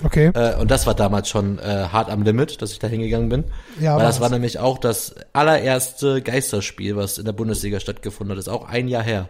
Okay. 0.03 0.31
Äh, 0.33 0.55
und 0.55 0.69
das 0.69 0.85
war 0.85 0.93
damals 0.93 1.27
schon 1.29 1.57
äh, 1.59 1.87
hart 1.91 2.09
am 2.09 2.21
Limit, 2.23 2.61
dass 2.61 2.71
ich 2.71 2.79
da 2.79 2.87
hingegangen 2.87 3.29
bin. 3.29 3.45
Ja, 3.79 3.95
Weil 3.95 4.03
das 4.03 4.19
war 4.21 4.29
nämlich 4.29 4.59
auch 4.59 4.77
das 4.77 5.15
allererste 5.33 6.21
Geisterspiel, 6.21 6.95
was 6.95 7.17
in 7.17 7.25
der 7.25 7.33
Bundesliga 7.33 7.79
stattgefunden 7.79 8.31
hat. 8.31 8.37
Das 8.37 8.47
ist 8.47 8.53
auch 8.53 8.67
ein 8.67 8.87
Jahr 8.87 9.03
her. 9.03 9.29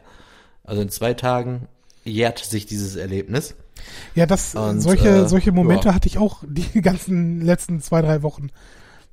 Also 0.63 0.82
in 0.82 0.89
zwei 0.89 1.13
Tagen 1.13 1.68
jährt 2.03 2.39
sich 2.39 2.65
dieses 2.65 2.95
Erlebnis. 2.97 3.55
Ja, 4.15 4.26
das, 4.26 4.55
Und, 4.55 4.82
solche, 4.82 5.07
äh, 5.07 5.28
solche 5.30 5.51
Momente 5.51 5.89
ja. 5.89 5.93
hatte 5.93 6.07
ich 6.07 6.18
auch 6.18 6.43
die 6.45 6.82
ganzen 6.82 7.41
letzten 7.41 7.82
zwei, 7.82 8.01
drei 8.01 8.22
Wochen. 8.24 8.49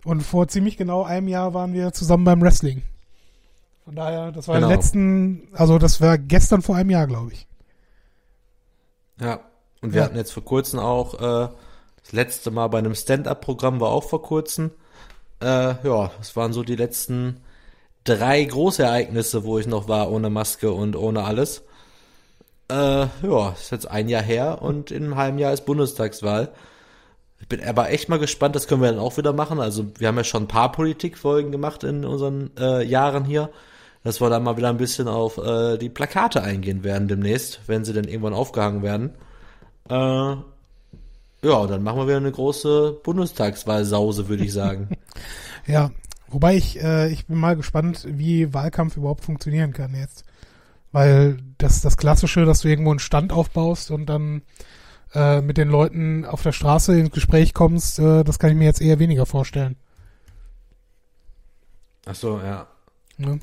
Und 0.04 0.22
vor 0.22 0.48
ziemlich 0.48 0.76
genau 0.76 1.04
einem 1.04 1.28
Jahr 1.28 1.54
waren 1.54 1.72
wir 1.72 1.92
zusammen 1.92 2.24
beim 2.24 2.42
Wrestling. 2.42 2.82
Von 3.84 3.94
daher, 3.96 4.32
das 4.32 4.48
war 4.48 4.56
Genau. 4.56 4.68
letzten, 4.68 5.48
also 5.52 5.78
das 5.78 6.00
war 6.00 6.18
gestern 6.18 6.62
vor 6.62 6.76
einem 6.76 6.90
Jahr, 6.90 7.06
glaube 7.06 7.32
ich. 7.32 7.46
Ja. 9.20 9.40
Und 9.80 9.92
wir 9.92 10.00
Ja. 10.00 10.04
hatten 10.06 10.16
jetzt 10.16 10.32
vor 10.32 10.44
kurzem 10.44 10.78
auch 10.80 11.14
äh, 11.14 11.48
das 12.02 12.12
letzte 12.12 12.50
Mal 12.50 12.68
bei 12.68 12.78
einem 12.78 12.94
Stand-up-Programm 12.94 13.80
war 13.80 13.90
auch 13.90 14.04
vor 14.04 14.22
kurzem. 14.22 14.70
Äh, 15.42 15.46
ja, 15.86 16.10
das 16.18 16.36
waren 16.36 16.52
so 16.52 16.62
die 16.62 16.76
letzten 16.76 17.40
drei 18.04 18.44
Großereignisse, 18.44 19.44
wo 19.44 19.58
ich 19.58 19.66
noch 19.66 19.88
war, 19.88 20.10
ohne 20.10 20.30
Maske 20.30 20.72
und 20.72 20.96
ohne 20.96 21.24
alles. 21.24 21.62
Äh, 22.70 22.74
ja, 23.22 23.50
ist 23.50 23.70
jetzt 23.72 23.90
ein 23.90 24.08
Jahr 24.08 24.22
her 24.22 24.62
und 24.62 24.90
in 24.90 25.04
einem 25.04 25.16
halben 25.16 25.38
Jahr 25.38 25.52
ist 25.52 25.66
Bundestagswahl. 25.66 26.50
Ich 27.40 27.48
bin 27.48 27.62
aber 27.62 27.90
echt 27.90 28.08
mal 28.08 28.18
gespannt, 28.18 28.56
das 28.56 28.66
können 28.68 28.80
wir 28.80 28.90
dann 28.90 29.00
auch 29.00 29.18
wieder 29.18 29.34
machen. 29.34 29.60
Also 29.60 29.86
wir 29.98 30.08
haben 30.08 30.16
ja 30.16 30.24
schon 30.24 30.44
ein 30.44 30.48
paar 30.48 30.72
Politikfolgen 30.72 31.52
gemacht 31.52 31.84
in 31.84 32.06
unseren 32.06 32.50
äh, 32.58 32.82
Jahren 32.82 33.24
hier, 33.24 33.50
dass 34.04 34.20
wir 34.20 34.30
dann 34.30 34.44
mal 34.44 34.56
wieder 34.56 34.68
ein 34.68 34.76
bisschen 34.76 35.08
auf 35.08 35.38
äh, 35.38 35.78
die 35.78 35.88
Plakate 35.88 36.42
eingehen 36.42 36.84
werden 36.84 37.08
demnächst, 37.08 37.60
wenn 37.66 37.84
sie 37.84 37.94
dann 37.94 38.04
irgendwann 38.04 38.34
aufgehangen 38.34 38.82
werden. 38.82 39.14
Äh, 39.88 40.36
ja, 41.46 41.66
dann 41.66 41.82
machen 41.82 41.98
wir 41.98 42.06
wieder 42.06 42.18
eine 42.18 42.32
große 42.32 43.00
Bundestagswahlsause, 43.02 44.28
würde 44.28 44.44
ich 44.44 44.52
sagen. 44.52 44.90
Ja, 45.66 45.92
wobei 46.28 46.56
ich, 46.56 46.82
äh, 46.82 47.08
ich 47.08 47.24
bin 47.24 47.38
mal 47.38 47.56
gespannt, 47.56 48.06
wie 48.06 48.52
Wahlkampf 48.52 48.98
überhaupt 48.98 49.24
funktionieren 49.24 49.72
kann 49.72 49.94
jetzt. 49.94 50.26
Weil 50.92 51.38
das, 51.56 51.80
das 51.80 51.96
Klassische, 51.96 52.44
dass 52.44 52.60
du 52.60 52.68
irgendwo 52.68 52.90
einen 52.90 52.98
Stand 52.98 53.32
aufbaust 53.32 53.90
und 53.90 54.04
dann 54.04 54.42
äh, 55.14 55.40
mit 55.40 55.56
den 55.56 55.70
Leuten 55.70 56.26
auf 56.26 56.42
der 56.42 56.52
Straße 56.52 56.98
ins 56.98 57.12
Gespräch 57.12 57.54
kommst, 57.54 57.98
äh, 57.98 58.24
das 58.24 58.38
kann 58.38 58.50
ich 58.50 58.56
mir 58.56 58.66
jetzt 58.66 58.82
eher 58.82 58.98
weniger 58.98 59.24
vorstellen. 59.24 59.76
Ach 62.04 62.14
so, 62.14 62.38
ja. 62.40 62.66
Ne? 63.16 63.40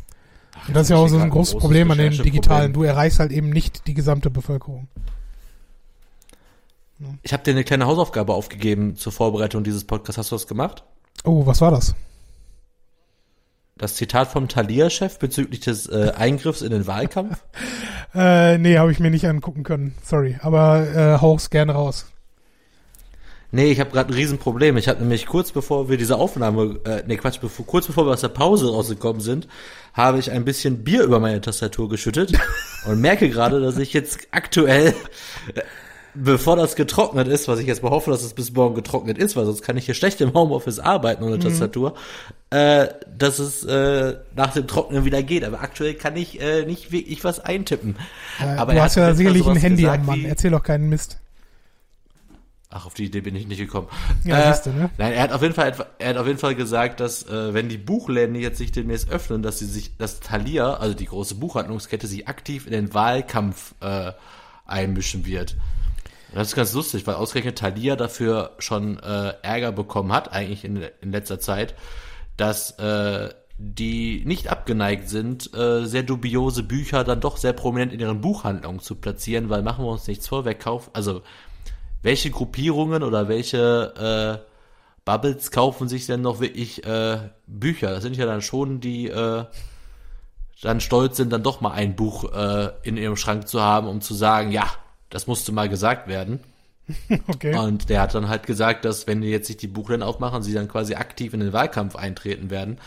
Und 0.68 0.76
das 0.76 0.84
ist 0.84 0.90
ja 0.90 0.98
auch 0.98 1.08
so 1.08 1.18
ein 1.18 1.30
großes 1.30 1.56
Problem 1.56 1.90
an 1.92 1.98
den 1.98 2.12
digitalen. 2.12 2.74
Du 2.74 2.84
erreichst 2.84 3.20
halt 3.20 3.32
eben 3.32 3.50
nicht 3.50 3.88
die 3.88 3.94
gesamte 3.94 4.30
Bevölkerung. 4.30 4.88
Ich 7.24 7.34
habe 7.34 7.44
dir 7.44 7.52
eine 7.52 7.64
kleine 7.64 7.88
Hausaufgabe 7.88 8.34
aufgegeben 8.34 8.96
zur 8.96 9.12
Vorbereitung 9.12 9.64
dieses 9.64 9.86
Podcasts. 9.86 10.20
Hast 10.20 10.32
du 10.32 10.36
das 10.36 10.48
gemacht? 10.48 10.84
Oh, 11.24 11.46
was 11.46 11.62
war 11.62 11.72
das? 11.72 11.96
Das 13.78 13.96
Zitat 13.96 14.28
vom 14.28 14.48
Thalia-Chef 14.48 15.18
bezüglich 15.18 15.62
des 15.62 15.88
äh, 15.88 16.12
Eingriffs 16.16 16.62
in 16.62 16.72
den 16.72 16.88
Wahlkampf? 16.88 17.38
Äh, 18.14 18.58
nee, 18.58 18.78
habe 18.78 18.92
ich 18.92 19.00
mir 19.00 19.10
nicht 19.10 19.26
angucken 19.26 19.64
können. 19.64 19.96
Sorry. 20.04 20.38
Aber 20.42 20.86
äh, 20.86 21.22
hauch's 21.22 21.50
gerne 21.50 21.72
raus. 21.72 22.08
Nee, 23.52 23.72
ich 23.72 23.80
habe 23.80 23.92
gerade 23.92 24.12
ein 24.12 24.16
Riesenproblem. 24.16 24.76
Ich 24.76 24.90
habe 24.90 25.00
nämlich 25.00 25.26
kurz 25.28 25.54
bevor 25.54 25.90
wir 25.90 25.98
diese 25.98 26.18
Aufnahme, 26.18 26.80
äh, 26.86 27.04
nee 27.08 27.16
Quatsch, 27.16 27.40
bevor, 27.40 27.66
kurz 27.66 27.88
bevor 27.88 28.06
wir 28.06 28.12
aus 28.12 28.20
der 28.20 28.30
Pause 28.30 28.70
rausgekommen 28.70 29.22
sind, 29.22 29.48
habe 29.94 30.20
ich 30.20 30.32
ein 30.32 30.46
bisschen 30.46 30.84
Bier 30.84 31.04
über 31.04 31.20
meine 31.20 31.42
Tastatur 31.42 31.90
geschüttet 31.90 32.34
und 32.86 33.02
merke 33.02 33.30
gerade, 33.30 33.60
dass 33.62 33.78
ich 33.78 33.94
jetzt 33.94 34.20
aktuell, 34.32 34.94
bevor 36.14 36.56
das 36.56 36.76
getrocknet 36.76 37.28
ist, 37.28 37.48
was 37.48 37.60
ich 37.60 37.68
jetzt 37.68 37.84
mal 37.84 37.92
hoffe, 37.92 38.12
dass 38.12 38.24
es 38.24 38.34
bis 38.34 38.54
morgen 38.54 38.76
getrocknet 38.76 39.18
ist, 39.18 39.36
weil 39.36 39.46
sonst 39.46 39.62
kann 39.62 39.78
ich 39.78 39.86
hier 39.86 39.96
schlecht 39.96 40.22
im 40.22 40.34
Homeoffice 40.34 40.80
arbeiten 40.80 41.24
ohne 41.24 41.40
Tastatur, 41.40 41.96
äh, 42.52 42.88
dass 43.18 43.40
es 43.40 43.64
äh, 43.64 44.16
nach 44.36 44.54
dem 44.54 44.68
Trocknen 44.68 45.06
wieder 45.06 45.24
geht. 45.24 45.44
Aber 45.44 45.62
aktuell 45.62 45.94
kann 45.94 46.16
ich 46.16 46.42
äh, 46.42 46.66
nicht 46.66 46.92
wirklich 46.92 47.24
was 47.24 47.40
eintippen. 47.40 47.98
Äh, 48.40 48.58
Aber 48.58 48.74
du 48.74 48.82
hast 48.82 48.96
ja 48.96 49.14
sicherlich 49.14 49.46
ein 49.48 49.58
Handy 49.58 49.84
gesagt 49.84 50.00
am 50.02 50.06
Mann. 50.06 50.26
Erzähl 50.26 50.52
doch 50.52 50.64
keinen 50.64 50.90
Mist. 50.90 51.20
Ach, 52.74 52.86
auf 52.86 52.94
die 52.94 53.04
Idee 53.04 53.20
bin 53.20 53.36
ich 53.36 53.48
nicht 53.48 53.60
gekommen. 53.60 53.90
Ja, 54.24 54.40
äh, 54.40 54.54
siehste, 54.54 54.70
ne? 54.70 54.90
Nein, 54.98 55.12
er 55.12 55.24
hat 55.24 55.34
auf 55.34 55.42
jeden 55.42 55.54
Fall, 55.54 55.74
er 56.00 56.10
hat 56.10 56.18
auf 56.18 56.26
jeden 56.26 56.40
Fall 56.40 56.56
gesagt, 56.56 57.02
dass 57.02 57.24
äh, 57.28 57.54
wenn 57.54 57.68
die 57.68 57.78
Buchläden 57.78 58.34
jetzt 58.36 58.58
sich 58.60 58.72
demnächst 58.72 59.10
öffnen, 59.10 59.44
dass 59.44 59.60
sie 59.60 59.66
sich, 59.66 59.98
dass 59.98 60.22
Thalia, 60.22 60.76
also 60.76 60.96
die 60.96 61.06
große 61.06 61.36
Buchhandlungskette, 61.36 62.08
sich 62.08 62.30
aktiv 62.30 62.66
in 62.66 62.72
den 62.72 62.94
Wahlkampf 62.94 63.76
äh, 63.82 64.14
einmischen 64.66 65.26
wird. 65.26 65.58
Und 66.30 66.38
das 66.38 66.48
ist 66.48 66.56
ganz 66.56 66.72
lustig, 66.72 67.06
weil 67.06 67.16
ausgerechnet 67.16 67.58
Thalia 67.58 67.98
dafür 67.98 68.52
schon 68.60 68.98
äh, 69.00 69.34
Ärger 69.42 69.74
bekommen 69.74 70.14
hat, 70.14 70.32
eigentlich 70.32 70.64
in, 70.64 70.82
in 71.02 71.12
letzter 71.12 71.42
Zeit, 71.42 71.76
dass 72.38 72.72
äh, 72.80 73.34
die 73.58 74.24
nicht 74.26 74.50
abgeneigt 74.50 75.10
sind, 75.10 75.54
äh, 75.54 75.86
sehr 75.86 76.04
dubiose 76.04 76.64
Bücher 76.64 77.04
dann 77.04 77.20
doch 77.20 77.36
sehr 77.36 77.52
prominent 77.52 77.92
in 77.92 78.00
ihren 78.00 78.22
Buchhandlungen 78.22 78.80
zu 78.80 78.96
platzieren, 78.96 79.50
weil 79.50 79.62
machen 79.62 79.84
wir 79.84 79.92
uns 79.92 80.08
nichts 80.08 80.30
vor, 80.30 80.46
wer 80.46 80.56
kauft, 80.56 80.90
also 80.94 81.22
welche 82.02 82.32
Gruppierungen 82.32 83.04
oder 83.04 83.28
welche 83.28 84.42
äh, 84.44 84.52
Bubbles 85.06 85.52
kaufen 85.52 85.88
sich 85.88 86.06
denn 86.06 86.22
noch 86.22 86.40
wirklich 86.40 86.86
äh, 86.86 87.30
Bücher? 87.48 87.92
Das 87.92 88.04
sind 88.04 88.18
ja 88.18 88.26
dann 88.26 88.42
schon 88.42 88.80
die 88.80 89.08
äh, 89.08 89.46
dann 90.62 90.80
stolz 90.80 91.18
sind, 91.18 91.34
dann 91.34 91.44
doch 91.44 91.60
mal 91.62 91.72
ein 91.72 91.96
Buch 91.96 92.32
äh, 92.34 92.70
in 92.84 92.96
ihrem 92.96 93.16
Schrank 93.16 93.48
zu 93.48 93.62
haben, 93.62 93.88
um 93.88 94.00
zu 94.00 94.14
sagen, 94.14 94.52
ja, 94.52 94.68
das 95.10 95.28
musste 95.28 95.52
mal 95.52 95.68
gesagt 95.68 96.08
werden. 96.08 96.40
Okay. 97.28 97.56
Und 97.56 97.90
der 97.90 98.02
hat 98.02 98.14
dann 98.16 98.30
halt 98.30 98.46
gesagt, 98.46 98.86
dass 98.86 99.08
wenn 99.08 99.22
die 99.22 99.30
jetzt 99.30 99.48
sich 99.48 99.58
die 99.58 99.68
Buchläden 99.68 100.04
aufmachen, 100.04 100.44
sie 100.44 100.54
dann 100.54 100.68
quasi 100.68 100.96
aktiv 100.96 101.34
in 101.34 101.40
den 101.40 101.54
Wahlkampf 101.54 101.96
eintreten 101.96 102.50
werden. 102.50 102.78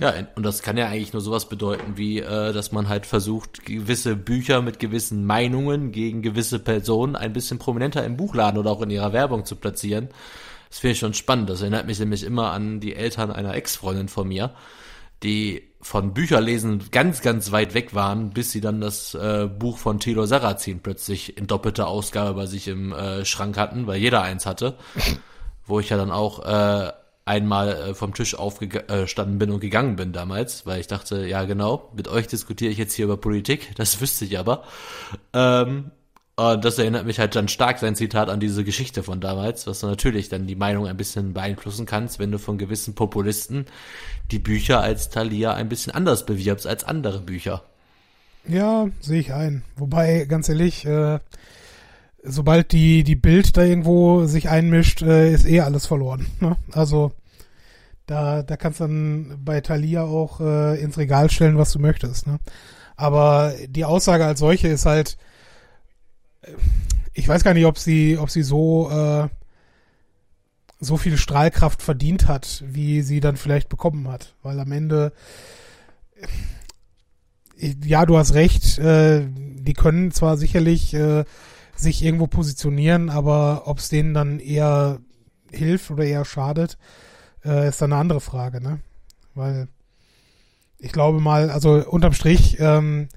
Ja, 0.00 0.12
und 0.34 0.44
das 0.44 0.62
kann 0.62 0.76
ja 0.76 0.86
eigentlich 0.86 1.12
nur 1.12 1.22
sowas 1.22 1.48
bedeuten, 1.48 1.96
wie, 1.96 2.18
äh, 2.20 2.52
dass 2.52 2.72
man 2.72 2.88
halt 2.88 3.06
versucht, 3.06 3.64
gewisse 3.64 4.16
Bücher 4.16 4.62
mit 4.62 4.78
gewissen 4.78 5.24
Meinungen 5.24 5.92
gegen 5.92 6.22
gewisse 6.22 6.58
Personen 6.58 7.16
ein 7.16 7.32
bisschen 7.32 7.58
prominenter 7.58 8.04
im 8.04 8.16
Buchladen 8.16 8.58
oder 8.58 8.70
auch 8.70 8.82
in 8.82 8.90
ihrer 8.90 9.12
Werbung 9.12 9.44
zu 9.44 9.56
platzieren. 9.56 10.08
Das 10.68 10.78
finde 10.78 10.92
ich 10.92 10.98
schon 10.98 11.14
spannend. 11.14 11.50
Das 11.50 11.62
erinnert 11.62 11.86
mich 11.86 11.98
nämlich 11.98 12.22
immer 12.22 12.52
an 12.52 12.80
die 12.80 12.94
Eltern 12.94 13.30
einer 13.30 13.54
Ex-Freundin 13.54 14.08
von 14.08 14.28
mir, 14.28 14.52
die 15.22 15.70
von 15.82 16.12
Bücherlesen 16.12 16.90
ganz, 16.90 17.22
ganz 17.22 17.52
weit 17.52 17.74
weg 17.74 17.94
waren, 17.94 18.30
bis 18.30 18.52
sie 18.52 18.60
dann 18.60 18.80
das 18.80 19.14
äh, 19.14 19.46
Buch 19.46 19.78
von 19.78 19.98
Thilo 19.98 20.26
Sarrazin 20.26 20.80
plötzlich 20.80 21.38
in 21.38 21.46
doppelter 21.46 21.88
Ausgabe 21.88 22.34
bei 22.34 22.46
sich 22.46 22.68
im 22.68 22.92
äh, 22.92 23.24
Schrank 23.24 23.56
hatten, 23.56 23.86
weil 23.86 23.98
jeder 23.98 24.22
eins 24.22 24.46
hatte. 24.46 24.76
Wo 25.66 25.80
ich 25.80 25.90
ja 25.90 25.96
dann 25.96 26.10
auch 26.10 26.44
äh, 26.44 26.92
einmal 27.24 27.68
äh, 27.68 27.94
vom 27.94 28.12
Tisch 28.12 28.34
aufgestanden 28.34 29.38
bin 29.38 29.50
und 29.50 29.60
gegangen 29.60 29.96
bin 29.96 30.12
damals, 30.12 30.66
weil 30.66 30.80
ich 30.80 30.88
dachte, 30.88 31.26
ja 31.26 31.44
genau, 31.44 31.90
mit 31.94 32.08
euch 32.08 32.26
diskutiere 32.26 32.72
ich 32.72 32.78
jetzt 32.78 32.94
hier 32.94 33.04
über 33.04 33.16
Politik, 33.16 33.72
das 33.76 34.00
wüsste 34.00 34.24
ich 34.24 34.38
aber. 34.38 34.64
Ähm, 35.32 35.92
und 36.40 36.64
das 36.64 36.78
erinnert 36.78 37.04
mich 37.04 37.18
halt 37.18 37.36
dann 37.36 37.48
stark 37.48 37.78
sein 37.78 37.94
Zitat 37.94 38.30
an 38.30 38.40
diese 38.40 38.64
Geschichte 38.64 39.02
von 39.02 39.20
damals, 39.20 39.66
was 39.66 39.82
natürlich 39.82 40.30
dann 40.30 40.46
die 40.46 40.54
Meinung 40.54 40.86
ein 40.86 40.96
bisschen 40.96 41.34
beeinflussen 41.34 41.84
kannst, 41.84 42.18
wenn 42.18 42.32
du 42.32 42.38
von 42.38 42.56
gewissen 42.56 42.94
Populisten 42.94 43.66
die 44.30 44.38
Bücher 44.38 44.80
als 44.80 45.10
Thalia 45.10 45.52
ein 45.52 45.68
bisschen 45.68 45.92
anders 45.92 46.24
bewirbst 46.24 46.66
als 46.66 46.84
andere 46.84 47.20
Bücher. 47.20 47.64
Ja, 48.48 48.88
sehe 49.00 49.20
ich 49.20 49.34
ein. 49.34 49.64
Wobei, 49.76 50.24
ganz 50.24 50.48
ehrlich, 50.48 50.86
äh, 50.86 51.18
sobald 52.22 52.72
die, 52.72 53.04
die 53.04 53.16
Bild 53.16 53.58
da 53.58 53.62
irgendwo 53.62 54.24
sich 54.24 54.48
einmischt, 54.48 55.02
äh, 55.02 55.32
ist 55.32 55.44
eh 55.46 55.60
alles 55.60 55.84
verloren. 55.86 56.26
Ne? 56.40 56.56
Also 56.72 57.12
da, 58.06 58.42
da 58.42 58.56
kannst 58.56 58.80
du 58.80 58.84
dann 58.84 59.38
bei 59.44 59.60
Thalia 59.60 60.04
auch 60.04 60.40
äh, 60.40 60.80
ins 60.80 60.96
Regal 60.96 61.28
stellen, 61.28 61.58
was 61.58 61.72
du 61.72 61.80
möchtest. 61.80 62.26
Ne? 62.26 62.38
Aber 62.96 63.52
die 63.68 63.84
Aussage 63.84 64.24
als 64.24 64.40
solche 64.40 64.68
ist 64.68 64.86
halt, 64.86 65.18
äh, 65.18 65.29
ich 67.12 67.28
weiß 67.28 67.44
gar 67.44 67.54
nicht, 67.54 67.66
ob 67.66 67.78
sie, 67.78 68.18
ob 68.18 68.30
sie 68.30 68.42
so, 68.42 68.90
äh, 68.90 69.28
so 70.80 70.96
viel 70.96 71.18
Strahlkraft 71.18 71.82
verdient 71.82 72.26
hat, 72.26 72.64
wie 72.66 73.02
sie 73.02 73.20
dann 73.20 73.36
vielleicht 73.36 73.68
bekommen 73.68 74.08
hat. 74.08 74.34
Weil 74.42 74.58
am 74.60 74.72
Ende, 74.72 75.12
ja, 77.84 78.06
du 78.06 78.16
hast 78.16 78.34
recht, 78.34 78.78
äh, 78.78 79.26
die 79.26 79.74
können 79.74 80.10
zwar 80.10 80.36
sicherlich 80.36 80.94
äh, 80.94 81.24
sich 81.76 82.02
irgendwo 82.02 82.26
positionieren, 82.26 83.10
aber 83.10 83.62
ob 83.66 83.78
es 83.78 83.88
denen 83.88 84.14
dann 84.14 84.38
eher 84.38 85.00
hilft 85.50 85.90
oder 85.90 86.04
eher 86.04 86.24
schadet, 86.24 86.78
äh, 87.44 87.68
ist 87.68 87.82
dann 87.82 87.92
eine 87.92 88.00
andere 88.00 88.20
Frage, 88.20 88.62
ne? 88.62 88.80
Weil 89.34 89.68
ich 90.78 90.92
glaube 90.92 91.20
mal, 91.20 91.50
also 91.50 91.74
unterm 91.86 92.12
Strich, 92.14 92.58
ähm, 92.58 93.08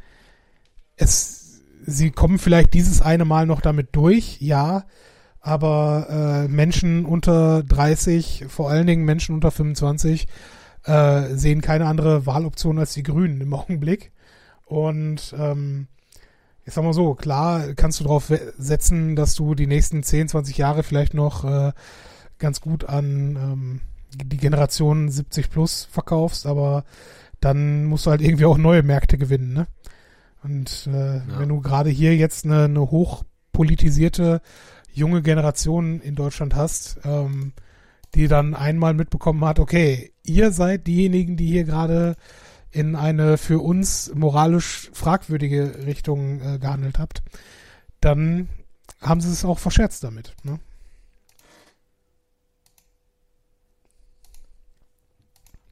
es, 0.97 1.32
sie 1.85 2.11
kommen 2.11 2.39
vielleicht 2.39 2.73
dieses 2.73 3.01
eine 3.01 3.26
Mal 3.26 3.45
noch 3.45 3.61
damit 3.61 3.89
durch, 3.95 4.38
ja, 4.39 4.85
aber 5.39 6.07
äh, 6.10 6.47
Menschen 6.47 7.05
unter 7.05 7.64
30, 7.64 8.45
vor 8.47 8.69
allen 8.69 8.88
Dingen 8.88 9.05
Menschen 9.05 9.35
unter 9.35 9.51
25, 9.51 10.27
äh, 10.85 11.35
sehen 11.35 11.61
keine 11.61 11.85
andere 11.88 12.26
Wahloption 12.26 12.80
als 12.80 12.93
die 12.93 13.03
Grünen 13.03 13.41
im 13.41 13.53
Augenblick. 13.53 14.11
Und 14.65 15.35
ähm, 15.38 15.88
ich 16.65 16.73
sag 16.73 16.84
mal 16.84 16.93
so, 16.93 17.14
klar 17.14 17.73
kannst 17.76 17.99
du 17.99 18.05
darauf 18.05 18.31
setzen, 18.57 19.15
dass 19.15 19.35
du 19.35 19.53
die 19.53 19.68
nächsten 19.68 20.01
10, 20.01 20.30
20 20.30 20.57
Jahre 20.57 20.84
vielleicht 20.84 21.14
noch 21.14 21.43
äh, 21.43 21.73
ganz 22.39 22.61
gut 22.61 22.85
an 22.85 23.35
ähm, 23.35 23.81
die 24.15 24.38
Generation 24.38 25.10
70 25.10 25.49
plus 25.49 25.88
verkaufst, 25.91 26.45
aber 26.45 26.85
dann 27.41 27.84
musst 27.85 28.05
du 28.05 28.11
halt 28.11 28.22
irgendwie 28.22 28.45
auch 28.45 28.57
neue 28.57 28.84
Märkte 28.84 29.18
gewinnen, 29.18 29.53
ne? 29.53 29.68
Und 30.43 30.87
äh, 30.87 31.17
ja. 31.17 31.39
wenn 31.39 31.49
du 31.49 31.61
gerade 31.61 31.89
hier 31.89 32.15
jetzt 32.15 32.45
eine, 32.45 32.65
eine 32.65 32.91
hochpolitisierte 32.91 34.41
junge 34.91 35.21
Generation 35.21 36.01
in 36.01 36.15
Deutschland 36.15 36.55
hast, 36.55 36.99
ähm, 37.03 37.53
die 38.13 38.27
dann 38.27 38.53
einmal 38.53 38.93
mitbekommen 38.93 39.43
hat, 39.45 39.59
okay, 39.59 40.11
ihr 40.23 40.51
seid 40.51 40.85
diejenigen, 40.87 41.37
die 41.37 41.47
hier 41.47 41.63
gerade 41.63 42.15
in 42.71 42.95
eine 42.95 43.37
für 43.37 43.59
uns 43.59 44.11
moralisch 44.13 44.89
fragwürdige 44.93 45.85
Richtung 45.85 46.41
äh, 46.41 46.59
gehandelt 46.59 46.99
habt, 46.99 47.23
dann 48.01 48.49
haben 48.99 49.21
sie 49.21 49.31
es 49.31 49.45
auch 49.45 49.59
verscherzt 49.59 50.03
damit. 50.03 50.35
Ne? 50.43 50.59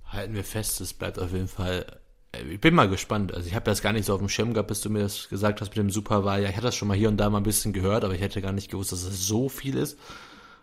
Halten 0.06 0.34
wir 0.34 0.44
fest, 0.44 0.82
es 0.82 0.94
bleibt 0.94 1.20
auf 1.20 1.32
jeden 1.32 1.48
Fall. 1.48 2.01
Ich 2.50 2.62
bin 2.62 2.74
mal 2.74 2.88
gespannt. 2.88 3.34
Also 3.34 3.48
ich 3.48 3.56
habe 3.56 3.66
das 3.66 3.82
gar 3.82 3.92
nicht 3.92 4.06
so 4.06 4.14
auf 4.14 4.20
dem 4.20 4.30
Schirm 4.30 4.54
gehabt, 4.54 4.70
bis 4.70 4.82
du 4.82 4.90
mir 4.90 5.00
das 5.00 5.28
gesagt 5.28 5.60
hast 5.60 5.70
mit 5.70 5.78
dem 5.78 5.90
Superwahl. 5.90 6.42
Ja, 6.42 6.50
ich 6.50 6.56
hatte 6.56 6.68
das 6.68 6.76
schon 6.76 6.88
mal 6.88 6.96
hier 6.96 7.10
und 7.10 7.18
da 7.18 7.30
mal 7.30 7.40
ein 7.40 7.44
bisschen 7.44 7.74
gehört, 7.74 8.06
aber 8.06 8.14
ich 8.14 8.22
hätte 8.22 8.42
gar 8.42 8.54
nicht 8.54 8.72
gewusst, 8.72 8.94
dass 8.94 9.04
es 9.04 9.28
so 9.28 9.50
viel 9.50 9.76
ist. 9.76 9.98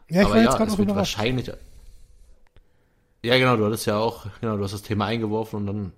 Ja, 0.09 0.21
ich 0.21 0.27
aber 0.27 0.35
war 0.35 0.37
ja, 0.43 0.45
jetzt 0.45 0.57
gerade 0.57 0.79
wird 0.79 0.95
wahrscheinlich. 0.95 1.53
Ja, 3.23 3.37
genau, 3.37 3.57
du 3.57 3.67
hattest 3.67 3.85
ja 3.85 3.99
auch, 3.99 4.27
genau, 4.41 4.57
du 4.57 4.65
hast 4.65 4.73
das 4.73 4.83
Thema 4.83 5.07
eingeworfen 5.07 5.57
und 5.61 5.67
dann, 5.67 5.93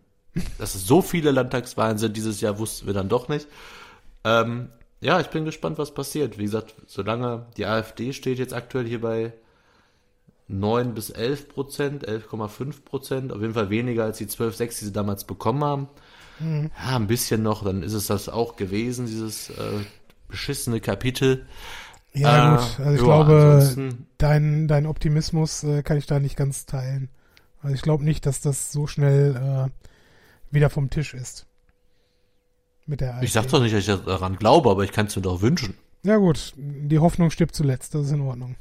dass 0.59 0.75
es 0.75 0.87
so 0.87 1.03
viele 1.03 1.31
Landtagswahlen 1.31 1.99
sind 1.99 2.17
dieses 2.17 2.41
Jahr, 2.41 2.59
wussten 2.59 2.87
wir 2.87 2.95
dann 2.95 3.09
doch 3.09 3.29
nicht. 3.29 3.47
Ähm, 4.25 4.71
ja, 5.01 5.21
ich 5.21 5.29
bin 5.29 5.45
gespannt, 5.45 5.79
was 5.79 5.95
passiert. 5.95 6.39
Wie 6.39 6.45
gesagt, 6.45 6.75
solange 6.87 7.47
die 7.57 7.67
AfD 7.67 8.13
steht 8.13 8.39
jetzt 8.39 8.55
aktuell 8.55 8.87
hier 8.87 9.01
bei 9.01 9.33
9 10.51 10.95
bis 10.95 11.11
11 11.11 11.49
Prozent, 11.49 12.09
11,5 12.09 12.85
Prozent, 12.85 13.33
auf 13.33 13.41
jeden 13.41 13.55
Fall 13.55 13.71
weniger 13.71 14.05
als 14.05 14.19
die 14.19 14.27
12, 14.27 14.57
6, 14.57 14.79
die 14.79 14.85
sie 14.87 14.93
damals 14.93 15.25
bekommen 15.25 15.65
haben. 15.65 15.89
Mhm. 16.41 16.71
Ja, 16.83 16.97
ein 16.97 17.07
bisschen 17.07 17.43
noch, 17.43 17.65
dann 17.65 17.83
ist 17.83 17.93
es 17.93 18.07
das 18.07 18.29
auch 18.29 18.57
gewesen, 18.57 19.07
dieses 19.07 19.51
äh, 19.51 19.85
beschissene 20.29 20.81
Kapitel. 20.81 21.47
Ja, 22.13 22.55
äh, 22.55 22.57
gut, 22.57 22.81
also 22.81 22.91
ich 22.93 23.01
ja, 23.01 23.05
glaube, 23.05 23.97
dein, 24.19 24.69
dein 24.69 24.87
Optimismus 24.87 25.63
äh, 25.65 25.83
kann 25.83 25.97
ich 25.97 26.07
da 26.07 26.19
nicht 26.19 26.37
ganz 26.37 26.67
teilen. 26.67 27.09
Also 27.63 27.75
ich 27.75 27.83
glaube 27.83 28.05
nicht, 28.05 28.27
dass 28.27 28.41
das 28.41 28.73
so 28.73 28.87
schnell 28.87 29.37
äh, 29.37 30.55
wieder 30.55 30.71
vom 30.71 30.91
Tisch 30.91 31.15
ist. 31.15 31.47
Mit 32.87 33.01
der 33.01 33.15
AfD. 33.15 33.27
Ich 33.27 33.33
sag 33.33 33.47
doch 33.49 33.61
nicht, 33.61 33.75
dass 33.75 33.87
ich 33.87 34.05
daran 34.05 34.37
glaube, 34.37 34.71
aber 34.71 34.83
ich 34.83 34.93
kann 34.93 35.07
es 35.07 35.15
mir 35.15 35.23
doch 35.23 35.43
wünschen. 35.43 35.75
Ja 36.03 36.17
gut, 36.17 36.55
die 36.57 36.99
Hoffnung 36.99 37.31
stirbt 37.31 37.55
zuletzt, 37.55 37.95
das 37.95 38.07
ist 38.07 38.13
in 38.13 38.23
Ordnung. 38.23 38.57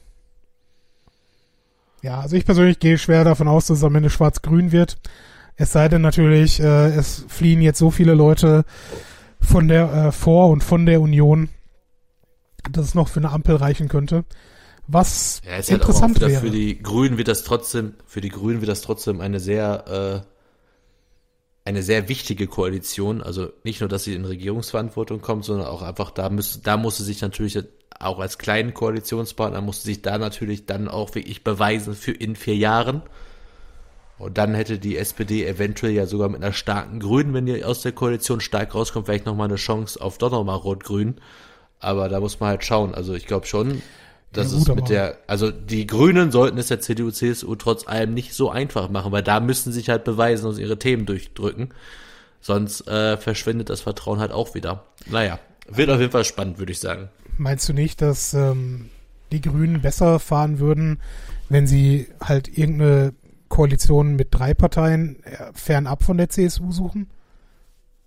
Ja, 2.02 2.22
also 2.22 2.36
ich 2.36 2.46
persönlich 2.46 2.80
gehe 2.80 2.98
schwer 2.98 3.24
davon 3.24 3.48
aus, 3.48 3.68
dass 3.68 3.80
es 3.80 3.84
am 3.84 3.96
Ende 3.96 4.10
schwarz-grün 4.10 4.72
wird. 4.72 4.98
Es 5.56 5.74
sei 5.74 5.90
denn 5.90 6.02
natürlich, 6.02 6.62
äh, 6.62 6.96
es 6.96 7.26
fliehen 7.28 7.62
jetzt 7.62 7.80
so 7.80 7.92
viele 7.92 8.14
Leute 8.14 8.64
von 9.42 9.68
der 9.68 9.94
äh, 9.94 10.12
vor 10.12 10.50
und 10.50 10.64
von 10.64 10.86
der 10.86 11.02
Union, 11.02 11.50
dass 12.72 12.86
es 12.86 12.96
noch 12.96 13.10
für 13.10 13.20
eine 13.20 13.32
Ampel 13.32 13.56
reichen 13.56 13.90
könnte. 13.90 14.24
Was 14.88 15.42
ja, 15.46 15.58
ist 15.58 15.70
interessant 15.70 16.20
halt 16.20 16.32
wäre. 16.32 16.42
Für 16.42 16.50
die 16.50 16.82
Grünen 16.82 17.18
wird 17.18 17.28
das 17.28 17.44
trotzdem, 17.44 17.94
für 18.08 18.22
die 18.22 18.30
Grünen 18.30 18.62
wird 18.62 18.70
das 18.70 18.82
trotzdem 18.82 19.22
eine 19.22 19.40
sehr, 19.40 20.26
äh, 20.26 21.70
eine 21.70 21.84
sehr 21.84 22.10
wichtige 22.10 22.48
Koalition. 22.48 23.22
Also 23.22 23.50
nicht 23.64 23.82
nur, 23.82 23.90
dass 23.90 24.06
sie 24.06 24.16
in 24.16 24.26
Regierungsverantwortung 24.26 25.22
kommt, 25.22 25.46
sondern 25.46 25.68
auch 25.68 25.82
einfach 25.82 26.10
da 26.10 26.30
müsste, 26.30 26.60
da 26.60 26.78
muss 26.78 26.98
sie 26.98 27.04
sich 27.04 27.22
natürlich 27.22 27.60
auch 28.00 28.20
als 28.20 28.38
kleinen 28.38 28.74
Koalitionspartner 28.74 29.62
musste 29.62 29.86
sich 29.86 30.02
da 30.02 30.18
natürlich 30.18 30.66
dann 30.66 30.88
auch 30.88 31.16
wirklich 31.16 31.44
beweisen 31.44 31.96
für 31.96 32.12
in 32.12 32.36
vier 32.36 32.56
Jahren. 32.56 33.02
Und 34.18 34.38
dann 34.38 34.54
hätte 34.54 34.80
die 34.80 34.98
SPD 34.98 35.46
eventuell 35.46 35.94
ja 35.94 36.06
sogar 36.06 36.28
mit 36.30 36.44
einer 36.44 36.54
starken 36.54 37.00
Grünen, 37.00 37.34
wenn 37.34 37.46
die 37.46 37.64
aus 37.64 37.82
der 37.82 37.94
Koalition 37.94 38.42
stark 38.42 38.76
rauskommt, 38.76 39.06
vielleicht 39.06 39.26
nochmal 39.26 39.48
eine 39.48 39.56
Chance 39.56 40.02
auf 40.02 40.18
doch 40.18 40.32
nochmal 40.32 40.58
Rot-Grün. 40.58 41.16
Aber 41.80 42.10
da 42.10 42.20
muss 42.20 42.40
man 42.40 42.50
halt 42.50 42.66
schauen. 42.66 42.94
Also 42.94 43.14
ich 43.14 43.26
glaube 43.26 43.48
schon, 43.48 43.82
dass 44.34 44.52
ja, 44.52 44.60
es 44.60 44.68
mit 44.68 44.90
der, 44.90 45.18
also 45.28 45.52
die 45.52 45.88
Grünen 45.88 46.32
sollten 46.32 46.58
es 46.58 46.68
der 46.68 46.82
CDU, 46.82 47.12
CSU 47.12 47.56
trotz 47.56 47.88
allem 47.88 48.14
nicht 48.14 48.34
so 48.34 48.50
einfach 48.50 48.90
machen, 48.90 49.12
weil 49.12 49.24
da 49.24 49.40
müssen 49.40 49.72
sich 49.72 49.90
halt 49.90 50.04
beweisen 50.04 50.48
und 50.48 50.60
ihre 50.60 50.78
Themen 50.78 51.06
durchdrücken. 51.06 51.74
Sonst 52.42 52.88
äh, 52.88 53.18
verschwindet 53.18 53.70
das 53.70 53.82
Vertrauen 53.82 54.20
halt 54.20 54.32
auch 54.32 54.54
wieder. 54.54 54.86
Naja, 55.08 55.40
wird 55.68 55.90
auf 55.90 56.00
jeden 56.00 56.12
Fall 56.12 56.26
spannend, 56.26 56.60
würde 56.60 56.72
ich 56.72 56.80
sagen. 56.80 57.10
Meinst 57.40 57.70
du 57.70 57.74
nicht, 57.74 58.02
dass 58.02 58.34
ähm, 58.34 58.90
die 59.32 59.40
Grünen 59.40 59.82
besser 59.82 60.20
fahren 60.20 60.60
würden, 60.60 61.00
wenn 61.48 61.68
sie 61.68 62.08
halt 62.22 62.50
irgendeine 62.50 63.14
Koalition 63.48 64.18
mit 64.18 64.28
drei 64.32 64.54
Parteien 64.54 65.24
äh, 65.24 65.52
fernab 65.54 66.04
von 66.04 66.18
der 66.18 66.30
CSU 66.30 66.74
suchen? 66.74 67.10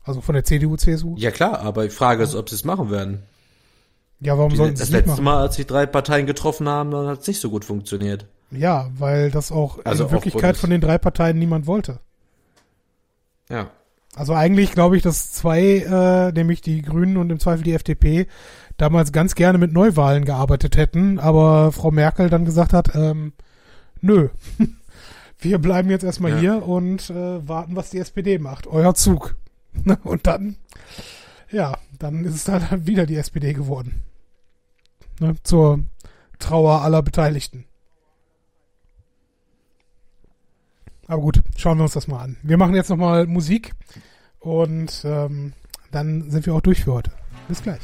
Also 0.04 0.20
von 0.20 0.34
der 0.34 0.44
CDU, 0.44 0.76
CSU? 0.76 1.14
Ja 1.16 1.30
klar, 1.30 1.60
aber 1.60 1.86
ich 1.86 1.92
frage 1.92 2.22
ist, 2.22 2.34
ob 2.34 2.50
sie 2.50 2.56
es 2.56 2.64
machen 2.64 2.90
werden. 2.90 3.22
Ja, 4.20 4.36
warum 4.36 4.54
sollten 4.54 4.76
sie 4.76 4.82
es 4.82 4.90
nicht 4.90 4.98
machen? 4.98 5.06
Das 5.06 5.16
letzte 5.16 5.22
Mal, 5.22 5.40
als 5.40 5.54
sich 5.56 5.66
drei 5.66 5.86
Parteien 5.86 6.26
getroffen 6.26 6.68
haben, 6.68 6.90
dann 6.90 7.06
hat 7.06 7.22
es 7.22 7.26
nicht 7.26 7.40
so 7.40 7.48
gut 7.48 7.64
funktioniert. 7.64 8.26
Ja, 8.50 8.90
weil 8.98 9.30
das 9.30 9.50
auch 9.50 9.78
also 9.84 10.04
in 10.04 10.10
Wirklichkeit 10.10 10.58
von 10.58 10.68
den 10.68 10.82
drei 10.82 10.98
Parteien 10.98 11.38
niemand 11.38 11.66
wollte. 11.66 12.00
Ja. 13.48 13.70
Also 14.14 14.34
eigentlich 14.34 14.72
glaube 14.72 14.96
ich, 14.96 15.02
dass 15.02 15.32
zwei, 15.32 15.78
äh, 15.78 16.32
nämlich 16.32 16.60
die 16.60 16.82
Grünen 16.82 17.16
und 17.16 17.30
im 17.30 17.40
Zweifel 17.40 17.62
die 17.64 17.72
FDP, 17.72 18.26
damals 18.82 19.12
ganz 19.12 19.36
gerne 19.36 19.58
mit 19.58 19.72
Neuwahlen 19.72 20.24
gearbeitet 20.24 20.76
hätten, 20.76 21.20
aber 21.20 21.70
Frau 21.70 21.92
Merkel 21.92 22.28
dann 22.28 22.44
gesagt 22.44 22.72
hat, 22.72 22.96
ähm, 22.96 23.32
nö, 24.00 24.28
wir 25.38 25.58
bleiben 25.60 25.88
jetzt 25.88 26.02
erstmal 26.02 26.32
ja. 26.32 26.38
hier 26.38 26.66
und 26.66 27.08
äh, 27.08 27.48
warten, 27.48 27.76
was 27.76 27.90
die 27.90 27.98
SPD 27.98 28.38
macht. 28.38 28.66
Euer 28.66 28.94
Zug. 28.96 29.36
und 30.02 30.26
dann, 30.26 30.56
ja, 31.52 31.78
dann 32.00 32.24
ist 32.24 32.34
es 32.34 32.44
dann 32.44 32.84
wieder 32.84 33.06
die 33.06 33.14
SPD 33.14 33.52
geworden. 33.52 34.02
Ne, 35.20 35.36
zur 35.44 35.84
Trauer 36.40 36.82
aller 36.82 37.02
Beteiligten. 37.02 37.66
Aber 41.06 41.22
gut, 41.22 41.40
schauen 41.56 41.78
wir 41.78 41.84
uns 41.84 41.92
das 41.92 42.08
mal 42.08 42.20
an. 42.20 42.36
Wir 42.42 42.56
machen 42.56 42.74
jetzt 42.74 42.90
nochmal 42.90 43.28
Musik 43.28 43.74
und 44.40 45.02
ähm, 45.04 45.52
dann 45.92 46.30
sind 46.32 46.46
wir 46.46 46.54
auch 46.54 46.60
durch 46.60 46.82
für 46.82 46.94
heute. 46.94 47.12
Bis 47.46 47.62
gleich. 47.62 47.82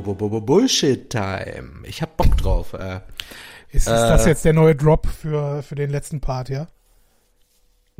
Bullshit 0.00 1.10
Time. 1.10 1.82
Ich 1.84 2.02
hab 2.02 2.16
Bock 2.16 2.36
drauf. 2.36 2.72
Äh, 2.74 3.00
ist, 3.70 3.86
ist 3.86 3.88
äh, 3.88 4.08
das 4.08 4.26
jetzt 4.26 4.44
der 4.44 4.52
neue 4.52 4.74
Drop 4.74 5.06
für, 5.06 5.62
für 5.62 5.74
den 5.74 5.90
letzten 5.90 6.20
Part, 6.20 6.48
ja? 6.48 6.68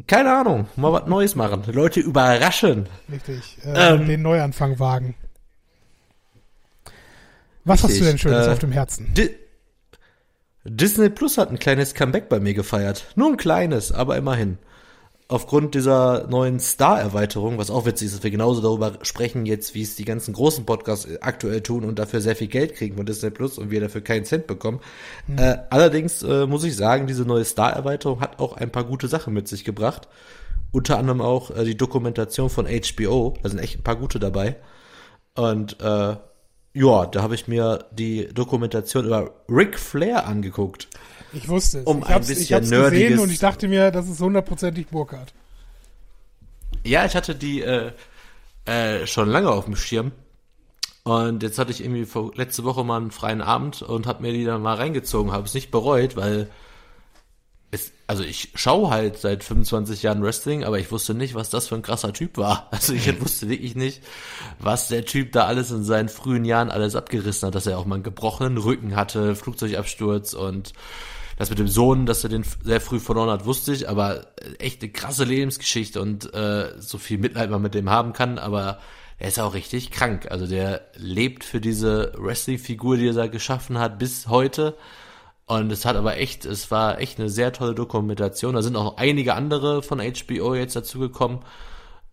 Keine 0.06 0.32
Ahnung. 0.34 0.66
Mal 0.76 0.92
was 0.92 1.06
Neues 1.06 1.34
machen. 1.34 1.62
Leute 1.72 2.00
überraschen. 2.00 2.88
Richtig. 3.10 3.58
Äh, 3.64 3.94
ähm, 3.94 4.06
den 4.06 4.22
Neuanfang 4.22 4.78
wagen. 4.78 5.14
Was 7.64 7.82
richtig, 7.84 7.90
hast 7.90 8.00
du 8.00 8.04
denn 8.04 8.18
Schönes 8.18 8.46
äh, 8.46 8.50
auf 8.50 8.58
dem 8.58 8.72
Herzen? 8.72 9.14
Di 9.14 9.30
Disney 10.66 11.10
Plus 11.10 11.36
hat 11.36 11.50
ein 11.50 11.58
kleines 11.58 11.94
Comeback 11.94 12.28
bei 12.28 12.40
mir 12.40 12.54
gefeiert. 12.54 13.12
Nur 13.16 13.30
ein 13.30 13.36
kleines, 13.36 13.92
aber 13.92 14.16
immerhin. 14.16 14.58
Aufgrund 15.28 15.74
dieser 15.74 16.26
neuen 16.28 16.60
Star-Erweiterung, 16.60 17.56
was 17.56 17.70
auch 17.70 17.86
witzig 17.86 18.06
ist, 18.06 18.16
dass 18.16 18.22
wir 18.24 18.30
genauso 18.30 18.60
darüber 18.60 18.98
sprechen 19.02 19.46
jetzt, 19.46 19.74
wie 19.74 19.82
es 19.82 19.96
die 19.96 20.04
ganzen 20.04 20.34
großen 20.34 20.66
Podcasts 20.66 21.08
aktuell 21.20 21.62
tun 21.62 21.84
und 21.84 21.98
dafür 21.98 22.20
sehr 22.20 22.36
viel 22.36 22.48
Geld 22.48 22.74
kriegen 22.74 22.96
von 22.96 23.06
Disney 23.06 23.30
Plus 23.30 23.56
und 23.56 23.70
wir 23.70 23.80
dafür 23.80 24.02
keinen 24.02 24.24
Cent 24.24 24.46
bekommen. 24.46 24.80
Mhm. 25.26 25.38
Äh, 25.38 25.58
allerdings 25.70 26.22
äh, 26.22 26.46
muss 26.46 26.64
ich 26.64 26.76
sagen, 26.76 27.06
diese 27.06 27.24
neue 27.24 27.44
Star-Erweiterung 27.44 28.20
hat 28.20 28.38
auch 28.38 28.56
ein 28.56 28.70
paar 28.70 28.84
gute 28.84 29.08
Sachen 29.08 29.32
mit 29.32 29.48
sich 29.48 29.64
gebracht. 29.64 30.08
Unter 30.72 30.98
anderem 30.98 31.22
auch 31.22 31.50
äh, 31.50 31.64
die 31.64 31.76
Dokumentation 31.76 32.50
von 32.50 32.66
HBO. 32.66 33.34
Da 33.42 33.48
sind 33.48 33.60
echt 33.60 33.78
ein 33.78 33.84
paar 33.84 33.96
gute 33.96 34.18
dabei. 34.18 34.56
Und 35.34 35.80
äh, 35.80 36.16
ja, 36.76 37.06
da 37.06 37.22
habe 37.22 37.34
ich 37.34 37.48
mir 37.48 37.86
die 37.92 38.28
Dokumentation 38.34 39.06
über 39.06 39.30
Ric 39.48 39.78
Flair 39.78 40.26
angeguckt. 40.26 40.88
Ich 41.34 41.48
wusste 41.48 41.80
es. 41.80 41.86
Um 41.86 41.98
ich 41.98 42.04
ein 42.06 42.14
hab's, 42.14 42.28
bisschen 42.28 42.42
ich 42.42 42.52
hab's 42.52 42.68
nerdiges- 42.68 42.90
gesehen 43.08 43.18
und 43.18 43.30
ich 43.30 43.38
dachte 43.38 43.68
mir, 43.68 43.90
das 43.90 44.08
ist 44.08 44.20
hundertprozentig 44.20 44.86
Burkhardt. 44.88 45.32
Ja, 46.84 47.04
ich 47.04 47.14
hatte 47.14 47.34
die 47.34 47.62
äh, 47.62 47.92
äh, 48.66 49.06
schon 49.06 49.28
lange 49.28 49.50
auf 49.50 49.64
dem 49.64 49.76
Schirm. 49.76 50.12
Und 51.02 51.42
jetzt 51.42 51.58
hatte 51.58 51.70
ich 51.70 51.82
irgendwie 51.82 52.06
vor, 52.06 52.32
letzte 52.34 52.64
Woche 52.64 52.82
mal 52.82 52.96
einen 52.96 53.10
freien 53.10 53.42
Abend 53.42 53.82
und 53.82 54.06
habe 54.06 54.22
mir 54.22 54.32
die 54.32 54.44
dann 54.44 54.62
mal 54.62 54.76
reingezogen, 54.76 55.32
habe 55.32 55.44
es 55.46 55.52
nicht 55.52 55.70
bereut, 55.70 56.16
weil 56.16 56.48
es, 57.70 57.92
also 58.06 58.22
ich 58.22 58.52
schaue 58.54 58.88
halt 58.88 59.18
seit 59.18 59.44
25 59.44 60.02
Jahren 60.02 60.22
Wrestling, 60.22 60.64
aber 60.64 60.78
ich 60.78 60.90
wusste 60.90 61.12
nicht, 61.12 61.34
was 61.34 61.50
das 61.50 61.68
für 61.68 61.74
ein 61.74 61.82
krasser 61.82 62.14
Typ 62.14 62.38
war. 62.38 62.68
Also 62.70 62.94
ich 62.94 63.20
wusste 63.20 63.50
wirklich 63.50 63.74
nicht, 63.74 64.02
was 64.58 64.88
der 64.88 65.04
Typ 65.04 65.32
da 65.32 65.44
alles 65.44 65.70
in 65.70 65.84
seinen 65.84 66.08
frühen 66.08 66.46
Jahren 66.46 66.70
alles 66.70 66.96
abgerissen 66.96 67.48
hat, 67.48 67.54
dass 67.54 67.66
er 67.66 67.78
auch 67.78 67.84
mal 67.84 67.96
einen 67.96 68.04
gebrochenen 68.04 68.56
Rücken 68.56 68.96
hatte, 68.96 69.34
Flugzeugabsturz 69.36 70.32
und 70.32 70.72
das 71.36 71.50
mit 71.50 71.58
dem 71.58 71.68
Sohn, 71.68 72.06
dass 72.06 72.24
er 72.24 72.30
den 72.30 72.44
sehr 72.62 72.80
früh 72.80 73.00
verloren 73.00 73.30
hat, 73.30 73.44
wusste 73.44 73.72
ich, 73.72 73.88
aber 73.88 74.26
echt 74.58 74.82
eine 74.82 74.92
krasse 74.92 75.24
Lebensgeschichte 75.24 76.00
und 76.00 76.32
äh, 76.34 76.72
so 76.78 76.98
viel 76.98 77.18
Mitleid 77.18 77.50
man 77.50 77.62
mit 77.62 77.74
dem 77.74 77.90
haben 77.90 78.12
kann, 78.12 78.38
aber 78.38 78.78
er 79.18 79.28
ist 79.28 79.38
auch 79.38 79.54
richtig 79.54 79.90
krank. 79.90 80.30
Also 80.30 80.46
der 80.46 80.82
lebt 80.96 81.44
für 81.44 81.60
diese 81.60 82.12
Wrestling-Figur, 82.16 82.96
die 82.96 83.08
er 83.08 83.14
da 83.14 83.26
geschaffen 83.26 83.78
hat, 83.78 83.98
bis 83.98 84.28
heute. 84.28 84.76
Und 85.46 85.70
es 85.70 85.84
hat 85.84 85.96
aber 85.96 86.16
echt, 86.16 86.44
es 86.44 86.70
war 86.70 87.00
echt 87.00 87.18
eine 87.18 87.28
sehr 87.28 87.52
tolle 87.52 87.74
Dokumentation. 87.74 88.54
Da 88.54 88.62
sind 88.62 88.76
auch 88.76 88.96
einige 88.96 89.34
andere 89.34 89.82
von 89.82 90.00
HBO 90.00 90.54
jetzt 90.54 90.74
dazugekommen. 90.74 91.40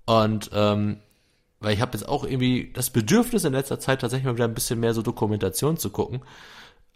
Und 0.06 0.52
ähm, 0.54 0.98
weil 1.60 1.74
ich 1.74 1.82
habe 1.82 1.98
jetzt 1.98 2.08
auch 2.08 2.24
irgendwie 2.24 2.72
das 2.74 2.90
Bedürfnis 2.90 3.46
in 3.46 3.54
letzter 3.54 3.80
Zeit 3.80 4.02
tatsächlich 4.02 4.26
mal 4.26 4.36
wieder 4.36 4.48
ein 4.48 4.54
bisschen 4.54 4.80
mehr 4.80 4.94
so 4.94 5.02
Dokumentation 5.02 5.78
zu 5.78 5.92
gucken. 5.92 6.22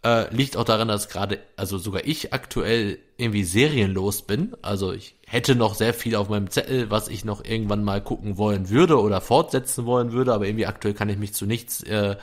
Äh, 0.04 0.32
liegt 0.34 0.56
auch 0.56 0.64
daran, 0.64 0.88
dass 0.88 1.08
gerade, 1.08 1.40
also 1.56 1.78
sogar 1.78 2.04
ich 2.04 2.32
aktuell 2.32 2.98
irgendwie 3.16 3.44
serienlos 3.44 4.22
bin. 4.22 4.54
Also 4.62 4.92
ich 4.92 5.16
hätte 5.26 5.56
noch 5.56 5.74
sehr 5.74 5.94
viel 5.94 6.16
auf 6.16 6.28
meinem 6.28 6.50
Zettel, 6.50 6.90
was 6.90 7.08
ich 7.08 7.24
noch 7.24 7.44
irgendwann 7.44 7.82
mal 7.82 8.00
gucken 8.00 8.38
wollen 8.38 8.68
würde 8.68 9.00
oder 9.00 9.20
fortsetzen 9.20 9.86
wollen 9.86 10.12
würde, 10.12 10.32
aber 10.32 10.46
irgendwie 10.46 10.66
aktuell 10.66 10.94
kann 10.94 11.08
ich 11.08 11.18
mich 11.18 11.34
zu 11.34 11.46
nichts 11.46 11.82
äh, 11.82 12.16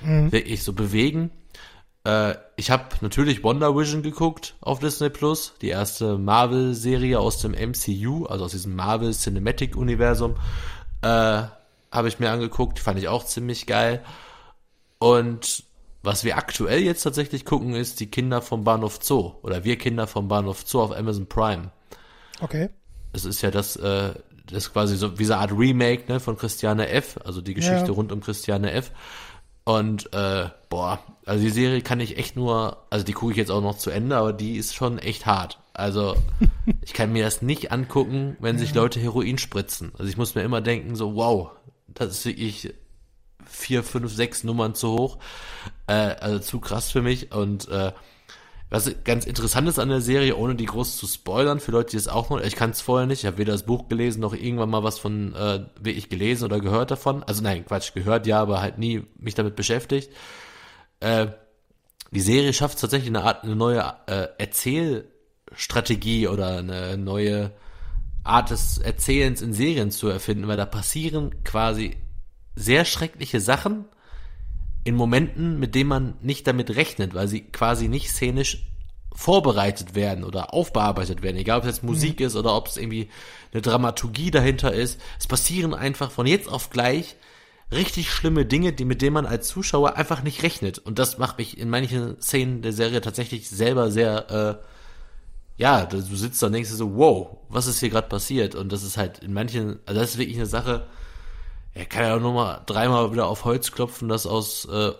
wirklich 0.00 0.62
so 0.62 0.72
bewegen. 0.72 1.30
Äh, 2.06 2.36
ich 2.54 2.70
habe 2.70 2.84
natürlich 3.00 3.42
Wonder 3.42 3.76
Vision 3.76 4.02
geguckt 4.02 4.54
auf 4.60 4.78
Disney 4.78 5.10
Plus, 5.10 5.54
die 5.60 5.68
erste 5.68 6.18
Marvel-Serie 6.18 7.18
aus 7.18 7.40
dem 7.40 7.52
MCU, 7.52 8.26
also 8.26 8.44
aus 8.44 8.52
diesem 8.52 8.76
Marvel 8.76 9.12
Cinematic 9.12 9.76
Universum, 9.76 10.36
äh, 11.02 11.42
habe 11.90 12.08
ich 12.08 12.20
mir 12.20 12.30
angeguckt, 12.30 12.78
die 12.78 12.82
fand 12.82 12.98
ich 12.98 13.08
auch 13.08 13.24
ziemlich 13.24 13.66
geil. 13.66 14.04
Und 14.98 15.64
was 16.06 16.24
wir 16.24 16.38
aktuell 16.38 16.80
jetzt 16.82 17.02
tatsächlich 17.02 17.44
gucken, 17.44 17.74
ist 17.74 17.98
die 18.00 18.06
Kinder 18.06 18.40
vom 18.40 18.62
Bahnhof 18.62 19.00
Zoo 19.02 19.32
oder 19.42 19.64
wir 19.64 19.76
Kinder 19.76 20.06
vom 20.06 20.28
Bahnhof 20.28 20.62
Zoo 20.64 20.80
auf 20.80 20.96
Amazon 20.96 21.26
Prime. 21.26 21.70
Okay. 22.40 22.70
Es 23.12 23.24
ist 23.24 23.42
ja 23.42 23.50
das, 23.50 23.74
äh, 23.76 24.14
das 24.46 24.64
ist 24.64 24.72
quasi 24.72 24.96
so 24.96 25.18
wie 25.18 25.24
so 25.24 25.32
eine 25.32 25.42
Art 25.42 25.52
Remake 25.52 26.04
ne, 26.10 26.20
von 26.20 26.38
Christiane 26.38 26.88
F., 26.88 27.18
also 27.24 27.40
die 27.40 27.54
Geschichte 27.54 27.88
Ja. 27.88 27.92
rund 27.92 28.12
um 28.12 28.20
Christiane 28.20 28.70
F. 28.70 28.92
Und 29.64 30.12
äh, 30.12 30.48
boah, 30.68 31.00
also 31.24 31.42
die 31.42 31.50
Serie 31.50 31.80
kann 31.82 31.98
ich 31.98 32.18
echt 32.18 32.36
nur, 32.36 32.84
also 32.88 33.04
die 33.04 33.12
gucke 33.12 33.32
ich 33.32 33.38
jetzt 33.38 33.50
auch 33.50 33.60
noch 33.60 33.76
zu 33.76 33.90
Ende, 33.90 34.16
aber 34.16 34.32
die 34.32 34.56
ist 34.56 34.76
schon 34.76 34.98
echt 35.00 35.26
hart. 35.26 35.58
Also 35.74 36.16
ich 36.82 36.92
kann 36.92 37.12
mir 37.12 37.24
das 37.24 37.42
nicht 37.42 37.72
angucken, 37.72 38.36
wenn 38.38 38.58
sich 38.58 38.74
Leute 38.74 39.00
Heroin 39.00 39.38
spritzen. 39.38 39.90
Also 39.98 40.08
ich 40.08 40.16
muss 40.16 40.36
mir 40.36 40.42
immer 40.42 40.60
denken, 40.60 40.94
so 40.94 41.16
wow, 41.16 41.50
das 41.88 42.10
ist 42.10 42.24
wirklich 42.26 42.72
vier, 43.48 43.82
fünf, 43.82 44.12
sechs 44.12 44.44
Nummern 44.44 44.74
zu 44.74 44.92
hoch. 44.92 45.18
Äh, 45.86 45.92
also 45.92 46.38
zu 46.38 46.60
krass 46.60 46.90
für 46.90 47.02
mich. 47.02 47.32
Und 47.32 47.68
äh, 47.68 47.92
was 48.68 48.92
ganz 49.04 49.26
interessant 49.26 49.68
ist 49.68 49.78
an 49.78 49.88
der 49.88 50.00
Serie, 50.00 50.36
ohne 50.36 50.56
die 50.56 50.66
groß 50.66 50.96
zu 50.96 51.06
spoilern, 51.06 51.60
für 51.60 51.70
Leute, 51.70 51.90
die 51.90 51.96
es 51.98 52.08
auch 52.08 52.30
noch, 52.30 52.40
ich 52.40 52.56
kann 52.56 52.70
es 52.70 52.80
vorher 52.80 53.06
nicht, 53.06 53.20
ich 53.20 53.26
habe 53.26 53.38
weder 53.38 53.52
das 53.52 53.64
Buch 53.64 53.88
gelesen, 53.88 54.20
noch 54.20 54.34
irgendwann 54.34 54.70
mal 54.70 54.82
was 54.82 54.98
von 54.98 55.34
äh, 55.34 55.60
wirklich 55.80 56.08
gelesen 56.08 56.44
oder 56.44 56.60
gehört 56.60 56.90
davon. 56.90 57.22
Also 57.22 57.42
nein, 57.42 57.64
Quatsch, 57.64 57.94
gehört 57.94 58.26
ja, 58.26 58.40
aber 58.40 58.60
halt 58.60 58.78
nie 58.78 59.04
mich 59.18 59.34
damit 59.34 59.54
beschäftigt. 59.54 60.10
Äh, 60.98 61.28
die 62.10 62.20
Serie 62.20 62.52
schafft 62.52 62.80
tatsächlich 62.80 63.10
eine 63.10 63.22
Art, 63.22 63.44
eine 63.44 63.54
neue 63.54 63.82
äh, 64.06 64.28
Erzählstrategie 64.38 66.26
oder 66.28 66.58
eine 66.58 66.96
neue 66.96 67.52
Art 68.24 68.50
des 68.50 68.78
Erzählens 68.78 69.42
in 69.42 69.52
Serien 69.52 69.92
zu 69.92 70.08
erfinden, 70.08 70.48
weil 70.48 70.56
da 70.56 70.66
passieren 70.66 71.44
quasi 71.44 71.96
sehr 72.56 72.84
schreckliche 72.84 73.40
Sachen 73.40 73.84
in 74.82 74.96
Momenten, 74.96 75.58
mit 75.58 75.74
denen 75.74 75.88
man 75.88 76.14
nicht 76.22 76.46
damit 76.46 76.74
rechnet, 76.74 77.14
weil 77.14 77.28
sie 77.28 77.42
quasi 77.42 77.88
nicht 77.88 78.10
szenisch 78.10 78.66
vorbereitet 79.12 79.94
werden 79.94 80.24
oder 80.24 80.52
aufbearbeitet 80.52 81.22
werden, 81.22 81.36
egal 81.36 81.58
ob 81.58 81.64
es 81.64 81.70
jetzt 81.70 81.82
Musik 81.82 82.20
ist 82.20 82.36
oder 82.36 82.54
ob 82.54 82.68
es 82.68 82.76
irgendwie 82.76 83.08
eine 83.52 83.62
Dramaturgie 83.62 84.30
dahinter 84.30 84.72
ist. 84.72 85.00
Es 85.18 85.26
passieren 85.26 85.74
einfach 85.74 86.10
von 86.10 86.26
jetzt 86.26 86.48
auf 86.48 86.70
gleich 86.70 87.16
richtig 87.72 88.10
schlimme 88.10 88.44
Dinge, 88.44 88.72
die 88.72 88.84
mit 88.84 89.02
denen 89.02 89.14
man 89.14 89.26
als 89.26 89.48
Zuschauer 89.48 89.96
einfach 89.96 90.22
nicht 90.22 90.42
rechnet. 90.42 90.78
Und 90.78 90.98
das 90.98 91.18
macht 91.18 91.38
mich 91.38 91.58
in 91.58 91.70
manchen 91.70 92.20
Szenen 92.20 92.62
der 92.62 92.72
Serie 92.72 93.00
tatsächlich 93.00 93.48
selber 93.48 93.90
sehr, 93.90 94.30
äh, 94.60 94.64
ja, 95.56 95.86
du 95.86 96.00
sitzt 96.00 96.42
da 96.42 96.46
und 96.46 96.52
denkst 96.52 96.70
dir 96.70 96.76
so, 96.76 96.94
wow, 96.96 97.38
was 97.48 97.66
ist 97.66 97.80
hier 97.80 97.88
gerade 97.90 98.08
passiert? 98.08 98.54
Und 98.54 98.70
das 98.70 98.82
ist 98.82 98.98
halt 98.98 99.20
in 99.20 99.32
manchen, 99.32 99.80
also 99.86 100.00
das 100.00 100.10
ist 100.10 100.18
wirklich 100.18 100.36
eine 100.36 100.46
Sache, 100.46 100.86
er 101.76 101.84
kann 101.84 102.04
ja 102.04 102.18
nur 102.18 102.32
mal 102.32 102.62
dreimal 102.64 103.12
wieder 103.12 103.26
auf 103.26 103.44
Holz 103.44 103.70
klopfen, 103.70 104.08
dass 104.08 104.26
aus, 104.26 104.64
äh, 104.64 104.92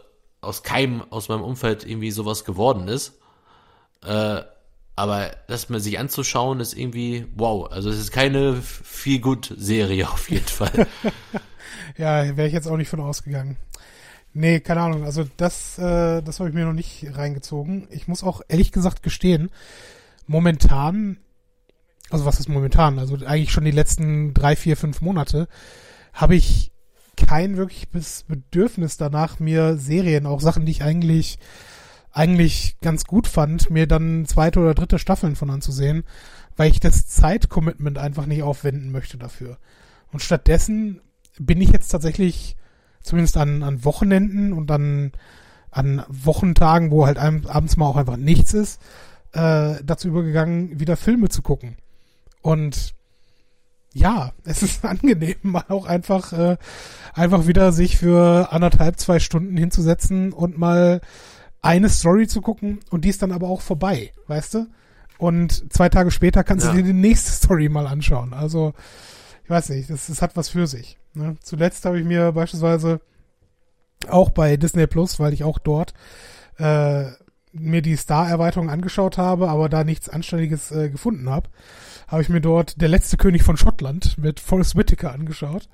aus 0.43 0.63
keinem 0.63 1.03
aus 1.11 1.29
meinem 1.29 1.43
Umfeld 1.43 1.87
irgendwie 1.87 2.11
sowas 2.11 2.45
geworden 2.45 2.87
ist. 2.89 3.15
Äh, 4.05 4.43
aber 4.95 5.31
das 5.49 5.69
mal 5.71 5.81
sich 5.81 5.99
anzuschauen, 5.99 6.61
ist 6.61 6.75
irgendwie 6.75 7.27
wow. 7.35 7.71
Also 7.71 7.89
es 7.89 7.99
ist 7.99 8.13
keine 8.13 8.57
viel 8.57 9.21
gut 9.21 9.55
Serie 9.57 10.09
auf 10.09 10.31
jeden 10.31 10.47
Fall. 10.47 10.87
Ja, 11.99 12.37
wäre 12.37 12.47
ich 12.47 12.53
jetzt 12.53 12.69
auch 12.69 12.77
nicht 12.77 12.91
von 12.91 13.01
ausgegangen. 13.01 13.57
Nee, 14.35 14.61
keine 14.61 14.83
Ahnung. 14.83 15.05
Also 15.05 15.25
das, 15.39 15.79
äh, 15.79 16.21
das 16.23 16.39
habe 16.39 16.51
ich 16.51 16.55
mir 16.55 16.67
noch 16.67 16.75
nicht 16.75 17.07
reingezogen. 17.15 17.89
Ich 17.91 18.07
muss 18.07 18.23
auch 18.23 18.43
ehrlich 18.49 18.71
gesagt 18.71 19.03
gestehen, 19.03 19.51
momentan, 20.27 21.17
also 22.11 22.27
was 22.27 22.39
ist 22.39 22.49
momentan? 22.49 22.99
Also 22.99 23.17
eigentlich 23.25 23.53
schon 23.53 23.65
die 23.65 23.71
letzten 23.71 24.35
drei, 24.35 24.57
vier, 24.57 24.77
fünf 24.77 25.01
Monate 25.01 25.49
habe 26.17 26.35
ich 26.35 26.73
kein 27.17 27.57
wirkliches 27.57 28.25
Bedürfnis 28.25 28.97
danach, 28.97 29.39
mir 29.39 29.77
Serien, 29.77 30.27
auch 30.27 30.41
Sachen, 30.41 30.67
die 30.67 30.73
ich 30.73 30.83
eigentlich 30.83 31.39
eigentlich 32.11 32.81
ganz 32.81 33.05
gut 33.05 33.27
fand, 33.27 33.69
mir 33.69 33.87
dann 33.87 34.25
zweite 34.25 34.61
oder 34.61 34.73
dritte 34.73 34.99
Staffeln 34.99 35.37
von 35.37 35.51
anzusehen, 35.51 36.03
weil 36.57 36.71
ich 36.71 36.81
das 36.81 37.07
Zeitcommitment 37.07 37.99
einfach 37.99 38.25
nicht 38.25 38.43
aufwenden 38.43 38.91
möchte 38.91 39.19
dafür. 39.19 39.59
Und 40.11 40.23
stattdessen 40.23 41.03
bin 41.39 41.61
ich 41.61 41.69
jetzt 41.69 41.89
tatsächlich 41.89 42.57
zumindest 43.03 43.37
an, 43.37 43.63
an 43.63 43.85
Wochenenden 43.85 44.55
und 44.55 44.71
an, 44.71 45.13
an 45.71 46.05
Wochentagen, 46.09 46.91
wo 46.91 47.07
halt 47.07 47.19
abends 47.19 47.77
mal 47.77 47.85
auch 47.85 47.97
einfach 47.97 48.17
nichts 48.17 48.55
ist, 48.55 48.81
äh, 49.33 49.75
dazu 49.85 50.09
übergegangen, 50.09 50.81
wieder 50.81 50.97
Filme 50.97 51.29
zu 51.29 51.43
gucken. 51.43 51.77
Und 52.41 52.95
ja, 53.97 54.33
es 54.45 54.63
ist 54.63 54.85
angenehm, 54.85 55.37
mal 55.43 55.65
auch 55.69 55.87
einfach, 55.87 56.33
äh, 56.33 56.57
einfach 57.15 57.47
wieder 57.47 57.73
sich 57.73 57.97
für 57.97 58.53
anderthalb, 58.53 58.99
zwei 58.99 59.19
Stunden 59.19 59.57
hinzusetzen 59.57 60.33
und 60.33 60.59
mal 60.59 61.01
eine 61.63 61.89
Story 61.89 62.27
zu 62.29 62.41
gucken 62.43 62.81
und 62.91 63.05
die 63.05 63.09
ist 63.09 63.23
dann 63.23 63.33
aber 63.33 63.49
auch 63.49 63.61
vorbei, 63.61 64.13
weißt 64.29 64.55
du? 64.55 64.67
Und 65.19 65.73
zwei 65.73 65.89
Tage 65.89 66.11
später 66.11 66.45
kannst 66.45 66.67
Ja. 66.67 66.73
du 66.73 66.79
dir 66.79 66.85
die 66.85 66.93
nächste 66.93 67.31
Story 67.45 67.69
mal 67.69 67.87
anschauen. 67.87 68.35
Also, 68.35 68.75
ich 69.45 69.51
weiß 69.51 69.71
nicht, 69.71 69.89
das, 69.89 70.07
das 70.09 70.21
hat 70.23 70.37
was 70.37 70.51
für 70.51 70.67
sich. 70.67 70.99
Ne? 71.15 71.37
Zuletzt 71.43 71.85
habe 71.87 71.99
ich 71.99 72.05
mir 72.05 72.33
beispielsweise 72.33 73.01
auch 74.09 74.31
bei 74.31 74.57
Disney 74.59 74.87
Plus, 74.87 75.19
weil 75.19 75.33
ich 75.33 75.43
auch 75.43 75.59
dort 75.59 75.95
äh, 76.59 77.07
mir 77.59 77.83
die 77.83 77.97
Star-Erweiterung 77.97 78.71
angeschaut 78.71 79.19
habe, 79.19 79.49
aber 79.49 79.69
da 79.69 79.85
nichts 79.85 80.09
Anständiges 80.09 80.71
äh, 80.71 80.91
gefunden 80.91 81.29
habe, 81.31 81.49
habe 82.09 82.23
ich 82.23 82.29
mir 82.29 82.41
dort 82.41 82.81
Der 82.81 82.89
letzte 82.89 83.17
König 83.17 83.43
von 83.43 83.57
Schottland 83.57 84.19
mit 84.19 84.41
Forrest 84.41 84.77
Whitaker 84.77 85.13
angeschaut. 85.13 85.69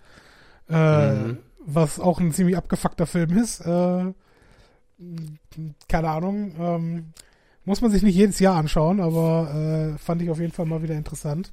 Äh, 0.69 1.13
Mhm. 1.13 1.39
Was 1.65 2.01
auch 2.01 2.19
ein 2.19 2.33
ziemlich 2.33 2.57
abgefuckter 2.57 3.07
Film 3.07 3.37
ist. 3.39 3.61
Äh, 3.61 4.13
keine 5.89 6.11
Ahnung. 6.11 6.55
Ähm, 6.59 7.13
muss 7.65 7.81
man 7.81 7.93
sich 7.93 8.03
nicht 8.03 8.17
jedes 8.17 8.41
Jahr 8.41 8.57
anschauen, 8.57 9.01
aber 9.01 9.95
äh, 9.95 9.99
fand 9.99 10.23
ich 10.23 10.31
auf 10.31 10.41
jeden 10.41 10.53
Fall 10.53 10.67
mal 10.67 10.83
wieder 10.83 10.97
interessant. 10.97 11.53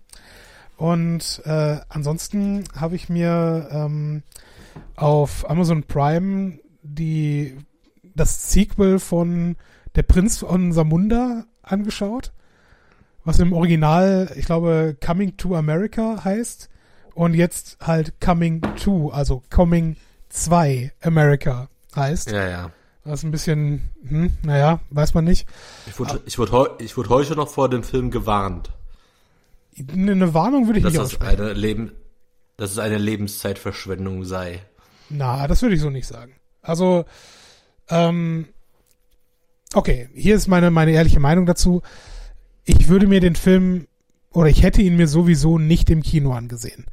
Und 0.77 1.41
äh, 1.45 1.77
ansonsten 1.89 2.63
habe 2.75 2.95
ich 2.95 3.09
mir 3.09 3.69
ähm, 3.71 4.23
auf 4.95 5.47
Amazon 5.49 5.83
Prime 5.83 6.59
die 6.81 7.57
das 8.15 8.51
Sequel 8.51 8.99
von 8.99 9.55
Der 9.95 10.03
Prinz 10.03 10.39
von 10.39 10.71
Samunda 10.71 11.45
angeschaut, 11.61 12.31
was 13.23 13.39
im 13.39 13.53
Original, 13.53 14.31
ich 14.35 14.45
glaube, 14.45 14.97
Coming 15.05 15.37
to 15.37 15.55
America 15.55 16.23
heißt 16.23 16.69
und 17.15 17.33
jetzt 17.33 17.77
halt 17.81 18.19
Coming 18.21 18.61
to, 18.81 19.09
also 19.09 19.43
Coming 19.49 19.97
2 20.29 20.93
America 21.01 21.69
heißt. 21.95 22.31
Ja, 22.31 22.47
ja. 22.47 22.71
Das 23.03 23.19
ist 23.19 23.23
ein 23.23 23.31
bisschen, 23.31 23.89
hm, 24.07 24.31
naja, 24.43 24.81
weiß 24.91 25.13
man 25.13 25.23
nicht. 25.23 25.47
Ich 25.87 25.97
wurde, 25.99 26.21
ich 26.25 26.37
wurde, 26.37 26.75
ich 26.79 26.95
wurde 26.95 27.09
heute 27.09 27.35
noch 27.35 27.47
vor 27.49 27.69
dem 27.69 27.83
Film 27.83 28.11
gewarnt. 28.11 28.71
Eine 29.77 30.33
Warnung 30.33 30.67
würde 30.67 30.79
ich 30.79 30.83
dass 30.83 30.93
nicht 30.93 31.01
das 31.03 31.13
aussprechen. 31.13 31.41
eine 31.41 31.53
Leben, 31.53 31.91
dass 32.57 32.71
es 32.71 32.79
eine 32.79 32.97
Lebenszeitverschwendung 32.97 34.25
sei. 34.25 34.61
Na, 35.09 35.47
das 35.47 35.61
würde 35.61 35.75
ich 35.75 35.81
so 35.81 35.89
nicht 35.89 36.07
sagen. 36.07 36.35
Also, 36.61 37.05
ähm, 37.89 38.47
okay, 39.73 40.09
hier 40.13 40.35
ist 40.35 40.47
meine, 40.47 40.71
meine 40.71 40.91
ehrliche 40.91 41.19
Meinung 41.19 41.45
dazu. 41.45 41.81
Ich 42.65 42.87
würde 42.87 43.07
mir 43.07 43.19
den 43.19 43.35
Film, 43.35 43.87
oder 44.31 44.49
ich 44.49 44.63
hätte 44.63 44.81
ihn 44.81 44.97
mir 44.97 45.07
sowieso 45.07 45.57
nicht 45.57 45.89
im 45.89 46.03
Kino 46.03 46.33
angesehen. 46.33 46.85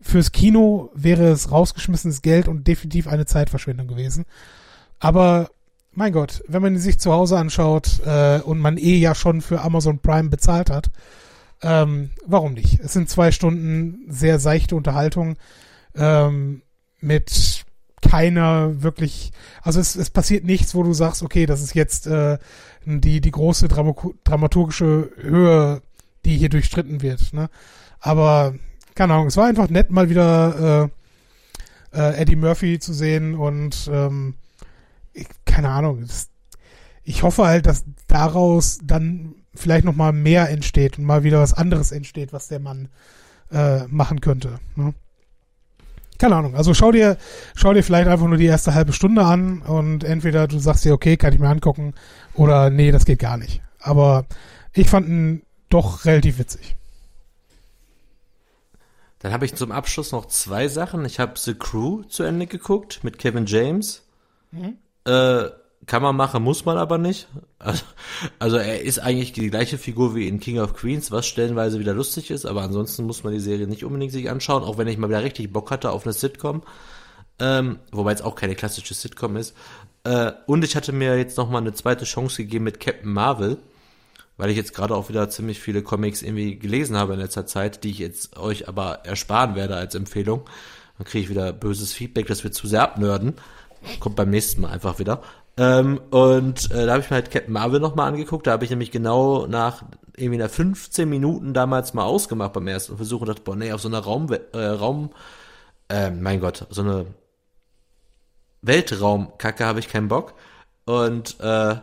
Fürs 0.00 0.32
Kino 0.32 0.90
wäre 0.94 1.28
es 1.28 1.50
rausgeschmissenes 1.50 2.22
Geld 2.22 2.46
und 2.48 2.66
definitiv 2.66 3.08
eine 3.08 3.26
Zeitverschwendung 3.26 3.88
gewesen. 3.88 4.26
Aber, 4.98 5.50
mein 5.92 6.12
Gott, 6.12 6.42
wenn 6.46 6.62
man 6.62 6.76
sich 6.76 6.98
zu 6.98 7.12
Hause 7.12 7.38
anschaut 7.38 8.00
äh, 8.04 8.40
und 8.40 8.58
man 8.58 8.76
eh 8.76 8.96
ja 8.96 9.14
schon 9.14 9.40
für 9.40 9.62
Amazon 9.62 10.00
Prime 10.00 10.28
bezahlt 10.28 10.68
hat, 10.68 10.90
ähm, 11.62 12.10
warum 12.26 12.52
nicht? 12.52 12.80
Es 12.80 12.92
sind 12.92 13.08
zwei 13.08 13.32
Stunden 13.32 14.04
sehr 14.08 14.38
seichte 14.38 14.76
Unterhaltung 14.76 15.36
ähm, 15.94 16.62
mit 17.00 17.63
keiner 18.14 18.80
wirklich, 18.80 19.32
also 19.62 19.80
es, 19.80 19.96
es 19.96 20.08
passiert 20.08 20.44
nichts, 20.44 20.76
wo 20.76 20.84
du 20.84 20.92
sagst, 20.92 21.24
okay, 21.24 21.46
das 21.46 21.60
ist 21.60 21.74
jetzt 21.74 22.06
äh, 22.06 22.38
die, 22.84 23.20
die 23.20 23.30
große 23.32 23.66
Drama 23.66 23.92
dramaturgische 24.22 25.10
Höhe, 25.20 25.82
die 26.24 26.36
hier 26.36 26.48
durchstritten 26.48 27.02
wird. 27.02 27.32
Ne? 27.32 27.50
Aber, 27.98 28.54
keine 28.94 29.14
Ahnung, 29.14 29.26
es 29.26 29.36
war 29.36 29.46
einfach 29.46 29.68
nett, 29.68 29.90
mal 29.90 30.10
wieder 30.10 30.90
äh, 31.92 31.98
äh, 31.98 32.20
Eddie 32.20 32.36
Murphy 32.36 32.78
zu 32.78 32.92
sehen 32.92 33.34
und 33.34 33.90
ähm, 33.92 34.34
ich, 35.12 35.26
keine 35.44 35.70
Ahnung, 35.70 36.02
das, 36.02 36.28
ich 37.02 37.24
hoffe 37.24 37.44
halt, 37.44 37.66
dass 37.66 37.84
daraus 38.06 38.78
dann 38.84 39.34
vielleicht 39.56 39.84
noch 39.84 39.96
mal 39.96 40.12
mehr 40.12 40.50
entsteht 40.50 41.00
und 41.00 41.04
mal 41.04 41.24
wieder 41.24 41.40
was 41.40 41.52
anderes 41.52 41.90
entsteht, 41.90 42.32
was 42.32 42.46
der 42.46 42.60
Mann 42.60 42.90
äh, 43.50 43.88
machen 43.88 44.20
könnte. 44.20 44.60
Ne? 44.76 44.94
Keine 46.18 46.36
Ahnung. 46.36 46.54
Also 46.54 46.74
schau 46.74 46.92
dir, 46.92 47.16
schau 47.54 47.72
dir 47.72 47.82
vielleicht 47.82 48.08
einfach 48.08 48.26
nur 48.26 48.36
die 48.36 48.46
erste 48.46 48.74
halbe 48.74 48.92
Stunde 48.92 49.24
an 49.24 49.62
und 49.62 50.04
entweder 50.04 50.46
du 50.46 50.58
sagst 50.58 50.84
dir, 50.84 50.94
okay, 50.94 51.16
kann 51.16 51.32
ich 51.32 51.40
mir 51.40 51.48
angucken, 51.48 51.94
oder 52.34 52.70
nee, 52.70 52.92
das 52.92 53.04
geht 53.04 53.18
gar 53.18 53.36
nicht. 53.36 53.60
Aber 53.80 54.26
ich 54.72 54.88
fand 54.88 55.08
ihn 55.08 55.42
doch 55.68 56.04
relativ 56.04 56.38
witzig. 56.38 56.76
Dann 59.18 59.32
habe 59.32 59.46
ich 59.46 59.54
zum 59.54 59.72
Abschluss 59.72 60.12
noch 60.12 60.26
zwei 60.26 60.68
Sachen. 60.68 61.04
Ich 61.04 61.18
habe 61.18 61.38
The 61.38 61.54
Crew 61.54 62.02
zu 62.02 62.24
Ende 62.24 62.46
geguckt 62.46 63.02
mit 63.02 63.18
Kevin 63.18 63.46
James. 63.46 64.02
Mhm. 64.50 64.76
Äh, 65.06 65.48
kann 65.86 66.02
man 66.02 66.16
machen, 66.16 66.42
muss 66.42 66.64
man 66.64 66.78
aber 66.78 66.98
nicht. 66.98 67.28
Also, 67.58 67.84
also 68.38 68.56
er 68.56 68.82
ist 68.82 68.98
eigentlich 68.98 69.32
die 69.32 69.50
gleiche 69.50 69.78
Figur 69.78 70.14
wie 70.14 70.28
in 70.28 70.40
King 70.40 70.58
of 70.58 70.74
Queens, 70.74 71.10
was 71.10 71.26
stellenweise 71.26 71.78
wieder 71.78 71.94
lustig 71.94 72.30
ist, 72.30 72.46
aber 72.46 72.62
ansonsten 72.62 73.04
muss 73.04 73.24
man 73.24 73.32
die 73.32 73.40
Serie 73.40 73.66
nicht 73.66 73.84
unbedingt 73.84 74.12
sich 74.12 74.30
anschauen, 74.30 74.62
auch 74.62 74.78
wenn 74.78 74.88
ich 74.88 74.98
mal 74.98 75.08
wieder 75.08 75.22
richtig 75.22 75.52
Bock 75.52 75.70
hatte 75.70 75.90
auf 75.90 76.04
eine 76.04 76.12
Sitcom. 76.12 76.62
Ähm, 77.40 77.78
wobei 77.90 78.12
es 78.12 78.22
auch 78.22 78.36
keine 78.36 78.54
klassische 78.54 78.94
Sitcom 78.94 79.36
ist. 79.36 79.54
Äh, 80.04 80.32
und 80.46 80.62
ich 80.64 80.76
hatte 80.76 80.92
mir 80.92 81.18
jetzt 81.18 81.36
noch 81.36 81.50
mal 81.50 81.58
eine 81.58 81.74
zweite 81.74 82.04
Chance 82.04 82.42
gegeben 82.42 82.64
mit 82.64 82.78
Captain 82.80 83.10
Marvel, 83.10 83.58
weil 84.36 84.50
ich 84.50 84.56
jetzt 84.56 84.74
gerade 84.74 84.94
auch 84.94 85.08
wieder 85.08 85.28
ziemlich 85.30 85.60
viele 85.60 85.82
Comics 85.82 86.22
irgendwie 86.22 86.58
gelesen 86.58 86.96
habe 86.96 87.14
in 87.14 87.20
letzter 87.20 87.46
Zeit, 87.46 87.82
die 87.84 87.90
ich 87.90 87.98
jetzt 87.98 88.36
euch 88.36 88.68
aber 88.68 89.04
ersparen 89.04 89.54
werde 89.56 89.76
als 89.76 89.94
Empfehlung. 89.94 90.42
Dann 90.98 91.06
kriege 91.06 91.24
ich 91.24 91.30
wieder 91.30 91.52
böses 91.52 91.92
Feedback, 91.92 92.26
dass 92.26 92.44
wir 92.44 92.52
zu 92.52 92.68
sehr 92.68 92.82
abnörden. 92.82 93.34
Kommt 94.00 94.16
beim 94.16 94.30
nächsten 94.30 94.62
Mal 94.62 94.70
einfach 94.70 94.98
wieder. 94.98 95.22
Ähm, 95.56 96.00
und 96.10 96.70
äh, 96.72 96.86
da 96.86 96.92
habe 96.92 97.02
ich 97.02 97.10
mir 97.10 97.16
halt 97.16 97.30
Captain 97.30 97.52
Marvel 97.52 97.80
nochmal 97.80 98.08
angeguckt. 98.08 98.46
Da 98.46 98.52
habe 98.52 98.64
ich 98.64 98.70
nämlich 98.70 98.90
genau 98.90 99.46
nach 99.46 99.84
irgendwie 100.16 100.38
nach 100.38 100.50
15 100.50 101.08
Minuten 101.08 101.54
damals 101.54 101.94
mal 101.94 102.04
ausgemacht 102.04 102.52
beim 102.52 102.66
ersten 102.68 102.96
Versuch 102.96 103.20
und 103.20 103.28
dachte, 103.28 103.42
boah, 103.42 103.56
nee, 103.56 103.72
auf 103.72 103.80
so 103.80 103.88
einer 103.88 103.98
Raum, 103.98 104.28
äh, 104.52 104.58
Raum, 104.58 105.10
äh, 105.88 106.10
mein 106.10 106.40
Gott, 106.40 106.66
so 106.70 106.82
eine 106.82 107.06
Weltraumkacke 108.62 109.64
habe 109.64 109.80
ich 109.80 109.88
keinen 109.88 110.08
Bock. 110.08 110.34
Und 110.86 111.40
äh, 111.40 111.76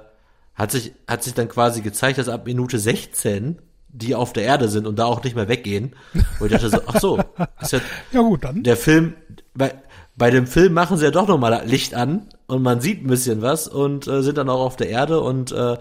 hat 0.54 0.72
sich, 0.72 0.94
hat 1.08 1.24
sich 1.24 1.34
dann 1.34 1.50
quasi 1.50 1.82
gezeigt, 1.82 2.18
dass 2.18 2.30
ab 2.30 2.46
Minute 2.46 2.78
16 2.78 3.60
die 3.94 4.16
auf 4.16 4.32
der 4.34 4.44
Erde 4.44 4.70
sind 4.70 4.88
und 4.88 4.98
da 5.00 5.06
auch 5.06 5.24
nicht 5.24 5.36
mehr 5.36 5.50
weggehen. 5.50 5.96
Und 6.40 6.46
ich 6.46 6.52
dachte 6.54 6.70
so, 6.70 6.82
ach 6.88 7.00
so, 7.00 7.20
ist 7.60 7.74
ja, 7.74 7.82
Ja 8.12 8.22
gut, 8.22 8.44
dann. 8.44 8.64
der 8.64 8.78
Film, 8.78 9.16
bei, 9.54 9.74
bei 10.16 10.30
dem 10.30 10.48
Film 10.48 10.74
machen 10.74 10.98
sie 10.98 11.06
ja 11.06 11.12
doch 11.12 11.28
nochmal 11.28 11.62
Licht 11.66 11.94
an 11.94 12.28
und 12.52 12.64
man 12.64 12.82
sieht 12.82 13.02
ein 13.02 13.08
bisschen 13.08 13.42
was 13.42 13.70
und 13.70 14.08
äh, 14.08 14.22
sind 14.22 14.38
dann 14.38 14.50
auch 14.50 14.60
auf 14.60 14.76
der 14.76 14.90
Erde 14.90 15.22
und 15.22 15.54
äh, 15.54 15.78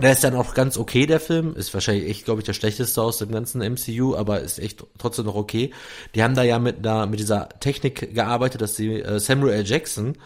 der 0.00 0.12
ist 0.12 0.24
dann 0.24 0.34
auch 0.34 0.54
ganz 0.54 0.78
okay, 0.78 1.04
der 1.04 1.20
Film. 1.20 1.54
Ist 1.54 1.74
wahrscheinlich 1.74 2.08
echt, 2.08 2.24
glaube 2.24 2.40
ich, 2.40 2.46
der 2.46 2.54
schlechteste 2.54 3.02
aus 3.02 3.18
dem 3.18 3.30
ganzen 3.30 3.60
MCU, 3.60 4.16
aber 4.16 4.40
ist 4.40 4.58
echt 4.58 4.84
trotzdem 4.96 5.26
noch 5.26 5.34
okay. 5.34 5.70
Die 6.14 6.22
haben 6.22 6.34
da 6.34 6.44
ja 6.44 6.58
mit, 6.58 6.78
einer, 6.78 7.06
mit 7.06 7.20
dieser 7.20 7.50
Technik 7.60 8.14
gearbeitet, 8.14 8.62
dass 8.62 8.76
sie 8.76 9.02
äh, 9.02 9.20
Samuel 9.20 9.52
L. 9.52 9.66
Jackson 9.66 10.16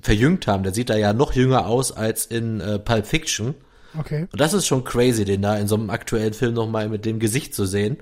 verjüngt 0.00 0.46
haben. 0.46 0.62
Der 0.62 0.72
sieht 0.72 0.88
da 0.88 0.96
ja 0.96 1.12
noch 1.12 1.32
jünger 1.32 1.66
aus 1.66 1.90
als 1.90 2.24
in 2.26 2.60
äh, 2.60 2.78
Pulp 2.78 3.08
Fiction. 3.08 3.54
Okay. 3.98 4.28
Und 4.30 4.40
das 4.40 4.52
ist 4.52 4.68
schon 4.68 4.84
crazy, 4.84 5.24
den 5.24 5.42
da 5.42 5.56
in 5.56 5.66
so 5.66 5.74
einem 5.74 5.90
aktuellen 5.90 6.32
Film 6.34 6.54
nochmal 6.54 6.88
mit 6.88 7.04
dem 7.04 7.18
Gesicht 7.18 7.56
zu 7.56 7.66
sehen. 7.66 7.96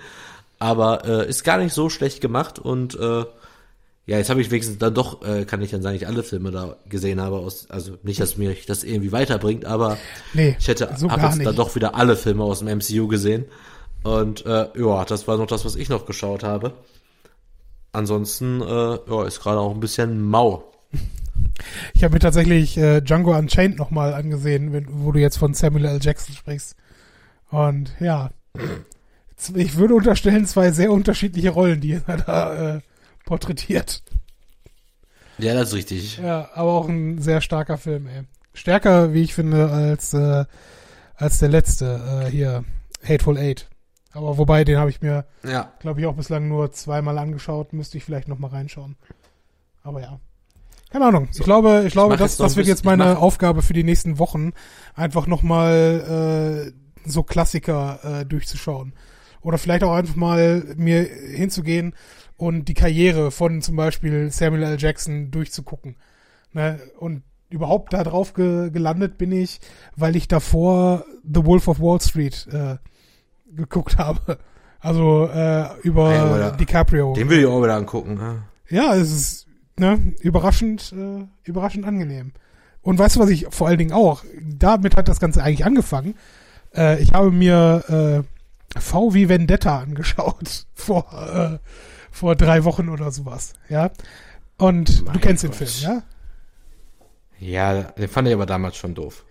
Aber 0.59 1.07
äh, 1.07 1.31
ist 1.31 1.45
gar 1.45 1.57
nicht 1.57 1.73
so 1.73 1.89
schlecht 1.89 2.21
gemacht 2.21 2.59
und 2.59 2.95
äh, 2.95 3.25
ja, 4.07 4.19
jetzt 4.19 4.29
habe 4.29 4.41
ich 4.43 4.51
wenigstens 4.51 4.79
dann 4.79 4.93
doch, 4.93 5.23
äh, 5.23 5.47
kann 5.47 5.63
ich 5.63 5.71
dann 5.71 5.81
sagen, 5.81 5.97
ich 5.97 6.07
alle 6.07 6.23
Filme 6.23 6.51
da 6.51 6.77
gesehen 6.89 7.21
habe. 7.21 7.37
Aus, 7.37 7.71
also 7.71 7.97
nicht, 8.03 8.21
dass 8.21 8.37
mir 8.37 8.55
das 8.67 8.85
irgendwie 8.85 9.13
weiterbringt, 9.13 9.65
aber 9.65 9.97
Nee, 10.35 10.57
ich 10.59 10.69
hätte 10.69 10.91
so 10.97 11.09
gar 11.09 11.35
jetzt 11.35 11.45
dann 11.45 11.57
doch 11.57 11.75
wieder 11.75 11.95
alle 11.95 12.17
Filme 12.17 12.45
aus 12.45 12.59
dem 12.59 12.69
MCU 12.69 13.09
gesehen. 13.09 13.47
Und 14.03 14.45
äh, 14.45 14.69
ja, 14.77 15.05
das 15.07 15.27
war 15.27 15.39
noch 15.39 15.47
das, 15.47 15.65
was 15.65 15.77
ich 15.77 15.89
noch 15.89 16.05
geschaut 16.05 16.45
habe. 16.45 16.75
Ansonsten 17.93 18.61
äh, 18.61 18.65
ja, 19.09 19.25
ist 19.25 19.41
gerade 19.41 19.59
auch 19.59 19.73
ein 19.73 19.81
bisschen 19.81 20.23
mau. 20.23 20.71
Ich 21.95 22.05
habe 22.05 22.15
mir 22.15 22.21
tatsächlich 22.21 22.77
äh, 22.77 23.01
Django 23.01 23.35
Unchained 23.37 23.79
nochmal 23.79 24.13
angesehen, 24.13 24.73
wenn, 24.73 24.87
wo 24.91 25.13
du 25.13 25.21
jetzt 25.21 25.39
von 25.39 25.55
Samuel 25.55 25.87
L. 25.87 25.99
Jackson 26.03 26.35
sprichst. 26.35 26.77
Und 27.51 27.95
ja, 28.01 28.31
ich 29.55 29.77
würde 29.77 29.95
unterstellen, 29.95 30.45
zwei 30.47 30.73
sehr 30.73 30.93
unterschiedliche 30.93 31.51
Rollen, 31.51 31.81
die 31.81 32.01
er 32.07 32.17
da 32.19 32.75
äh, 32.77 32.81
porträtiert. 33.25 34.03
Ja, 35.39 35.55
das 35.55 35.69
ist 35.69 35.75
richtig. 35.75 36.19
Ja, 36.19 36.51
aber 36.55 36.73
auch 36.73 36.89
ein 36.89 37.21
sehr 37.21 37.41
starker 37.41 37.77
Film, 37.79 38.07
ey. 38.07 38.23
Stärker, 38.53 39.13
wie 39.13 39.23
ich 39.23 39.35
finde, 39.35 39.71
als, 39.71 40.15
äh, 40.15 40.45
als 41.17 41.39
der 41.39 41.49
letzte, 41.49 42.25
äh, 42.27 42.31
hier, 42.31 42.65
Hateful 43.03 43.37
Eight. 43.37 43.69
Aber 44.13 44.39
wobei, 44.39 44.63
den 44.63 44.79
habe 44.79 44.91
ich 44.91 45.03
mir, 45.03 45.25
Ja. 45.43 45.73
glaube 45.81 46.01
ich, 46.01 46.07
auch 46.07 46.15
bislang 46.15 46.47
nur 46.49 46.71
zweimal 46.71 47.19
angeschaut. 47.19 47.73
Müsste 47.73 47.99
ich 47.99 48.05
vielleicht 48.05 48.29
nochmal 48.29 48.51
reinschauen. 48.51 48.95
Aber 49.83 50.01
ja. 50.01 50.21
Keine 50.91 51.07
Ahnung. 51.07 51.29
Ich 51.33 51.41
glaube, 51.43 51.83
ich 51.85 51.93
glaube, 51.93 52.11
mach 52.11 52.19
das, 52.21 52.37
das 52.37 52.55
wird 52.55 52.69
jetzt 52.69 52.85
meine 52.85 53.13
ich 53.13 53.19
Aufgabe 53.19 53.63
für 53.63 53.73
die 53.73 53.83
nächsten 53.83 54.21
Wochen, 54.21 54.53
einfach 54.95 55.27
nochmal 55.27 56.73
äh, 57.05 57.09
so 57.11 57.25
Klassiker 57.25 58.21
äh, 58.21 58.25
durchzuschauen. 58.25 58.93
Oder 59.41 59.59
vielleicht 59.59 59.83
auch 59.83 59.93
einfach 59.93 60.15
mal 60.15 60.63
mir 60.77 61.03
hinzugehen 61.03 61.95
und 62.37 62.67
die 62.67 62.75
Karriere 62.75 63.31
von 63.31 63.63
zum 63.63 63.77
Beispiel 63.77 64.31
Samuel 64.31 64.63
L. 64.65 64.77
Jackson 64.79 65.31
durchzugucken. 65.31 65.97
Ne? 66.53 66.81
Und 66.99 67.23
überhaupt 67.51 67.93
da 67.93 68.03
drauf 68.05 68.35
ge 68.35 68.71
gelandet 68.71 69.19
bin 69.19 69.31
ich, 69.33 69.61
weil 69.97 70.17
ich 70.17 70.27
davor 70.29 71.05
The 71.23 71.45
Wolf 71.45 71.69
of 71.69 71.81
Wall 71.81 72.01
Street 72.01 72.47
äh, 72.53 72.77
geguckt 73.55 73.99
habe. 73.99 74.39
Also 74.81 75.29
äh, 75.33 75.67
über 75.83 76.11
da- 76.39 76.51
DiCaprio. 76.51 77.15
Den 77.15 77.29
will 77.31 77.39
ich 77.41 77.47
auch 77.47 77.63
wieder 77.63 77.75
angucken. 77.77 78.15
ne? 78.15 78.43
Ja, 78.69 78.95
es 78.95 79.11
ist 79.13 79.47
ne, 79.79 80.15
überraschend, 80.21 80.93
äh, 80.93 81.27
überraschend 81.45 81.87
angenehm. 81.87 82.33
Und 82.83 82.99
weißt 82.99 83.17
du, 83.17 83.21
was 83.21 83.31
ich 83.31 83.47
vor 83.51 83.69
allen 83.69 83.79
Dingen 83.79 83.93
auch, 83.93 84.25
damit 84.43 84.97
hat 84.97 85.09
das 85.09 85.21
Ganze 85.21 85.43
eigentlich 85.43 85.65
angefangen. 85.65 86.17
Äh, 86.75 87.01
ich 87.03 87.13
habe 87.15 87.31
mir 87.31 88.25
äh, 88.77 88.79
V 88.81 89.15
wie 89.15 89.29
Vendetta 89.29 89.79
angeschaut 89.79 90.67
vor, 90.75 91.07
äh, 91.13 91.59
vor 92.15 92.37
drei 92.37 92.63
Wochen 92.65 92.89
oder 92.89 93.11
sowas, 93.11 93.55
ja. 93.69 93.91
Und 94.57 95.05
Mein 95.05 95.15
du 95.15 95.21
kennst 95.21 95.43
den 95.43 95.51
Gott. 95.51 95.69
Film, 95.69 95.71
ja? 95.81 96.03
Ja, 97.41 97.83
den 97.83 98.09
fand 98.09 98.29
ich 98.29 98.35
aber 98.35 98.47
damals 98.47 98.77
schon 98.77 98.95
doof. 98.95 99.25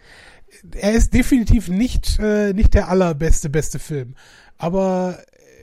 er 0.76 0.92
ist 0.92 1.14
definitiv 1.14 1.70
nicht, 1.70 2.20
äh, 2.20 2.54
nicht 2.54 2.74
der 2.74 2.90
allerbeste, 2.90 3.50
beste 3.50 3.80
Film. 3.80 4.16
Aber, 4.58 5.18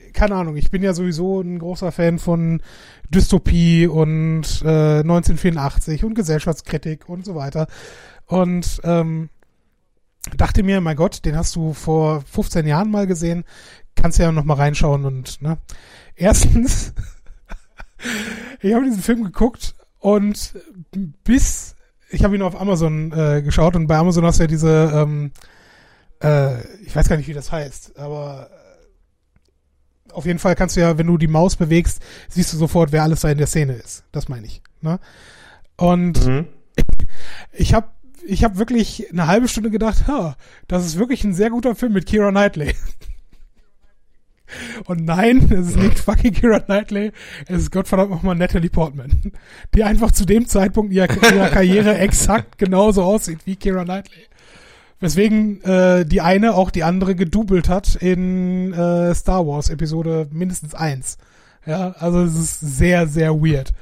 äh, 0.07 0.11
keine 0.11 0.35
Ahnung, 0.35 0.57
ich 0.57 0.71
bin 0.71 0.81
ja 0.81 0.93
sowieso 0.93 1.41
ein 1.41 1.59
großer 1.59 1.91
Fan 1.91 2.17
von 2.17 2.61
Dystopie 3.09 3.85
und 3.87 4.61
äh, 4.65 4.99
1984 5.01 6.03
und 6.03 6.15
Gesellschaftskritik 6.15 7.07
und 7.07 7.23
so 7.23 7.35
weiter. 7.35 7.67
Und 8.25 8.81
ähm, 8.83 9.29
dachte 10.37 10.63
mir, 10.63 10.81
mein 10.81 10.95
Gott, 10.97 11.23
den 11.23 11.37
hast 11.37 11.55
du 11.55 11.73
vor 11.73 12.21
15 12.21 12.65
Jahren 12.65 12.89
mal 12.89 13.05
gesehen, 13.05 13.43
kannst 13.95 14.17
ja 14.17 14.31
noch 14.31 14.43
mal 14.43 14.55
reinschauen 14.55 15.05
und 15.05 15.41
ne. 15.41 15.59
Erstens, 16.21 16.93
ich 18.61 18.75
habe 18.75 18.85
diesen 18.85 19.01
Film 19.01 19.23
geguckt 19.23 19.73
und 19.97 20.53
bis 21.23 21.75
ich 22.11 22.23
habe 22.23 22.35
ihn 22.35 22.43
auf 22.43 22.61
Amazon 22.61 23.11
äh, 23.11 23.41
geschaut 23.41 23.75
und 23.75 23.87
bei 23.87 23.97
Amazon 23.97 24.23
hast 24.23 24.37
du 24.37 24.43
ja 24.43 24.47
diese, 24.47 24.91
ähm, 24.93 25.31
äh, 26.21 26.61
ich 26.83 26.95
weiß 26.95 27.09
gar 27.09 27.17
nicht, 27.17 27.27
wie 27.27 27.33
das 27.33 27.51
heißt, 27.51 27.97
aber 27.97 28.51
äh, 28.51 30.11
auf 30.13 30.27
jeden 30.27 30.37
Fall 30.37 30.53
kannst 30.53 30.75
du 30.75 30.81
ja, 30.81 30.99
wenn 30.99 31.07
du 31.07 31.17
die 31.17 31.25
Maus 31.25 31.55
bewegst, 31.55 32.03
siehst 32.29 32.53
du 32.53 32.57
sofort, 32.57 32.91
wer 32.91 33.01
alles 33.01 33.21
da 33.21 33.29
in 33.29 33.39
der 33.39 33.47
Szene 33.47 33.73
ist. 33.73 34.03
Das 34.11 34.29
meine 34.29 34.45
ich. 34.45 34.61
Ne? 34.81 34.99
Und 35.75 36.23
mhm. 36.23 36.45
ich 37.51 37.73
habe 37.73 37.87
ich 38.27 38.43
hab 38.43 38.59
wirklich 38.59 39.09
eine 39.11 39.25
halbe 39.25 39.47
Stunde 39.47 39.71
gedacht, 39.71 40.05
ha, 40.05 40.37
das 40.67 40.85
ist 40.85 40.99
wirklich 40.99 41.23
ein 41.23 41.33
sehr 41.33 41.49
guter 41.49 41.73
Film 41.73 41.93
mit 41.93 42.05
Kira 42.05 42.29
Knightley. 42.29 42.75
Und 44.85 45.05
nein, 45.05 45.37
es 45.51 45.69
ist 45.69 45.77
nicht 45.77 45.99
fucking 45.99 46.33
Kira 46.33 46.59
Knightley, 46.59 47.11
es 47.47 47.63
ist 47.63 47.71
Gottverdammt 47.71 48.11
nochmal 48.11 48.35
Natalie 48.35 48.69
Portman, 48.69 49.31
die 49.75 49.83
einfach 49.83 50.11
zu 50.11 50.25
dem 50.25 50.47
Zeitpunkt 50.47 50.93
ihrer, 50.93 51.09
ihrer 51.09 51.49
Karriere 51.49 51.97
exakt 51.97 52.57
genauso 52.57 53.03
aussieht 53.03 53.39
wie 53.45 53.55
Kira 53.55 53.83
Knightley. 53.83 54.27
Weswegen 54.99 55.63
äh, 55.63 56.05
die 56.05 56.21
eine 56.21 56.53
auch 56.53 56.69
die 56.69 56.83
andere 56.83 57.15
gedoubelt 57.15 57.69
hat 57.69 57.95
in 57.95 58.71
äh, 58.71 59.15
Star 59.15 59.47
Wars 59.47 59.69
Episode 59.69 60.27
mindestens 60.31 60.75
eins. 60.75 61.17
Ja, 61.65 61.95
also 61.97 62.21
es 62.21 62.35
ist 62.35 62.59
sehr, 62.59 63.07
sehr 63.07 63.33
weird. 63.33 63.73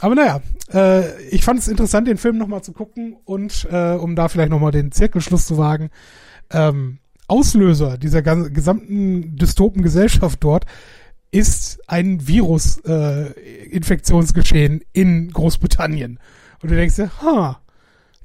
Aber 0.00 0.14
naja, 0.14 0.40
äh, 0.72 1.20
ich 1.28 1.44
fand 1.44 1.60
es 1.60 1.68
interessant, 1.68 2.06
den 2.08 2.18
Film 2.18 2.38
nochmal 2.38 2.62
zu 2.62 2.72
gucken 2.72 3.16
und 3.24 3.66
äh, 3.70 3.94
um 3.94 4.16
da 4.16 4.28
vielleicht 4.28 4.50
nochmal 4.50 4.72
den 4.72 4.92
Zirkelschluss 4.92 5.46
zu 5.46 5.56
wagen, 5.58 5.90
ähm, 6.50 6.98
Auslöser 7.26 7.98
dieser 7.98 8.22
gesamten 8.22 9.36
dystopen 9.36 9.82
Gesellschaft 9.82 10.38
dort 10.42 10.64
ist 11.30 11.80
ein 11.88 12.26
Virus-Infektionsgeschehen 12.28 14.80
äh, 14.80 14.84
in 14.92 15.30
Großbritannien. 15.32 16.20
Und 16.62 16.70
du 16.70 16.76
denkst 16.76 16.96
dir, 16.96 17.10
ha, 17.22 17.60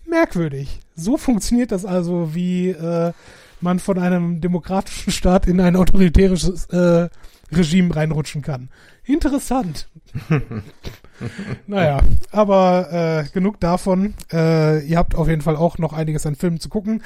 merkwürdig. 0.07 0.81
So 0.95 1.17
funktioniert 1.17 1.71
das 1.71 1.85
also, 1.85 2.35
wie 2.35 2.69
äh, 2.69 3.13
man 3.61 3.79
von 3.79 3.97
einem 3.97 4.41
demokratischen 4.41 5.11
Staat 5.11 5.47
in 5.47 5.59
ein 5.59 5.75
autoritäres 5.75 6.65
äh, 6.67 7.09
Regime 7.51 7.95
reinrutschen 7.95 8.41
kann. 8.41 8.69
Interessant. 9.05 9.89
naja, 11.67 12.01
aber 12.31 13.23
äh, 13.25 13.29
genug 13.33 13.59
davon. 13.59 14.13
Äh, 14.31 14.85
ihr 14.85 14.97
habt 14.97 15.15
auf 15.15 15.27
jeden 15.27 15.41
Fall 15.41 15.55
auch 15.55 15.77
noch 15.77 15.93
einiges 15.93 16.25
an 16.25 16.35
Filmen 16.35 16.59
zu 16.59 16.69
gucken. 16.69 17.03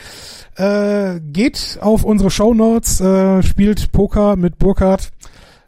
Äh, 0.56 1.20
geht 1.20 1.78
auf 1.82 2.04
unsere 2.04 2.32
Show 2.32 2.54
Notes, 2.54 3.02
äh, 3.02 3.44
spielt 3.44 3.92
Poker 3.92 4.36
mit 4.36 4.60
Burkhardt. 4.60 5.12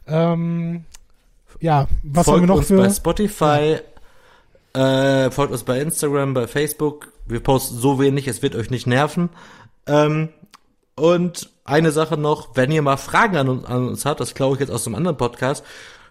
Ähm, 0.06 0.84
ja, 1.60 1.88
was 2.02 2.26
folgt 2.26 2.42
haben 2.42 2.42
wir 2.42 2.46
noch 2.46 2.58
uns 2.58 2.66
für? 2.68 2.76
Bei 2.76 2.90
Spotify, 2.90 3.78
äh, 4.74 5.30
folgt 5.30 5.52
uns 5.52 5.64
bei 5.64 5.80
Instagram, 5.80 6.34
bei 6.34 6.46
Facebook. 6.46 7.12
Wir 7.26 7.40
posten 7.40 7.76
so 7.78 7.98
wenig, 7.98 8.28
es 8.28 8.42
wird 8.42 8.54
euch 8.54 8.70
nicht 8.70 8.86
nerven. 8.86 9.30
Ähm, 9.86 10.28
und 10.94 11.50
eine 11.64 11.90
Sache 11.90 12.16
noch, 12.16 12.56
wenn 12.56 12.70
ihr 12.70 12.82
mal 12.82 12.96
Fragen 12.96 13.36
an 13.36 13.48
uns, 13.48 13.64
an 13.64 13.88
uns 13.88 14.04
habt, 14.04 14.20
das 14.20 14.34
glaube 14.34 14.54
ich 14.54 14.60
jetzt 14.60 14.70
aus 14.70 14.86
einem 14.86 14.94
anderen 14.94 15.16
Podcast, 15.16 15.64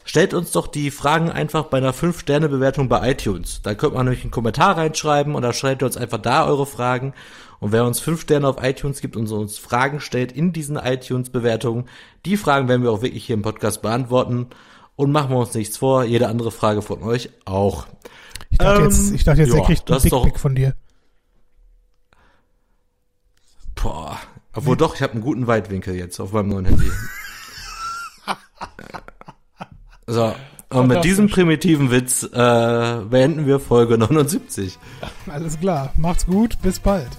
stellt 0.06 0.34
uns 0.34 0.52
doch 0.52 0.68
die 0.68 0.92
Fragen 0.92 1.30
einfach 1.30 1.66
bei 1.66 1.80
einer 1.80 1.94
5-Sterne-Bewertung 1.94 2.88
bei 2.88 3.12
iTunes. 3.12 3.62
Da 3.64 3.74
könnt 3.74 3.96
man 3.96 4.06
nämlich 4.06 4.24
einen 4.24 4.32
Kommentar 4.32 4.78
reinschreiben 4.78 5.36
und 5.36 5.42
da 5.42 5.52
schreibt 5.52 5.82
ihr 5.82 5.88
uns 5.88 5.98
einfach 5.98 6.20
da 6.20 6.46
eure 6.46 6.66
Fragen. 6.66 7.14
Und 7.60 7.72
wer 7.72 7.86
uns 7.86 8.00
5 8.00 8.22
Sterne 8.22 8.48
auf 8.48 8.64
iTunes 8.64 9.02
gibt 9.02 9.18
und 9.18 9.30
uns 9.32 9.58
Fragen 9.58 10.00
stellt 10.00 10.32
in 10.32 10.54
diesen 10.54 10.78
iTunes-Bewertungen, 10.78 11.86
die 12.26 12.38
Fragen 12.38 12.68
werden 12.68 12.84
wir 12.84 12.92
auch 12.92 13.02
wirklich 13.02 13.26
hier 13.26 13.34
im 13.34 13.42
Podcast 13.42 13.82
beantworten. 13.82 14.48
Und 14.96 15.12
machen 15.12 15.32
wir 15.32 15.40
uns 15.40 15.54
nichts 15.54 15.76
vor, 15.76 16.06
jede 16.06 16.30
andere 16.30 16.52
Frage 16.52 16.82
von 16.82 17.04
euch 17.04 17.30
auch. 17.44 17.86
Ich 18.50 18.60
dachte 18.60 18.82
ähm, 18.82 18.90
jetzt, 18.90 19.12
ich 19.12 19.24
dachte 19.26 19.42
jetzt, 19.42 19.54
ja, 19.54 19.60
er 19.60 19.66
kriegt 19.66 19.92
einen 19.92 20.02
Dickpick 20.02 20.40
von 20.40 20.56
dir. 20.56 20.74
Boah. 23.74 24.18
Obwohl 24.54 24.78
doch, 24.78 24.96
ich 24.96 25.02
habe 25.02 25.14
einen 25.14 25.22
guten 25.22 25.48
Weitwinkel 25.48 25.96
jetzt 25.96 26.20
auf 26.22 26.32
meinem 26.32 26.50
neuen 26.50 26.66
Handy. 26.66 26.90
so, 30.08 30.36
und 30.70 30.88
mit 30.88 31.04
diesem 31.04 31.30
primitiven 31.30 31.92
Witz 31.92 32.24
äh, 32.24 32.28
beenden 33.10 33.46
wir 33.46 33.60
Folge 33.60 33.98
79. 33.98 34.78
Alles 35.28 35.60
klar, 35.60 35.94
macht's 35.96 36.26
gut, 36.26 36.62
bis 36.62 36.80
bald. 36.80 37.10